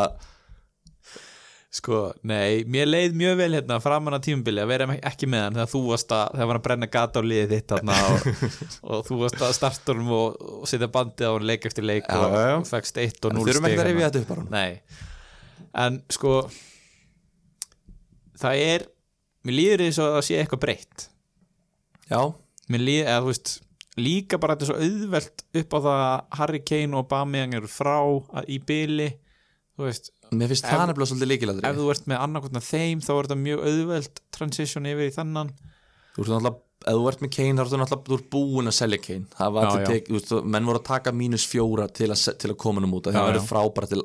sko, 1.68 1.98
nei, 2.24 2.64
mér 2.70 2.88
leið 2.88 3.16
mjög 3.20 3.34
vel 3.42 3.50
hérna 3.58 3.76
framan 3.84 4.16
að 4.16 4.24
tímubili 4.30 4.62
að 4.62 4.70
vera 4.70 4.86
ekki 5.10 5.28
með 5.28 5.42
hann 5.44 5.58
þegar 5.58 5.70
þú 5.74 5.82
varst 5.90 6.14
að, 6.16 6.30
þegar 6.38 6.48
var 6.50 6.60
að 6.60 6.64
brenna 6.64 6.88
gata 6.94 7.20
á 7.20 7.28
liðið 7.28 7.52
þitt 7.52 7.74
og, 7.76 8.28
og 8.94 9.02
þú 9.08 9.18
varst 9.20 9.44
að 9.44 9.52
starta 9.58 9.92
honum 9.92 10.14
og, 10.16 10.38
og 10.62 10.70
setja 10.70 10.88
bandið 10.94 11.28
á 11.28 11.32
hann 11.34 11.46
leik 11.50 11.68
eftir 11.68 11.84
leik 11.84 12.08
Já, 12.08 12.16
og, 12.16 12.38
og 12.62 12.66
fegst 12.70 13.02
1 13.04 13.28
og 13.28 13.36
0 13.36 13.44
þurfum 13.50 13.68
ekki 13.68 13.76
að 13.76 13.84
stig 13.84 13.90
rifja 13.90 14.06
hérna. 14.06 14.08
þetta 14.08 14.24
upp 14.24 14.32
bara 14.32 14.46
Nei, 14.56 15.04
en 15.84 16.00
sko 16.16 16.34
það 18.38 18.64
er 18.64 18.88
mér 19.44 19.58
líður 19.58 19.86
og 19.90 20.18
að 20.18 20.26
sé 20.26 20.40
eitthvað 20.40 20.64
breytt. 20.64 21.08
Já, 22.08 22.20
mér 22.72 22.84
líður, 22.84 23.08
eða 23.12 23.22
þú 23.22 23.32
veist 23.32 23.54
líka 23.98 24.38
bara 24.40 24.54
þetta 24.54 24.64
er 24.64 24.70
svo 24.70 24.88
auðvelt 24.88 25.44
upp 25.60 25.74
á 25.74 25.78
það 25.78 26.02
að 26.08 26.36
Harry 26.40 26.60
Kane 26.64 26.94
og 26.94 27.04
Aubameyang 27.04 27.56
eru 27.58 27.70
frá 27.70 27.96
í 28.46 28.60
byli 28.62 29.08
þú 29.78 29.86
veist, 29.86 30.12
mér 30.32 30.52
finnst 30.52 30.68
það 30.68 30.86
nefnilega 30.90 31.10
svolítið 31.10 31.30
líkilæðri 31.32 31.68
ef 31.68 31.76
þú 31.78 31.90
ert 31.94 32.08
með 32.10 32.22
annarkotna 32.26 32.62
þeim 32.64 33.02
þá 33.04 33.12
er 33.14 33.28
þetta 33.28 33.38
mjög 33.42 33.66
auðvelt 33.68 34.22
transition 34.34 34.88
yfir 34.90 35.08
í 35.08 35.14
þannan 35.14 35.52
þú 36.14 36.24
ert 36.24 36.32
náttúrulega 36.34 36.56
ef 36.86 36.98
þú 36.98 37.08
ert 37.10 37.24
með 37.24 37.32
Kane 37.34 37.58
þá 37.58 37.64
ertu 37.64 37.80
náttúrulega 37.80 38.08
þú 38.08 38.18
ert 38.18 38.28
búin 38.32 38.70
að 38.70 38.76
selja 38.76 39.00
Kane. 39.02 39.26
Það 39.34 39.56
var 39.56 39.66
Já, 39.66 39.72
já. 39.82 39.88
tek, 39.88 40.06
þú 40.08 40.16
veist, 40.18 40.32
menn 40.54 40.68
voru 40.68 40.80
að 40.80 40.86
taka 40.88 41.14
mínus 41.14 41.46
fjóra 41.50 41.88
til 41.90 42.10
að, 42.12 42.22
til 42.38 42.52
að 42.52 42.58
koma 42.62 42.82
hann 42.82 42.94
út 42.94 43.10
það 43.10 43.28
verður 43.28 43.48
frábæra 43.48 43.90
til 43.90 44.04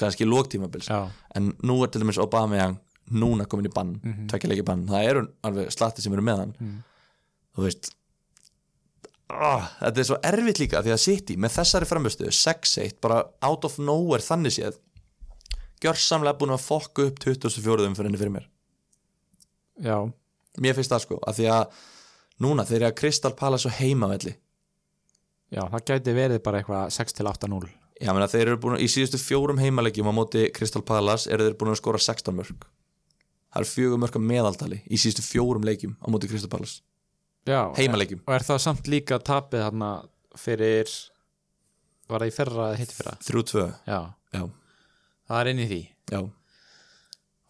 kannski 0.00 0.28
lóktímabils. 0.28 0.90
En 1.36 1.54
nú 1.66 1.78
er 1.84 1.92
til 1.92 2.02
dæmis 2.02 2.20
Aubameyang 2.20 2.76
núna 3.10 3.46
komin 3.50 3.66
í 3.66 3.72
bann, 3.74 3.96
mm 4.02 4.12
-hmm. 4.12 4.48
leiki 4.48 4.62
bann. 4.62 4.86
Það 4.86 5.08
eru 5.08 5.28
alveg 5.42 5.72
slatti 5.72 6.02
sem 6.02 6.12
eru 6.12 6.22
með 6.22 6.38
hann. 6.38 6.54
Mhm. 6.58 6.82
þú 7.56 7.62
veist 7.62 7.90
oh, 9.28 9.64
þetta 9.80 10.00
er 10.00 10.04
svo 10.04 10.18
erfitt 10.22 10.60
líka 10.62 10.82
því 10.82 10.92
að 10.94 11.02
City 11.04 11.36
með 11.36 11.54
þessari 11.58 11.88
framöstuðu 11.88 12.30
6-1 12.30 13.00
bara 13.00 13.24
out 13.42 13.64
of 13.64 13.78
nowhere 13.78 14.22
þannig 14.22 14.56
séð 14.56 14.78
gjörsamlega 15.80 16.38
búin 16.40 16.54
að 16.54 16.64
fokka 16.64 17.08
upp 17.08 17.22
24. 17.24 17.88
umfyrinni 17.88 18.20
fyrir 18.20 18.34
mér. 18.34 18.48
Já, 19.80 19.96
mér 20.60 20.76
finnst 20.76 20.92
það 20.92 21.04
sko, 21.06 21.18
af 21.26 21.38
því 21.38 21.48
að 21.54 21.80
núna 22.44 22.66
þeir 22.68 22.80
eru 22.80 22.88
að 22.90 22.96
Crystal 23.00 23.32
Palace 23.36 23.68
og 23.68 23.76
heimavelli 23.78 24.34
já, 25.52 25.62
það 25.62 25.86
gæti 25.90 26.16
verið 26.16 26.42
bara 26.44 26.60
eitthvað 26.60 26.96
6-8-0 26.96 27.70
Já, 28.00 28.14
menna, 28.16 28.30
þeir 28.32 28.46
eru 28.46 28.60
búin 28.62 28.78
að, 28.78 28.84
í 28.86 28.88
síðustu 28.88 29.18
fjórum 29.20 29.60
heimalegjum 29.60 30.08
á 30.08 30.12
móti 30.16 30.46
Crystal 30.56 30.84
Palace 30.86 31.28
eru 31.32 31.48
þeir 31.48 31.56
búin 31.60 31.72
að 31.74 31.80
skora 31.82 32.00
16 32.00 32.36
mörg 32.36 32.68
það 33.50 33.60
eru 33.60 33.70
fjögur 33.72 34.00
mörg 34.00 34.16
að 34.16 34.28
meðaltali 34.30 34.80
í 34.86 35.00
síðustu 35.00 35.26
fjórum 35.26 35.66
leikjum 35.66 35.96
á 36.00 36.06
móti 36.12 36.30
Crystal 36.30 36.50
Palace. 36.52 36.80
Já, 37.48 37.72
heimalegjum, 37.76 38.22
og 38.26 38.34
er 38.36 38.44
það 38.46 38.62
samt 38.62 38.88
líka 38.92 39.18
tapið 39.24 39.64
þarna 39.64 39.90
fyrir 40.38 40.92
var 42.10 42.22
það 42.22 42.30
í 42.30 42.34
ferra 42.36 42.66
eða 42.70 42.80
hitti 42.80 42.96
fyrra? 42.96 43.14
3-2 43.26 43.64
já, 43.88 44.00
já, 44.36 44.42
það 45.30 45.40
er 45.44 45.50
inn 45.54 45.62
í 45.64 45.66
því. 45.70 45.80
Já. 46.10 46.20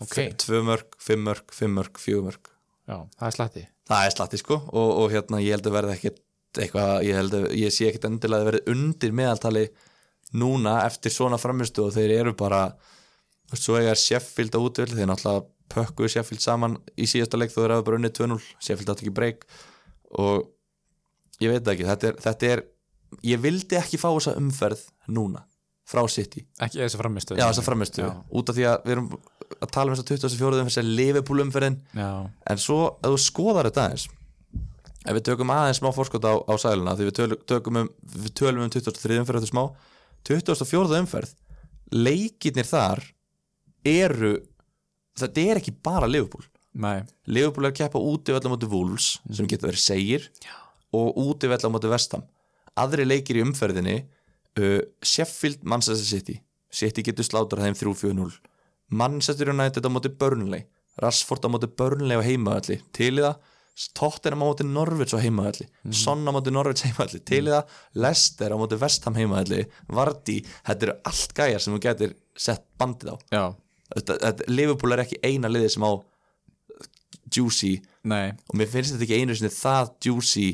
Ok, 0.00 0.16
F- 0.16 0.38
tvö 0.44 0.62
mörg, 0.64 0.96
fimm 1.02 1.24
mörg, 1.28 1.52
fimm 1.52 1.74
mörg, 1.76 1.98
fjögur 2.00 2.26
mörg 2.30 2.50
já, 2.88 2.96
það 3.18 3.26
er 3.26 3.34
slatti. 3.36 3.62
Það 3.90 4.06
er 4.06 4.14
slatti 4.14 4.38
sko. 4.40 4.56
Og, 4.70 4.90
og 5.02 5.10
hérna 5.12 5.40
ég 5.42 5.56
held 5.56 5.66
að 5.68 5.74
verði 5.76 5.96
ekkit 5.98 6.20
eitthvað, 6.60 6.92
ég 7.06 7.18
held 7.18 7.36
að 7.36 7.44
ég 7.60 7.74
sé 7.74 7.88
ekkit 7.90 8.06
endilega 8.08 8.42
að 8.44 8.48
verði 8.50 8.62
undir 8.72 9.12
meðaltali 9.14 9.64
núna 10.40 10.78
eftir 10.86 11.12
svona 11.14 11.38
framistu 11.42 11.84
og 11.88 11.92
þeir 11.94 12.14
eru 12.20 12.32
bara 12.38 12.62
svo 13.58 13.76
eiga 13.80 13.92
Sheffield 13.98 14.54
á 14.54 14.60
útvöld 14.62 14.94
þeir 14.96 15.08
náttúrulega 15.10 15.44
pökkuðu 15.70 16.10
Sheffield 16.14 16.42
saman 16.42 16.76
í 16.98 17.06
síðasta 17.10 17.38
leik 17.38 17.50
þó 17.54 17.60
þeir 17.64 17.74
hafa 17.76 17.86
bara 17.86 17.98
unnið 18.00 18.14
2-0 18.18 18.40
Sheffield 18.62 18.92
átt 18.94 19.02
ekki 19.04 19.12
breyk 19.14 19.44
og 20.18 20.48
ég 21.42 21.52
veit 21.54 21.70
ekki, 21.74 21.86
þetta 21.90 22.10
er, 22.12 22.18
þetta 22.26 22.50
er 22.54 22.62
ég 23.26 23.42
vildi 23.42 23.78
ekki 23.78 23.98
fá 24.02 24.08
þessa 24.14 24.36
umferð 24.38 24.84
núna 25.10 25.44
frá 25.90 26.04
City, 26.12 26.44
ekki 26.62 26.80
þessi 26.84 27.00
framistu 27.00 27.36
já 27.38 27.44
þessa 27.48 27.64
framistu 27.66 28.04
Já. 28.04 28.10
út 28.38 28.50
af 28.52 28.56
því 28.56 28.66
að 28.70 28.86
við 28.86 28.94
erum 28.94 29.10
að 29.60 29.72
tala 29.74 29.90
um 29.90 29.96
þessa 29.98 30.06
24. 30.06 30.60
umferð 30.62 30.76
sem 30.76 30.90
Liverpool 31.00 31.42
umferðin 31.42 31.78
já, 31.98 32.10
en 32.52 32.60
svo 32.62 32.80
ef 33.00 33.10
þú 33.10 33.20
skoðar 33.24 33.68
þetta 33.70 33.86
aðeins 33.88 34.06
ef 35.00 35.16
við 35.16 35.24
tökum 35.30 35.52
aðeins 35.54 35.80
smá 35.80 35.90
fórskot 35.96 36.28
á, 36.28 36.34
á 36.38 36.54
sæluna 36.60 36.94
því 36.98 37.08
við 37.08 37.16
tölum, 37.18 37.42
tökum 37.48 37.80
um, 37.82 37.90
við 38.14 38.34
tölum 38.38 38.66
um 38.66 38.72
23. 38.72 39.18
umferð 39.24 39.42
þetta 39.42 39.50
smá 39.50 39.64
24. 40.28 41.00
umferð 41.00 41.34
leikirnir 41.90 42.68
þar 42.68 43.02
eru 43.90 44.34
þetta 45.18 45.46
er 45.48 45.60
ekki 45.62 45.74
bara 45.82 46.06
Liverpool 46.10 46.44
nei, 46.78 47.00
Liverpool 47.26 47.66
er 47.66 47.72
að 47.72 47.80
keppa 47.80 48.02
úti 48.12 48.36
vellar 48.36 48.52
móti 48.52 48.68
Wolves 48.70 49.16
sem 49.26 49.48
getur 49.50 49.72
verið 49.72 49.82
segir 49.82 50.28
Já. 50.44 50.54
og 50.94 51.18
úti 51.18 51.50
vellar 51.50 51.72
móti 51.74 51.90
Vestham 51.90 52.22
aðri 52.78 53.08
leikir 53.08 53.40
í 53.40 53.44
umferðinni 53.44 53.96
uh, 54.58 54.80
Sheffield, 55.02 55.62
Manchester 55.62 56.06
City. 56.06 56.40
City 56.70 57.02
getur 57.06 57.26
slátur 57.26 57.62
þeim 57.62 57.74
3-4-0 57.74 58.38
Manchester 58.90 59.50
United 59.50 59.86
á 59.86 59.90
móti 59.90 60.10
Burnley. 60.10 60.66
Rashford 61.02 61.46
á 61.46 61.48
móti 61.50 61.70
Burnley 61.70 62.18
á 62.18 62.22
heimaðalli 62.26 62.80
til 62.94 63.14
í 63.20 63.24
það 63.24 63.38
Tottenham 63.96 64.42
á 64.44 64.46
móti 64.50 64.66
Norvits 64.66 65.14
á 65.16 65.18
heimaðalli 65.22 65.66
mm. 65.66 65.94
Son 65.96 66.26
á 66.26 66.30
móti 66.34 66.52
Norvits 66.52 66.84
heimaðalli 66.88 67.22
til 67.24 67.44
í 67.46 67.52
það 67.54 67.78
Leicester 68.04 68.52
á 68.52 68.56
móti 68.60 68.78
Vestham 68.80 69.16
heimaðalli 69.16 69.64
Vardy, 69.96 70.40
þetta 70.66 70.88
eru 70.88 70.96
allt 71.12 71.34
gæjar 71.38 71.64
sem 71.64 71.76
þú 71.76 71.82
getur 71.86 72.16
sett 72.36 72.66
bandið 72.80 73.14
á. 73.14 73.16
Þetta, 73.90 74.18
þetta, 74.22 74.50
Liverpool 74.52 74.94
er 74.94 75.04
ekki 75.04 75.20
eina 75.24 75.50
liði 75.50 75.72
sem 75.74 75.86
á 75.86 75.92
juicy 77.30 77.76
nei. 78.10 78.34
og 78.50 78.58
mér 78.58 78.70
finnst 78.70 78.94
þetta 78.94 79.06
ekki 79.06 79.22
einu 79.22 79.36
sinni 79.38 79.50
það 79.54 79.94
juicy 80.06 80.46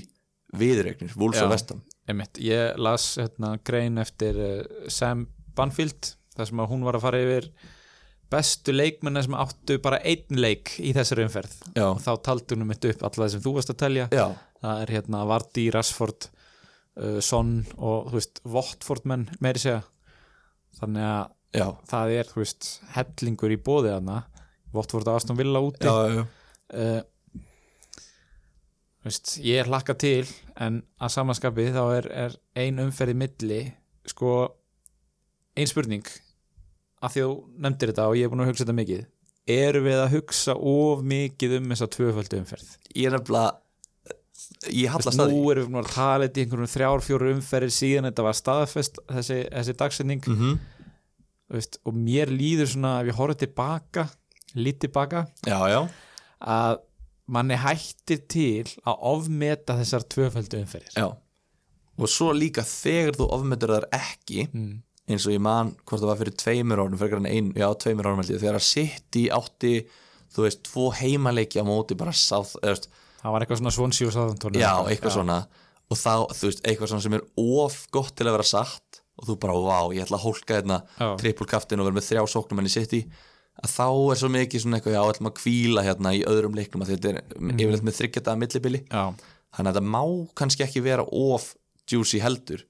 viðregnir, 0.56 1.12
Wolves 1.18 1.42
og 1.42 1.52
Vestam 1.52 1.82
einmitt, 2.06 2.38
ég 2.42 2.76
las 2.80 3.14
hérna, 3.20 3.56
grein 3.66 3.98
eftir 4.02 4.38
uh, 4.38 4.60
Sam 4.92 5.26
Banfield 5.56 6.14
þar 6.36 6.50
sem 6.50 6.62
að 6.62 6.70
hún 6.72 6.84
var 6.86 6.98
að 6.98 7.06
fara 7.06 7.22
yfir 7.24 7.48
bestu 8.30 8.74
leikmenni 8.74 9.22
sem 9.22 9.36
áttu 9.38 9.78
bara 9.82 10.00
einn 10.06 10.40
leik 10.40 10.74
í 10.82 10.92
þessari 10.96 11.26
umferð. 11.26 11.54
Já. 11.76 11.86
og 11.92 12.00
þá 12.02 12.12
taldi 12.26 12.56
hún 12.56 12.66
mitt 12.68 12.86
upp 12.90 13.04
alla 13.06 13.22
það 13.22 13.32
sem 13.34 13.44
þú 13.44 13.52
varst 13.56 13.72
að 13.72 13.80
telja. 13.82 14.08
Já, 14.14 14.26
það 14.62 14.82
er 14.82 14.94
hérna 14.96 15.22
Vardy, 15.30 15.66
Rashford 15.74 16.28
uh, 16.28 17.18
Son 17.24 17.52
og 17.76 18.10
þú 18.10 18.18
veist 18.18 18.42
Watford 18.56 19.06
menn 19.08 19.28
meiri 19.40 19.62
segja. 19.62 19.82
Þannig 20.80 21.06
að 21.08 21.60
já, 21.62 21.68
það 21.92 22.16
er 22.16 22.32
þú 22.32 22.42
veist 22.42 22.70
hellingur 22.96 23.54
í 23.54 23.60
bóði 23.68 23.94
þarna. 23.94 24.22
Watford 24.76 25.08
og 25.08 25.20
Aston 25.20 25.38
Villa 25.38 25.62
úti. 25.64 25.86
Uh, 25.86 26.98
veist, 29.06 29.38
ég 29.46 29.62
er 29.62 29.70
hlakka 29.70 29.94
til 29.96 30.26
en 30.60 30.80
að 31.02 31.12
samanskapi 31.16 31.68
þá 31.74 31.82
er, 31.98 32.08
er 32.26 32.38
ein 32.56 32.80
umferð 32.82 33.12
í 33.12 33.18
milli 33.24 33.60
sko 34.08 34.32
ein 35.56 35.68
spurning 35.68 36.06
því 36.06 37.22
að 37.22 37.28
þú 37.28 37.34
nefndir 37.62 37.92
þetta 37.92 38.08
og 38.10 38.16
ég 38.18 38.26
er 38.26 38.32
búin 38.32 38.42
að 38.42 38.50
hugsa 38.50 38.64
þetta 38.64 38.80
mikið 38.80 39.04
erum 39.46 39.86
við 39.86 40.00
að 40.00 40.14
hugsa 40.16 40.56
of 40.56 41.04
mikið 41.06 41.60
um 41.60 41.70
þessa 41.70 41.88
tvöföldu 41.94 42.40
umferð? 42.42 42.72
Ég 42.94 43.08
er 43.10 43.16
nefnilega 43.16 43.54
Ég 44.70 44.90
hallast 44.92 45.20
að 45.20 45.32
nú 45.32 45.46
erum 45.52 45.72
við 45.72 45.80
að 45.80 45.92
tala 45.94 46.26
þetta 46.26 46.38
í 46.38 46.44
einhverjum 46.44 46.70
þrjár, 46.70 47.02
fjóru 47.04 47.30
umferðir 47.34 47.72
síðan 47.72 48.08
þetta 48.10 48.24
var 48.26 48.36
staðfest 48.36 48.98
þessi, 49.08 49.38
þessi 49.52 49.74
dagsetning. 49.80 50.26
Mm 50.26 50.36
-hmm. 50.40 51.78
og 51.88 51.94
mér 51.94 52.30
líður 52.30 52.68
svona 52.72 52.92
ef 53.00 53.10
ég 53.10 53.18
horfði 53.18 53.46
tilbaka 53.46 54.06
lítið 54.56 54.80
tilbaka 54.86 55.26
Já, 55.46 55.58
já, 55.70 55.80
að 56.40 56.78
manni 57.26 57.58
hættir 57.58 58.22
til 58.30 58.64
að 58.86 59.06
ofmeta 59.12 59.76
þessar 59.80 60.06
tvöföldu 60.14 60.60
umferðir. 60.62 60.96
Já. 60.96 61.08
Og 61.96 62.12
svo 62.12 62.32
líka 62.36 62.64
þegar 62.66 63.16
þú 63.18 63.28
ofmetur 63.34 63.72
þar 63.72 63.86
ekki 63.96 64.46
mm. 64.46 64.72
eins 65.10 65.26
og 65.26 65.34
ég 65.34 65.42
man 65.42 65.72
hvort 65.82 66.02
það 66.02 66.10
var 66.10 66.20
fyrir 66.20 66.36
tveimur 66.42 66.82
árum 66.82 66.98
fyrir 67.00 67.22
en 67.22 67.30
ein, 67.30 67.52
já, 67.56 67.68
tveimur 67.82 68.10
árum 68.10 68.20
held 68.20 68.34
ég 68.34 68.42
þegar 68.42 68.60
að 68.60 68.66
City 68.68 69.24
átti 69.32 69.74
þú 70.36 70.44
veist, 70.44 70.62
tvo 70.68 70.90
heimaleiki 70.92 71.62
á 71.62 71.64
móti 71.66 71.96
bara 71.98 72.12
sáð, 72.12 72.58
það 72.60 73.32
var 73.32 73.44
eitthvað 73.44 73.62
svona 73.62 73.74
svonsjú 73.74 74.10
og 74.10 74.16
sáðantón 74.16 74.58
já, 74.60 74.72
eitthvað 74.84 75.16
svona. 75.16 75.40
Og 75.86 75.98
þá, 75.98 76.14
þú 76.34 76.50
veist, 76.50 76.62
eitthvað 76.66 76.92
svona 76.92 77.04
sem 77.06 77.16
er 77.16 77.26
of 77.40 77.78
gott 77.94 78.12
til 78.18 78.26
að 78.26 78.36
vera 78.36 78.48
satt 78.50 79.00
og 79.16 79.30
þú 79.30 79.36
bara, 79.40 79.56
vá, 79.56 79.78
ég 79.96 80.04
ætla 80.04 80.18
að 80.18 80.26
hólka 80.26 80.58
hérna 80.58 80.80
Já. 80.98 81.08
trippulkaftin 81.22 81.80
og 81.80 81.88
vera 81.88 81.96
með 81.96 82.08
þrjá 82.10 82.24
sóknum 82.28 82.60
enn 82.60 82.68
í 82.68 82.74
City 82.74 83.00
að 83.64 83.70
þá 83.72 83.86
er 84.12 84.20
svo 84.20 84.28
mikið 84.32 84.62
svona 84.64 84.78
eitthvað, 84.80 84.96
já, 84.96 85.02
ætlum 85.12 85.30
að 85.30 85.36
kvíla 85.40 85.82
hérna 85.86 86.12
í 86.16 86.22
öðrum 86.28 86.54
leiknum 86.58 86.82
að 86.84 86.90
þetta 86.94 87.08
er 87.12 87.22
Mhm. 87.40 87.58
yfirleitt 87.58 87.86
með 87.88 87.96
þryggjata 88.00 88.36
millibili, 88.38 88.80
já, 88.90 89.04
þannig 89.56 89.70
að 89.70 89.74
þetta 89.76 89.92
má 89.96 90.02
kannski 90.34 90.64
ekki 90.66 90.82
vera 90.82 91.02
of 91.10 91.54
juicy 91.90 92.20
heldur. 92.20 92.64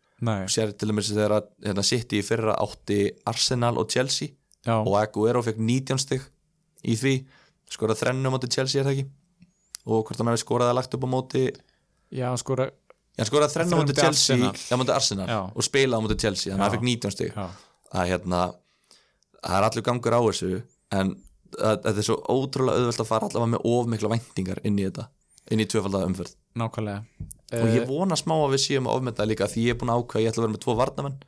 Sér 0.48 0.72
til 0.78 0.88
dæmis 0.88 1.10
þegar 1.12 1.30
að 1.42 1.48
hérna, 1.66 1.82
City 1.84 2.18
í 2.20 2.24
fyrra 2.24 2.54
átti 2.56 3.10
Arsenal 3.26 3.76
og 3.78 3.88
Chelsea 3.90 4.28
já, 4.64 4.78
og 4.80 4.94
Aguero 4.96 5.42
fekk 5.42 5.58
19 5.58 5.98
stig 5.98 6.22
í 6.84 6.94
því, 6.96 7.24
skorað 7.68 8.00
þrennu 8.00 8.30
á 8.30 8.32
móti 8.32 8.48
Chelsea 8.48 8.80
er 8.80 8.86
það 8.86 8.96
ekki? 8.96 9.06
Og 9.86 10.04
hvort 10.06 10.16
hann 10.18 10.26
hafi 10.32 10.40
skorað 10.44 10.70
að 10.72 10.74
lagt 10.80 10.94
upp 10.94 11.04
á 11.04 11.08
móti 11.10 11.42
já, 12.10 12.30
skora 12.40 12.70
hann 13.18 13.26
skoraði 13.26 13.52
Þrennu 13.56 13.76
móti 13.76 13.92
móti 13.92 14.00
Chelsea. 14.00 14.36
Já, 14.36 14.76
móti 14.76 14.92
Arsenal 14.94 15.26
Já. 15.28 15.38
og 15.56 15.62
spilaði 15.64 16.02
móti 16.06 16.18
Chelsea 16.20 16.52
þannig 16.52 16.60
að 16.60 16.70
hann 16.70 16.76
fekk 16.78 16.88
19 16.88 17.10
stig. 17.12 17.32
Já, 17.34 17.46
að 17.92 18.08
hérna, 18.10 18.40
það 19.44 19.56
er 19.56 19.68
allur 19.68 19.82
gangur 19.86 20.16
á 20.16 20.20
þessu 20.26 20.62
en 20.92 21.16
að- 21.58 21.82
þetta 21.82 21.98
er 21.98 22.02
svo 22.08 22.16
ótrúlega 22.28 22.78
auðvelt 22.80 23.00
að 23.00 23.06
fara 23.06 23.28
allavega 23.28 23.52
með 23.56 23.64
of 23.64 23.86
mikla 23.86 24.08
væntingar 24.14 24.58
inn 24.64 24.78
í 24.78 24.84
þetta, 24.90 25.08
inn 25.50 25.60
í 25.60 25.66
tvöfaldaða 25.66 26.06
umferð. 26.10 26.34
Nákvæmlega. 26.56 27.04
Og 27.52 27.68
ég 27.70 27.82
Eh, 27.82 27.86
vona 27.86 28.16
smá 28.16 28.34
að 28.34 28.52
við 28.54 28.62
séum 28.66 28.86
að 28.88 28.96
ofmynda 29.00 29.26
líka 29.26 29.46
því 29.46 29.64
ég 29.66 29.70
er 29.70 29.78
búin 29.78 29.90
að 29.94 30.02
ákveða 30.02 30.18
að 30.18 30.22
ég 30.24 30.30
ætla 30.32 30.42
að 30.42 30.46
vera 30.46 30.56
með 30.56 30.64
tvo 30.64 30.76
varnamenn 30.76 31.18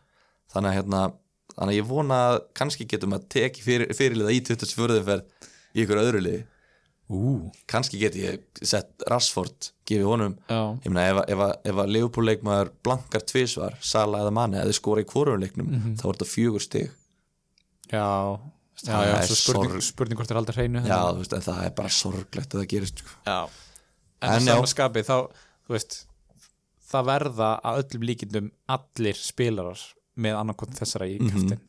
þannig 0.52 0.70
að 0.70 0.76
hérna 0.78 1.12
þannig 1.58 1.72
að 1.74 1.78
ég 1.78 1.86
vona 1.88 2.14
að 2.28 2.40
kannski 2.54 2.86
getum 2.88 3.12
að 3.14 3.28
teki 3.28 3.62
fyrir, 3.62 3.86
fyrirliða 3.94 4.32
í 4.34 4.40
24. 4.42 4.98
umferð 5.00 5.22
í 5.74 5.84
ykkur 5.84 6.00
öðru 6.02 6.20
liði. 6.22 6.44
Ú, 7.10 7.50
kannski 7.66 7.98
get 7.98 8.14
ég 8.14 8.40
sett 8.62 8.90
Rashford 9.08 9.70
gefið 9.88 10.04
honum. 10.04 10.34
Já, 10.50 10.76
ég 10.84 10.90
meina 10.92 11.08
ef, 11.08 11.30
ef, 11.30 11.38
ef 11.64 11.74
að 11.74 11.88
Leopold 11.94 12.26
leikmaður 12.28 12.70
blankar 12.84 13.22
tvisvar, 13.24 13.78
Sala 13.80 14.18
eða 14.18 14.32
Mane 14.32 14.58
eða 14.60 14.74
skora 14.74 15.00
í 15.00 15.06
hvorum 15.06 15.40
leiknum, 15.40 15.66
Mhm. 15.70 15.96
þá 15.96 16.04
er 16.04 16.12
þetta 16.12 16.28
fjögur 16.34 16.60
stig. 16.60 16.90
Já 17.90 18.38
já, 18.84 18.92
Það 18.92 19.06
já, 19.08 19.14
er 19.18 19.26
svo 19.28 19.38
spurning, 19.42 19.82
spurning 19.82 20.18
hvort 20.20 20.30
er 20.34 20.38
aldrei 20.40 20.56
hreinu 20.60 20.82
já, 20.86 20.98
þú 21.10 21.22
veist, 21.22 21.32
en 21.38 21.46
það 21.48 21.62
er 21.66 21.72
bara 21.80 21.88
sorglegt 21.88 22.54
að 22.54 22.60
það 22.62 22.68
gerist 22.74 22.98
sko. 23.02 23.16
já. 23.26 23.38
en, 23.42 24.28
En 24.28 24.34
en 24.36 24.46
já. 24.46 24.52
saman 24.54 24.70
skapi 24.74 25.02
þá, 25.08 25.16
þú 25.66 25.74
veist 25.76 25.96
það 26.88 27.08
verða 27.10 27.48
að 27.68 27.80
öllum 27.82 28.06
líkindum 28.08 28.50
allir 28.76 29.18
spilarar 29.20 29.82
með 30.18 30.38
annarkot 30.40 30.72
þessara 30.78 31.06
í 31.10 31.18
Mhm. 31.20 31.30
kæftin 31.30 31.60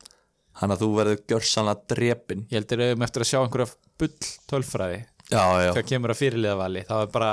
hann 0.60 0.70
að 0.74 0.80
þú 0.82 0.88
verður 0.96 1.20
gjörsanlega 1.30 1.86
drepin 1.94 2.46
ég 2.50 2.58
heldur 2.58 2.80
auðvitað 2.84 3.04
eftir 3.06 3.22
að 3.24 3.30
sjá 3.30 3.38
einhverja 3.40 3.74
bull 3.98 4.16
tölfræði 4.50 4.98
já, 5.30 5.42
já, 5.62 5.72
þegar 5.74 5.88
kemur 5.92 6.10
að 6.14 6.20
fyrirliðavali 6.22 6.82
þá 6.88 6.94
er 7.02 7.06
bara 7.14 7.30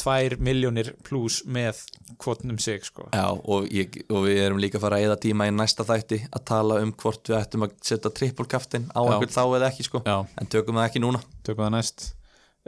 2 0.00 0.38
miljónir 0.40 0.92
pluss 1.06 1.42
með 1.44 1.82
kvotnum 2.20 2.58
sig 2.62 2.84
sko. 2.86 3.06
já 3.12 3.26
og, 3.30 3.68
ég, 3.72 4.00
og 4.08 4.24
við 4.26 4.40
erum 4.46 4.60
líka 4.62 4.78
að 4.80 4.86
fara 4.86 4.98
að 5.00 5.06
eða 5.08 5.18
tíma 5.26 5.48
í 5.50 5.54
næsta 5.54 5.84
þætti 5.88 6.22
að 6.30 6.44
tala 6.50 6.80
um 6.84 6.92
hvort 7.02 7.28
við 7.30 7.38
ættum 7.40 7.66
að 7.66 7.76
setja 7.84 8.12
trippulkaftin 8.16 8.88
á 8.96 9.00
einhvern 9.04 9.34
þá 9.36 9.42
eða 9.44 9.68
ekki 9.70 9.86
sko. 9.90 10.02
Já, 10.06 10.16
en 10.40 10.50
tökum 10.52 10.80
það 10.80 10.88
ekki 10.88 11.04
núna. 11.04 11.20
Tökum 11.46 11.66
það 11.66 11.74
næst. 11.76 12.08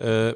Uh, 0.03 0.31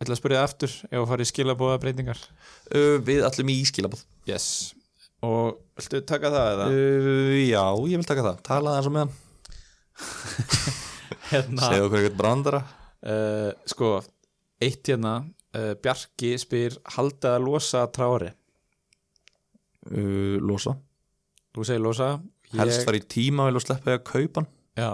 ætla 0.00 0.14
að 0.16 0.20
spyrja 0.20 0.40
það 0.40 0.48
aftur 0.48 0.74
ef 0.90 0.98
að 1.02 1.08
fara 1.12 1.24
í 1.24 1.28
skilabóða 1.30 1.80
breytingar 1.82 2.20
uh, 2.20 2.96
við 3.04 3.24
ætlum 3.26 3.50
í 3.52 3.56
ískilabóð 3.64 4.04
Yes. 4.30 4.46
Og 5.26 5.58
viltu 5.76 6.00
taka 6.08 6.30
það 6.32 6.52
eða? 6.54 6.68
uh, 6.70 7.34
já, 7.44 7.64
ég 7.92 8.00
vil 8.00 8.08
taka 8.08 8.24
það, 8.24 8.38
tala 8.46 8.72
það 8.72 8.78
eins 8.80 8.88
og 8.90 8.94
meðan 8.96 9.12
hérna, 11.30 11.66
segja 11.66 11.84
okkur 11.84 11.98
eitthvað 12.00 12.16
brandara. 12.22 12.62
Uh, 13.00 13.50
Sko, 13.68 13.90
eitt 14.64 14.88
hérna 14.88 15.18
uh, 15.56 15.72
Bjarki 15.82 16.34
spyr 16.40 16.76
Haldið 16.96 17.30
að 17.34 17.44
losa 17.46 17.84
trári 17.94 18.30
uh, 19.90 20.36
losa, 20.44 20.76
Þú 21.50 21.66
segir 21.66 21.82
losa. 21.82 22.10
Helst 22.54 22.84
fara 22.86 22.98
í 22.98 23.06
tíma 23.10 23.48
og 23.50 23.62
sleppa 23.62 23.88
því 23.88 23.96
að 23.96 24.06
kaupa 24.10 24.44
Já. 24.78 24.90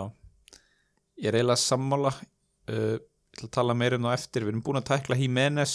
Ég 1.17 1.29
er 1.31 1.39
eiginlega 1.39 1.61
sammála. 1.61 2.13
Uh, 2.69 2.97
Ég 2.97 3.43
ætla 3.43 3.49
að 3.51 3.53
tala 3.53 3.75
meira 3.77 3.97
um 3.99 4.07
það 4.09 4.15
eftir. 4.17 4.45
Við 4.47 4.49
erum 4.55 4.63
búin 4.65 4.79
að 4.81 4.87
tækla 4.89 5.17
Jimenez 5.21 5.73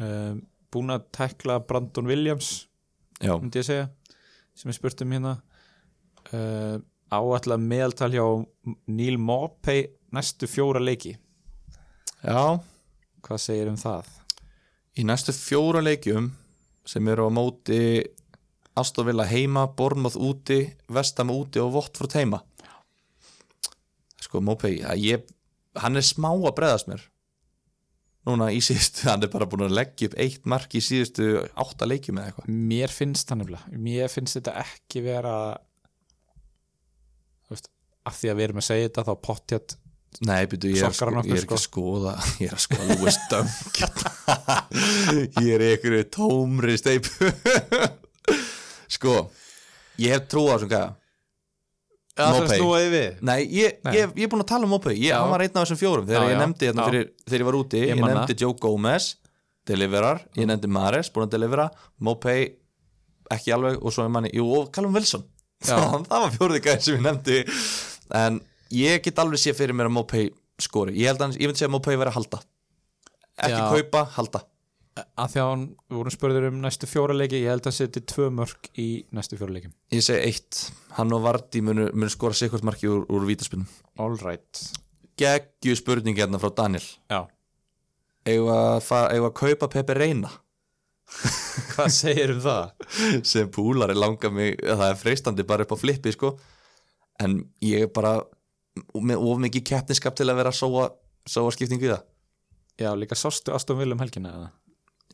uh, 0.00 0.32
Búin 0.72 0.94
að 0.94 1.02
tækla 1.12 1.58
Brandon 1.68 2.08
Williams 2.08 2.48
já, 3.20 3.36
ég 3.36 3.66
segja 3.66 3.84
sem 4.56 4.70
ég 4.72 4.76
spurt 4.78 5.02
um 5.04 5.12
hérna. 5.12 5.34
Áallega 7.14 7.58
meðaltal 7.60 8.08
hjá 8.10 8.24
Neil 8.90 9.20
Maupay 9.22 9.84
næstu 10.14 10.48
fjóra 10.50 10.80
leiki. 10.82 11.12
Já 12.24 12.58
hvað 13.24 13.42
segir 13.42 13.72
um 13.72 13.80
það? 13.80 14.12
í 14.94 15.04
næstu 15.06 15.34
fjóra 15.34 15.82
leikjum 15.82 16.30
sem 16.86 17.08
eru 17.10 17.26
á 17.26 17.30
móti 17.32 17.78
Aston 18.78 19.06
Villa 19.06 19.26
heima, 19.26 19.66
Bournemouth 19.70 20.18
úti 20.18 20.64
Vestam 20.90 21.30
úti 21.30 21.62
og 21.62 21.76
Watford 21.76 22.14
heima. 22.18 22.42
Sko 24.18 24.40
ég, 24.98 25.26
hann 25.78 25.96
er 25.96 26.02
smá 26.02 26.32
að 26.32 26.54
breðast 26.56 26.88
mér 26.90 27.04
núna 28.24 28.48
í 28.50 28.60
síðustu 28.64 29.04
hann 29.10 29.22
er 29.22 29.30
bara 29.30 29.46
búin 29.46 29.66
að 29.66 29.76
leggja 29.76 30.08
upp 30.08 30.18
eitt 30.18 30.46
mark 30.48 30.74
í 30.74 30.82
síðustu 30.82 31.44
átta 31.54 31.86
leikjum 31.86 32.18
eða 32.18 32.32
eitthvað. 32.32 32.50
Mér 32.72 32.94
finnst 32.94 33.28
það 33.28 33.42
nefnilega. 33.42 33.78
Mér 33.86 34.10
finnst 34.10 34.38
þetta 34.38 34.58
ekki 34.64 35.04
vera 35.04 35.36
af 38.04 38.18
því 38.18 38.30
að 38.30 38.36
við 38.36 38.44
erum 38.44 38.60
að 38.60 38.66
segja 38.66 38.88
þetta 38.88 39.04
þá 39.06 39.14
pottjætt 39.24 39.76
Nei, 40.22 40.44
byrju, 40.46 40.76
ég, 40.78 40.94
sko, 40.94 41.10
ég 41.26 41.32
er 41.34 41.40
ekki 41.42 41.56
að 41.56 41.62
skoða 41.64 42.12
ég 42.42 42.50
er 42.50 42.54
að 42.54 42.62
skoða 42.62 42.84
Lewis 42.94 43.16
Dunk. 43.30 43.80
Ég 45.44 45.48
er 45.56 45.64
einhverju 45.72 46.04
tómri 46.14 46.76
steipu 46.78 47.30
sko 48.94 49.16
ég 49.98 50.14
hef 50.14 50.28
trú 50.30 50.46
á 50.46 50.54
þessum 50.54 50.70
gæða 50.70 50.92
við 52.14 53.22
Nei, 53.26 53.40
ég, 53.50 53.80
Nei. 53.82 53.94
ég, 53.96 54.14
ég 54.14 54.26
er 54.26 54.30
búin 54.30 54.44
að 54.44 54.50
tala 54.52 54.68
um 54.68 54.76
Já. 54.94 55.16
Hann 55.18 55.32
var 55.32 55.42
einn 55.42 55.56
af 55.56 55.64
þessum 55.64 55.80
fjórum. 55.80 56.06
Þegar 56.06 56.22
Já, 56.22 56.30
ég 56.30 56.38
nefndi 56.38 56.68
hérna 56.68 56.86
fyrir, 56.86 57.08
Þegar 57.26 57.40
ég 57.42 57.48
var 57.48 57.58
úti 57.58 57.80
Ég 57.82 58.02
nefndi 58.04 58.36
Joe 58.38 58.54
Gomez 58.62 59.08
Deliverar. 59.66 60.22
Ég 60.38 60.46
nefndi 60.46 60.70
Mares 60.70 61.10
Búin 61.10 61.26
að 61.26 61.34
delivera. 61.34 61.68
Mopey 61.98 62.52
Ekki 63.34 63.54
alveg. 63.56 63.80
Og 63.82 63.94
svo 63.94 64.04
er 64.06 64.12
manni 64.14 64.30
Jú, 64.36 64.46
og 64.60 64.70
Callum 64.74 64.94
Wilson. 64.94 65.26
Það 65.64 66.06
var 66.12 66.34
fjórði 66.34 66.60
gæði 66.62 66.86
sem 66.86 66.98
ég 66.98 67.04
nefndi. 67.08 67.38
En 68.14 68.38
ég 68.74 69.04
get 69.04 69.20
alveg 69.22 69.40
sé 69.42 69.54
fyrir 69.56 69.76
mér 69.76 69.88
að 69.90 69.96
Mopey 69.98 70.28
skori. 70.62 70.94
Ég 70.98 71.10
held 71.12 71.22
að 71.24 71.38
ég 71.40 71.54
segja 71.54 71.68
að 71.70 71.74
Mopey 71.76 71.96
verið 72.00 72.12
að 72.12 72.18
halda. 72.20 72.40
Ekki 73.34 73.60
Já. 73.60 73.70
kaupa, 73.74 74.02
halda. 74.18 74.44
Að 74.94 75.32
því 75.32 75.40
að 75.42 75.48
hann, 75.50 75.62
við 75.90 75.96
vorum 75.98 76.14
spurður 76.14 76.44
um 76.52 76.58
næstu 76.62 76.86
fjóra 76.86 77.14
leiki 77.18 77.40
ég 77.42 77.50
held 77.50 77.64
að 77.66 77.74
setja 77.80 78.02
tvö 78.12 78.28
mörg 78.30 78.68
í 78.78 78.84
næstu 79.10 79.34
fjóra 79.40 79.56
leiki 79.56 79.72
Ég 79.90 80.04
segi 80.06 80.28
eitt. 80.28 80.60
Hann 80.94 81.10
og 81.16 81.24
Vardí 81.24 81.62
munu, 81.66 81.88
munu 81.90 82.12
skora 82.14 82.36
sikkert 82.38 82.62
marki 82.62 82.86
úr, 82.86 83.02
úr 83.10 83.26
vítaspinnum 83.26 83.66
all 83.98 84.14
right. 84.22 84.60
Geggju 85.18 85.74
spurning 85.80 86.14
hérna 86.18 86.38
frá 86.42 86.52
Daniel. 86.54 86.86
Já, 87.10 87.24
Eigum 88.24 88.52
að, 88.54 88.78
fara- 88.86 89.10
eigum 89.16 89.26
að 89.32 89.34
kaupa 89.42 89.68
Pepe 89.74 89.94
Reina? 89.98 90.30
Hvað 91.74 91.90
segir 91.92 92.30
um 92.36 92.40
það? 92.46 92.70
sem 93.34 93.50
púlari 93.52 93.98
langar 93.98 94.32
mig 94.32 94.56
það 94.62 94.86
er 94.92 95.00
freistandi 95.02 95.44
bara 95.46 95.66
upp 95.66 95.74
á 95.74 95.78
flippi 95.82 96.14
sko. 96.14 96.36
En 97.22 97.40
ég 97.66 97.84
er 97.88 97.92
bara 97.94 98.14
með 98.94 99.22
of 99.22 99.40
mikið 99.44 99.66
keppniskap 99.70 100.16
til 100.18 100.28
að 100.30 100.40
vera 100.40 100.52
að 100.54 100.60
sóa, 100.60 100.88
sóa 101.28 101.54
skiptingu 101.54 101.88
í 101.88 101.92
það? 101.92 102.04
Já, 102.82 102.90
líka 102.98 103.18
sástu 103.18 103.54
Aston 103.54 103.78
Villa 103.78 103.94
um 103.94 104.02
helgina 104.02 104.34
eða? 104.34 104.52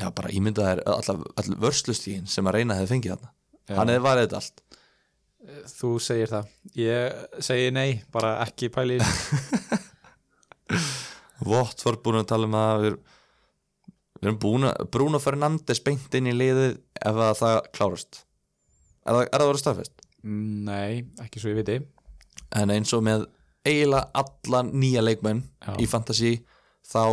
já 0.00 0.08
bara 0.16 0.32
ímynda 0.32 0.64
þær 0.64 0.80
all, 0.88 1.22
all 1.36 1.56
vörslustíðin 1.60 2.28
sem 2.30 2.46
að 2.48 2.60
reyna 2.60 2.78
hefði 2.78 2.92
fengið 2.94 3.14
þarna. 3.14 3.32
Hann 3.76 3.92
hefði 3.92 4.04
varðið 4.06 4.36
allt. 4.38 4.62
Þú 5.72 5.90
segir 6.04 6.30
það. 6.30 6.50
Ég 6.76 7.20
segi 7.44 7.70
nei, 7.72 8.00
bara 8.12 8.34
ekki 8.44 8.70
pæli 8.72 8.98
í 8.98 9.04
þessu. 9.04 9.78
Vottford 11.50 12.02
búin 12.04 12.20
að 12.20 12.28
tala 12.32 12.48
um 12.48 12.56
að 12.58 12.84
við, 12.84 12.98
við 14.20 14.28
erum 14.28 14.40
búin 14.42 14.68
að 14.68 14.90
Bruno 14.92 15.20
Fernandes 15.22 15.80
beint 15.84 16.16
inn 16.18 16.28
í 16.28 16.36
liðið 16.36 16.76
ef 17.00 17.22
að 17.28 17.32
það 17.40 17.56
klárast. 17.76 18.22
Er 19.04 19.16
það, 19.16 19.22
er 19.24 19.32
það 19.34 19.44
að 19.44 19.52
vera 19.52 19.64
staðfest? 19.64 20.06
nei, 20.20 21.06
ekki 21.22 21.40
svo 21.40 21.54
ég 21.54 21.62
viti. 21.62 21.78
En 22.60 22.72
eins 22.74 22.90
og 22.92 23.00
með 23.06 23.24
eiginlega 23.66 24.08
alla 24.22 24.62
nýja 24.66 25.04
leikmenn 25.04 25.42
Já. 25.60 25.74
í 25.80 25.86
fantasy 25.90 26.32
þá 26.86 27.04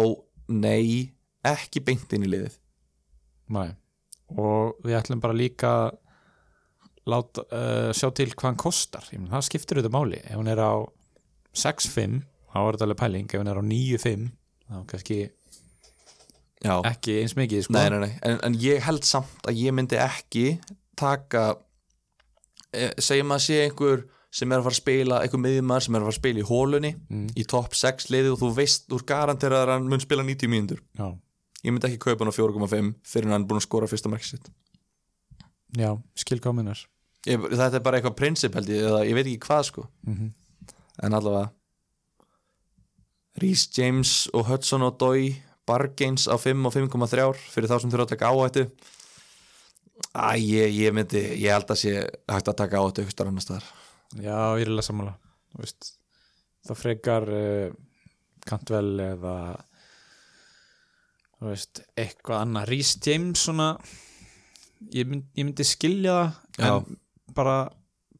nei, 0.53 1.11
ekki 1.45 1.83
beint 1.83 2.13
inn 2.15 2.25
í 2.27 2.31
liðið 2.31 2.57
nei. 3.55 3.71
og 4.35 4.77
við 4.85 4.99
ætlum 4.99 5.23
bara 5.23 5.35
líka 5.35 5.73
að 5.87 5.97
láta, 7.07 7.43
uh, 7.55 7.89
sjá 7.95 8.09
til 8.15 8.29
hvað 8.33 8.49
hann 8.49 8.59
kostar 8.59 9.05
ég 9.11 9.21
menn, 9.21 9.31
það 9.31 9.47
skiptir 9.47 9.79
auðvitað 9.79 9.95
máli 9.95 10.21
ef 10.23 10.35
hann 10.35 10.51
er 10.51 10.63
á 10.63 10.75
6-5 11.57 12.19
þá 12.47 12.57
er 12.61 12.75
þetta 12.75 12.87
alveg 12.87 13.01
pæling, 13.01 13.29
ef 13.31 13.41
hann 13.41 13.51
er 13.51 13.61
á 13.61 13.63
9-5 13.63 14.27
þá 14.67 14.79
kannski 14.91 15.19
Já, 16.65 16.73
ekki 16.89 17.19
eins 17.21 17.35
mikið 17.37 17.67
sko. 17.67 17.75
nei, 17.77 17.87
nei, 17.93 17.99
nei 18.07 18.13
en, 18.25 18.39
en 18.47 18.57
ég 18.59 18.81
held 18.87 19.05
samt 19.07 19.47
að 19.47 19.59
ég 19.61 19.75
myndi 19.77 19.99
ekki 20.01 20.45
taka 20.97 21.51
e, 22.73 22.89
segjum 22.97 23.35
að 23.35 23.43
sé 23.45 23.59
einhver 23.67 24.07
sem 24.31 24.51
er 24.51 24.59
að 24.59 24.65
fara 24.67 24.75
að 24.75 24.81
spila, 24.81 25.21
einhver 25.23 25.39
miðjumar 25.41 25.81
sem 25.85 25.95
er 25.95 26.01
að 26.01 26.07
fara 26.09 26.15
að 26.15 26.19
spila 26.19 26.39
í 26.43 26.47
hólunni 26.49 26.91
Mm. 27.09 27.27
í 27.37 27.43
topp 27.47 27.73
6 27.75 28.09
liðið 28.11 28.33
og 28.35 28.39
þú 28.41 28.49
veist, 28.57 28.87
þú 28.91 28.99
garanteraðar 29.07 29.69
að 29.71 29.77
hann 29.77 29.87
mun 29.89 29.99
spila 30.03 30.23
90 30.23 30.47
mínútur. 30.51 30.81
Já, 30.97 31.07
ég 31.63 31.71
myndi 31.73 31.87
ekki 31.87 31.99
kaupa 32.03 32.25
hann 32.25 32.33
á 32.33 32.37
4,5 32.37 32.93
fyrir 33.07 33.31
hann 33.31 33.47
búin 33.47 33.61
að 33.61 33.67
skora 33.67 33.87
fyrsta 33.87 34.09
markið 34.11 34.33
sitt. 34.35 34.49
Já, 35.77 35.95
skilkominar 36.15 36.79
ég, 37.27 37.39
þetta 37.39 37.75
er 37.75 37.83
bara 37.83 37.97
eitthvað 37.99 38.15
prinsip 38.19 38.53
held 38.55 38.67
ég 38.71 38.83
eða 38.87 39.05
ég 39.07 39.13
veit 39.15 39.25
ekki 39.27 39.47
hvað 39.47 39.63
sko. 39.71 39.87
Mm 40.07 40.33
en 41.03 41.13
allavega 41.13 41.51
Rhys 43.37 43.67
James 43.77 44.27
og 44.33 44.47
Hudson 44.49 44.81
og 44.81 44.95
Dói 44.97 45.35
Bargains 45.67 46.25
á 46.25 46.33
5 46.39 46.65
og 46.65 46.73
5,3 46.73 47.35
fyrir 47.53 47.69
þá 47.69 47.75
sem 47.83 47.91
þurfa 47.91 48.05
að 48.07 48.13
taka 48.15 48.31
áhættu. 48.33 48.63
Æ, 50.15 50.37
ég, 50.41 50.73
ég 50.73 50.93
myndi 50.95 51.21
ég 51.43 51.51
held 51.53 51.69
að 51.69 51.77
sé 51.81 51.91
hægt 52.29 52.49
að 52.49 52.57
taka 52.63 52.79
áhættu 52.81 53.05
starf 53.11 53.29
annar 53.29 53.45
staðar 53.45 53.67
já, 54.15 54.37
ég 54.57 54.65
er 54.65 54.71
alveg 54.71 54.85
sammála. 54.87 55.15
Það 56.67 56.79
frekar 56.81 57.25
uh, 57.31 57.71
Cantwell 58.47 58.93
eða 59.03 59.35
þú 61.37 61.49
veist, 61.51 61.81
eitthvað 61.99 62.43
annað. 62.43 62.69
Rhys 62.71 62.93
James 63.05 63.43
svona 63.47 63.71
ég, 64.93 65.07
mynd, 65.09 65.27
ég 65.37 65.47
myndi 65.47 65.65
skilja 65.67 66.15
það 66.57 66.63
Já. 66.67 66.71
en 66.77 66.97
bara 67.37 67.57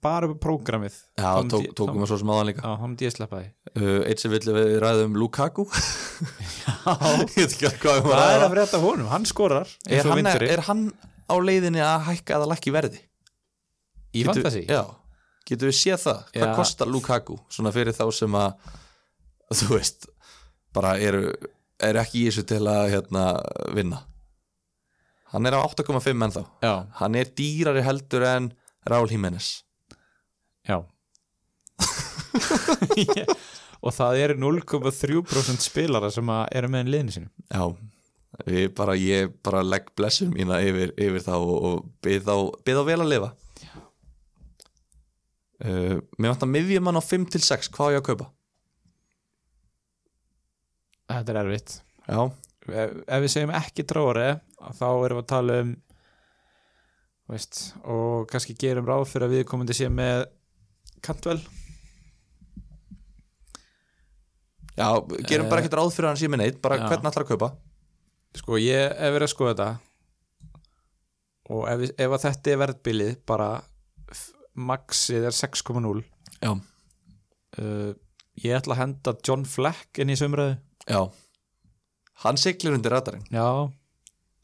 bara 0.04 0.28
upp 0.30 0.38
á 0.38 0.44
prógramið. 0.46 0.96
Já, 1.18 1.30
myndi 1.42 1.52
tók, 1.56 1.72
tókum 1.80 2.04
við 2.04 2.12
svo 2.12 2.20
sem 2.22 2.30
aðan 2.32 2.50
líka. 2.52 2.62
Já, 2.62 2.76
þá 2.78 2.86
myndi 2.86 3.08
ég 3.08 3.16
sleppa 3.16 3.40
því. 3.42 3.48
Uh, 3.74 4.00
Eitt 4.08 4.22
sem 4.22 4.32
villi 4.34 4.54
við 4.60 4.76
ræðum 4.84 5.18
Lukaku. 5.18 5.66
Ég 6.88 7.34
veit 7.34 7.56
ekki 7.58 7.72
hvað 7.82 7.98
við 7.98 8.06
Hvað 8.08 8.30
er 8.36 8.44
að 8.46 8.54
frétta 8.54 8.80
honum? 8.82 9.10
Hann 9.12 9.26
skorar 9.28 9.68
er 9.92 10.08
hann, 10.08 10.22
vindurinn. 10.22 10.52
er 10.54 10.62
hann 10.70 10.84
á 11.28 11.36
leiðinni 11.44 11.82
að 11.84 12.06
hækka 12.08 12.38
eða 12.38 12.48
lækki 12.54 12.72
verði? 12.74 13.02
í 14.16 14.24
fantasi 14.26 14.64
Já, 14.70 14.82
getur 15.48 15.72
við 15.72 15.78
séð 15.80 16.02
það? 16.04 16.20
Hvað 16.34 16.50
Já. 16.52 16.56
kostar 16.58 16.92
Lukaku? 16.92 17.38
Svona 17.54 17.74
fyrir 17.76 17.96
þá 17.96 18.06
sem 18.16 18.38
að 18.38 18.74
þú 19.58 19.70
veist, 19.76 20.10
bara 20.76 20.98
eru 21.00 21.32
eru 21.84 22.02
ekki 22.02 22.24
í 22.24 22.28
þessu 22.30 22.44
til 22.50 22.64
að 22.70 22.92
hérna, 22.96 23.24
vinna? 23.76 24.02
Hann 25.34 25.46
er 25.50 25.58
á 25.60 25.62
8,5 25.62 26.24
ennþá. 26.28 26.44
Já, 26.64 26.74
Hann 27.02 27.18
er 27.20 27.32
dýrari 27.36 27.84
heldur 27.84 28.24
en 28.26 28.52
Raúl 28.88 29.12
Jiménez. 29.12 29.64
Já. 30.68 30.82
Og 33.86 33.94
það 33.94 34.22
eru 34.24 34.36
0,3% 34.42 35.62
spilara 35.62 36.10
sem 36.12 36.32
eru 36.32 36.70
með 36.74 36.82
en 36.82 36.90
liðinu 36.92 37.14
sinu 37.14 37.30
Já, 37.46 37.64
bara, 38.76 38.96
ég 38.98 39.36
bara 39.46 39.62
legg 39.62 39.92
blessum 39.98 40.32
mína 40.34 40.58
yfir, 40.66 40.96
yfir 40.98 41.22
þá 41.22 41.36
og, 41.38 41.86
þá, 42.02 42.34
bið 42.66 42.80
þá 42.80 42.84
vel 42.90 42.98
að 43.04 43.12
lifa 43.12 43.30
uh, 45.66 45.98
Mér 46.18 46.34
vantar 46.34 46.52
miðjumann 46.52 47.00
á 47.00 47.04
5 47.04 47.30
til 47.36 47.44
6, 47.46 47.72
hvað 47.74 47.90
á 47.90 47.94
ég 47.96 48.02
að 48.02 48.08
kaupa? 48.12 48.30
Þetta 51.08 51.34
er 51.34 51.42
erfitt 51.44 51.78
Já, 52.08 52.22
ef, 52.68 52.96
ef 53.08 53.24
við 53.24 53.34
segjum 53.34 53.56
ekki 53.58 53.86
tróri 53.88 54.30
þá 54.78 54.88
erum 54.90 55.20
við 55.20 55.24
að 55.24 55.30
tala 55.32 55.60
um 55.64 55.76
veist, 57.28 57.62
og 57.84 58.28
kannski 58.32 58.56
gerum 58.60 58.88
ráð 58.88 59.08
fyrir 59.12 59.28
að 59.28 59.38
við 59.38 59.48
komum 59.50 59.68
til 59.68 59.76
sé 59.76 59.90
með 59.92 60.28
Cantwell 61.04 61.42
já, 64.78 64.88
gerum 65.28 65.50
bara 65.52 65.64
ekkert 65.64 65.78
ráð 65.80 65.92
fyrir 65.96 66.08
að 66.08 66.14
hann 66.14 66.22
sé 66.22 66.32
með 66.32 66.44
neitt, 66.44 66.62
bara 66.64 66.80
Já. 66.80 66.88
hvernig 66.88 67.12
ætlar 67.12 67.26
að 67.26 67.34
kaupa? 67.34 67.52
sko 68.38 68.60
ég 68.62 68.94
hef 68.94 69.14
verið 69.16 69.28
að 69.28 69.34
skoða 69.34 69.54
þetta 69.54 69.70
og 71.56 71.64
ef, 71.72 71.86
ef 71.96 72.16
að 72.16 72.24
þetta 72.28 72.54
er 72.54 72.62
verðbilið 72.64 73.14
bara 73.30 73.50
maxið 74.58 75.30
er 75.30 75.36
6,0 75.36 76.04
Já, 76.42 76.52
uh, 76.54 77.92
ég 78.44 78.58
ætla 78.58 78.76
að 78.76 78.82
henda 78.82 79.14
John 79.26 79.46
Fleck 79.50 80.02
inn 80.02 80.14
í 80.14 80.18
sömröðu 80.20 80.58
já. 80.88 81.02
Hann 82.24 82.40
siglir 82.42 82.74
undir 82.74 82.94
radarinn. 82.94 83.26
Já, 83.30 83.70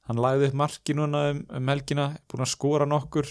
hann 0.09 0.21
lagði 0.21 0.51
upp 0.51 0.59
marki 0.61 0.95
núna 0.97 1.23
um, 1.31 1.39
um 1.57 1.71
helgina, 1.73 2.11
búin 2.29 2.45
að 2.45 2.51
skora 2.53 2.85
nokkur. 2.89 3.29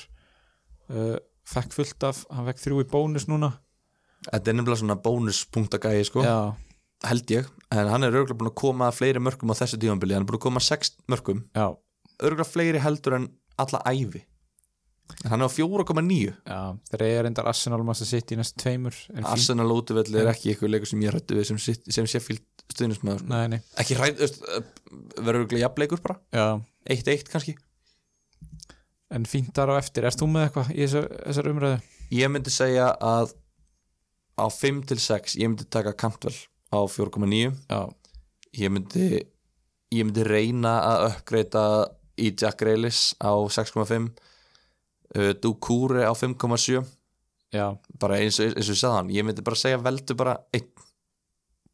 Uh, 0.91 1.19
fekk 1.47 1.77
fullt 1.77 2.07
af 2.09 2.25
hann 2.33 2.49
fekk 2.51 2.65
þrjú 2.65 2.83
í 2.83 2.89
bónus 2.91 3.29
núna. 3.31 3.53
Þetta 4.27 4.51
er 4.51 4.59
nefnilega 4.59 4.83
svona 4.83 4.99
bónuspunktagæði 5.03 6.09
sko, 6.09 6.27
já, 6.27 6.55
held 7.07 7.33
ég. 7.35 7.49
En 7.75 7.91
hann 7.91 8.07
er 8.07 8.15
örgulega 8.15 8.39
búin 8.39 8.51
að 8.53 8.59
koma 8.63 8.91
fleiri 8.95 9.23
mörgum 9.23 9.55
á 9.55 9.59
þessu 9.59 9.79
tímanbili, 9.83 10.15
hann 10.15 10.27
er 10.27 10.31
búin 10.31 10.39
að 10.39 10.47
koma 10.47 10.63
6 10.63 10.93
mörgum 11.11 11.47
já, 11.51 11.67
örgulega 12.23 12.47
fleiri 12.47 12.83
heldur 12.83 13.19
en 13.19 13.31
alla 13.63 13.83
ævi 13.91 14.23
Hann 15.31 15.43
er 15.45 15.49
á 15.49 15.53
4,9 15.53 16.19
já 16.31 16.61
þeir 16.91 17.05
eru 17.07 17.25
reyndar 17.27 17.49
Arsenal 17.51 17.83
massa 17.87 18.07
sitt 18.09 18.33
í 18.35 18.39
næstu 18.39 18.59
tveimur. 18.63 18.97
Arsenal 19.23 19.69
útivelli 19.75 20.21
er 20.23 20.31
ekki 20.33 20.53
eitthvað 20.53 20.73
leikur 20.75 20.91
sem 20.93 21.05
ég 21.05 21.15
rættu 21.15 21.39
við 21.39 21.49
sem, 21.51 21.61
Sit- 21.63 21.93
sem 21.95 22.09
Sheffield 22.11 22.45
stuðnismæður 22.73 23.27
nei, 23.29 23.43
nei, 23.53 23.61
ekki 23.83 23.99
rætt, 23.99 24.23
verður 25.19 25.43
örgulega 25.45 25.67
jafnleikur 25.67 26.03
bara. 26.05 26.19
Já. 26.33 26.47
1-1 26.91 27.29
kannski. 27.31 27.57
En 29.13 29.27
fínt 29.29 29.53
þar 29.57 29.75
á 29.77 29.81
eftir, 29.83 30.07
erst 30.09 30.23
þú 30.23 30.31
með 30.33 30.47
eitthvað 30.49 30.71
í 30.73 30.81
þessu, 30.87 31.03
þessar 31.27 31.51
umræðu? 31.53 31.81
ég 32.13 32.31
myndi 32.33 32.53
segja 32.53 32.91
að 33.01 33.33
á 34.41 34.47
5 34.53 34.83
til 34.91 34.99
6 35.01 35.37
ég 35.41 35.49
myndi 35.53 35.67
taka 35.73 35.93
Cantwell 35.97 36.37
á 36.73 36.81
4,9 36.89 37.53
já, 37.69 37.81
ég 38.61 38.73
myndi 38.73 39.07
ég 39.93 40.07
myndi 40.09 40.25
reyna 40.27 40.75
að 40.89 41.07
uppgreita 41.11 41.65
í 42.21 42.33
Jack 42.33 42.61
Grealis 42.61 43.13
á 43.21 43.33
6,5 43.33 43.77
uh, 43.77 44.09
Dukure 45.43 46.05
á 46.09 46.13
5,7 46.17 46.85
já, 47.53 47.67
bara 48.01 48.17
eins 48.23 48.39
og, 48.41 48.55
eins 48.57 48.69
og 48.71 48.75
ég 48.77 48.81
sagði 48.81 48.97
hann 48.97 49.11
ég 49.13 49.27
myndi 49.29 49.43
bara 49.45 49.57
segja 49.61 49.79
veldu 49.85 50.15
bara 50.17 50.37
einn. 50.55 50.69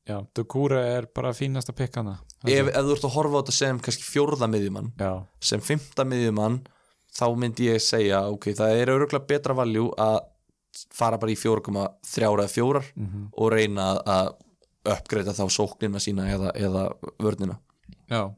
Já 0.09 0.23
Dukure 0.35 0.81
er 0.97 1.07
bara 1.15 1.35
fínasta 1.37 1.73
pikkana 1.77 2.17
ef, 2.49 2.67
ef 2.73 2.83
þú 2.85 2.95
ert 2.97 3.05
að 3.05 3.15
horfa 3.15 3.39
á 3.39 3.41
þetta 3.43 3.53
sem 3.59 3.79
kannski 3.85 4.07
fjórða 4.09 4.49
miðjumann 4.51 4.93
já, 4.99 5.13
sem 5.41 5.61
fymta 5.61 6.05
miðjumann 6.09 6.61
þá 7.15 7.25
myndi 7.37 7.69
ég 7.69 7.81
segja 7.85 8.25
ok, 8.33 8.51
það 8.57 8.81
er 8.83 8.93
öruglega 8.95 9.27
betra 9.29 9.55
valjú 9.59 9.91
að 10.01 10.19
fara 10.95 11.19
bara 11.19 11.33
í 11.33 11.37
4,3 11.37 12.27
eða 12.29 12.49
4 12.49 12.83
Mhm. 12.97 13.29
og 13.37 13.53
reyna 13.53 13.87
að- 13.95 14.03
að 14.07 14.35
uppgreita 14.97 15.33
þá 15.37 15.45
sóknina 15.51 15.99
sína 16.01 16.27
eða, 16.33 16.53
eða 16.57 16.83
vörnina. 17.21 17.59
Já, 18.09 18.35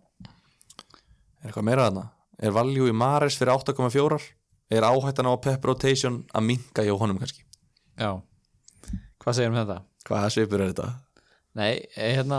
Er 1.43 1.49
eitthvað 1.51 1.65
meira 1.65 1.85
þarna? 1.91 2.11
Er 2.43 2.51
valjú 2.53 2.89
í 2.89 2.93
Mares 2.95 3.37
fyrir 3.39 3.53
8,4? 3.55 4.19
Er 4.71 4.87
áhættan 4.87 5.27
á 5.27 5.35
pep 5.43 5.65
rotation 5.67 6.21
að 6.35 6.47
minka 6.47 6.85
hjá 6.87 6.95
honum 6.99 7.19
kannski? 7.21 7.45
já 7.99 8.21
Hvað 9.21 9.37
segir 9.37 9.51
um 9.53 9.59
þetta? 9.59 9.81
Hvaða 10.09 10.31
svipur 10.33 10.63
er 10.63 10.71
þetta? 10.73 10.89
Nei, 11.59 11.73
eh, 11.97 12.15
hérna 12.17 12.39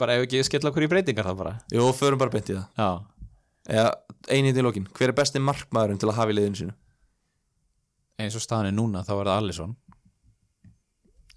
bara 0.00 0.16
ef 0.16 0.26
ekki 0.26 0.42
skella 0.44 0.72
okkur 0.72 0.86
í 0.86 0.90
breytingar 0.90 1.28
það 1.28 1.38
bara 1.42 1.52
Jú, 1.72 1.84
förum 1.96 2.18
bara 2.18 2.32
beint 2.32 2.50
í 2.50 2.56
það 2.56 2.66
Já, 2.80 2.90
Eða, 3.66 3.92
einið 4.30 4.60
í 4.60 4.64
lokin, 4.64 4.88
hver 4.94 5.10
er 5.10 5.16
besti 5.18 5.42
markmaðurinn 5.42 5.98
til 6.00 6.08
að 6.10 6.18
hafa 6.20 6.32
í 6.32 6.36
liðinu 6.38 6.60
sínu? 6.60 6.74
eins 8.16 8.36
og 8.38 8.44
staðan 8.44 8.70
er 8.70 8.76
núna 8.76 9.02
þá 9.04 9.12
er 9.16 9.28
það 9.28 9.40
Alisson 9.40 9.74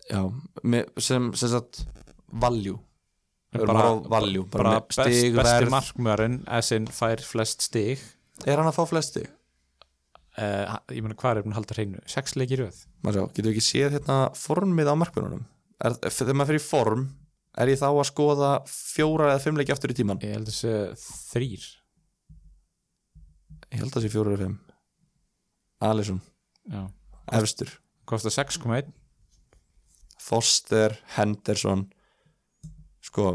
Já, 0.10 0.22
sem, 0.98 1.28
sem 1.38 1.52
sagt 1.52 1.84
valjú 2.32 2.80
bara, 3.54 3.74
að 3.92 4.08
bara 4.10 4.46
bara 4.54 4.78
best, 4.86 5.02
stig, 5.02 5.36
besti 5.38 5.70
markmörun 5.74 6.40
Essin 6.60 6.88
fær 6.94 7.22
flest 7.26 7.66
stig 7.68 8.02
Er 8.48 8.62
hann 8.62 8.70
að 8.70 8.78
fá 8.80 8.86
flesti? 8.90 9.26
Uh, 10.40 10.78
Ég 10.95 11.03
meina 11.06 11.18
hvað 11.20 11.41
er 11.41 11.45
búin 11.45 11.56
að 11.56 11.60
halda 11.60 11.78
hreinu? 11.78 12.03
Sex 12.10 12.36
leiki 12.40 12.57
í 12.57 12.61
röð? 12.61 12.84
Maður 13.03 13.20
sjá, 13.20 13.32
getur 13.34 13.49
við 13.49 13.57
ekki 13.57 13.66
séð 13.68 13.98
hérna 13.98 14.20
formið 14.40 14.91
á 14.91 14.95
markmörunum? 14.99 15.44
Er, 15.80 15.98
þegar 16.07 16.38
maður 16.40 16.53
fyrir 16.53 16.66
form 16.66 17.06
er 17.60 17.72
ég 17.72 17.82
þá 17.82 17.90
að 17.90 18.07
skoða 18.10 18.53
fjóra 18.70 19.34
eða 19.34 19.44
fimm 19.44 19.60
leiki 19.60 19.76
aftur 19.76 19.94
í 19.94 19.98
tíman? 19.99 20.22
Ég 20.24 20.36
held 20.38 20.52
þessi 20.52 20.74
þrýr 21.34 21.68
Ég 23.70 23.84
held 23.84 23.91
að 23.91 23.99
það 23.99 24.06
sé 24.06 24.10
fjóra 24.14 24.32
eða 24.34 24.45
fimm. 24.45 24.56
Alisson, 25.86 26.24
efstur. 27.38 27.76
Kostar 28.10 28.34
6,1 28.34 28.90
Foster, 30.20 30.95
Henderson. 31.16 31.86
Sko 33.06 33.32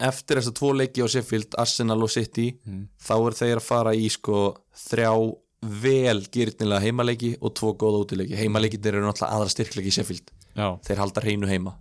eftir 0.00 0.38
þess 0.40 0.50
að 0.50 0.56
tvo 0.60 0.70
leiki 0.76 1.04
á 1.04 1.08
Sheffield 1.12 1.54
Arsenal 1.60 2.00
og 2.02 2.10
City 2.10 2.48
Mm. 2.66 2.88
þá 3.00 3.14
er 3.26 3.36
þeir 3.40 3.56
að 3.60 3.66
fara 3.66 3.92
í 3.94 4.08
sko 4.10 4.56
þrjá 4.88 5.12
vel 5.82 6.20
gyrnilega 6.32 6.80
heimaleiki 6.86 7.34
og 7.40 7.52
tvo 7.54 7.74
góða 7.76 8.00
útileiki. 8.06 8.36
Heimaleiki 8.40 8.78
þeir 8.80 8.94
eru 8.96 9.06
náttúrulega 9.06 9.36
aðra 9.36 9.52
styrkleiki 9.52 9.90
í 9.92 9.96
Sheffield. 9.98 10.30
Já, 10.56 10.68
þeir 10.86 10.96
halda 11.02 11.20
hreinu 11.20 11.46
heima. 11.50 11.74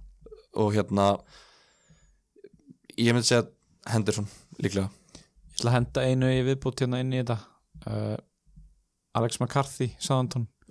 Og 0.59 0.73
hérna 0.75 1.05
ég 2.99 3.13
myndi 3.15 3.29
segja 3.29 3.45
Henderson 3.87 4.27
líklega. 4.59 4.89
Ég 5.19 5.59
ætla 5.61 5.71
að 5.71 5.77
henda 5.77 6.03
einu 6.07 6.31
í 6.33 6.41
viðbútt 6.47 6.83
hérna 6.83 6.99
inn 7.03 7.13
í 7.15 7.21
þetta. 7.21 7.39
Uh, 7.87 8.17
Alex 9.15 9.39
McCarthy, 9.39 9.89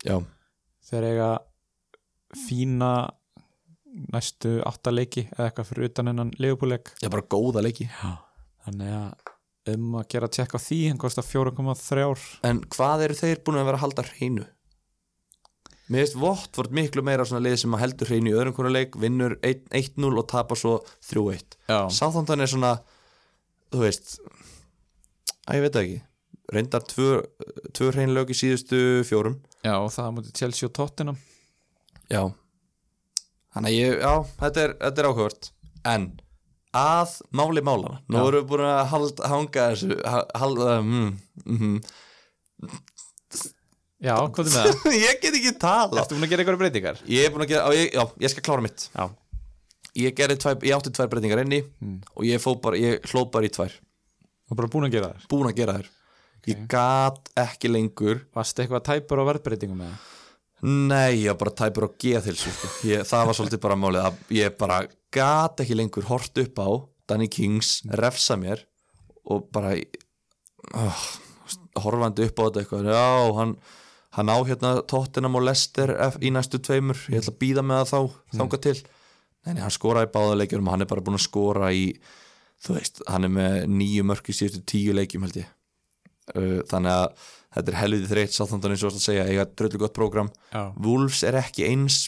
já, 0.05 0.19
þeir 0.89 1.07
eiga 1.09 1.31
fína 2.47 2.93
næstu 4.13 4.59
átta 4.69 4.93
leiki 4.95 5.27
eða 5.33 5.49
eitthvað 5.49 5.71
fyrir 5.71 5.91
utan 5.91 6.11
hennan 6.13 6.35
leifbúleik 6.41 6.93
já 7.03 7.09
bara 7.13 7.27
góða 7.35 7.65
leiki. 7.65 7.89
Já, 7.89 8.13
þannig 8.67 8.95
að 8.99 9.35
um 9.75 9.97
að 10.01 10.07
gera 10.15 10.31
tjekk 10.33 10.55
á 10.57 10.61
því 10.65 10.79
hann 10.89 11.01
kostar 11.01 11.27
4,3 11.27 12.07
en 12.49 12.63
hvað 12.73 13.05
eru 13.09 13.19
þeir 13.19 13.43
búin 13.45 13.61
að 13.61 13.69
vera 13.69 13.81
að 13.81 13.85
halda 13.87 14.07
hreinu? 14.13 14.47
Mér 15.89 16.05
veist 16.05 16.19
Votvort 16.21 16.73
miklu 16.77 17.01
meira 17.05 17.25
svona 17.25 17.47
lið 17.47 17.63
sem 17.63 17.75
að 17.77 17.83
heldur 17.85 18.11
hreinu 18.11 18.33
í 18.33 18.37
öðrum 18.37 18.57
konar 18.57 18.75
leik 18.75 18.97
vinnur 19.01 19.39
1-0 19.41 20.09
og 20.11 20.27
tapar 20.29 20.61
svo 20.61 20.75
3-1 21.09 21.57
Já, 21.69 21.81
Sáþóndan 21.93 22.45
er 22.45 22.53
svona 22.53 22.75
þú 23.73 23.85
veist 23.85 24.19
að 25.49 25.59
ég 25.59 25.65
veit 25.65 25.79
ekki. 25.81 25.99
Reyndar 26.53 26.85
tvö 26.89 27.89
hreinlög 27.93 28.33
í 28.33 28.37
síðustu 28.37 28.79
fjórum. 29.09 29.39
Já 29.65 29.75
og 29.77 29.91
það 29.93 30.15
mútið 30.17 30.37
Chelsea 30.41 30.69
og 30.69 30.75
Tottenham. 30.77 31.19
Já 32.09 32.23
þannig 33.55 33.71
að 33.73 33.79
ég, 33.79 33.99
já, 34.03 34.13
þetta 34.43 34.65
er, 34.67 34.75
þetta 34.85 35.03
er 35.05 35.09
áhugavert. 35.11 35.51
En 35.89 36.09
að 36.79 37.15
máli 37.33 37.63
málana 37.65 38.01
nú 38.13 38.21
erum 38.29 38.43
við 38.43 38.49
búin 38.51 38.65
að 38.69 38.83
halda, 38.93 39.29
hanga 39.33 39.69
þessu 39.73 39.97
ha- 40.05 40.27
halda, 40.43 40.75
mm, 40.85 41.13
mm, 41.49 41.79
Já, 43.99 44.15
hvað 44.31 44.47
er 44.47 44.53
með 44.55 44.67
það? 44.79 44.93
ég 45.09 45.17
get 45.25 45.37
ekki 45.41 45.53
tala 45.59 46.03
Ertu 46.05 46.15
búin 46.15 46.27
að 46.29 46.31
gera 46.33 46.45
eitthvað 46.45 46.61
breytingar? 46.61 47.01
ég 47.11 47.25
er 47.27 47.33
búin 47.35 47.43
að 47.47 47.51
gera, 47.51 47.65
á, 47.67 47.71
ég, 47.75 47.89
já, 47.97 48.05
ég 48.23 48.31
skal 48.35 48.45
klára 48.47 48.63
mitt. 48.63 48.85
Já, 48.95 49.07
ég, 49.99 50.13
gerði 50.21 50.37
tvær, 50.45 50.59
ég 50.69 50.77
átti 50.77 50.93
tvær 50.95 51.09
breytingar 51.15 51.43
enni 51.43 51.65
Mm. 51.83 51.97
og 52.15 52.29
ég, 52.29 52.45
bara, 52.63 52.79
ég 52.79 53.09
hló 53.11 53.25
bara 53.33 53.49
í 53.49 53.51
tvær. 53.57 53.75
Er 54.49 54.55
bara 54.61 54.71
búin 54.71 54.87
að 54.87 54.95
gera 54.95 55.09
þær? 55.17 55.27
Búin 55.33 55.51
að 55.51 55.59
gera 55.59 55.75
þær. 55.81 55.89
Ég 56.49 56.61
gat 56.71 57.33
ekki 57.43 57.69
lengur. 57.73 58.23
Varstu 58.37 58.63
eitthvað 58.63 58.87
tæpur 58.87 59.21
á 59.21 59.25
verðbreytingum 59.33 59.83
með 59.83 59.91
það? 59.91 60.15
Nei, 60.67 61.21
ég 61.23 61.31
var 61.31 61.39
bara 61.45 61.55
tæpur 61.61 61.87
á 61.87 61.91
geðhilsu 62.03 62.51
sko. 62.51 62.69
Það 63.07 63.29
var 63.29 63.37
svolítið 63.39 63.61
bara 63.63 63.77
málið 63.79 64.07
að 64.09 64.17
ég 64.35 64.57
bara 64.59 64.81
gat 65.15 65.61
ekki 65.63 65.77
lengur 65.79 66.09
hort 66.09 66.41
upp 66.43 66.59
á 66.59 66.69
Danny 67.09 67.29
Kings, 67.31 67.77
refsa 67.95 68.35
mér 68.37 68.65
og 69.29 69.47
bara 69.55 69.77
oh, 70.75 71.05
horfandi 71.85 72.27
upp 72.27 72.43
á 72.43 72.45
þetta 72.49 72.63
eitthvað. 72.65 72.89
Já, 72.91 73.07
hann, 73.39 73.55
hann 74.19 74.33
á 74.35 74.37
hérna 74.51 74.73
Tottenham 74.91 75.39
og 75.39 75.47
Leicester 75.47 75.95
F- 76.11 76.19
í 76.21 76.33
næstu 76.35 76.59
tveimur. 76.59 76.99
Ég 77.13 77.23
ætla 77.23 77.37
að 77.37 77.41
býða 77.45 77.65
með 77.71 77.85
það 77.85 77.93
þá, 77.93 78.19
þanga 78.41 78.61
til. 78.67 78.77
Nei, 79.47 79.53
nei, 79.55 79.63
hann 79.63 79.77
skoraði 79.79 80.11
báða 80.19 80.41
leikjum 80.43 80.67
og 80.67 80.75
hann 80.75 80.85
er 80.85 80.91
bara 80.91 81.05
búin 81.07 81.17
að 81.21 81.25
skora 81.29 81.71
í 81.73 81.87
þú 82.67 82.75
veist, 82.75 82.99
hann 83.07 83.29
er 83.29 83.31
með 83.33 83.59
nýju 83.71 84.05
mörk 84.11 84.29
í 84.29 84.35
síðustu 84.35 84.65
tíu 84.75 84.97
leikjum 84.99 85.23
held 85.29 85.39
ég. 85.45 85.53
Þannig 86.69 86.93
að 86.93 87.29
þetta 87.59 87.75
er 87.75 87.81
helviti 87.83 88.11
þreytt 88.13 88.37
sáþandan 88.37 88.75
eins 88.75 88.87
og 88.87 88.95
að 88.95 89.05
segja, 89.05 89.27
eiga 89.29 89.49
dröllu 89.59 89.83
gott 89.83 89.97
prógram. 89.97 90.33
Já, 90.55 90.63
Wolves 90.85 91.25
er 91.27 91.39
ekki 91.43 91.67
eins 91.69 92.07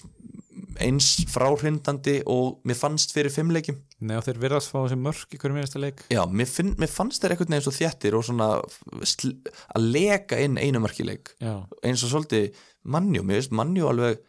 eins 0.81 1.09
fráhrindandi 1.31 2.21
og 2.31 2.61
mér 2.69 2.79
fannst 2.79 3.13
fyrir 3.15 3.33
fimm 3.33 3.53
leikjum. 3.55 3.79
Nei 4.07 4.17
og 4.17 4.25
þeir 4.27 4.41
virðast 4.43 4.73
fá 4.73 4.79
þessi 4.79 4.99
mörk 5.01 5.35
í 5.35 5.41
hverju 5.41 5.57
minnasta 5.57 5.83
leik. 5.83 6.03
Já, 6.13 6.23
mér, 6.29 6.49
finn, 6.51 6.73
mér 6.81 6.91
fannst 6.93 7.23
þeir 7.23 7.35
einhvern 7.35 7.55
veginn 7.55 7.67
svo 7.67 7.75
þéttir 7.77 8.17
og 8.17 8.27
svona 8.27 8.51
að 8.61 9.87
leka 9.87 10.41
inn 10.41 10.59
einu 10.61 10.83
markileik 10.83 11.35
Já, 11.43 11.55
eins 11.85 12.05
og 12.07 12.15
svolítið 12.15 12.61
mannjú, 12.89 13.25
mér 13.27 13.41
finnst 13.41 13.57
mannjú 13.61 13.91
alveg 13.91 14.21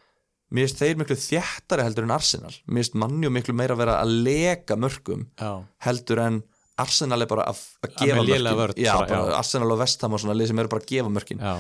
mér 0.52 0.68
finnst 0.68 0.82
þeir 0.84 1.00
miklu 1.00 1.20
þéttari 1.24 1.88
heldur 1.88 2.08
en 2.08 2.16
Arsenal. 2.18 2.56
Mér 2.68 2.84
finnst 2.84 3.00
mannjú 3.06 3.32
miklu 3.34 3.56
meira 3.58 3.78
að 3.78 3.84
vera 3.86 4.00
að 4.04 4.16
leka 4.28 4.80
mörgum 4.80 5.28
já, 5.40 5.54
heldur 5.88 6.26
en 6.26 6.42
Arsenal 6.82 7.22
er 7.24 7.30
bara 7.32 7.46
að, 7.52 7.62
að 7.86 7.94
gefa 8.02 8.18
mörkin. 8.22 8.84
já, 8.86 8.92
bara, 9.00 9.20
já. 9.32 9.36
Arsenal 9.40 9.72
og 9.76 9.80
Vestham 9.82 10.18
og 10.18 10.24
svona 10.24 10.36
lið 10.40 10.52
sem 10.52 10.62
eru 10.64 10.72
bara 10.74 10.84
að 10.84 10.92
gefa 10.92 11.14
mörkin. 11.18 11.42
Já. 11.44 11.54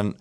En 0.00 0.14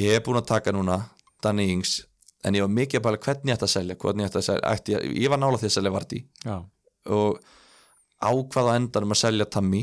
ég 0.00 0.16
er 0.18 0.24
búin 0.26 0.40
að 0.40 0.48
taka 0.50 0.72
núna 0.74 1.00
Danny 1.44 1.68
Ings 1.74 1.98
en 2.44 2.56
ég 2.58 2.64
var 2.64 2.72
mikið 2.76 3.00
að 3.00 3.04
bæla 3.08 3.20
hvernig 3.24 3.52
ég 3.52 3.56
ætti 3.58 3.66
að 3.68 3.74
selja, 3.74 3.96
ég 3.96 4.24
ætti 4.28 4.40
að 4.40 4.46
selja 4.48 4.72
ætti, 4.76 4.96
ég, 5.22 5.28
var 5.32 5.40
nála 5.40 5.60
því 5.60 5.68
að 5.70 5.76
selja 5.78 5.92
Vardí 5.94 6.18
og 7.14 7.38
ákvað 8.24 8.68
á 8.68 8.76
endanum 8.78 9.14
að 9.14 9.20
selja 9.20 9.46
Tammy 9.52 9.82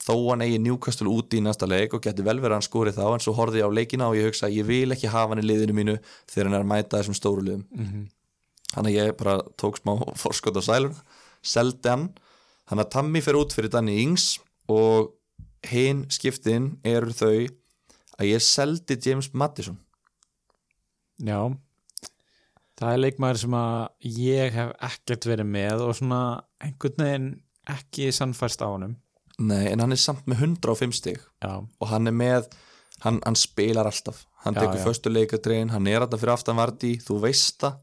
þó 0.00 0.14
hann 0.30 0.44
eigi 0.46 0.60
Newcastle 0.62 1.10
úti 1.12 1.38
í 1.40 1.44
næsta 1.44 1.66
leik 1.68 1.92
og 1.94 2.02
geti 2.04 2.24
vel 2.24 2.38
verið 2.40 2.54
að 2.54 2.56
hann 2.60 2.66
skori 2.66 2.92
þá 2.96 3.02
en 3.12 3.22
svo 3.24 3.34
horfði 3.36 3.60
ég 3.60 3.68
á 3.68 3.76
leikina 3.76 4.08
og 4.08 4.16
ég 4.16 4.30
hugsa 4.30 4.46
að 4.48 4.56
ég 4.60 4.68
vil 4.70 4.94
ekki 4.94 5.10
hafa 5.12 5.34
hann 5.34 5.42
í 5.42 5.46
liðinu 5.46 5.76
mínu 5.76 5.96
þegar 6.30 6.48
hann 6.48 6.56
er 6.56 6.64
að 6.64 6.70
mæta 6.70 7.00
þessum 7.00 7.18
stóru 7.18 7.44
liðum. 7.44 7.66
Mhm, 7.74 8.06
þannig 8.72 8.94
að 8.94 8.96
ég 8.96 9.18
bara 9.20 9.34
tók 9.60 9.80
smá 9.82 9.92
forskot 10.24 10.56
á 10.56 10.62
sæluna, 10.64 11.04
seldi 11.42 11.92
hann 11.92 12.06
þannig 12.70 12.86
að 12.86 12.92
Tammy 12.94 13.24
fer 13.26 13.38
út 13.40 13.54
fyrir 13.56 13.72
Danny 13.74 13.98
Ings 14.06 14.32
og 14.70 15.12
hinn 15.66 16.06
skiptin 16.08 16.76
eru 16.86 17.12
þau 17.12 17.34
að 18.20 18.30
ég 18.30 18.44
seldi 18.44 18.96
James 19.04 19.32
Madison 19.34 19.76
já. 21.20 21.40
Það 22.80 22.94
er 22.94 23.02
leikmaður 23.02 23.42
sem 23.42 23.54
að 23.58 24.10
ég 24.16 24.54
hef 24.56 24.72
ekkert 24.88 25.28
verið 25.28 25.48
með 25.52 25.84
og 25.84 25.94
svona 25.98 26.20
einhvern 26.64 27.04
veginn 27.04 27.28
ekki 27.70 28.08
sannfærst 28.16 28.64
á 28.64 28.68
honum. 28.72 28.96
Nei, 29.40 29.68
en 29.68 29.82
hann 29.84 29.92
er 29.92 30.00
samt 30.00 30.26
með 30.28 30.46
105 30.46 30.96
stig. 30.96 31.20
Já, 31.44 31.60
og 31.60 31.90
hann 31.92 32.08
er 32.08 32.16
með 32.16 32.48
hann, 33.04 33.20
hann 33.24 33.36
spilar 33.38 33.88
alltaf, 33.88 34.24
hann 34.44 34.56
Já, 34.56 34.64
tekur 34.64 35.12
leikadrein, 35.12 35.72
hann 35.72 35.88
er 35.88 36.04
alltaf 36.04 36.22
fyrir 36.22 36.34
aftan 36.34 36.60
Vardí 36.60 36.94
þú 37.04 37.20
veist 37.24 37.60
það. 37.64 37.78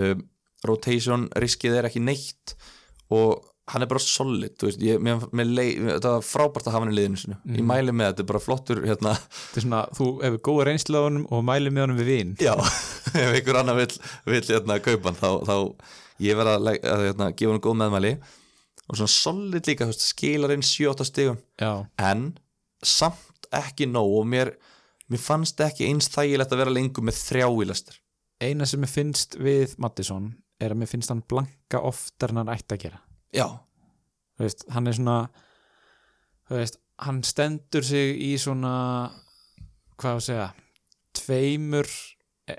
Um, 0.00 0.26
rotation 0.64 1.28
riskið 1.36 1.80
er 1.80 1.88
ekki 1.90 2.00
neitt. 2.04 2.56
Og 3.12 3.51
hann 3.70 3.82
er 3.84 3.88
bara 3.90 4.00
solid 4.02 4.56
þú 4.58 4.66
veist, 4.68 4.80
ég, 4.82 4.98
mér, 4.98 5.20
mér 5.32 5.46
lei, 5.54 5.66
það 5.78 6.06
var 6.08 6.24
frábært 6.26 6.66
að 6.66 6.74
hafa 6.74 6.84
hann 6.84 6.92
í 6.92 6.96
liðinu 6.98 7.20
sinu, 7.20 7.36
Mhm. 7.44 7.56
ég 7.60 7.66
mæli 7.68 7.92
með 7.94 8.08
þetta 8.12 8.20
er 8.24 8.28
bara 8.32 8.40
flottur 8.42 8.80
hérna, 8.82 9.12
þetta 9.52 9.56
er 9.60 9.62
svona, 9.66 9.82
þú 9.94 10.06
hefur 10.24 10.40
góða 10.48 10.64
reynslu 10.66 10.98
á 10.98 11.02
honum 11.06 11.26
og 11.30 11.44
mæli 11.46 11.70
með 11.70 11.84
honum 11.86 11.98
við 12.02 12.10
vin. 12.10 12.32
Já 12.42 12.54
ef 13.22 13.34
einhver 13.38 13.60
annar 13.60 13.76
vill, 13.78 13.98
vill 14.26 14.42
hérna, 14.50 14.80
kaupa 14.82 15.12
hann 15.12 15.20
þá, 15.20 15.30
þá 15.46 15.56
ég 16.26 16.36
verð 16.36 16.54
að, 16.56 16.70
að 16.82 17.04
hérna, 17.06 17.30
gefa 17.38 17.52
hann 17.54 17.64
góð 17.68 17.78
meðmæli. 17.84 18.12
Og 18.90 18.98
svona 18.98 19.14
solid 19.14 19.66
líka, 19.70 19.86
veist, 19.86 20.02
skilar 20.10 20.50
inn 20.52 20.60
7-8 20.66 21.06
stigum. 21.06 21.38
Já, 21.62 21.86
en 22.02 22.32
samt 22.82 23.46
ekki 23.54 23.86
nóg 23.86 24.10
og 24.18 24.26
mér, 24.26 24.50
mér 25.08 25.20
fannst 25.22 25.60
ekki 25.62 25.86
eins 25.86 26.08
þægilegt 26.10 26.50
að 26.52 26.62
vera 26.64 26.72
lengur 26.74 27.04
með 27.06 27.20
þrjá 27.20 27.46
í 27.62 27.66
lestir 27.68 27.98
eina 28.42 28.66
sem 28.66 28.80
mér 28.82 28.90
finnst 28.90 29.36
við 29.38 29.76
Mattisson 29.78 30.32
er 30.58 30.72
að 30.74 30.80
mér 30.80 30.88
finnst 30.90 31.12
hann 31.12 31.20
blanka 31.30 31.78
oftar 31.86 32.32
en 32.32 32.40
hann 32.40 32.50
ætti 32.50 32.74
að 32.74 32.80
gera 32.88 32.98
já, 33.32 33.46
veist, 34.40 34.64
hann 34.72 34.86
er 34.90 34.96
svona 34.98 35.18
veist, 36.52 36.78
hann 37.02 37.22
stendur 37.26 37.84
sig 37.86 38.16
í 38.20 38.32
svona 38.40 38.72
hvað 40.00 40.18
að 40.18 40.26
segja 40.26 40.48
tveimur 41.16 41.88
e- 42.50 42.58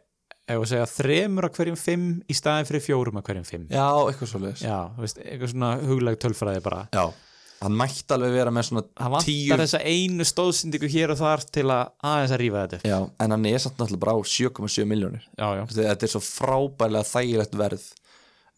að 0.53 0.65
segja 0.71 0.87
þremur 0.89 1.47
af 1.49 1.57
hverjum 1.57 1.77
fimm 1.79 2.07
í 2.29 2.37
staðin 2.37 2.67
fyrir 2.69 2.83
fjórum 2.85 3.19
af 3.19 3.27
hverjum 3.27 3.45
fimm. 3.47 3.67
Já, 3.71 3.85
eitthvað 4.07 4.31
svo 4.33 4.41
leiðis 4.43 4.65
Já, 4.65 4.79
veist, 4.99 5.21
eitthvað 5.23 5.53
svona 5.53 5.71
hugleg 5.83 6.19
tölfræði 6.21 6.63
bara. 6.65 6.81
Já, 6.93 7.05
hann 7.63 7.77
mætti 7.79 8.15
alveg 8.15 8.35
vera 8.35 8.53
með 8.53 8.67
svona 8.69 8.85
Það 8.89 9.13
vantar 9.15 9.27
tíu 9.29 9.57
þessa 9.63 9.81
einu 9.87 10.27
stóðsendingu 10.27 10.91
hér 10.91 11.13
og 11.15 11.19
þar 11.21 11.45
til 11.55 11.65
að 11.69 11.83
aðeins 12.11 12.35
að 12.35 12.41
rífa 12.43 12.63
þetta. 12.65 12.91
Já, 12.91 12.97
en 13.23 13.35
hann 13.37 13.49
er 13.49 13.63
samt 13.63 13.79
náttúrulega 13.79 14.03
bara 14.05 14.15
á 14.17 14.21
7,7 14.33 14.87
miljónir 14.89 15.27
Þetta 15.73 16.07
er 16.09 16.13
svo 16.15 16.23
frábærlega 16.25 17.07
þægilegt 17.07 17.59
verð. 17.59 17.85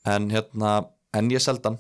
En 0.06 0.30
hérna 0.34 0.78
en 1.16 1.30
ég 1.34 1.42
seldan 1.42 1.78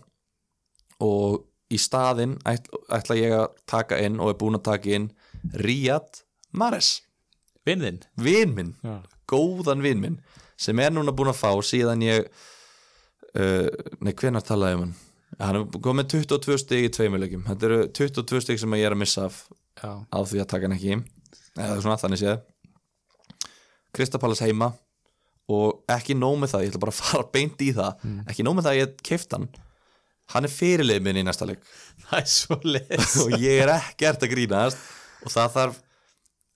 og 1.03 1.43
í 1.73 1.79
staðinn 1.81 2.37
ætl, 2.47 2.77
ætla 2.93 3.17
ég 3.17 3.33
að 3.35 3.47
taka 3.69 3.99
inn 4.05 4.19
og 4.21 4.31
er 4.31 4.39
búin 4.39 4.59
að 4.59 4.67
taka 4.69 4.93
inn 4.97 5.09
Riyad 5.61 6.21
Mahrez. 6.55 7.01
Vinðinn 7.65 8.03
vin 8.21 8.53
minn, 8.53 8.75
Já, 8.85 8.99
góðan 9.29 9.81
vin 9.81 10.01
minn 10.03 10.19
sem 10.61 10.77
er 10.79 10.93
núna 10.93 11.13
búin 11.15 11.31
að 11.31 11.39
fá 11.41 11.49
síðan 11.65 12.03
ég 12.05 12.27
uh, 13.35 13.67
nei, 14.05 14.13
hvenær 14.13 14.45
talaði 14.45 14.75
ég 14.75 14.79
um 14.79 14.85
hann? 14.85 14.95
Hann 15.41 15.57
er 15.59 15.79
komið 15.83 16.11
22 16.13 16.59
stig 16.61 16.85
í 16.87 16.91
tveimilegjum 16.93 17.47
þetta 17.49 17.67
eru 17.67 17.79
22 17.97 18.43
stig 18.45 18.61
sem 18.61 18.77
ég 18.77 18.85
er 18.87 18.95
að 18.95 19.01
missa 19.01 19.25
af 19.27 19.41
já, 19.81 19.89
á 20.05 20.19
því 20.21 20.43
að 20.43 20.49
taka 20.53 20.69
hann 20.69 20.77
ekki. 20.77 20.99
Eða 21.55 21.81
svona 21.81 21.99
þannig 21.99 22.21
séð. 22.21 22.37
Kristapalas 23.95 24.43
heima 24.43 24.73
og 25.51 25.83
ekki 25.91 26.15
nóg 26.17 26.37
með 26.41 26.53
það, 26.53 26.63
ég 26.65 26.71
ætla 26.71 26.83
bara 26.85 26.93
að 26.93 27.01
fara 27.01 27.27
beint 27.33 27.61
í 27.65 27.71
það. 27.75 28.05
Ekki 28.29 28.45
nóg 28.45 28.57
með 28.57 28.67
það 28.67 28.75
að 28.75 28.79
ég 28.81 28.95
keift 29.09 29.35
hann 29.35 29.49
hann 30.33 30.47
er 30.47 30.53
fyrirlið 30.53 31.01
minn 31.05 31.21
í 31.21 31.25
næsta 31.25 31.47
leik. 31.49 31.63
Það 32.05 32.21
er 32.21 32.29
svo 32.31 32.59
leis 32.63 33.17
og 33.23 33.35
ég 33.41 33.63
er 33.65 33.73
ekkert 33.77 34.25
að 34.25 34.33
grínast. 34.35 34.85
Og 35.25 35.33
það 35.33 35.53
þarf 35.55 35.81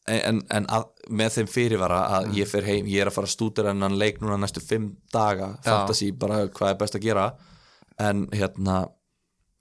en, 0.09 0.41
en 0.53 0.67
að, 0.69 0.85
með 1.09 1.35
þeim 1.37 1.49
fyrirvara 1.49 1.99
að 2.17 2.31
ég 2.37 2.49
fer 2.49 2.65
heim, 2.67 2.87
ég 2.89 3.01
er 3.03 3.09
að 3.09 3.15
fara 3.17 3.29
að 3.29 3.33
stúdera 3.33 3.73
hennan 3.73 3.97
leik 3.97 4.19
núna 4.21 4.37
næstu 4.41 4.61
fimm 4.63 4.91
daga. 5.13 5.55
Fantasy 5.65 6.11
bara 6.13 6.43
hvað 6.47 6.73
er 6.73 6.79
best 6.81 6.97
að 6.99 7.05
gera. 7.07 7.25
En 7.99 8.27
hérna 8.33 8.83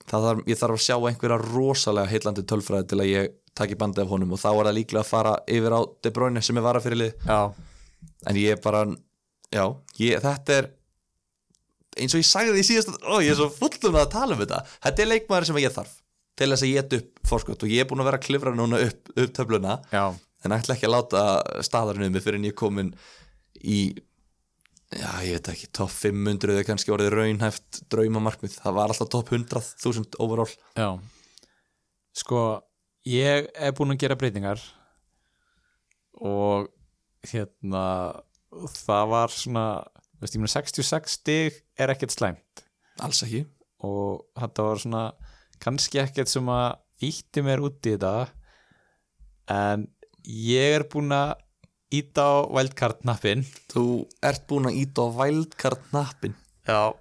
þarf, 0.08 0.44
ég 0.48 0.60
þarf 0.60 0.76
að 0.76 0.84
sjá 0.84 0.96
einhverja 0.98 1.40
rosalega 1.42 2.12
heillandi 2.12 2.44
tölfræði 2.48 2.90
til 2.92 3.00
að 3.02 3.10
ég 3.12 3.36
taki 3.58 3.78
bandi 3.78 4.04
af 4.04 4.12
honum. 4.12 4.34
Og 4.36 4.40
þá 4.40 4.50
er 4.52 4.70
það 4.70 4.76
líklega 4.78 5.04
að 5.04 5.12
fara 5.12 5.36
yfir 5.50 5.76
á 5.76 5.80
De 6.04 6.14
Bruyne 6.14 6.44
sem 6.44 6.60
er 6.60 6.66
vara 6.68 6.82
fyrirlið 6.84 7.28
Já, 7.28 7.40
en 8.30 8.38
ég 8.38 8.56
er 8.56 8.62
bara, 8.62 8.84
já 9.52 9.64
ég, 9.98 10.20
þetta 10.22 10.58
er 10.60 10.70
eins 11.98 12.14
og 12.14 12.22
ég 12.22 12.28
sagði 12.28 12.56
því 12.56 12.64
síðast 12.68 12.94
ó, 13.02 13.14
ég 13.24 13.32
er 13.32 13.38
svo 13.38 13.48
fullum 13.54 13.98
að 13.98 14.12
tala 14.14 14.36
um 14.36 14.42
þetta. 14.42 14.62
Þetta 14.86 15.04
er 15.04 15.10
leikmaður 15.12 15.48
sem 15.50 15.60
ég 15.62 15.74
þarf 15.74 15.94
til 16.38 16.50
þess 16.52 16.64
að 16.64 16.70
ég 16.70 16.76
get 16.78 16.98
upp 17.00 17.28
fórskot 17.28 17.64
og 17.66 17.72
ég 17.74 17.82
er 17.82 17.88
búin 17.90 18.02
að 18.02 18.10
vera 18.10 18.20
að 18.20 18.26
klifra 18.28 18.54
núna 18.54 18.82
upp, 18.86 19.10
upp 19.14 19.32
töfluna. 19.34 19.78
Já, 19.90 20.04
en 20.46 20.54
ætla 20.54 20.76
ekki 20.76 20.86
að 20.86 20.94
láta 20.94 21.24
staðarinn 21.66 22.06
um 22.06 22.14
mig 22.14 22.22
fyrir 22.24 22.38
en 22.38 22.46
ég 22.46 22.54
er 22.54 22.60
komin 22.60 22.92
í 23.58 23.80
já, 24.94 25.10
ég 25.26 25.36
veit 25.36 25.50
ekki, 25.52 25.68
topp 25.74 25.92
500 25.92 26.54
eða 26.54 26.66
kannski 26.68 26.94
orðið 26.94 27.16
raunhæft 27.16 27.82
draumamarkmið. 27.92 28.56
Það 28.62 28.78
var 28.78 28.94
alltaf 28.94 29.10
topp 29.12 29.34
100.000 29.34 30.20
overall. 30.22 30.54
Já. 30.78 30.88
Sko, 32.18 32.42
ég 33.08 33.50
er 33.52 33.74
búin 33.76 33.94
að 33.94 34.02
gera 34.04 34.18
breytingar 34.18 34.62
og 36.18 36.70
hérna 37.28 37.84
það 38.74 39.10
var 39.12 39.34
svona 39.34 39.66
veist, 40.20 40.36
meina 40.38 40.50
66 40.52 41.18
stig 41.18 41.62
er 41.78 41.92
ekkert 41.94 42.14
slæmt. 42.14 42.64
Alls 43.04 43.22
ekki. 43.26 43.44
Og 43.86 44.24
þetta 44.38 44.66
var 44.66 44.82
svona 44.82 45.02
kannski 45.62 46.00
ekkert 46.02 46.30
sem 46.30 46.48
að 46.50 46.78
ítti 47.08 47.44
mér 47.46 47.62
út 47.62 47.78
í 47.86 47.94
þetta 47.94 48.14
en 49.54 49.86
ég 50.28 50.78
er 50.78 50.86
búin 50.90 51.14
að 51.14 51.36
íta 51.94 52.24
á 52.26 52.36
wildcard 52.52 53.04
nappin 53.08 53.44
þú 53.70 53.84
ert 54.24 54.44
búin 54.50 54.68
að 54.68 54.80
íta 54.82 55.06
á 55.06 55.08
wildcard 55.20 55.86
nappin 55.94 56.34
já, 56.68 56.92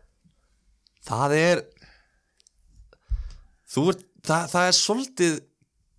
það 1.03 1.35
er 1.37 1.63
þú 3.67 3.89
ert, 3.91 4.05
það, 4.23 4.45
það 4.53 4.69
er 4.69 4.77
svolítið 4.77 5.39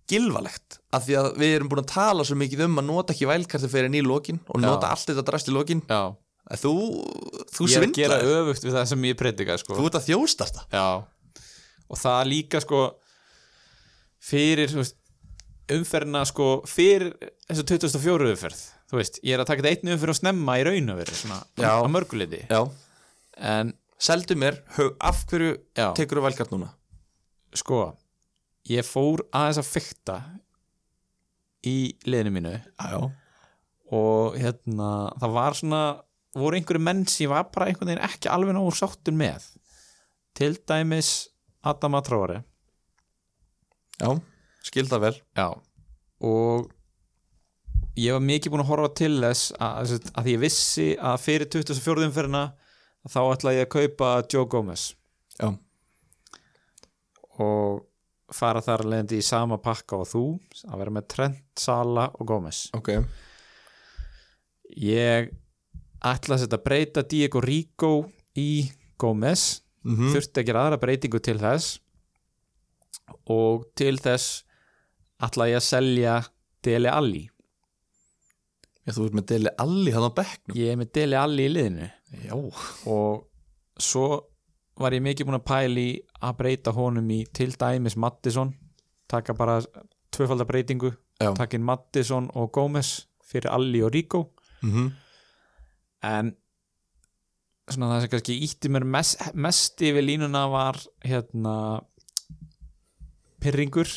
gilvalegt 0.09 0.79
af 0.95 1.05
því 1.05 1.19
að 1.19 1.29
við 1.43 1.53
erum 1.57 1.69
búin 1.69 1.83
að 1.83 1.91
tala 1.91 2.25
svo 2.25 2.39
mikið 2.39 2.65
um 2.65 2.81
að 2.81 2.89
nota 2.89 3.13
ekki 3.13 3.29
vælkartu 3.29 3.69
fyrir 3.69 3.93
ný 3.93 4.01
lokin 4.01 4.41
og 4.47 4.57
Já. 4.57 4.65
nota 4.65 4.89
allt 4.89 5.11
þetta 5.11 5.25
drast 5.27 5.51
í 5.51 5.53
lokin. 5.53 5.83
Já 5.85 6.15
þú, 6.57 6.73
þú 7.53 7.67
ég 7.69 7.77
er 7.77 7.85
að 7.85 7.93
gera 7.93 8.17
svindlar 8.17 8.41
öfugt 8.41 8.65
við 8.65 8.77
það 8.77 8.87
sem 8.89 9.05
ég 9.09 9.19
predika 9.19 9.57
sko. 9.61 9.77
þú 9.77 9.85
ert 9.89 9.99
að 9.99 10.07
þjóstasta 10.09 10.65
já, 10.73 10.87
og 11.89 12.01
það 12.01 12.21
líka 12.31 12.63
sko 12.63 12.81
fyrir 14.29 14.73
umferðina 15.69 16.23
sko 16.25 16.49
fyrir 16.69 17.13
þessu 17.45 17.67
2004 17.69 18.31
umferð 18.33 18.63
þú 18.89 18.97
veist, 18.97 19.21
ég 19.21 19.37
er 19.37 19.43
að 19.43 19.51
taka 19.51 19.61
þetta 19.61 19.75
einn 19.75 19.93
umferð 19.93 20.15
og 20.15 20.19
snemma 20.23 20.57
í 20.57 20.65
raun 20.65 20.93
og 20.95 20.99
verið 21.03 21.21
svona 21.21 21.39
Já. 21.61 21.71
á 21.77 21.85
mörguleiti 21.93 22.41
já, 22.49 22.61
en 23.37 23.73
seldu 24.01 24.37
mér 24.39 24.61
hög, 24.79 24.95
af 24.97 25.25
hverju 25.29 25.55
Já. 25.77 25.91
tekur 25.93 26.19
þú 26.21 26.25
vælkart 26.25 26.53
núna? 26.55 26.73
Sko 27.53 27.93
ég 28.69 28.85
fór 28.85 29.23
aðeins 29.33 29.61
að 29.61 29.69
fykta 29.69 30.17
í 31.67 31.95
liðinu 32.07 32.31
mínu. 32.37 32.53
Já, 32.79 32.99
og 33.91 34.37
hérna 34.39 34.89
það 35.19 35.33
var 35.35 35.57
svona, 35.57 35.81
voru 36.37 36.59
einhverju 36.59 36.83
menn 36.83 37.05
sem 37.09 37.25
ég 37.25 37.33
var 37.33 37.47
bara 37.53 37.69
einhvern 37.69 37.91
veginn 37.91 38.05
ekki 38.09 38.29
alveg 38.31 38.55
nógu 38.57 38.75
sáttur 38.77 39.15
með. 39.17 39.47
Til 40.37 40.53
dæmis 40.69 41.29
Adama 41.65 41.99
Tróari 42.05 42.39
já, 43.99 44.11
skil 44.63 44.87
það 44.87 45.05
vel. 45.07 45.15
Já 45.37 45.47
og 46.19 46.69
ég 47.99 48.15
var 48.15 48.23
mikið 48.23 48.53
búin 48.53 48.63
að 48.63 48.71
horfa 48.73 48.91
til 48.99 49.13
þess 49.23 49.53
að, 49.55 49.93
að 50.19 50.31
ég 50.33 50.41
vissi 50.43 50.87
að 50.95 51.21
fyrir 51.23 51.49
24. 51.51 52.07
umferðina 52.09 52.45
þá 53.09 53.19
ætla 53.23 53.55
ég 53.55 53.67
að 53.67 53.73
kaupa 53.75 54.11
Joe 54.27 54.47
Gomez. 54.51 54.89
Já, 55.39 55.53
og 57.39 57.85
fara 58.35 58.61
þar 58.61 58.85
leðandi 58.85 59.19
í 59.19 59.25
sama 59.25 59.57
pakka 59.63 60.03
og 60.03 60.09
þú 60.09 60.23
að 60.67 60.81
vera 60.83 60.93
með 60.93 61.07
Trent, 61.15 61.45
Sala 61.57 62.09
og 62.19 62.27
Gomez. 62.29 62.65
Ok. 62.77 62.91
Ég 64.79 65.31
ætla 66.05 66.37
að 66.39 66.61
breyta 66.63 67.03
Diego 67.03 67.41
Rico 67.43 67.93
í 68.37 68.69
Gomez. 68.97 69.61
Mm 69.83 70.11
þurfti 70.11 70.41
að 70.41 70.47
gera 70.49 70.65
aðra 70.65 70.79
breytingu 70.81 71.19
til 71.23 71.37
þess. 71.39 71.79
Og 73.31 73.65
til 73.75 73.97
þess 73.97 74.43
ætla 75.23 75.49
ég 75.49 75.59
að 75.59 75.67
selja 75.67 76.15
Dele 76.63 76.91
Alli. 76.91 77.29
Já, 78.85 78.93
þú 78.95 79.05
ert 79.05 79.15
með 79.19 79.25
deli 79.29 79.51
alli 79.61 79.91
hann 79.93 80.07
á 80.09 80.11
bekknum. 80.17 80.57
Ég 80.57 80.71
er 80.73 80.77
með 80.79 80.91
Dele 80.97 81.17
Alli 81.19 81.45
í 81.45 81.51
liðinu. 81.53 81.89
Já, 82.25 82.35
og 82.89 83.27
svo 83.79 84.07
var 84.79 84.95
ég 84.95 85.03
mikið 85.03 85.27
búin 85.27 85.37
að 85.39 85.47
pæli 85.47 85.87
að 86.23 86.37
breyta 86.39 86.73
honum 86.75 87.11
í 87.13 87.19
til 87.35 87.51
dæmis 87.59 87.97
Mattisson. 87.99 88.55
Taka 89.07 89.35
bara 89.37 89.59
tvöfaldar 90.15 90.47
breytingu. 90.49 90.91
Inn 91.19 91.67
Mattisson 91.67 92.29
og 92.33 92.51
Gómez 92.55 93.05
fyrir 93.23 93.51
Alli 93.51 93.83
og 93.83 93.93
Rico. 93.93 94.29
Mm 94.61 94.91
en 96.05 96.33
svona 97.69 97.93
það 97.93 98.03
sem 98.03 98.11
kannski 98.13 98.37
ítti 98.45 98.71
mér 98.73 98.85
mest, 98.87 99.21
mest 99.37 99.81
yfir 99.85 100.05
línuna 100.05 100.45
var 100.51 100.79
hérna 101.05 101.55
Pyrringur 103.39 103.89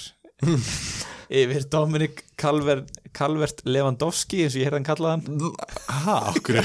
yfir 1.43 1.67
Dominik 1.73 2.25
Calvert, 2.39 2.91
Calvert 3.17 3.63
Lewandowski 3.67 4.45
eins 4.45 4.57
og 4.57 4.63
ég 4.63 4.69
heyrði 4.69 4.81
hann 4.81 4.89
kallað 4.89 5.15
hann. 5.15 5.55
Ha, 6.03 6.19
okkur 6.35 6.61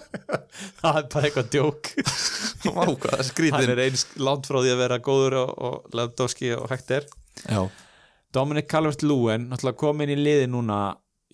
það 0.80 0.98
er 1.00 1.08
bara 1.14 1.28
eitthvað 1.28 1.50
djók. 1.54 1.90
Er 2.64 3.50
hann 3.54 3.72
er 3.74 3.82
eins 3.86 4.06
langt 4.20 4.48
frá 4.48 4.60
því 4.60 4.74
að 4.74 4.82
vera 4.84 5.00
góður 5.04 5.38
og, 5.44 5.56
og 5.68 5.96
Lewandowski 5.96 6.52
og 6.58 6.68
hægt 6.72 6.92
er. 6.98 7.08
Já, 7.44 7.64
Dominic 8.34 8.68
Calvert-Lewin 8.70 9.48
náttúrulega 9.50 9.78
kom 9.78 10.02
inn 10.02 10.14
í 10.14 10.18
liði 10.18 10.48
núna 10.50 10.78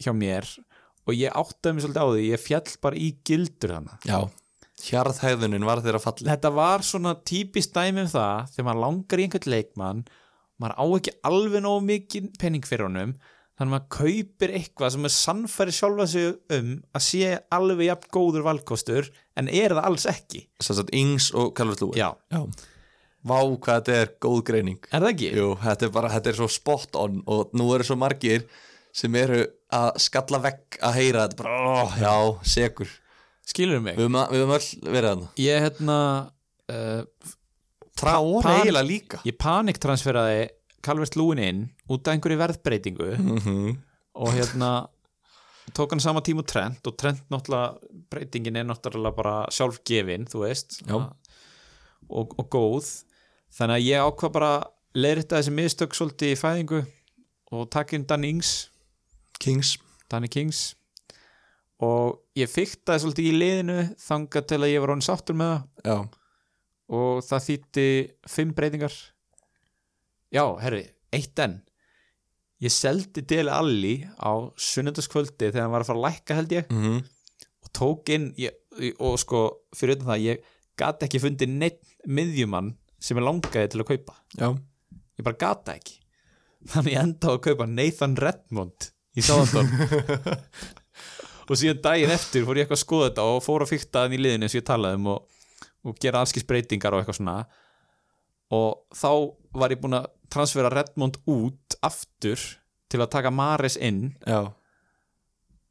hjá 0.00 0.12
mér 0.16 0.48
og 1.06 1.16
ég 1.16 1.34
áttaði 1.36 1.74
mig 1.76 1.86
svolítið 1.86 2.04
á 2.04 2.08
því 2.10 2.28
ég 2.28 2.44
fjall 2.44 2.76
bara 2.84 3.00
í 3.00 3.10
gildur 3.26 3.76
hana 3.78 3.98
já 4.06 4.20
Hjarðhæðunin 4.80 5.66
var 5.68 5.82
þeirra 5.84 6.00
falli 6.00 6.28
þetta 6.30 6.50
var 6.56 6.84
svona 6.86 7.12
típist 7.28 7.74
dæmi 7.76 8.06
um 8.06 8.08
það 8.08 8.54
þegar 8.54 8.66
maður 8.70 8.84
langar 8.86 9.20
í 9.20 9.26
einhvern 9.26 9.52
leikmann 9.52 10.00
maður 10.60 10.78
á 10.80 10.84
ekki 10.96 11.14
alveg 11.28 11.64
nógu 11.64 11.84
mikið 11.88 12.30
penning 12.40 12.64
fyrir 12.68 12.88
honum 12.88 13.12
þannig 13.60 13.68
að 13.68 13.74
maður 13.74 13.88
kaupir 13.92 14.52
eitthvað 14.56 14.92
sem 14.94 15.06
er 15.06 15.12
sannfæri 15.12 15.76
sjálfa 15.76 16.06
sig 16.08 16.28
um 16.56 16.70
að 16.96 17.04
sé 17.04 17.32
alveg 17.52 17.90
jafn 17.90 18.12
góður 18.16 18.46
valkostur 18.46 19.10
en 19.36 19.50
er 19.52 19.74
það 19.76 19.88
alls 19.90 20.06
ekki. 20.08 20.46
Að 20.64 20.92
Ings 20.96 21.28
og 21.36 21.52
Calvert 21.58 21.84
Lúin 21.84 22.00
já, 22.00 22.08
Já. 22.32 22.40
Vá 23.20 23.36
hvað 23.36 23.82
þetta 23.82 23.96
er 24.00 24.12
góð 24.24 24.38
greining. 24.48 24.78
Er 24.88 25.02
það 25.02 25.10
ekki? 25.10 25.30
Jú, 25.36 25.48
þetta 25.60 25.86
er 25.86 25.92
bara, 25.92 26.12
þetta 26.14 26.30
er 26.30 26.38
svo 26.38 26.48
spot 26.48 26.96
on 26.96 27.18
og 27.28 27.52
nú 27.52 27.66
eru 27.76 27.84
svo 27.84 27.98
margir 28.00 28.46
sem 28.96 29.18
eru 29.20 29.42
að 29.72 29.90
skalla 30.02 30.40
vekk 30.44 30.78
að 30.82 30.96
heyra 30.98 31.26
þetta 31.26 31.36
bara, 31.42 31.58
ó, 31.58 31.92
já, 32.00 32.14
segur 32.42 32.90
skilur 33.50 33.82
mig? 33.82 33.96
Við 33.98 34.06
höfum 34.08 34.18
að- 34.20 34.32
öll 34.34 34.92
verið 34.94 35.10
þarna 35.10 35.28
ég 35.36 35.64
hérna 35.66 35.98
uh, 36.70 37.02
Traore 38.00 38.42
Pan- 38.46 38.60
eiginlega 38.60 38.86
líka 38.86 39.20
ég 39.26 39.36
paniktransferaði 39.38 40.48
Calvert 40.80 41.16
Lúin 41.18 41.42
inn 41.44 41.66
út 41.90 42.06
af 42.08 42.14
einhverju 42.14 42.40
verðbreytingu 42.40 43.10
mm 43.18 43.38
-hmm. 43.38 43.76
og 44.14 44.32
hérna 44.32 44.88
tók 45.74 45.90
hann 45.92 46.00
sama 46.00 46.20
tíma 46.20 46.40
og 46.40 46.46
Trent 46.46 46.86
og 46.86 46.96
Trent 46.96 47.22
náttúrulega, 47.30 47.78
breytingin 48.10 48.56
er 48.56 48.64
náttúrulega 48.64 49.14
bara 49.16 49.46
sjálfgefin, 49.50 50.26
þú 50.26 50.38
veist 50.46 50.80
Já. 50.86 50.94
og, 52.08 52.34
og 52.38 52.48
góð 52.50 53.04
þannig 53.52 53.76
að 53.76 53.86
ég 53.86 54.06
ákvað 54.06 54.32
bara 54.32 54.64
leirita 54.94 55.36
þessi 55.38 55.50
mistök 55.54 55.94
svolítið 55.94 56.32
í 56.32 56.40
fæðingu 56.40 56.84
og 57.52 57.70
takk 57.70 57.92
inn 57.92 58.06
Danny 58.06 58.28
Ings 58.28 58.69
Kings. 59.40 59.74
Danny 60.10 60.30
Kings. 60.32 60.74
Og 61.80 62.20
ég 62.36 62.50
fyktaði 62.50 63.04
svolítið 63.04 63.30
í 63.30 63.36
liðinu 63.40 63.78
þangað 64.02 64.48
til 64.52 64.60
að 64.60 64.72
ég 64.74 64.82
var 64.84 64.92
honum 64.92 65.06
sáttur 65.06 65.38
með 65.40 65.54
það. 65.54 65.90
Já, 65.90 65.96
og 66.90 67.22
það 67.24 67.46
þýtti 67.46 67.86
fimm 68.28 68.52
breytingar. 68.58 68.96
Já, 70.34 70.44
herri, 70.60 70.84
eitt 71.14 71.40
enn. 71.42 71.60
Ég 72.60 72.74
seldi 72.74 73.22
Dele 73.24 73.54
Alli 73.56 73.94
á 74.20 74.52
sunnundaskvöldi 74.60 75.48
þegar 75.48 75.64
hann 75.64 75.72
var 75.72 75.86
að 75.86 75.88
fara 75.88 76.02
að 76.02 76.06
lækka 76.10 76.36
held 76.36 76.52
ég. 76.58 76.68
Mm 76.74 77.00
og 77.60 77.72
tók 77.76 78.10
inn 78.14 78.30
ég, 78.40 78.54
og 78.98 79.18
sko, 79.20 79.42
fyrir 79.76 79.98
utan 79.98 80.12
það 80.12 80.24
ég 80.24 80.44
gat 80.80 81.02
ekki 81.04 81.20
fundið 81.22 81.52
neitt 81.52 81.80
miðjumann 82.08 82.74
sem 83.00 83.18
ég 83.18 83.26
langaði 83.26 83.72
til 83.72 83.82
að 83.82 83.90
kaupa. 83.92 84.16
Já. 84.36 84.48
Ég 85.18 85.26
bara 85.26 85.40
gata 85.40 85.76
ekki. 85.76 85.98
Þannig 86.70 86.94
ég 86.94 87.02
enda 87.02 87.32
á 87.32 87.32
að 87.34 87.42
kaupa 87.48 87.66
Nathan 87.68 88.16
Redmond 88.20 88.90
í 89.18 89.24
Sáðandón 89.24 89.70
og 91.50 91.58
síðan 91.58 91.82
daginn 91.82 92.14
eftir 92.14 92.46
fór 92.46 92.60
ég 92.60 92.66
eitthvað 92.66 92.78
að 92.78 92.84
skoða 92.84 93.08
þetta 93.08 93.26
og 93.32 93.42
fór 93.44 93.64
að 93.64 93.72
fykta 93.72 94.04
þann 94.04 94.14
í 94.14 94.20
liðinu 94.22 94.46
eins 94.46 94.54
og 94.54 94.60
ég 94.60 94.68
talaði 94.68 95.00
um 95.00 95.10
og, 95.14 95.42
og 95.86 95.98
gera 96.02 96.22
allskis 96.22 96.46
breytingar 96.46 96.94
og 96.94 97.02
eitthvað 97.02 97.18
svona. 97.18 97.36
Og 98.54 98.70
þá 98.94 99.10
var 99.58 99.74
ég 99.74 99.82
búinn 99.82 99.98
að 99.98 100.10
transfera 100.30 100.70
Redmond 100.72 101.18
út 101.30 101.78
aftur 101.86 102.38
til 102.90 103.00
að 103.02 103.12
taka 103.14 103.32
Mares 103.34 103.76
inn 103.78 104.12
Já, 104.26 104.50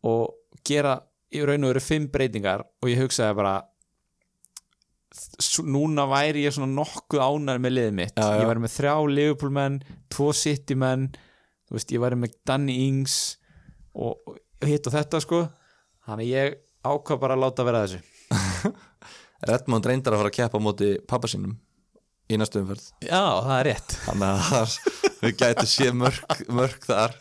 og 0.07 0.61
gera 0.68 0.98
í 1.36 1.41
raun 1.45 1.68
og 1.68 1.74
veru 1.74 1.84
fimm 1.84 2.07
breytingar 2.11 2.64
og 2.66 2.91
ég 2.91 2.99
hugsaði 3.03 3.38
bara 3.38 3.57
núna 5.66 6.06
væri 6.10 6.45
ég 6.45 6.53
svona 6.53 6.70
nokkuð 6.74 7.22
ánæður 7.24 7.64
með 7.64 7.76
liðið 7.76 7.95
mitt. 7.98 8.16
Já, 8.16 8.28
já. 8.30 8.41
ég 8.41 8.49
væri 8.52 8.64
með 8.64 8.76
þrjá 8.76 8.94
Liverpool 9.16 9.53
menn 9.56 9.80
tvo 10.11 10.30
City 10.38 10.78
menn 10.78 11.10
þú 11.70 11.78
veist, 11.78 11.94
ég 11.94 12.04
væri 12.04 12.18
með 12.20 12.36
Danny 12.50 12.76
Ings 12.88 13.16
og, 13.94 14.18
og 14.26 14.68
hitt 14.68 14.90
og 14.90 14.96
þetta 14.96 15.22
sko. 15.24 15.41
Þannig 16.10 16.32
ég 16.32 16.60
ákvað 16.84 17.22
bara 17.22 17.38
að 17.38 17.44
láta 17.46 17.66
vera 17.68 17.84
þessu. 17.86 18.00
Redmond 19.50 19.88
reyndar 19.88 20.16
að 20.16 20.24
fara 20.24 20.32
að 20.34 20.38
keppa 20.40 20.60
á 20.60 20.66
móti 20.66 20.94
pappa 21.08 21.30
sínum 21.32 21.56
í 22.30 22.38
næstu 22.38 22.62
umferð. 22.62 22.88
Já, 23.06 23.22
það 23.46 23.56
er 23.56 23.68
rétt. 23.70 23.98
Þannig 24.06 24.50
að 24.60 24.78
við 25.22 25.36
gætum 25.40 25.70
séð 25.70 25.94
mörg, 26.02 26.41
mörg 26.60 26.88
þar. 26.90 27.20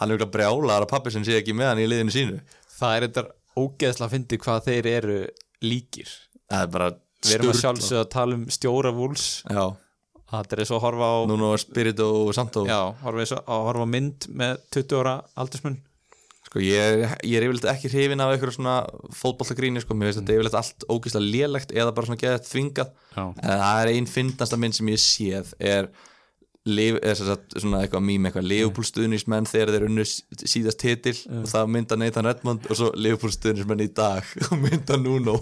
Hann 0.00 0.10
er 0.10 0.16
auðvitað 0.16 0.34
brjálar 0.36 0.84
að 0.84 0.90
pappi 0.92 1.12
sinn 1.14 1.26
sé 1.26 1.38
ekki 1.38 1.54
með 1.56 1.72
hann 1.72 1.82
í 1.82 1.86
liðinu 1.88 2.14
sínu. 2.14 2.40
Það 2.76 2.96
er 2.96 3.06
þetta 3.06 3.24
ógeðslega 3.60 4.06
að 4.06 4.14
fyndi 4.14 4.40
hvað 4.40 4.66
þeir 4.68 4.90
eru 4.90 5.16
líkir. 5.64 6.12
Það 6.50 6.66
er 6.66 6.74
bara 6.76 6.90
við 7.20 7.36
erum 7.36 7.52
að 7.52 7.60
sjálfsögða 7.60 8.04
að 8.04 8.12
tala 8.14 8.36
um 8.38 8.44
stjóra 8.52 8.92
vúls 8.96 9.24
Já, 9.44 9.64
það 10.30 10.56
er 10.58 10.64
svo 10.70 10.78
að 10.80 10.84
horfa 10.86 11.10
á 11.10 11.18
Nuno 11.30 11.52
Spirito 11.60 12.08
og 12.24 12.34
Santo. 12.36 12.64
Já, 12.68 12.80
horfa, 13.02 13.22
eins 13.24 13.32
og- 13.36 13.44
að 13.46 13.64
horfa 13.68 13.86
á 13.86 13.88
mynd 13.94 14.28
með 14.40 14.58
20 14.76 15.00
ára 15.02 15.14
aldursmun 15.36 15.78
Sko 16.50 16.58
ég, 16.58 17.04
ég 17.22 17.36
er 17.38 17.44
yfirleitt 17.46 17.66
ekki 17.70 17.86
hrifin 17.92 18.18
af 18.24 18.32
eitthvað 18.34 18.56
svona 18.56 18.72
fótballtagríni 19.14 19.78
sko, 19.84 19.94
mér 19.94 20.08
finnst 20.10 20.22
þetta 20.24 20.34
yfirleitt 20.34 20.56
allt 20.58 20.86
ógeðslega 20.90 21.28
lélegt 21.30 21.70
eða 21.76 21.92
bara 21.94 22.08
svona 22.08 22.18
geðið 22.18 22.48
þvingað. 22.48 22.88
Já. 23.14 23.24
en 23.28 23.60
það 23.60 23.82
er 23.84 23.90
einn 23.92 24.08
fyndnasta 24.10 24.58
mynd 24.58 24.74
sem 24.74 24.90
ég 24.90 24.98
séð 25.04 25.52
er, 25.60 25.86
lif, 26.66 26.98
er 27.06 27.14
svona 27.20 27.84
eitthvað 27.84 28.02
mým 28.08 28.26
eitthvað 28.26 28.48
Liverpool 28.50 28.88
stuðnismenn 28.88 29.46
þegar 29.46 29.72
þeir 29.76 29.86
unnu 29.92 30.04
síðast 30.42 30.80
titil 30.82 31.14
og 31.38 31.46
það 31.52 31.70
mynda 31.76 31.96
Nathan 32.02 32.26
Redmond 32.32 32.66
og 32.66 32.76
svo 32.80 32.90
Liverpool 32.98 33.30
stuðnismenn 33.36 33.86
í 33.86 33.88
dag 33.94 34.26
og 34.50 34.58
mynda 34.64 34.98
Nuno 34.98 35.38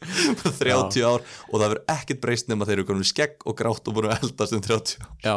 30 0.00 1.04
ár 1.04 1.22
og 1.22 1.54
það 1.54 1.66
verður 1.66 1.82
ekkert 1.94 2.22
breyst 2.24 2.50
nema 2.50 2.68
þeir 2.68 2.78
eru 2.78 2.88
konum 2.88 3.06
skegg 3.06 3.44
og 3.44 3.56
grátt 3.58 3.88
og 3.90 3.96
búin 3.96 4.10
að 4.10 4.24
eldast 4.24 4.56
um 4.56 4.64
30 4.64 5.04
ár. 5.04 5.14
Já, 5.24 5.36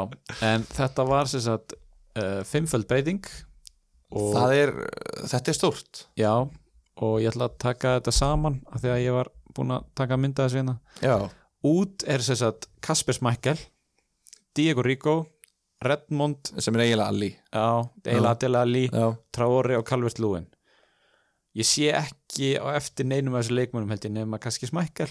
en 0.50 0.68
þetta 0.72 1.08
var 1.10 1.32
sem 1.32 1.44
sagt 1.44 1.76
uh, 1.76 2.42
fimmföld 2.48 2.88
breyting 2.90 3.24
og, 4.14 4.34
það 4.36 4.58
er, 4.58 4.74
þetta 5.32 5.54
er 5.54 5.60
stórt. 5.60 6.04
Já, 6.20 6.34
og 7.04 7.16
ég 7.22 7.34
ætla 7.34 7.50
að 7.50 7.62
taka 7.66 7.98
þetta 8.00 8.16
saman 8.16 8.60
af 8.70 8.84
því 8.84 8.94
að 8.96 9.04
ég 9.04 9.18
var 9.18 9.32
búinn 9.54 9.76
að 9.76 9.88
taka 9.98 10.18
mynda 10.20 10.48
þessu 10.48 10.62
hérna. 10.62 10.78
Já, 11.04 11.18
Út 11.64 12.04
er 12.12 12.20
sem 12.20 12.36
sagt 12.36 12.68
Kasper 12.84 13.16
Smækkel 13.16 13.60
Diego 14.56 14.84
Rico 14.84 15.14
Redmond, 15.84 16.52
sem 16.60 16.76
er 16.76 16.86
eiginlega 16.86 17.12
alli 17.12 17.30
já, 17.32 17.68
Eila 18.12 18.34
Adela 18.36 18.64
Ali 18.64 18.84
Já, 18.88 19.06
Traore 19.36 19.78
og 19.80 19.86
Calvert 19.88 20.20
Lúin 20.20 20.48
Ég 21.56 21.68
sé 21.70 21.92
ekki 21.94 22.56
á 22.58 22.66
eftir 22.74 23.06
neinum 23.06 23.36
af 23.38 23.44
þessu 23.46 23.58
leikmönum 23.60 23.92
held 23.94 24.08
ég 24.08 24.12
nema 24.16 24.40
kannski 24.42 24.66
Smækkel. 24.70 25.10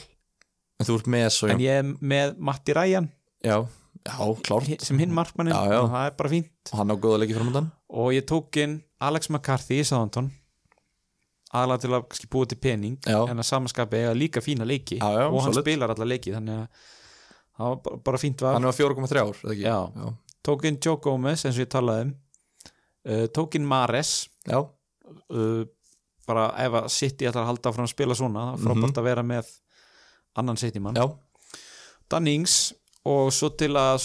En 0.81 0.86
þú 0.89 0.97
ert 0.98 1.06
með 1.14 1.28
svo 1.36 1.48
en 1.52 1.60
ég 1.62 1.78
er 1.82 1.85
með 2.02 2.32
Matti 2.43 2.74
Ræjan 2.74 3.06
Já, 3.44 3.60
já, 4.06 4.16
klárt. 4.43 4.82
Sem 4.82 4.98
hinn 4.98 5.12
markmannin 5.14 5.55
Já, 5.55 5.70
já. 5.70 5.78
og 5.82 5.90
það 5.93 6.06
er 6.09 6.16
bara 6.19 6.31
fínt. 6.32 6.73
Og 6.73 6.78
hann 6.81 6.90
á 6.90 6.97
góða 6.98 7.20
leiki 7.23 7.35
framöndan. 7.39 7.69
Og 7.90 8.12
ég 8.16 8.24
tók 8.27 8.59
inn 8.62 8.81
Alex 9.02 9.31
McCarthy 9.31 9.78
í 9.82 9.86
Southampton 9.86 10.31
aðalega 11.52 11.82
til 11.85 11.90
að 11.93 12.05
kannski 12.09 12.28
búa 12.32 12.48
til 12.48 12.59
pening 12.64 12.94
Já. 13.05 13.19
en 13.28 13.39
að 13.43 13.44
samanskapi 13.51 13.98
eiga 14.01 14.14
líka 14.16 14.40
fína 14.43 14.64
leiki. 14.66 14.98
Og 15.02 15.39
hann 15.44 15.52
solid. 15.52 15.66
spilar 15.66 15.93
alla 15.93 16.06
leiki 16.09 16.32
þannig 16.32 16.62
að 16.62 16.69
það 17.59 17.66
var 17.69 17.77
bara- 17.85 17.97
bara 18.09 18.19
fínt 18.23 18.40
var. 18.40 18.55
Hann 18.56 18.64
var 18.64 18.73
4,3 18.73 19.20
ár, 19.20 19.36
eða 19.44 19.52
ekki? 19.52 20.14
Tók 20.43 20.64
inn 20.64 20.78
Joe 20.81 20.97
Gomez 20.97 21.44
eins 21.44 21.59
og 21.59 21.66
ég 21.66 21.70
talaði 21.70 22.02
um. 22.09 22.14
Uh, 23.05 23.27
tók 23.35 23.55
inn 23.59 23.66
Mares 23.66 24.28
já, 24.47 24.59
uh, 25.31 25.64
bara 26.28 26.46
ef 26.62 26.76
að 26.82 26.88
City 26.94 27.26
ætlar 27.28 27.44
að 27.44 27.50
halda 27.52 27.72
frá 27.74 27.84
að 27.86 27.92
spila 27.94 28.16
svona 28.18 28.44
það 28.46 28.54
er 28.58 28.62
frábært 28.66 29.00
að 29.02 29.08
vera 29.08 29.24
með 29.26 29.50
annan 30.40 30.60
City 30.60 30.80
mann 30.82 30.96
já. 30.98 31.06
Dannings 32.12 32.56
og 33.08 33.32
svo 33.34 33.48
til 33.58 33.72
að 33.74 33.98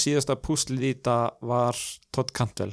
síðasta 0.00 0.36
púslið 0.40 0.86
í 0.88 0.92
þetta 0.94 1.16
var 1.44 1.76
Todd 2.14 2.30
Cantwell. 2.32 2.72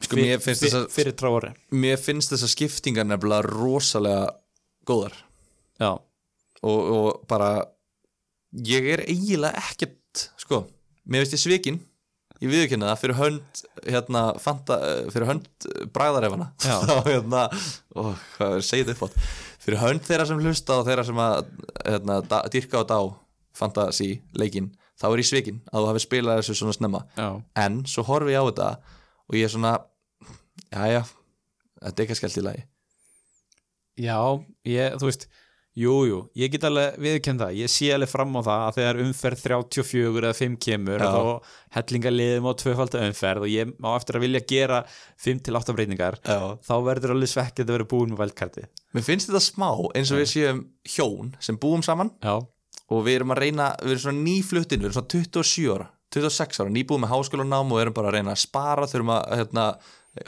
Sko, 0.00 0.16
mér 0.20 0.40
finnst 0.44 0.64
Fyr- 0.64 0.74
að 0.76 0.86
fyrir 0.92 1.14
tráari 1.16 1.50
Mér 1.72 1.96
finnst 2.00 2.32
þessar 2.34 2.50
skiptingar 2.52 3.06
nefnilega 3.08 3.46
rosalega 3.48 4.26
góðar. 4.86 5.14
Já, 5.80 5.92
og, 6.62 6.80
og 6.96 7.22
bara 7.28 7.50
ég 8.66 8.86
er 8.92 9.02
eiginlega 9.08 9.56
ekkert 9.60 10.26
sko, 10.40 10.62
mér 11.08 11.24
finnst 11.24 11.36
ég 11.38 11.42
svikin 11.46 11.80
ég 12.42 12.52
viðurkenna 12.52 12.92
það 12.92 13.02
fyrir 13.02 13.18
hönd 13.20 13.60
hérna, 13.86 14.22
fanta, 14.42 14.78
eh, 14.84 15.10
fyrir 15.14 15.30
hönd 15.30 15.68
bræðarefana. 15.94 16.50
Já. 16.64 16.76
hérna 17.10 17.46
ó, 17.96 18.12
hvað 18.36 18.56
er 18.58 18.66
segið 18.66 18.94
upp 18.94 19.06
átt 19.08 19.20
fyrir 19.66 19.82
hönd 19.82 20.04
þeirra 20.06 20.28
sem 20.28 20.42
hlusta 20.42 20.78
og 20.78 20.86
þeirra 20.86 21.04
sem 21.08 21.22
að 21.22 21.48
hérna, 21.80 22.20
da, 22.30 22.42
dyrka 22.52 22.82
og 22.84 22.90
dá 22.90 22.98
fantasi 23.56 24.10
leikin, 24.36 24.68
þá 25.00 25.08
er 25.08 25.22
ég 25.22 25.28
svikin 25.30 25.58
að 25.72 25.82
þú 25.82 25.90
hafi 25.90 26.02
spilað 26.04 26.40
þessu 26.42 26.58
svona 26.60 26.76
snemma. 26.76 27.02
Já, 27.16 27.28
en 27.64 27.80
svo 27.88 28.04
horfi 28.06 28.36
ég 28.36 28.44
á 28.44 28.48
þetta 28.50 28.68
og 29.26 29.38
ég 29.38 29.48
er 29.48 29.54
svona 29.54 29.72
jæja, 30.70 31.02
þetta 31.80 31.96
er 31.96 32.04
ekki 32.06 32.18
skellt 32.20 32.38
í 32.38 32.44
lagi. 32.46 32.64
Já 33.96 34.18
ég, 34.68 34.98
þú 35.00 35.08
veist 35.08 35.26
Jú, 35.76 35.92
jú, 36.08 36.18
ég 36.40 36.48
get 36.54 36.62
alveg 36.64 36.94
viðkend 37.04 37.42
það, 37.42 37.56
ég 37.58 37.68
sé 37.68 37.90
alveg 37.92 38.08
fram 38.08 38.30
á 38.32 38.40
það 38.46 38.62
að 38.64 38.76
þegar 38.78 39.00
umferð 39.04 39.40
34 39.42 40.22
eða 40.22 40.36
5 40.38 40.54
kemur 40.64 41.02
Já. 41.04 41.08
og 41.10 41.26
þá 41.44 41.50
hellinga 41.76 42.12
liðum 42.14 42.48
á 42.48 42.52
tvöfalda 42.62 43.02
umferð 43.04 43.44
og 43.44 43.52
ég 43.52 43.74
má 43.84 43.90
eftir 43.92 44.16
að 44.16 44.24
vilja 44.24 44.40
gera 44.48 44.78
5 45.26 45.42
til 45.44 45.58
8 45.60 45.74
breytingar 45.76 46.16
Já. 46.24 46.38
þá 46.64 46.74
verður 46.86 47.12
alveg 47.12 47.32
svekkið 47.34 47.68
að 47.68 47.76
vera 47.76 47.88
búin 47.92 48.14
með 48.14 48.22
vældkarti 48.22 48.64
Mér 48.96 49.04
finnst 49.04 49.28
þetta 49.28 49.44
smá 49.44 49.68
eins 49.92 50.14
og 50.14 50.22
við 50.22 50.32
séum 50.32 50.64
hjón 50.96 51.34
sem 51.44 51.60
búum 51.60 51.84
saman 51.84 52.14
Já, 52.24 52.38
og 52.40 53.04
við 53.04 53.18
erum 53.18 53.36
að 53.36 53.42
reyna, 53.44 53.68
við 53.82 53.98
erum 53.98 54.04
svona 54.06 54.24
nýfluttin 54.24 54.80
við 54.80 54.88
erum 54.88 54.96
svona 54.96 55.12
27 55.12 55.76
ára, 55.76 55.90
26 56.16 56.64
ára 56.64 56.72
nýbúum 56.72 57.04
með 57.04 57.12
háskólanám 57.12 57.76
og 57.76 57.84
erum 57.84 58.00
bara 58.00 58.14
að 58.14 58.16
reyna 58.16 58.32
að 58.32 58.44
spara 58.46 58.88
þurfum 58.88 59.12
að, 59.18 59.24
hérna, 59.42 59.68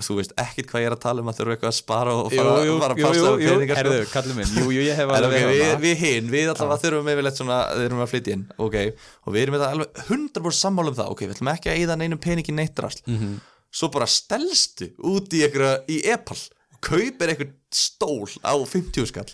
þú 0.05 0.17
veist 0.19 0.33
ekkit 0.39 0.67
hvað 0.71 0.83
ég 0.83 0.89
er 0.91 0.95
að 0.97 1.01
tala 1.03 1.23
um 1.25 1.31
að 1.33 1.37
þurfum 1.39 1.55
eitthvað 1.55 1.71
að 1.73 1.77
spara 1.79 2.15
og 2.19 2.33
jú, 2.33 2.39
fara, 2.39 2.55
jú, 2.69 2.75
fara 2.83 2.95
að 2.95 3.01
jú, 3.01 3.07
passa 3.09 3.19
jú, 3.19 3.35
jú, 3.45 3.53
peningar, 3.55 3.79
herðu, 3.81 4.01
kallið 4.13 4.37
minn. 4.39 4.53
Jú, 4.59 4.65
jú, 4.77 4.83
ég 4.89 4.99
hef 5.01 5.13
alveg 5.19 5.29
ok, 5.29 5.47
verið 5.49 5.63
við, 5.63 5.75
við 5.85 6.03
hinn, 6.05 6.31
við 6.35 6.51
allavega 6.53 6.81
þurfum 6.85 7.11
yfirleitt 7.15 7.41
svona, 7.41 7.59
við 7.79 7.87
erum 7.89 8.03
að 8.05 8.11
flytja 8.13 8.35
inn. 8.37 8.45
Ok, 8.69 8.77
og 9.25 9.37
við 9.37 9.43
erum 9.47 9.57
þetta 9.59 9.71
alveg 9.77 10.03
100% 10.09 10.59
sammála 10.61 10.93
um 10.93 10.99
það. 10.99 11.13
Ok, 11.15 11.23
við 11.27 11.37
ætlum 11.39 11.53
ekki 11.55 11.73
að 11.73 11.79
eyða 11.83 11.99
neinum 12.03 12.23
peningi 12.29 12.55
neitt 12.59 12.83
rasl 12.85 13.03
Mhm. 13.09 13.39
svo 13.79 13.89
bara 13.93 14.07
stelstu 14.09 14.91
út 15.05 15.33
í 15.37 15.43
einhverja, 15.45 15.83
í 15.93 15.99
Epal 16.09 16.39
og 16.73 16.79
kaupir 16.85 17.33
einhvern 17.35 17.55
stól 17.75 18.29
á 18.45 18.55
50 18.57 19.07
skall 19.11 19.29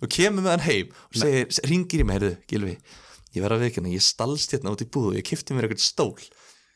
og 0.00 0.08
kemur 0.12 0.42
með 0.44 0.54
hann 0.54 0.64
heim 0.68 0.88
og 0.92 1.18
segir, 1.20 1.48
ringir 1.68 2.00
í 2.00 2.06
mig, 2.08 2.16
heyrðu, 2.16 2.36
Gilvi 2.48 2.76
ég 3.34 3.42
verð 3.44 3.58
að 3.58 3.64
veikina, 3.66 3.90
ég 3.92 4.00
stalst 4.04 4.54
hérna 4.54 4.72
út 4.72 4.80
í 4.80 4.88
búðu 4.88 5.16
ég 5.18 5.26
kifti 5.28 5.52
mér 5.56 5.66
einhvern 5.68 5.82
stól 5.84 6.14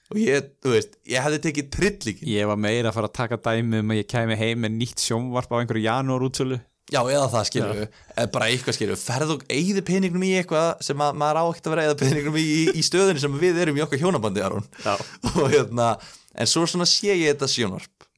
og 0.09 0.21
ég, 0.23 0.49
þú 0.65 0.73
veist, 0.73 0.97
ég 1.09 1.25
hefði 1.25 1.39
tekið 1.45 1.71
trillíkin 1.75 2.31
Ég 2.33 2.49
var 2.49 2.61
meira 2.61 2.91
að 2.91 2.97
fara 2.97 3.11
að 3.11 3.17
taka 3.19 3.39
dæmi 3.45 3.83
um 3.83 3.93
að 3.93 4.01
ég 4.01 4.09
kæmi 4.09 4.39
heim 4.41 4.63
með 4.65 4.77
nýtt 4.79 5.05
sjónvarp 5.05 5.53
á 5.53 5.59
einhverju 5.61 5.85
janúar 5.85 6.25
útsölu 6.29 6.61
Já, 6.89 7.03
eða 7.05 7.27
það 7.29 7.49
við, 7.53 7.97
eða 8.15 8.31
bara 8.33 8.47
eitthvað 8.49 8.77
skilur 8.79 8.95
við 8.95 9.03
ferð 9.03 9.33
og 9.35 9.43
eigði 9.53 9.83
peningnum 9.85 10.23
í 10.25 10.31
eitthvað 10.39 10.69
sem 10.87 11.03
að 11.05 11.19
maður 11.21 11.41
á 11.41 11.45
ekkert 11.51 11.67
að 11.69 11.75
vera 11.75 11.85
eigða 11.85 11.99
peningnum 12.01 12.39
í, 12.41 12.45
í, 12.49 12.63
í 12.81 12.85
stöðunni 12.87 13.21
sem 13.21 13.37
við 13.43 13.61
erum 13.65 13.77
í 13.77 13.83
okkar 13.85 14.01
hjónabandi 14.01 14.45
og 15.29 15.53
hérna, 15.53 15.91
en 16.33 16.49
svo 16.49 16.65
svona 16.65 16.89
sé 16.89 17.13
ég 17.13 17.35
þetta 17.35 17.51
sjónvarp. 17.53 18.09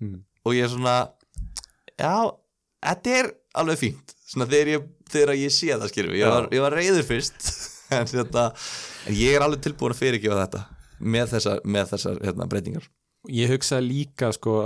Og 0.47 0.55
ég 0.55 0.69
er 0.69 0.71
svona 0.71 0.95
já, 1.99 2.15
þetta 2.87 3.17
er 3.19 3.33
alveg 3.59 3.83
fínt. 3.83 4.15
Svona 4.31 4.47
þegar 4.53 4.75
ég, 4.77 4.89
þegar 5.11 5.37
ég 5.41 5.57
sé 5.57 5.75
það 5.75 5.91
skilur 5.91 6.21
ég 6.21 6.31
var, 6.31 6.47
ég 6.55 6.63
var 6.63 6.79
en, 7.99 8.07
þetta, 8.15 8.51
en 9.11 9.19
ég 9.19 9.35
er 9.35 9.49
alveg 9.49 9.67
tilbúin 9.67 9.97
að 9.97 10.05
fyrirgefa 10.05 10.45
þetta 10.45 10.69
með 11.01 11.37
þessar, 11.37 11.63
með 11.65 11.95
þessar 11.95 12.21
hérna, 12.25 12.49
breytingar? 12.51 12.91
Ég 13.29 13.53
hugsaði 13.53 13.87
líka 13.89 14.31
sko 14.33 14.57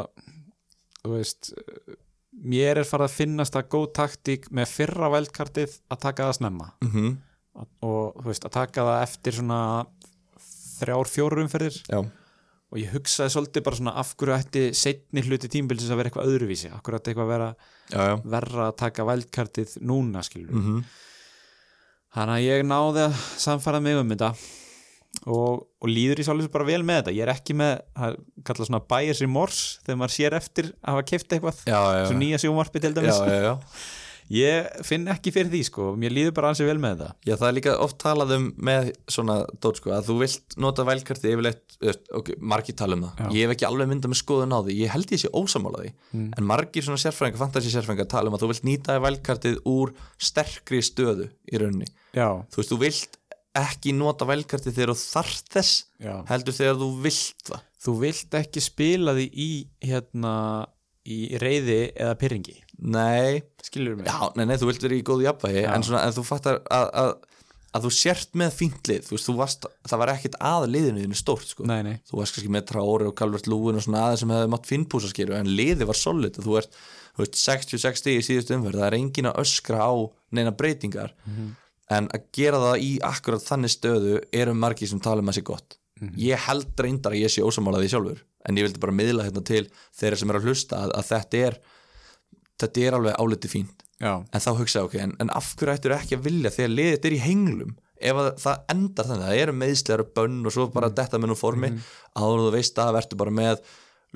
þú 1.03 1.15
veist 1.17 1.53
mér 2.45 2.81
er 2.83 2.89
farið 2.89 3.09
að 3.09 3.17
finnast 3.19 3.55
það 3.55 3.71
góð 3.75 3.87
taktík 4.01 4.51
með 4.55 4.73
fyrra 4.73 5.11
vældkartið 5.15 5.79
að 5.89 6.03
taka 6.03 6.29
það 6.29 6.37
snemma. 6.39 6.73
Mm 6.83 6.91
-hmm. 6.91 7.17
og 7.87 8.21
þú 8.21 8.27
veist 8.27 8.45
að 8.45 8.57
taka 8.59 8.85
það 8.89 9.03
eftir 9.03 9.35
svona 9.35 9.87
þrjár, 10.79 11.09
fjóru 11.09 11.43
umferðir. 11.45 11.83
Já, 11.89 12.03
og 12.75 12.81
ég 12.83 12.91
hugsaði 12.91 13.31
svolítið 13.31 13.63
bara 13.63 13.77
svona 13.77 13.95
af 14.01 14.17
hverju 14.19 14.35
ætti 14.35 14.63
setni 14.75 15.23
hluti 15.23 15.49
tímbilsins 15.49 15.93
að 15.95 15.97
vera 16.01 16.11
eitthvað 16.11 16.31
öðruvísi? 16.33 16.71
Af 16.75 16.83
hverju 16.83 16.99
ætti 16.99 17.13
eitthvað 17.13 17.29
að 17.29 17.35
vera 17.35 17.49
já, 17.91 18.01
já. 18.09 18.15
verra 18.25 18.67
að 18.67 18.77
taka 18.77 19.05
vældkartið 19.05 19.77
núna 19.81 20.23
skilur 20.23 20.55
mm 20.55 20.65
-hmm. 20.65 20.85
þannig 22.15 22.35
að 22.35 22.47
ég 22.49 22.65
náði 22.67 23.01
að 23.07 23.15
samfara 23.39 23.81
mig 23.81 23.97
um 23.97 24.09
þetta 24.09 24.35
og, 25.27 25.65
og 25.81 25.89
líður 25.91 26.21
í 26.23 26.27
svolítið 26.29 26.53
bara 26.55 26.69
vel 26.69 26.83
með 26.87 27.01
þetta. 27.03 27.17
Ég 27.19 27.27
er 27.27 27.35
ekki 27.35 27.57
með, 27.61 27.75
það 27.99 28.17
kalla 28.51 28.69
svona 28.71 28.83
bias 28.95 29.21
remorse 29.25 29.83
þegar 29.87 30.01
maður 30.03 30.17
sér 30.19 30.39
eftir 30.41 30.73
að 30.81 30.95
hafa 30.97 31.09
keift 31.13 31.37
eitthvað. 31.39 31.61
Svo 32.11 32.17
nýja 32.23 32.41
sjónvarpi 32.45 32.83
til 32.85 32.95
dæmis. 32.97 33.21
Já, 33.21 33.29
já, 33.31 33.45
já. 33.51 33.55
ég 34.33 34.69
finn 34.89 35.03
ekki 35.13 35.29
fyrir 35.35 35.51
því 35.53 35.59
sko. 35.69 35.87
Mér 36.01 36.15
líður 36.17 36.33
bara 36.39 36.49
ansið 36.55 36.71
vel 36.71 36.79
með 36.81 36.95
þetta. 37.03 37.09
Já, 37.29 37.35
það 37.37 37.49
er 37.51 37.57
líka 37.59 37.75
oft 37.85 37.99
talað 38.01 38.31
um 38.39 38.47
með 38.65 38.87
svona 39.13 39.35
dót 39.61 39.81
sko, 39.83 39.93
að 39.93 40.07
þú 40.09 40.17
vilt 40.23 40.57
nota 40.65 40.87
vælkarti 40.89 41.33
yfirleitt, 41.35 41.77
ok, 42.17 42.31
margir 42.41 42.79
tala 42.81 42.97
um 42.97 43.05
það. 43.05 43.35
Ég 43.37 43.45
hef 43.45 43.53
ekki 43.59 43.67
alveg 43.69 43.91
myndað 43.93 44.15
með 44.15 44.21
skoðun 44.23 44.57
á 44.57 44.61
því. 44.65 44.79
Ég 44.81 44.95
held 44.97 45.13
ég 45.13 45.21
sé 45.27 45.33
ósamála 45.37 45.83
því, 45.85 45.93
Mm. 46.15 46.31
en 46.39 46.47
margir 46.49 46.85
svona 46.87 47.01
sérfræðingar, 47.05 47.43
fantasi 47.45 47.73
sérfræðingar 47.75 48.09
tala 48.09 48.31
um 48.33 48.37
að 48.39 48.45
þú 48.47 48.51
vilt 48.55 48.65
nýta 48.71 48.97
vælkartið 49.03 49.57
úr 49.69 49.93
sterkri 50.17 50.81
stöðu 50.81 51.29
í 51.53 51.59
rauninni, 51.61 51.89
já, 52.15 52.29
þú 52.49 52.63
veist, 52.63 52.71
þú 52.73 52.79
vilt 52.81 53.19
ekki 53.59 53.95
nota 53.97 54.27
vælkartið 54.29 54.77
þegar 54.79 54.95
þú 54.95 55.03
þarft 55.05 55.51
þess 55.55 55.75
já. 56.03 56.15
heldur 56.31 56.57
þegar 56.57 56.79
þú 56.81 56.89
vilt 57.05 57.51
það. 57.51 57.67
Þú 57.85 57.95
vilt 58.01 58.37
ekki 58.39 58.63
spila 58.65 59.15
því 59.17 59.27
í 59.45 59.51
hérna 59.85 60.35
í 61.05 61.19
reyði 61.41 61.81
eða 61.93 62.17
pyrringi 62.21 62.57
Nei, 62.85 63.45
skilur 63.63 63.99
mig? 63.99 64.09
Já, 64.09 64.33
nei, 64.39 64.47
nei, 64.49 64.57
þú 64.61 64.71
vilt 64.71 64.85
vera 64.87 64.97
í 64.97 65.05
góðu 65.07 65.29
jafnvægi 65.29 65.63
en, 65.69 65.85
svona, 65.87 66.03
en 66.09 66.17
þú 66.17 66.25
fattar 66.27 66.59
að, 66.73 66.89
að, 67.01 67.11
að 67.77 67.87
þú 67.87 67.93
sért 67.99 68.35
með 68.41 68.57
fínt 68.57 68.91
lið, 68.91 69.05
þú 69.07 69.15
veist, 69.15 69.29
þú 69.29 69.35
varst 69.39 69.69
það 69.85 70.03
var 70.03 70.13
ekkit 70.15 70.39
að 70.51 70.67
liðinu 70.73 71.05
þínu 71.05 71.19
stórt, 71.21 71.47
sko. 71.53 71.67
Nei, 71.71 71.79
nei, 71.87 71.95
þú 72.09 72.19
varst 72.19 72.37
kannski 72.37 72.53
með 72.57 72.67
Traore 72.73 73.09
og 73.11 73.17
Calvert 73.21 73.49
Lúin 73.51 73.79
og 73.79 73.87
svona 73.87 74.07
aðeins 74.09 74.25
sem 74.25 74.35
hefði 74.35 74.53
mátt 74.57 74.71
finnpúsa 74.71 75.13
skýru 75.13 75.37
en 75.39 75.53
liði 75.53 75.89
var 75.89 76.01
solid 76.01 76.41
þú 76.41 76.59
ert 76.63 76.81
þú 77.15 77.25
veist, 77.27 77.39
66 77.45 78.03
stig 78.03 78.19
í 78.19 78.27
síðustu 78.27 78.57
umferð 78.59 78.81
það 78.81 78.89
er 78.89 78.99
engin 78.99 79.31
að 79.31 79.41
öskra 79.45 79.85
á 79.87 79.93
neina 80.35 80.55
breytingar 80.57 81.15
en 81.93 82.09
að 82.15 82.29
gera 82.37 82.61
það 82.63 82.85
í 82.87 82.93
akkurat 83.05 83.45
þannig 83.45 83.75
stöðu 83.75 84.21
eru 84.33 84.55
margir 84.57 84.91
sem 84.91 85.03
tala 85.03 85.25
um 85.25 85.33
að 85.33 85.39
sé 85.39 85.45
gott. 85.47 85.79
Ég 86.19 86.41
held 86.49 86.81
reyndar 86.81 87.15
að 87.15 87.23
ég 87.23 87.33
sé 87.33 87.45
ósamálaði 87.45 87.93
sjálfur 87.93 88.25
en 88.45 88.59
ég 88.59 88.67
vildi 88.67 88.83
bara 88.83 88.93
miðla 88.97 89.29
þetta 89.29 89.43
til 89.49 89.63
þeirra 89.97 90.19
sem 90.21 90.33
er 90.33 90.39
að 90.39 90.49
hlusta 90.49 90.81
að, 90.85 90.93
að 90.99 91.09
þetta 91.13 91.43
er 91.49 91.59
þetta 92.61 92.85
er 92.85 92.97
alveg 92.99 93.21
áliti 93.21 93.51
fínt. 93.51 93.85
Já, 94.03 94.19
en 94.21 94.43
þá 94.43 94.51
hugsaði 94.59 94.89
ok, 94.89 94.97
en, 95.05 95.15
en 95.23 95.31
af 95.33 95.53
hverju 95.55 95.75
ættur 95.75 95.95
ekki 95.97 96.19
að 96.19 96.27
vilja 96.27 96.53
þegar 96.53 96.75
liðið 96.75 96.97
þetta 96.97 97.09
er 97.09 97.17
í 97.17 97.23
henglum? 97.25 97.73
Ef 98.05 98.21
að 98.21 98.29
það 98.43 98.75
endar 98.75 99.09
þannig, 99.09 99.29
það 99.29 99.41
eru 99.45 99.55
meðslegar 99.61 100.05
bönn 100.19 100.41
og 100.45 100.55
svo 100.55 100.67
bara 100.75 100.91
detta 100.93 101.21
með 101.21 101.31
nú 101.31 101.37
formi. 101.39 101.71
Áður 102.19 102.41
en 102.41 102.45
þú 102.49 102.53
veist 102.57 102.81
að 102.83 102.93
verður 102.99 103.21
bara 103.23 103.35
með 103.39 103.63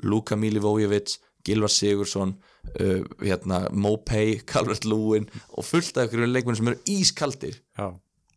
Luka 0.03 0.37
Milivojevic, 0.39 1.15
Gilvar 1.47 1.73
Sigursson 1.73 2.35
uh, 2.79 3.01
hérna, 3.23 3.63
Mopay 3.71 4.37
Calvert 4.51 4.87
Lúin 4.87 5.29
og 5.55 5.67
fullt 5.67 5.97
af 5.97 6.09
ykkur 6.09 6.27
leikmenn 6.29 6.59
sem 6.59 6.71
eru 6.71 6.81
ískaldir. 6.89 7.59
Já, 7.77 7.89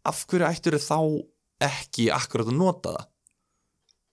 af 0.09 0.25
hverju 0.31 0.49
ættur 0.49 0.79
þá 0.83 0.99
ekki 1.63 2.09
akkurat 2.15 2.49
að 2.51 2.59
nota 2.59 2.97
það? 2.97 3.09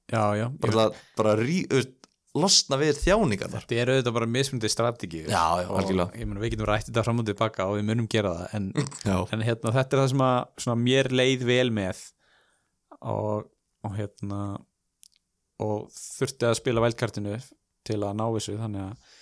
Já, 0.10 0.24
já. 0.40 0.46
bara, 0.62 0.86
að, 0.88 1.00
bara 1.18 1.34
rí, 1.38 1.64
veist, 1.70 1.96
losna 2.38 2.78
við 2.82 2.98
þjáningar 3.02 3.50
þar 3.52 3.66
þetta 3.66 3.78
er 3.82 3.91
auðvitað 3.94 4.16
bara 4.16 4.30
mismundi 4.30 4.70
strategi 4.70 5.22
Já, 5.26 5.44
já, 5.64 5.68
algjörlega. 5.70 6.18
ég 6.18 6.30
mun 6.30 6.41
við 6.41 6.54
getum 6.54 6.68
rætt 6.70 6.88
þetta 6.90 7.04
fram 7.06 7.22
og 7.22 7.28
tilbaka 7.30 7.68
og 7.70 7.78
við 7.80 7.86
munum 7.90 8.10
gera 8.10 8.34
það 8.38 8.56
en, 8.58 8.68
Já, 9.06 9.16
en 9.34 9.46
hérna, 9.46 9.74
þetta 9.76 9.96
er 9.96 10.02
það 10.04 10.10
sem 10.14 10.24
að 10.26 10.40
svona, 10.66 10.82
mér 10.86 11.10
leið 11.14 11.46
vel 11.50 11.70
með. 11.74 12.02
Og, 13.00 13.48
og 13.86 13.96
hérna 13.96 14.41
og 15.64 15.90
þurfti 15.96 16.50
að 16.50 16.58
spila 16.60 16.84
vældkartinu 16.84 17.38
til 17.88 18.00
að 18.04 18.18
ná 18.20 18.26
þessu 18.36 18.58
þannig 18.60 18.86
að 18.86 19.16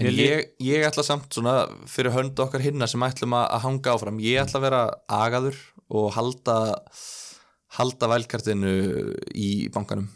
En 0.00 0.08
líð- 0.08 0.30
ég, 0.30 0.46
ég 0.64 0.86
ætla 0.88 1.04
samt 1.04 1.28
svona 1.36 1.66
fyrir 1.86 2.14
hönd 2.14 2.38
okkar 2.40 2.62
hinna 2.64 2.86
sem 2.88 3.02
ætlum 3.04 3.34
að, 3.36 3.44
að 3.56 3.64
hanga 3.66 3.92
áfram. 3.96 4.20
Ég 4.24 4.40
ætla 4.40 4.58
að 4.60 4.64
vera 4.66 4.80
agaður 5.08 5.58
og 5.92 6.08
halda 6.16 6.56
halda 7.76 8.08
vælkartinu 8.12 8.72
í 9.34 9.68
bankanum. 9.72 10.08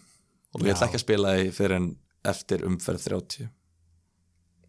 Og 0.56 0.64
ég 0.64 0.72
ætla 0.74 0.86
Já. 0.86 0.90
ekki 0.90 0.98
að 1.00 1.04
spila 1.04 1.34
því 1.36 1.52
fyrir 1.56 1.76
en 1.76 1.86
eftir 2.26 2.64
umferð 2.66 3.04
30 3.06 3.46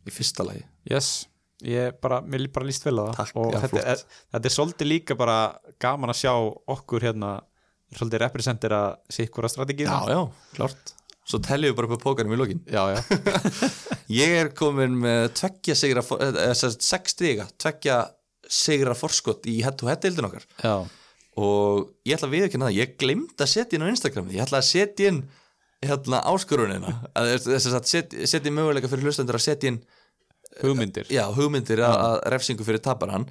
í 0.07 0.13
fyrsta 0.13 0.45
lagi. 0.47 0.63
Yes, 0.87 1.27
ég 1.67 1.97
bara, 2.03 2.21
mér 2.21 2.45
líf 2.45 2.53
bara 2.55 2.67
líst 2.69 2.85
vel 2.87 2.95
að 3.01 3.13
það. 3.17 3.31
Og 3.41 3.51
já, 3.55 3.59
þetta, 3.65 3.83
er, 3.95 4.03
þetta 4.35 4.49
er 4.51 4.55
svolítið 4.55 4.91
líka 4.91 5.17
bara 5.19 5.37
gaman 5.83 6.13
að 6.13 6.19
sjá 6.21 6.33
okkur 6.75 7.07
hérna 7.07 7.31
svolítið 7.95 8.23
representera 8.25 8.81
sikkura 9.11 9.49
strategið 9.51 9.87
Já, 9.87 9.99
já, 10.11 10.21
klárt 10.55 10.93
Svo 11.27 11.39
teljum 11.43 11.73
við 11.73 11.77
bara 11.77 11.89
upp 11.89 11.99
á 11.99 12.05
pókarum 12.05 12.31
í 12.31 12.37
lokin. 12.39 12.61
Já, 12.71 12.83
já, 12.95 13.01
Ég 14.21 14.35
er 14.39 14.53
komin 14.55 14.95
með 15.01 15.25
tveggja 15.35 15.75
sigra 15.75 16.03
sagt, 16.55 16.85
sex 16.85 17.17
stiga, 17.17 17.49
tveggja 17.59 17.97
sigra 18.47 18.95
forskott 18.95 19.49
í 19.51 19.57
head 19.65 19.75
to 19.79 19.89
head 19.89 19.99
deildin 20.05 20.29
okkar. 20.29 20.45
Já, 20.63 20.77
og 21.37 21.91
ég 22.07 22.15
ætla 22.15 22.29
að 22.29 22.37
viðkynna 22.37 22.69
það, 22.69 22.79
ég 22.79 22.95
glemd 23.01 23.43
að 23.43 23.51
setja 23.51 23.77
inn 23.77 23.83
á 23.85 23.91
Instagram, 23.91 24.31
ég 24.33 24.45
ætla 24.45 24.61
að 24.61 24.69
setja 24.69 25.11
inn 25.11 25.19
hérna 25.83 26.23
áskorunina 26.31 26.95
þess 27.13 27.67
að 27.77 27.91
setja, 27.91 28.53
möguleika 28.53 28.89
fyrir 28.89 29.09
hlustendur 29.09 29.37
að 29.37 29.45
setja 29.49 29.73
inn 29.73 29.81
hugmyndir. 30.63 31.11
Já, 31.13 31.27
hugmyndir 31.35 31.83
að, 31.85 31.99
að 32.07 32.17
refsingu 32.33 32.65
fyrir 32.65 32.81
taparann 32.87 33.27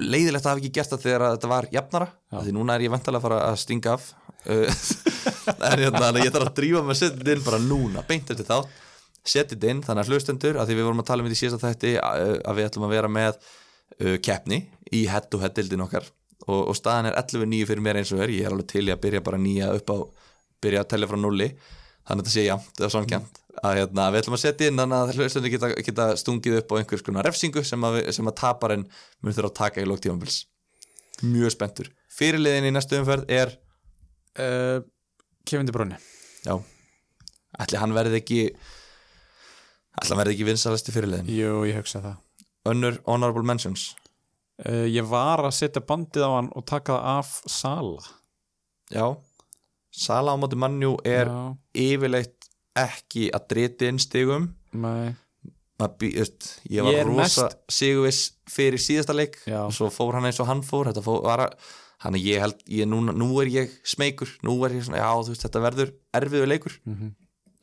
leiðilegt 0.00 0.44
að 0.44 0.50
hafa 0.52 0.62
ekki 0.62 0.72
gert 0.74 0.92
það 0.92 1.04
þegar 1.04 1.26
þetta 1.26 1.50
var 1.52 1.68
jafnara, 1.74 2.08
af 2.34 2.46
því 2.46 2.54
núna 2.56 2.76
er 2.76 2.86
ég 2.86 2.94
vantalega 2.94 3.20
að 3.20 3.26
fara 3.28 3.42
að 3.50 3.58
stinga 3.62 3.94
af. 3.94 4.08
Uh, 4.44 4.80
en 5.70 5.84
hérna, 5.84 6.10
ég 6.20 6.32
þarf 6.34 6.50
að 6.50 6.56
drífa 6.58 6.82
með 6.82 6.94
að 6.94 7.00
setja 7.00 7.20
þetta 7.20 7.36
inn 7.36 7.46
bara 7.46 7.60
núna, 7.64 8.04
beint 8.08 8.34
eftir 8.34 8.48
þá 8.48 8.58
setja 9.24 9.54
þetta 9.54 9.70
inn, 9.72 9.84
þannig 9.84 10.04
að 10.04 10.10
hlustendur 10.12 10.58
að 10.60 10.68
því 10.68 10.76
við 10.78 10.88
vorum 10.88 11.00
að 11.00 11.08
tala 11.08 11.24
um 11.24 11.28
þetta 11.30 11.38
í 11.38 11.40
síðasta 11.40 11.70
þætti 11.70 11.94
uh, 11.96 12.34
að 12.44 12.58
við 12.58 12.68
ætlum 12.68 12.84
að 12.88 12.92
vera 12.92 13.10
með 13.12 13.38
uh, 13.38 14.18
keppni 14.20 14.60
í 14.92 15.06
head 15.08 15.30
to 15.32 15.40
head 15.40 15.56
dildin 15.56 15.84
okkar. 15.86 16.10
Og, 16.44 16.60
og 16.68 16.76
staðan 16.76 17.08
er 17.08 17.16
11.9 17.22 17.70
fyrir 17.70 17.84
mér 17.86 18.02
eins 18.02 18.12
og 18.12 18.20
er. 18.20 18.34
Ég 18.34 18.44
er 18.44 18.52
alveg 18.52 18.68
til 18.74 18.84
í 18.84 18.92
að 18.92 19.00
byrja 19.06 19.24
bara 19.24 19.40
nýja 19.40 19.70
upp 19.78 19.94
á 19.94 19.98
byrja 20.64 20.84
að 20.84 20.90
tellja 20.92 21.08
frá 21.10 21.20
nulli 21.20 21.48
þannig 21.54 22.20
að 22.20 22.20
þetta 22.20 22.34
sé 22.34 22.44
jafnt 22.46 22.82
eða 22.82 22.92
samkjönd 22.94 23.40
að 23.62 23.78
hérna, 23.78 24.08
við 24.12 24.22
ætlum 24.22 24.36
að 24.36 24.42
setja 24.42 24.70
inn 24.70 24.80
þannig 24.80 24.98
að 24.98 25.12
hlustendur 25.18 25.52
geta, 25.52 25.70
geta 25.86 26.06
stungið 26.20 26.58
upp 26.60 26.74
á 26.74 26.78
einhvers 26.80 27.04
konar 27.06 27.26
refsingu 27.28 27.62
sem 27.66 27.86
að, 27.86 28.00
sem 28.16 28.30
að 28.30 28.36
taparinn 28.40 28.86
mun 29.22 29.36
þurfa 29.36 29.50
að 29.52 29.58
taka 29.60 29.84
í 29.84 29.88
lók 29.88 30.02
tímabils. 30.04 30.40
Mjög 31.22 31.54
spenntur. 31.54 31.90
Fyrirliðin 32.14 32.68
í 32.68 32.72
næstu 32.74 32.98
umferð 32.98 33.30
er? 33.32 33.54
Uh, 34.34 34.80
Kevin 35.46 35.68
De 35.68 35.74
Bruyne. 35.74 36.00
Já. 36.44 36.56
Ætli 37.62 37.78
hann 37.78 37.94
verði 37.94 38.18
ekki 38.18 38.40
Ætli 39.94 40.10
hann 40.10 40.20
verði 40.24 40.34
ekki 40.34 40.48
vinsalasti 40.48 40.94
fyrirliðin? 40.94 41.30
Jú, 41.30 41.60
ég 41.68 41.78
hugsa 41.78 42.02
það. 42.02 42.16
Önnur 42.72 42.98
honorable 43.06 43.46
mentions? 43.46 43.92
Uh, 44.58 44.86
ég 44.90 45.06
var 45.06 45.42
að 45.44 45.54
setja 45.56 45.82
bandið 45.84 46.26
á 46.26 46.30
hann 46.36 46.50
og 46.54 46.66
taka 46.66 46.96
það 46.96 47.06
af 47.14 47.30
Sala 47.50 48.02
Já. 48.92 49.06
Sala 49.94 50.34
á 50.34 50.36
móti 50.38 50.58
mannjú 50.58 50.96
er 51.06 51.30
já, 51.30 51.40
yfirleitt 51.74 52.43
ekki 52.76 53.28
að 53.34 53.46
driti 53.52 53.88
inn 53.88 53.98
stigum. 54.02 54.48
Nei, 54.72 55.14
bý- 55.98 56.14
veist, 56.16 56.60
Ég 56.70 56.82
var 56.82 56.92
Ég 56.92 57.06
rosa 57.06 57.48
mest- 57.48 57.56
sigurviss 57.68 58.32
fyrir 58.50 58.78
síðasta 58.82 59.14
leik. 59.14 59.36
Og 59.66 59.72
svo 59.72 59.90
fór 59.90 60.14
hann 60.14 60.24
eins 60.24 60.40
og 60.40 60.46
hann 60.46 60.62
fór. 60.62 60.90
Þannig 62.04 62.24
ég 62.26 62.40
held, 62.42 62.58
ég, 62.68 62.84
núna, 62.90 63.14
nú 63.16 63.30
er 63.40 63.46
ég 63.48 63.70
smeykur, 63.86 64.28
nú 64.44 64.58
er 64.66 64.74
ég 64.76 64.82
svona, 64.84 64.98
já 64.98 65.08
þú 65.24 65.30
veist, 65.32 65.44
þetta 65.46 65.62
verður 65.64 65.92
erfiður 66.12 66.48
leikur. 66.50 66.72
Mhm. 66.86 67.14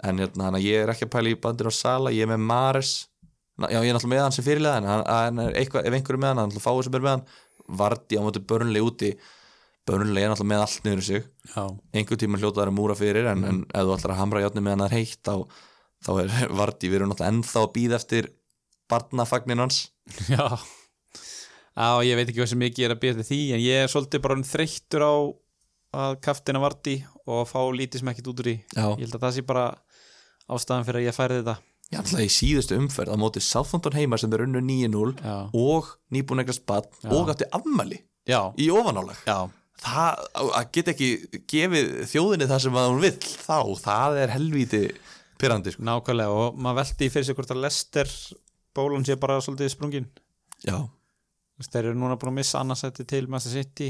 en 0.04 0.18
hérna, 0.18 0.50
þannig 0.50 0.62
að 0.62 0.66
ég 0.66 0.82
er 0.82 0.90
ekki 0.90 1.06
að 1.06 1.12
pæla 1.14 1.30
í 1.30 1.36
bandir 1.40 1.68
á 1.70 1.74
Sala, 1.78 2.10
ég 2.10 2.24
er 2.24 2.28
með 2.28 2.40
Mares. 2.40 3.08
Já, 3.60 3.68
ég 3.84 3.90
er 3.92 3.94
náttúrulega 3.94 4.10
með 4.16 4.22
hann 4.24 4.32
sem 4.32 4.46
fyrirlega 4.46 4.78
en 4.78 4.84
hann, 4.90 5.04
hann 5.06 5.40
er 5.40 5.54
eitthvað, 5.54 5.86
ef 5.86 5.94
einhverju 5.94 6.18
með 6.18 6.28
hann, 6.32 6.38
hann 6.42 6.50
er 6.50 6.56
náttúrulega 6.56 6.66
fáið 6.66 6.84
sem 6.88 6.96
er 6.96 7.02
með 7.06 7.10
hann. 7.12 7.26
Vardi 7.78 8.18
á 8.18 8.22
móti 8.26 8.42
börnlega 8.42 8.88
úti 8.90 9.12
börnlega 9.90 10.28
er 10.28 10.32
náttúrulega 10.34 10.52
með 10.52 10.64
allt 10.66 10.86
niður 10.86 11.02
í 11.02 11.06
sig. 11.08 11.24
Já, 11.56 11.64
einhver 11.98 12.20
tíma 12.22 12.40
hljótaðar 12.41 12.72
að 12.72 12.78
múra 12.78 12.95
fyrir 12.99 13.30
en, 13.32 13.45
en 13.48 13.62
ef 13.72 13.88
þú 13.88 13.95
ætlar 13.95 14.14
að 14.16 14.22
hamra 14.22 14.44
játni 14.44 14.64
með 14.66 14.76
hann 14.76 14.86
er 14.88 14.95
heitt 14.98 15.22
þá, 15.26 15.34
þá 16.06 16.12
er 16.24 16.36
Vardi, 16.62 16.91
við 16.91 16.99
erum 16.99 17.12
náttúrulega 17.14 17.34
ennþá 17.36 17.64
að 17.66 17.72
býða 17.78 17.98
eftir 18.02 18.30
barnafagnin 18.91 19.64
hans. 19.64 19.82
Já. 20.32 20.45
Já, 21.72 21.88
ég 22.03 22.18
veit 22.20 22.28
ekki 22.28 22.41
hvað 22.41 22.49
sem 22.52 22.60
mikið 22.62 22.86
er 22.86 22.94
að 22.94 23.02
byrja 23.06 23.26
því 23.30 23.40
en 23.56 23.62
ég 23.64 23.86
er 23.86 23.91
svolítið 23.91 24.22
bara 24.26 24.36
þreyttur 24.44 25.06
á 25.08 25.14
að 26.02 26.18
kaftina 26.24 26.60
varti 26.64 26.98
og 27.32 27.45
fá 27.48 27.60
lítið 27.72 28.02
sem 28.02 28.10
ekkert 28.12 28.28
út 28.32 28.41
úr 28.44 28.49
í 28.52 28.56
Já. 28.76 28.86
ég 28.99 29.06
held 29.06 29.16
að 29.16 29.24
það 29.26 29.36
sé 29.38 29.44
bara 29.48 29.64
ástæðan 30.52 30.88
fyrir 30.88 30.99
að 31.02 31.08
ég 31.08 31.16
færi 31.16 31.38
þetta. 31.40 31.56
Já, 31.91 31.98
alltaf 31.99 32.22
í 32.24 32.28
síðustu 32.32 32.78
umferð 32.80 33.16
á 33.16 33.18
móti 33.20 33.41
Southampton 33.44 33.95
heima 33.98 34.20
sem 34.20 34.32
er 34.36 34.44
unnu 34.45 34.62
9-0 34.64 35.16
Já. 35.24 35.36
og 35.56 35.90
nýbúin 36.16 36.44
eitthvað 36.44 36.60
spatt 36.60 37.08
og 37.12 37.32
átti 37.34 37.48
afmæli 37.56 38.02
Já, 38.28 38.52
í 38.60 38.68
ofanálag. 38.72 39.18
Já, 39.28 39.48
það 39.82 40.24
að 40.41 40.72
geta 40.78 40.94
ekki 40.94 41.41
gefið 41.49 41.91
þjóðinni 42.12 42.48
það 42.52 42.64
sem 42.66 42.80
að 42.82 42.90
hún 42.91 43.03
vill 43.06 43.18
þá, 43.22 43.60
það 43.82 44.20
er 44.22 44.34
helvíti 44.36 44.82
pyrrandi 45.41 45.74
sko. 45.74 45.86
nákvæmlega 45.88 46.41
og 46.44 46.60
maður 46.62 46.84
veldi 46.84 47.08
í 47.08 47.14
fyrir 47.14 47.28
sig 47.28 47.38
hvort 47.38 47.53
að 47.56 47.64
Lester 47.66 48.12
bólan 48.78 49.06
sé 49.08 49.18
bara 49.20 49.40
svolítið 49.41 49.74
sprungin 49.74 50.10
Já, 50.62 50.78
þeir 51.66 51.91
eru 51.91 51.98
núna 51.98 52.18
búin 52.22 52.34
að 52.34 52.40
missa 52.40 52.62
annarsætti 52.62 53.06
til 53.10 53.28
Master 53.32 53.53
City. 53.53 53.90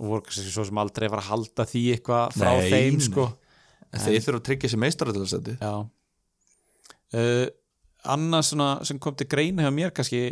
Og 0.00 0.06
voru 0.08 0.24
kannski 0.24 0.52
svo 0.52 0.64
sem 0.68 0.80
aldrei 0.80 1.08
fara 1.10 1.22
að 1.24 1.30
halda 1.34 1.66
því 1.68 1.82
eitthvað 1.94 2.36
frá 2.36 2.50
Nei, 2.56 2.68
þeim 2.72 3.00
sko. 3.04 3.26
En 3.90 4.04
þeir 4.04 4.22
þurfa 4.24 4.40
að 4.40 4.46
tryggja 4.48 4.70
sér 4.70 4.80
að 4.80 5.50
Já. 5.60 5.72
Uh, 7.10 7.46
Annað 8.10 8.46
svona 8.48 8.68
sem 8.86 9.00
kom 9.02 9.16
til 9.18 9.26
greina 9.28 9.66
hjá 9.66 9.72
mér 9.74 9.90
kannski 9.92 10.22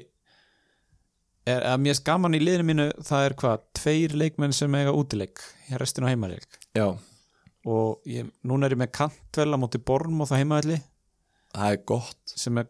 er 1.54 1.64
að 1.72 1.80
mér 1.84 2.02
gaman 2.06 2.36
í 2.36 2.42
liðinu 2.42 2.68
mínu 2.68 2.88
það 3.06 3.28
er 3.28 3.38
hvað, 3.42 3.64
tveir 3.78 4.16
leikmenn 4.18 4.54
sem 4.56 4.74
eiga 4.78 4.94
útileik 4.96 5.42
hér 5.68 5.82
restinu 5.82 6.08
á 6.08 6.12
heimaleik 6.12 6.60
Já, 6.76 6.88
og 7.68 8.08
ég, 8.08 8.28
núna 8.46 8.68
er 8.68 8.76
ég 8.76 8.82
með 8.82 8.94
kantvel 9.00 9.50
á 9.52 9.58
móti 9.60 9.80
Borm 9.80 10.22
og 10.22 10.30
það 10.30 10.44
heimaðalli 10.44 10.80
það 11.54 11.72
er 11.72 11.80
gott. 11.88 12.34
Sem 12.36 12.60
er 12.60 12.68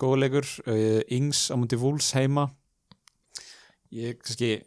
góðleikur 0.00 0.48
uh, 0.66 1.00
Ings 1.12 1.48
á 1.52 1.54
múti 1.60 1.78
Vúls 1.80 2.10
heima. 2.16 2.48
Ég 3.94 4.18
kannski 4.22 4.60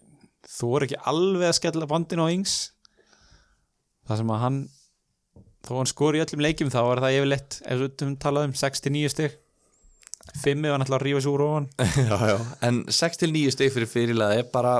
þú 0.53 0.71
er 0.77 0.87
ekki 0.87 1.01
alveg 1.09 1.49
að 1.49 1.59
skella 1.59 1.89
bandinu 1.89 2.27
á 2.27 2.33
Ings. 2.33 2.57
Það 4.07 4.19
sem 4.21 4.33
að 4.35 4.43
hann 4.43 4.59
þó 5.63 5.77
hann 5.79 5.89
skori 5.89 6.19
í 6.19 6.23
öllum 6.25 6.43
leikjum 6.43 6.73
þá 6.73 6.81
er 6.83 7.01
það 7.05 7.17
yfirleitt 7.19 7.59
ef 7.63 7.81
við 7.81 8.05
um 8.05 8.17
talað 8.19 8.49
um 8.49 8.57
6-9 8.59 9.13
stig 9.13 9.37
5 10.41 10.65
ef 10.65 10.73
hann 10.73 10.83
ætla 10.85 10.97
að 10.97 11.05
rífa 11.07 11.21
sér 11.23 11.33
úr 11.35 11.43
ofan. 11.45 11.67
Já, 12.09 12.17
já. 12.31 12.37
En 12.65 12.81
6-9 12.89 13.53
steg 13.53 13.73
fyrir 13.75 13.89
fyrirlega 13.91 14.41
er 14.41 14.47
bara 14.53 14.73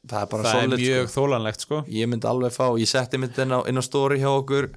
það 0.00 0.22
er 0.22 0.30
bara 0.32 0.44
það 0.46 0.54
er 0.54 0.64
solid 0.64 0.82
mjög 0.82 1.04
sko. 1.06 1.14
þólanlegt 1.16 1.66
sko. 1.66 1.80
Ég 1.92 2.10
myndi 2.10 2.28
alveg 2.30 2.54
fá, 2.56 2.66
ég 2.80 2.90
setti 2.90 3.20
mynd 3.20 3.38
inn 3.44 3.54
á, 3.54 3.60
inn 3.70 3.80
á 3.80 3.84
story 3.84 4.18
hjá 4.22 4.30
okkur. 4.32 4.70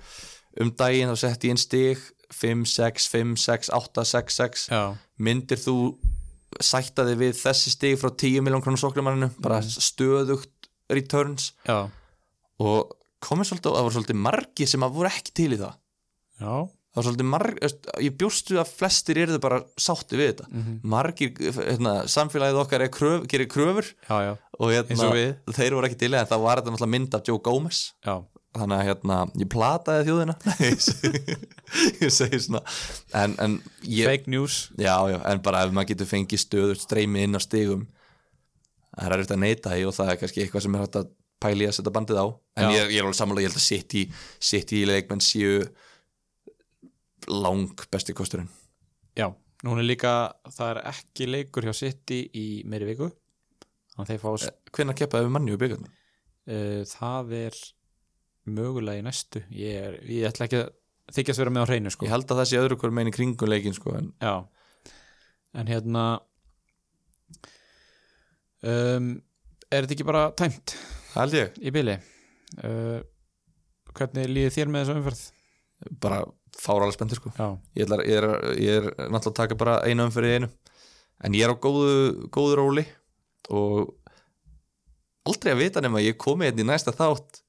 Um 0.62 0.74
daginn 0.78 1.10
þá 1.14 1.22
setti 1.24 1.50
ég 1.50 1.56
inn 1.56 1.62
stig. 1.64 2.04
5, 2.34 2.64
6, 2.66 3.08
5, 3.14 3.36
6, 3.38 3.70
8, 3.78 4.04
6, 4.10 4.36
6 4.42 4.62
já, 4.72 4.80
myndir 5.22 5.60
þú 5.62 5.76
sætta 6.66 7.04
þig 7.06 7.20
við 7.20 7.36
þessi 7.38 7.74
stig 7.76 8.00
frá 8.02 8.10
10 8.10 8.42
miljón 8.42 8.64
krónu 8.66 8.80
sóklimanninu 8.82 9.30
bara 9.44 9.60
stöðugt 9.62 10.70
returns. 10.90 11.52
Já, 11.70 11.86
og 12.58 12.96
komið 13.24 13.52
svolítið, 13.52 13.76
það 13.78 13.86
voru 13.86 13.96
svolítið 14.00 14.20
margir 14.26 14.72
sem 14.72 14.86
að 14.88 14.98
voru 14.98 15.12
ekki 15.12 15.36
til 15.38 15.52
í 15.54 15.60
það. 15.62 15.78
Já 16.42 16.56
það 16.94 17.00
var 17.00 17.06
svolítið 17.08 17.30
margir, 17.32 17.72
ég 18.06 18.18
bjóstu 18.22 18.60
að 18.62 18.74
flestir 18.78 19.18
eru 19.24 19.40
bara 19.42 19.62
sátti 19.82 20.20
við 20.20 20.28
þetta. 20.34 20.46
Mhm. 20.52 20.76
margir, 20.94 21.32
hérna, 21.58 21.94
samfélagið 22.08 22.60
okkar 22.62 22.86
kröf, 22.94 23.26
gerir 23.32 23.50
kröfur. 23.50 23.90
Já, 24.10 24.18
já, 24.30 24.38
og 24.60 24.70
hérna, 24.72 25.10
og 25.48 25.58
þeir 25.58 25.74
voru 25.74 25.90
ekki 25.90 25.98
til 26.04 26.14
í 26.14 26.22
það. 26.22 26.46
Var 26.46 26.62
þetta 26.62 26.92
mynd 26.94 27.16
af 27.18 27.24
Joe 27.28 27.40
Gomez. 27.42 27.82
Já, 28.06 28.20
þannig 28.54 28.78
að 28.78 28.86
hérna, 28.92 29.18
ég 29.42 29.50
plataði 29.50 30.06
þjóðina. 30.12 30.36
Ég 32.04 32.12
segi- 32.14 32.40
svona 32.44 32.62
en, 33.18 33.34
en 33.42 33.56
ég, 33.90 34.06
fake 34.06 34.30
news. 34.30 34.70
Já, 34.78 34.94
já, 35.10 35.18
en 35.26 35.40
bara 35.42 35.64
ef 35.66 35.72
maður 35.74 35.90
getur 35.96 36.06
fengið 36.12 36.42
stöður 36.44 36.78
streymi 36.78 37.24
inn 37.26 37.34
á 37.34 37.42
stigum 37.42 37.88
það 38.94 39.08
er 39.08 39.16
erfitt 39.18 39.32
að 39.34 39.42
neita 39.42 39.72
því 39.74 39.86
og 39.90 39.96
það 39.98 40.12
er 40.14 40.20
kannski 40.22 40.44
eitthvað 40.44 40.62
sem 40.68 40.76
er 40.78 40.84
hægt 40.84 40.98
að 41.02 41.08
pæli 41.44 41.66
að 41.68 41.74
setja 41.80 41.94
bandið 41.96 42.20
á. 42.22 42.26
En 42.62 42.70
ég, 42.76 42.92
ég 42.94 43.00
er 43.02 43.08
alveg 43.08 43.18
sammála, 43.18 43.42
ég 43.42 43.50
held 43.50 43.58
að 43.58 43.66
sitt 43.66 43.96
í 43.98 44.04
sitt 44.52 44.74
í 44.78 44.84
leikmenn 44.86 45.24
séu 45.24 45.64
lang 47.32 47.88
besti 47.92 48.16
kosturinn. 48.18 48.50
Já, 49.18 49.30
núna 49.64 49.86
líka 49.86 50.34
það 50.52 50.70
er 50.74 50.80
ekki 50.94 51.28
leikur 51.30 51.68
hjá 51.68 51.76
City 51.78 52.24
í 52.34 52.48
meiri 52.70 52.94
viku. 52.94 53.12
Þannig 53.94 54.08
að 54.08 54.14
þeir 54.14 54.24
fá 54.24 54.74
hvenær 54.74 54.98
keppaði 54.98 55.28
við 55.28 55.36
manni 55.36 55.54
úr 55.54 55.62
byggarni? 55.62 55.92
uh, 56.50 56.82
það 56.90 57.36
er 57.40 57.60
mögulega 58.54 59.02
í 59.02 59.06
næstu. 59.06 59.44
Ég, 59.56 59.78
er, 59.80 60.00
ég 60.10 60.28
ætla 60.30 60.48
ekki 60.48 60.62
að 60.64 60.72
þykjast 61.18 61.44
vera 61.44 61.54
með 61.54 61.66
á 61.66 61.70
hreinu 61.70 61.94
sko. 61.94 62.08
ég 62.08 62.14
held 62.14 62.28
að 62.28 62.42
það 62.42 62.50
sé 62.50 62.62
öðru 62.62 62.80
hver 62.82 62.96
meginn 62.96 63.12
í 63.12 63.16
kringum 63.16 63.52
leikin 63.52 63.76
sko, 63.78 63.96
en 64.00 64.12
já. 64.24 64.36
En 65.54 65.70
hérna 65.70 66.04
um, 68.66 69.10
er 69.70 69.86
þetta 69.86 69.96
ekki 69.98 70.08
bara 70.08 70.28
tæmt? 70.40 70.76
Ég. 71.30 71.60
Í 71.62 71.70
byli 71.70 71.94
uh, 71.94 73.04
hvernig 73.94 74.32
líði 74.32 74.54
þér 74.56 74.72
með 74.74 74.82
þessu 74.86 74.98
umferð? 74.98 75.26
Bara 76.02 76.24
fáralega 76.60 76.96
spenntur 76.96 77.20
sko. 77.20 77.32
Ég, 77.76 77.86
ætlar, 77.88 78.04
ég, 78.08 78.18
er, 78.20 78.28
ég 78.62 78.78
er 78.80 78.88
náttúrulega 79.10 79.32
að 79.34 79.40
taka 79.42 79.58
bara 79.60 79.78
einu 79.88 80.06
umfyrir 80.08 80.30
í 80.32 80.38
einu. 80.42 80.50
En 81.24 81.36
ég 81.38 81.46
er 81.48 81.54
á 81.54 81.58
góðu, 81.64 82.28
góðu 82.34 82.56
róli 82.60 82.84
og 83.54 83.94
aldrei 85.30 85.54
að 85.54 85.62
vita 85.64 85.82
nema 85.84 86.02
að 86.02 86.10
ég 86.10 86.18
komi 86.20 86.48
hérna 86.50 86.64
í 86.66 86.68
næsta 86.68 86.92
þátt 86.96 87.42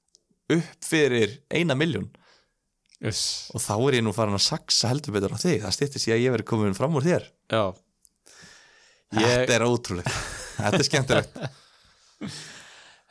upp 0.54 0.84
fyrir 0.84 1.38
eina 1.50 1.74
miljón 1.78 2.10
Uss. 3.04 3.50
og 3.56 3.60
þá 3.64 3.72
er 3.88 3.96
ég 3.98 4.04
nú 4.06 4.12
farin 4.16 4.36
að 4.38 4.44
saksa 4.46 4.88
heldur 4.92 5.16
betur 5.16 5.34
á 5.34 5.38
þig. 5.40 5.58
Það 5.64 5.74
stýttist 5.76 6.08
ég 6.08 6.14
að 6.16 6.22
ég 6.24 6.34
veri 6.36 6.46
komin 6.48 6.76
fram 6.76 6.94
úr 6.96 7.04
þér. 7.04 7.26
Já. 7.52 7.64
Ég- 9.14 9.26
þetta 9.44 9.56
er 9.58 9.66
ótrúlegt. 9.66 10.14
Þetta 10.54 10.78
er 10.80 10.86
skemmtilegt. 10.86 11.36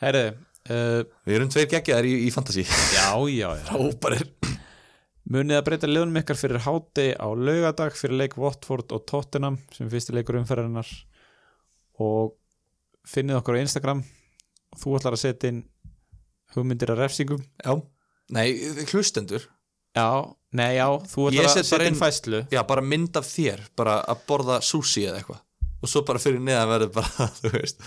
Herri 0.04 0.24
uh, 0.32 1.04
við 1.28 1.36
erum 1.38 1.52
tveir 1.54 1.70
geggjaðar 1.76 2.08
í, 2.10 2.14
í 2.28 2.32
fantasy. 2.34 2.64
Já, 2.96 3.12
já, 3.30 3.50
já. 3.60 4.53
Munið 5.32 5.56
að 5.62 5.66
breyta 5.70 5.88
liðunum 5.88 6.18
ykkar 6.20 6.36
fyrir 6.36 6.60
háti 6.66 7.06
á 7.16 7.28
laugadag 7.32 7.96
fyrir 7.96 8.18
leik 8.20 8.34
Watford 8.42 8.92
og 8.92 9.06
Tottenham 9.08 9.56
sem 9.72 9.88
fyrsti 9.92 10.16
leikur 10.18 10.36
umferðarinnar. 10.42 10.90
Og 12.04 12.34
finnið 13.08 13.40
okkur 13.40 13.56
á 13.56 13.64
Instagram. 13.64 14.02
Og 14.74 14.82
þú 14.82 14.98
ætlar 15.00 15.16
að 15.16 15.22
setja 15.24 15.52
inn 15.54 15.62
hugmyndir 16.56 16.92
að 16.94 17.00
refsingum 17.06 17.40
já, 17.64 17.74
nei, 18.36 18.48
hlustendur. 18.92 19.46
Já, 19.96 20.08
nei 20.58 20.76
já, 20.76 20.88
þú 21.10 21.30
ætlar 21.30 21.48
að 21.50 21.56
setja 21.62 21.88
inn- 21.88 21.98
fæslu 22.00 22.44
já, 22.52 22.62
bara 22.68 22.82
mynd 22.86 23.16
af 23.18 23.26
þér 23.30 23.64
bara 23.80 24.00
að 24.10 24.24
borða 24.28 24.60
sushi 24.66 25.06
eða 25.08 25.22
eitthvað. 25.22 25.42
Og 25.84 25.92
svo 25.92 26.04
bara 26.08 26.20
fyrir 26.24 26.44
neðan 26.44 26.70
verður 26.72 26.92
bara 27.00 27.30
þú 27.40 27.54
veist. 27.56 27.80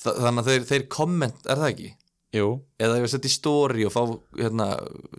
Þa, 0.00 0.16
þannig 0.24 0.40
að 0.42 0.48
þeir, 0.50 0.66
þeir 0.72 0.88
komment, 0.96 1.44
er 1.46 1.60
það 1.60 1.70
ekki? 1.74 1.92
Jú, 2.34 2.48
eða 2.82 2.96
ég 2.98 3.04
var 3.04 3.06
að 3.06 3.12
setja 3.12 3.30
í 3.30 3.32
story 3.32 3.84
og 3.86 3.92
fá 3.94 4.00
hérna, 4.40 4.64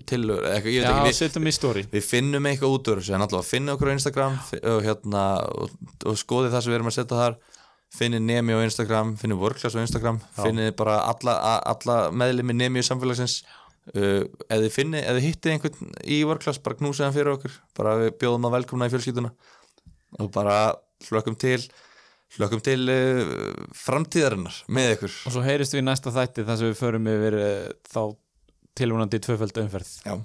eða 0.04 0.64
veit 0.66 1.14
já, 1.14 1.14
setjum 1.16 1.48
í 1.48 1.54
story. 1.56 1.84
við 1.92 2.04
finnum 2.04 2.48
eitthvað 2.50 2.74
út 2.76 2.90
úr 2.92 3.00
þessu, 3.00 3.14
alltaf 3.16 3.48
finnum 3.48 3.76
okkur 3.78 3.92
á 3.92 3.96
Instagram 3.96 4.36
og, 4.58 4.80
hérna, 4.84 5.22
og, 5.56 5.78
og 6.12 6.18
skoðið 6.20 6.58
það 6.58 6.66
sem 6.66 6.74
við 6.74 6.80
erum 6.80 6.92
að 6.92 6.98
setja 6.98 7.20
þar 7.22 7.38
finnið 7.96 8.26
Nemi 8.28 8.58
á 8.58 8.60
Instagram, 8.66 9.14
finnið 9.22 9.46
Workclass 9.46 9.78
á 9.80 9.84
Instagram 9.86 10.20
finnið 10.36 10.74
bara 10.82 10.98
alla, 11.14 11.38
alla 11.72 11.98
meðlimi 12.12 12.58
Nemi 12.58 12.84
í 12.84 12.88
samfélagsins 12.90 13.38
uh, 13.96 14.26
þið 14.52 15.24
hittið 15.30 15.56
einhvern 15.56 15.96
í 16.04 16.20
Workclass, 16.28 16.60
bara 16.60 16.80
knúsið 16.82 17.08
hann 17.08 17.16
fyrir 17.16 17.38
okkur 17.38 17.56
bara 17.80 17.96
við 18.02 18.16
bjóðum 18.20 18.50
að 18.50 18.58
velkomna 18.60 18.90
í 18.90 18.96
fjölskylduna 18.96 19.32
og 20.20 20.32
bara 20.36 20.60
hlökkum 21.08 21.40
til 21.40 21.62
hlökkum 22.36 22.62
til 22.66 22.82
uh, 22.92 23.34
framtíðarinnar 23.78 24.62
með 24.68 24.94
ykkur. 24.98 25.18
Og 25.30 25.36
svo 25.36 25.44
heyrist 25.46 25.76
við 25.76 25.84
í 25.84 25.88
næsta 25.88 26.14
þætti 26.16 26.48
þar 26.48 26.62
sem 26.62 26.72
við 26.72 26.80
förum 26.82 27.12
yfir 27.12 27.38
uh, 27.40 27.68
þá 27.92 28.02
tilvonandi 28.76 29.22
tvöföldu 29.24 29.66
umferð. 29.66 29.92
Já 30.04 30.16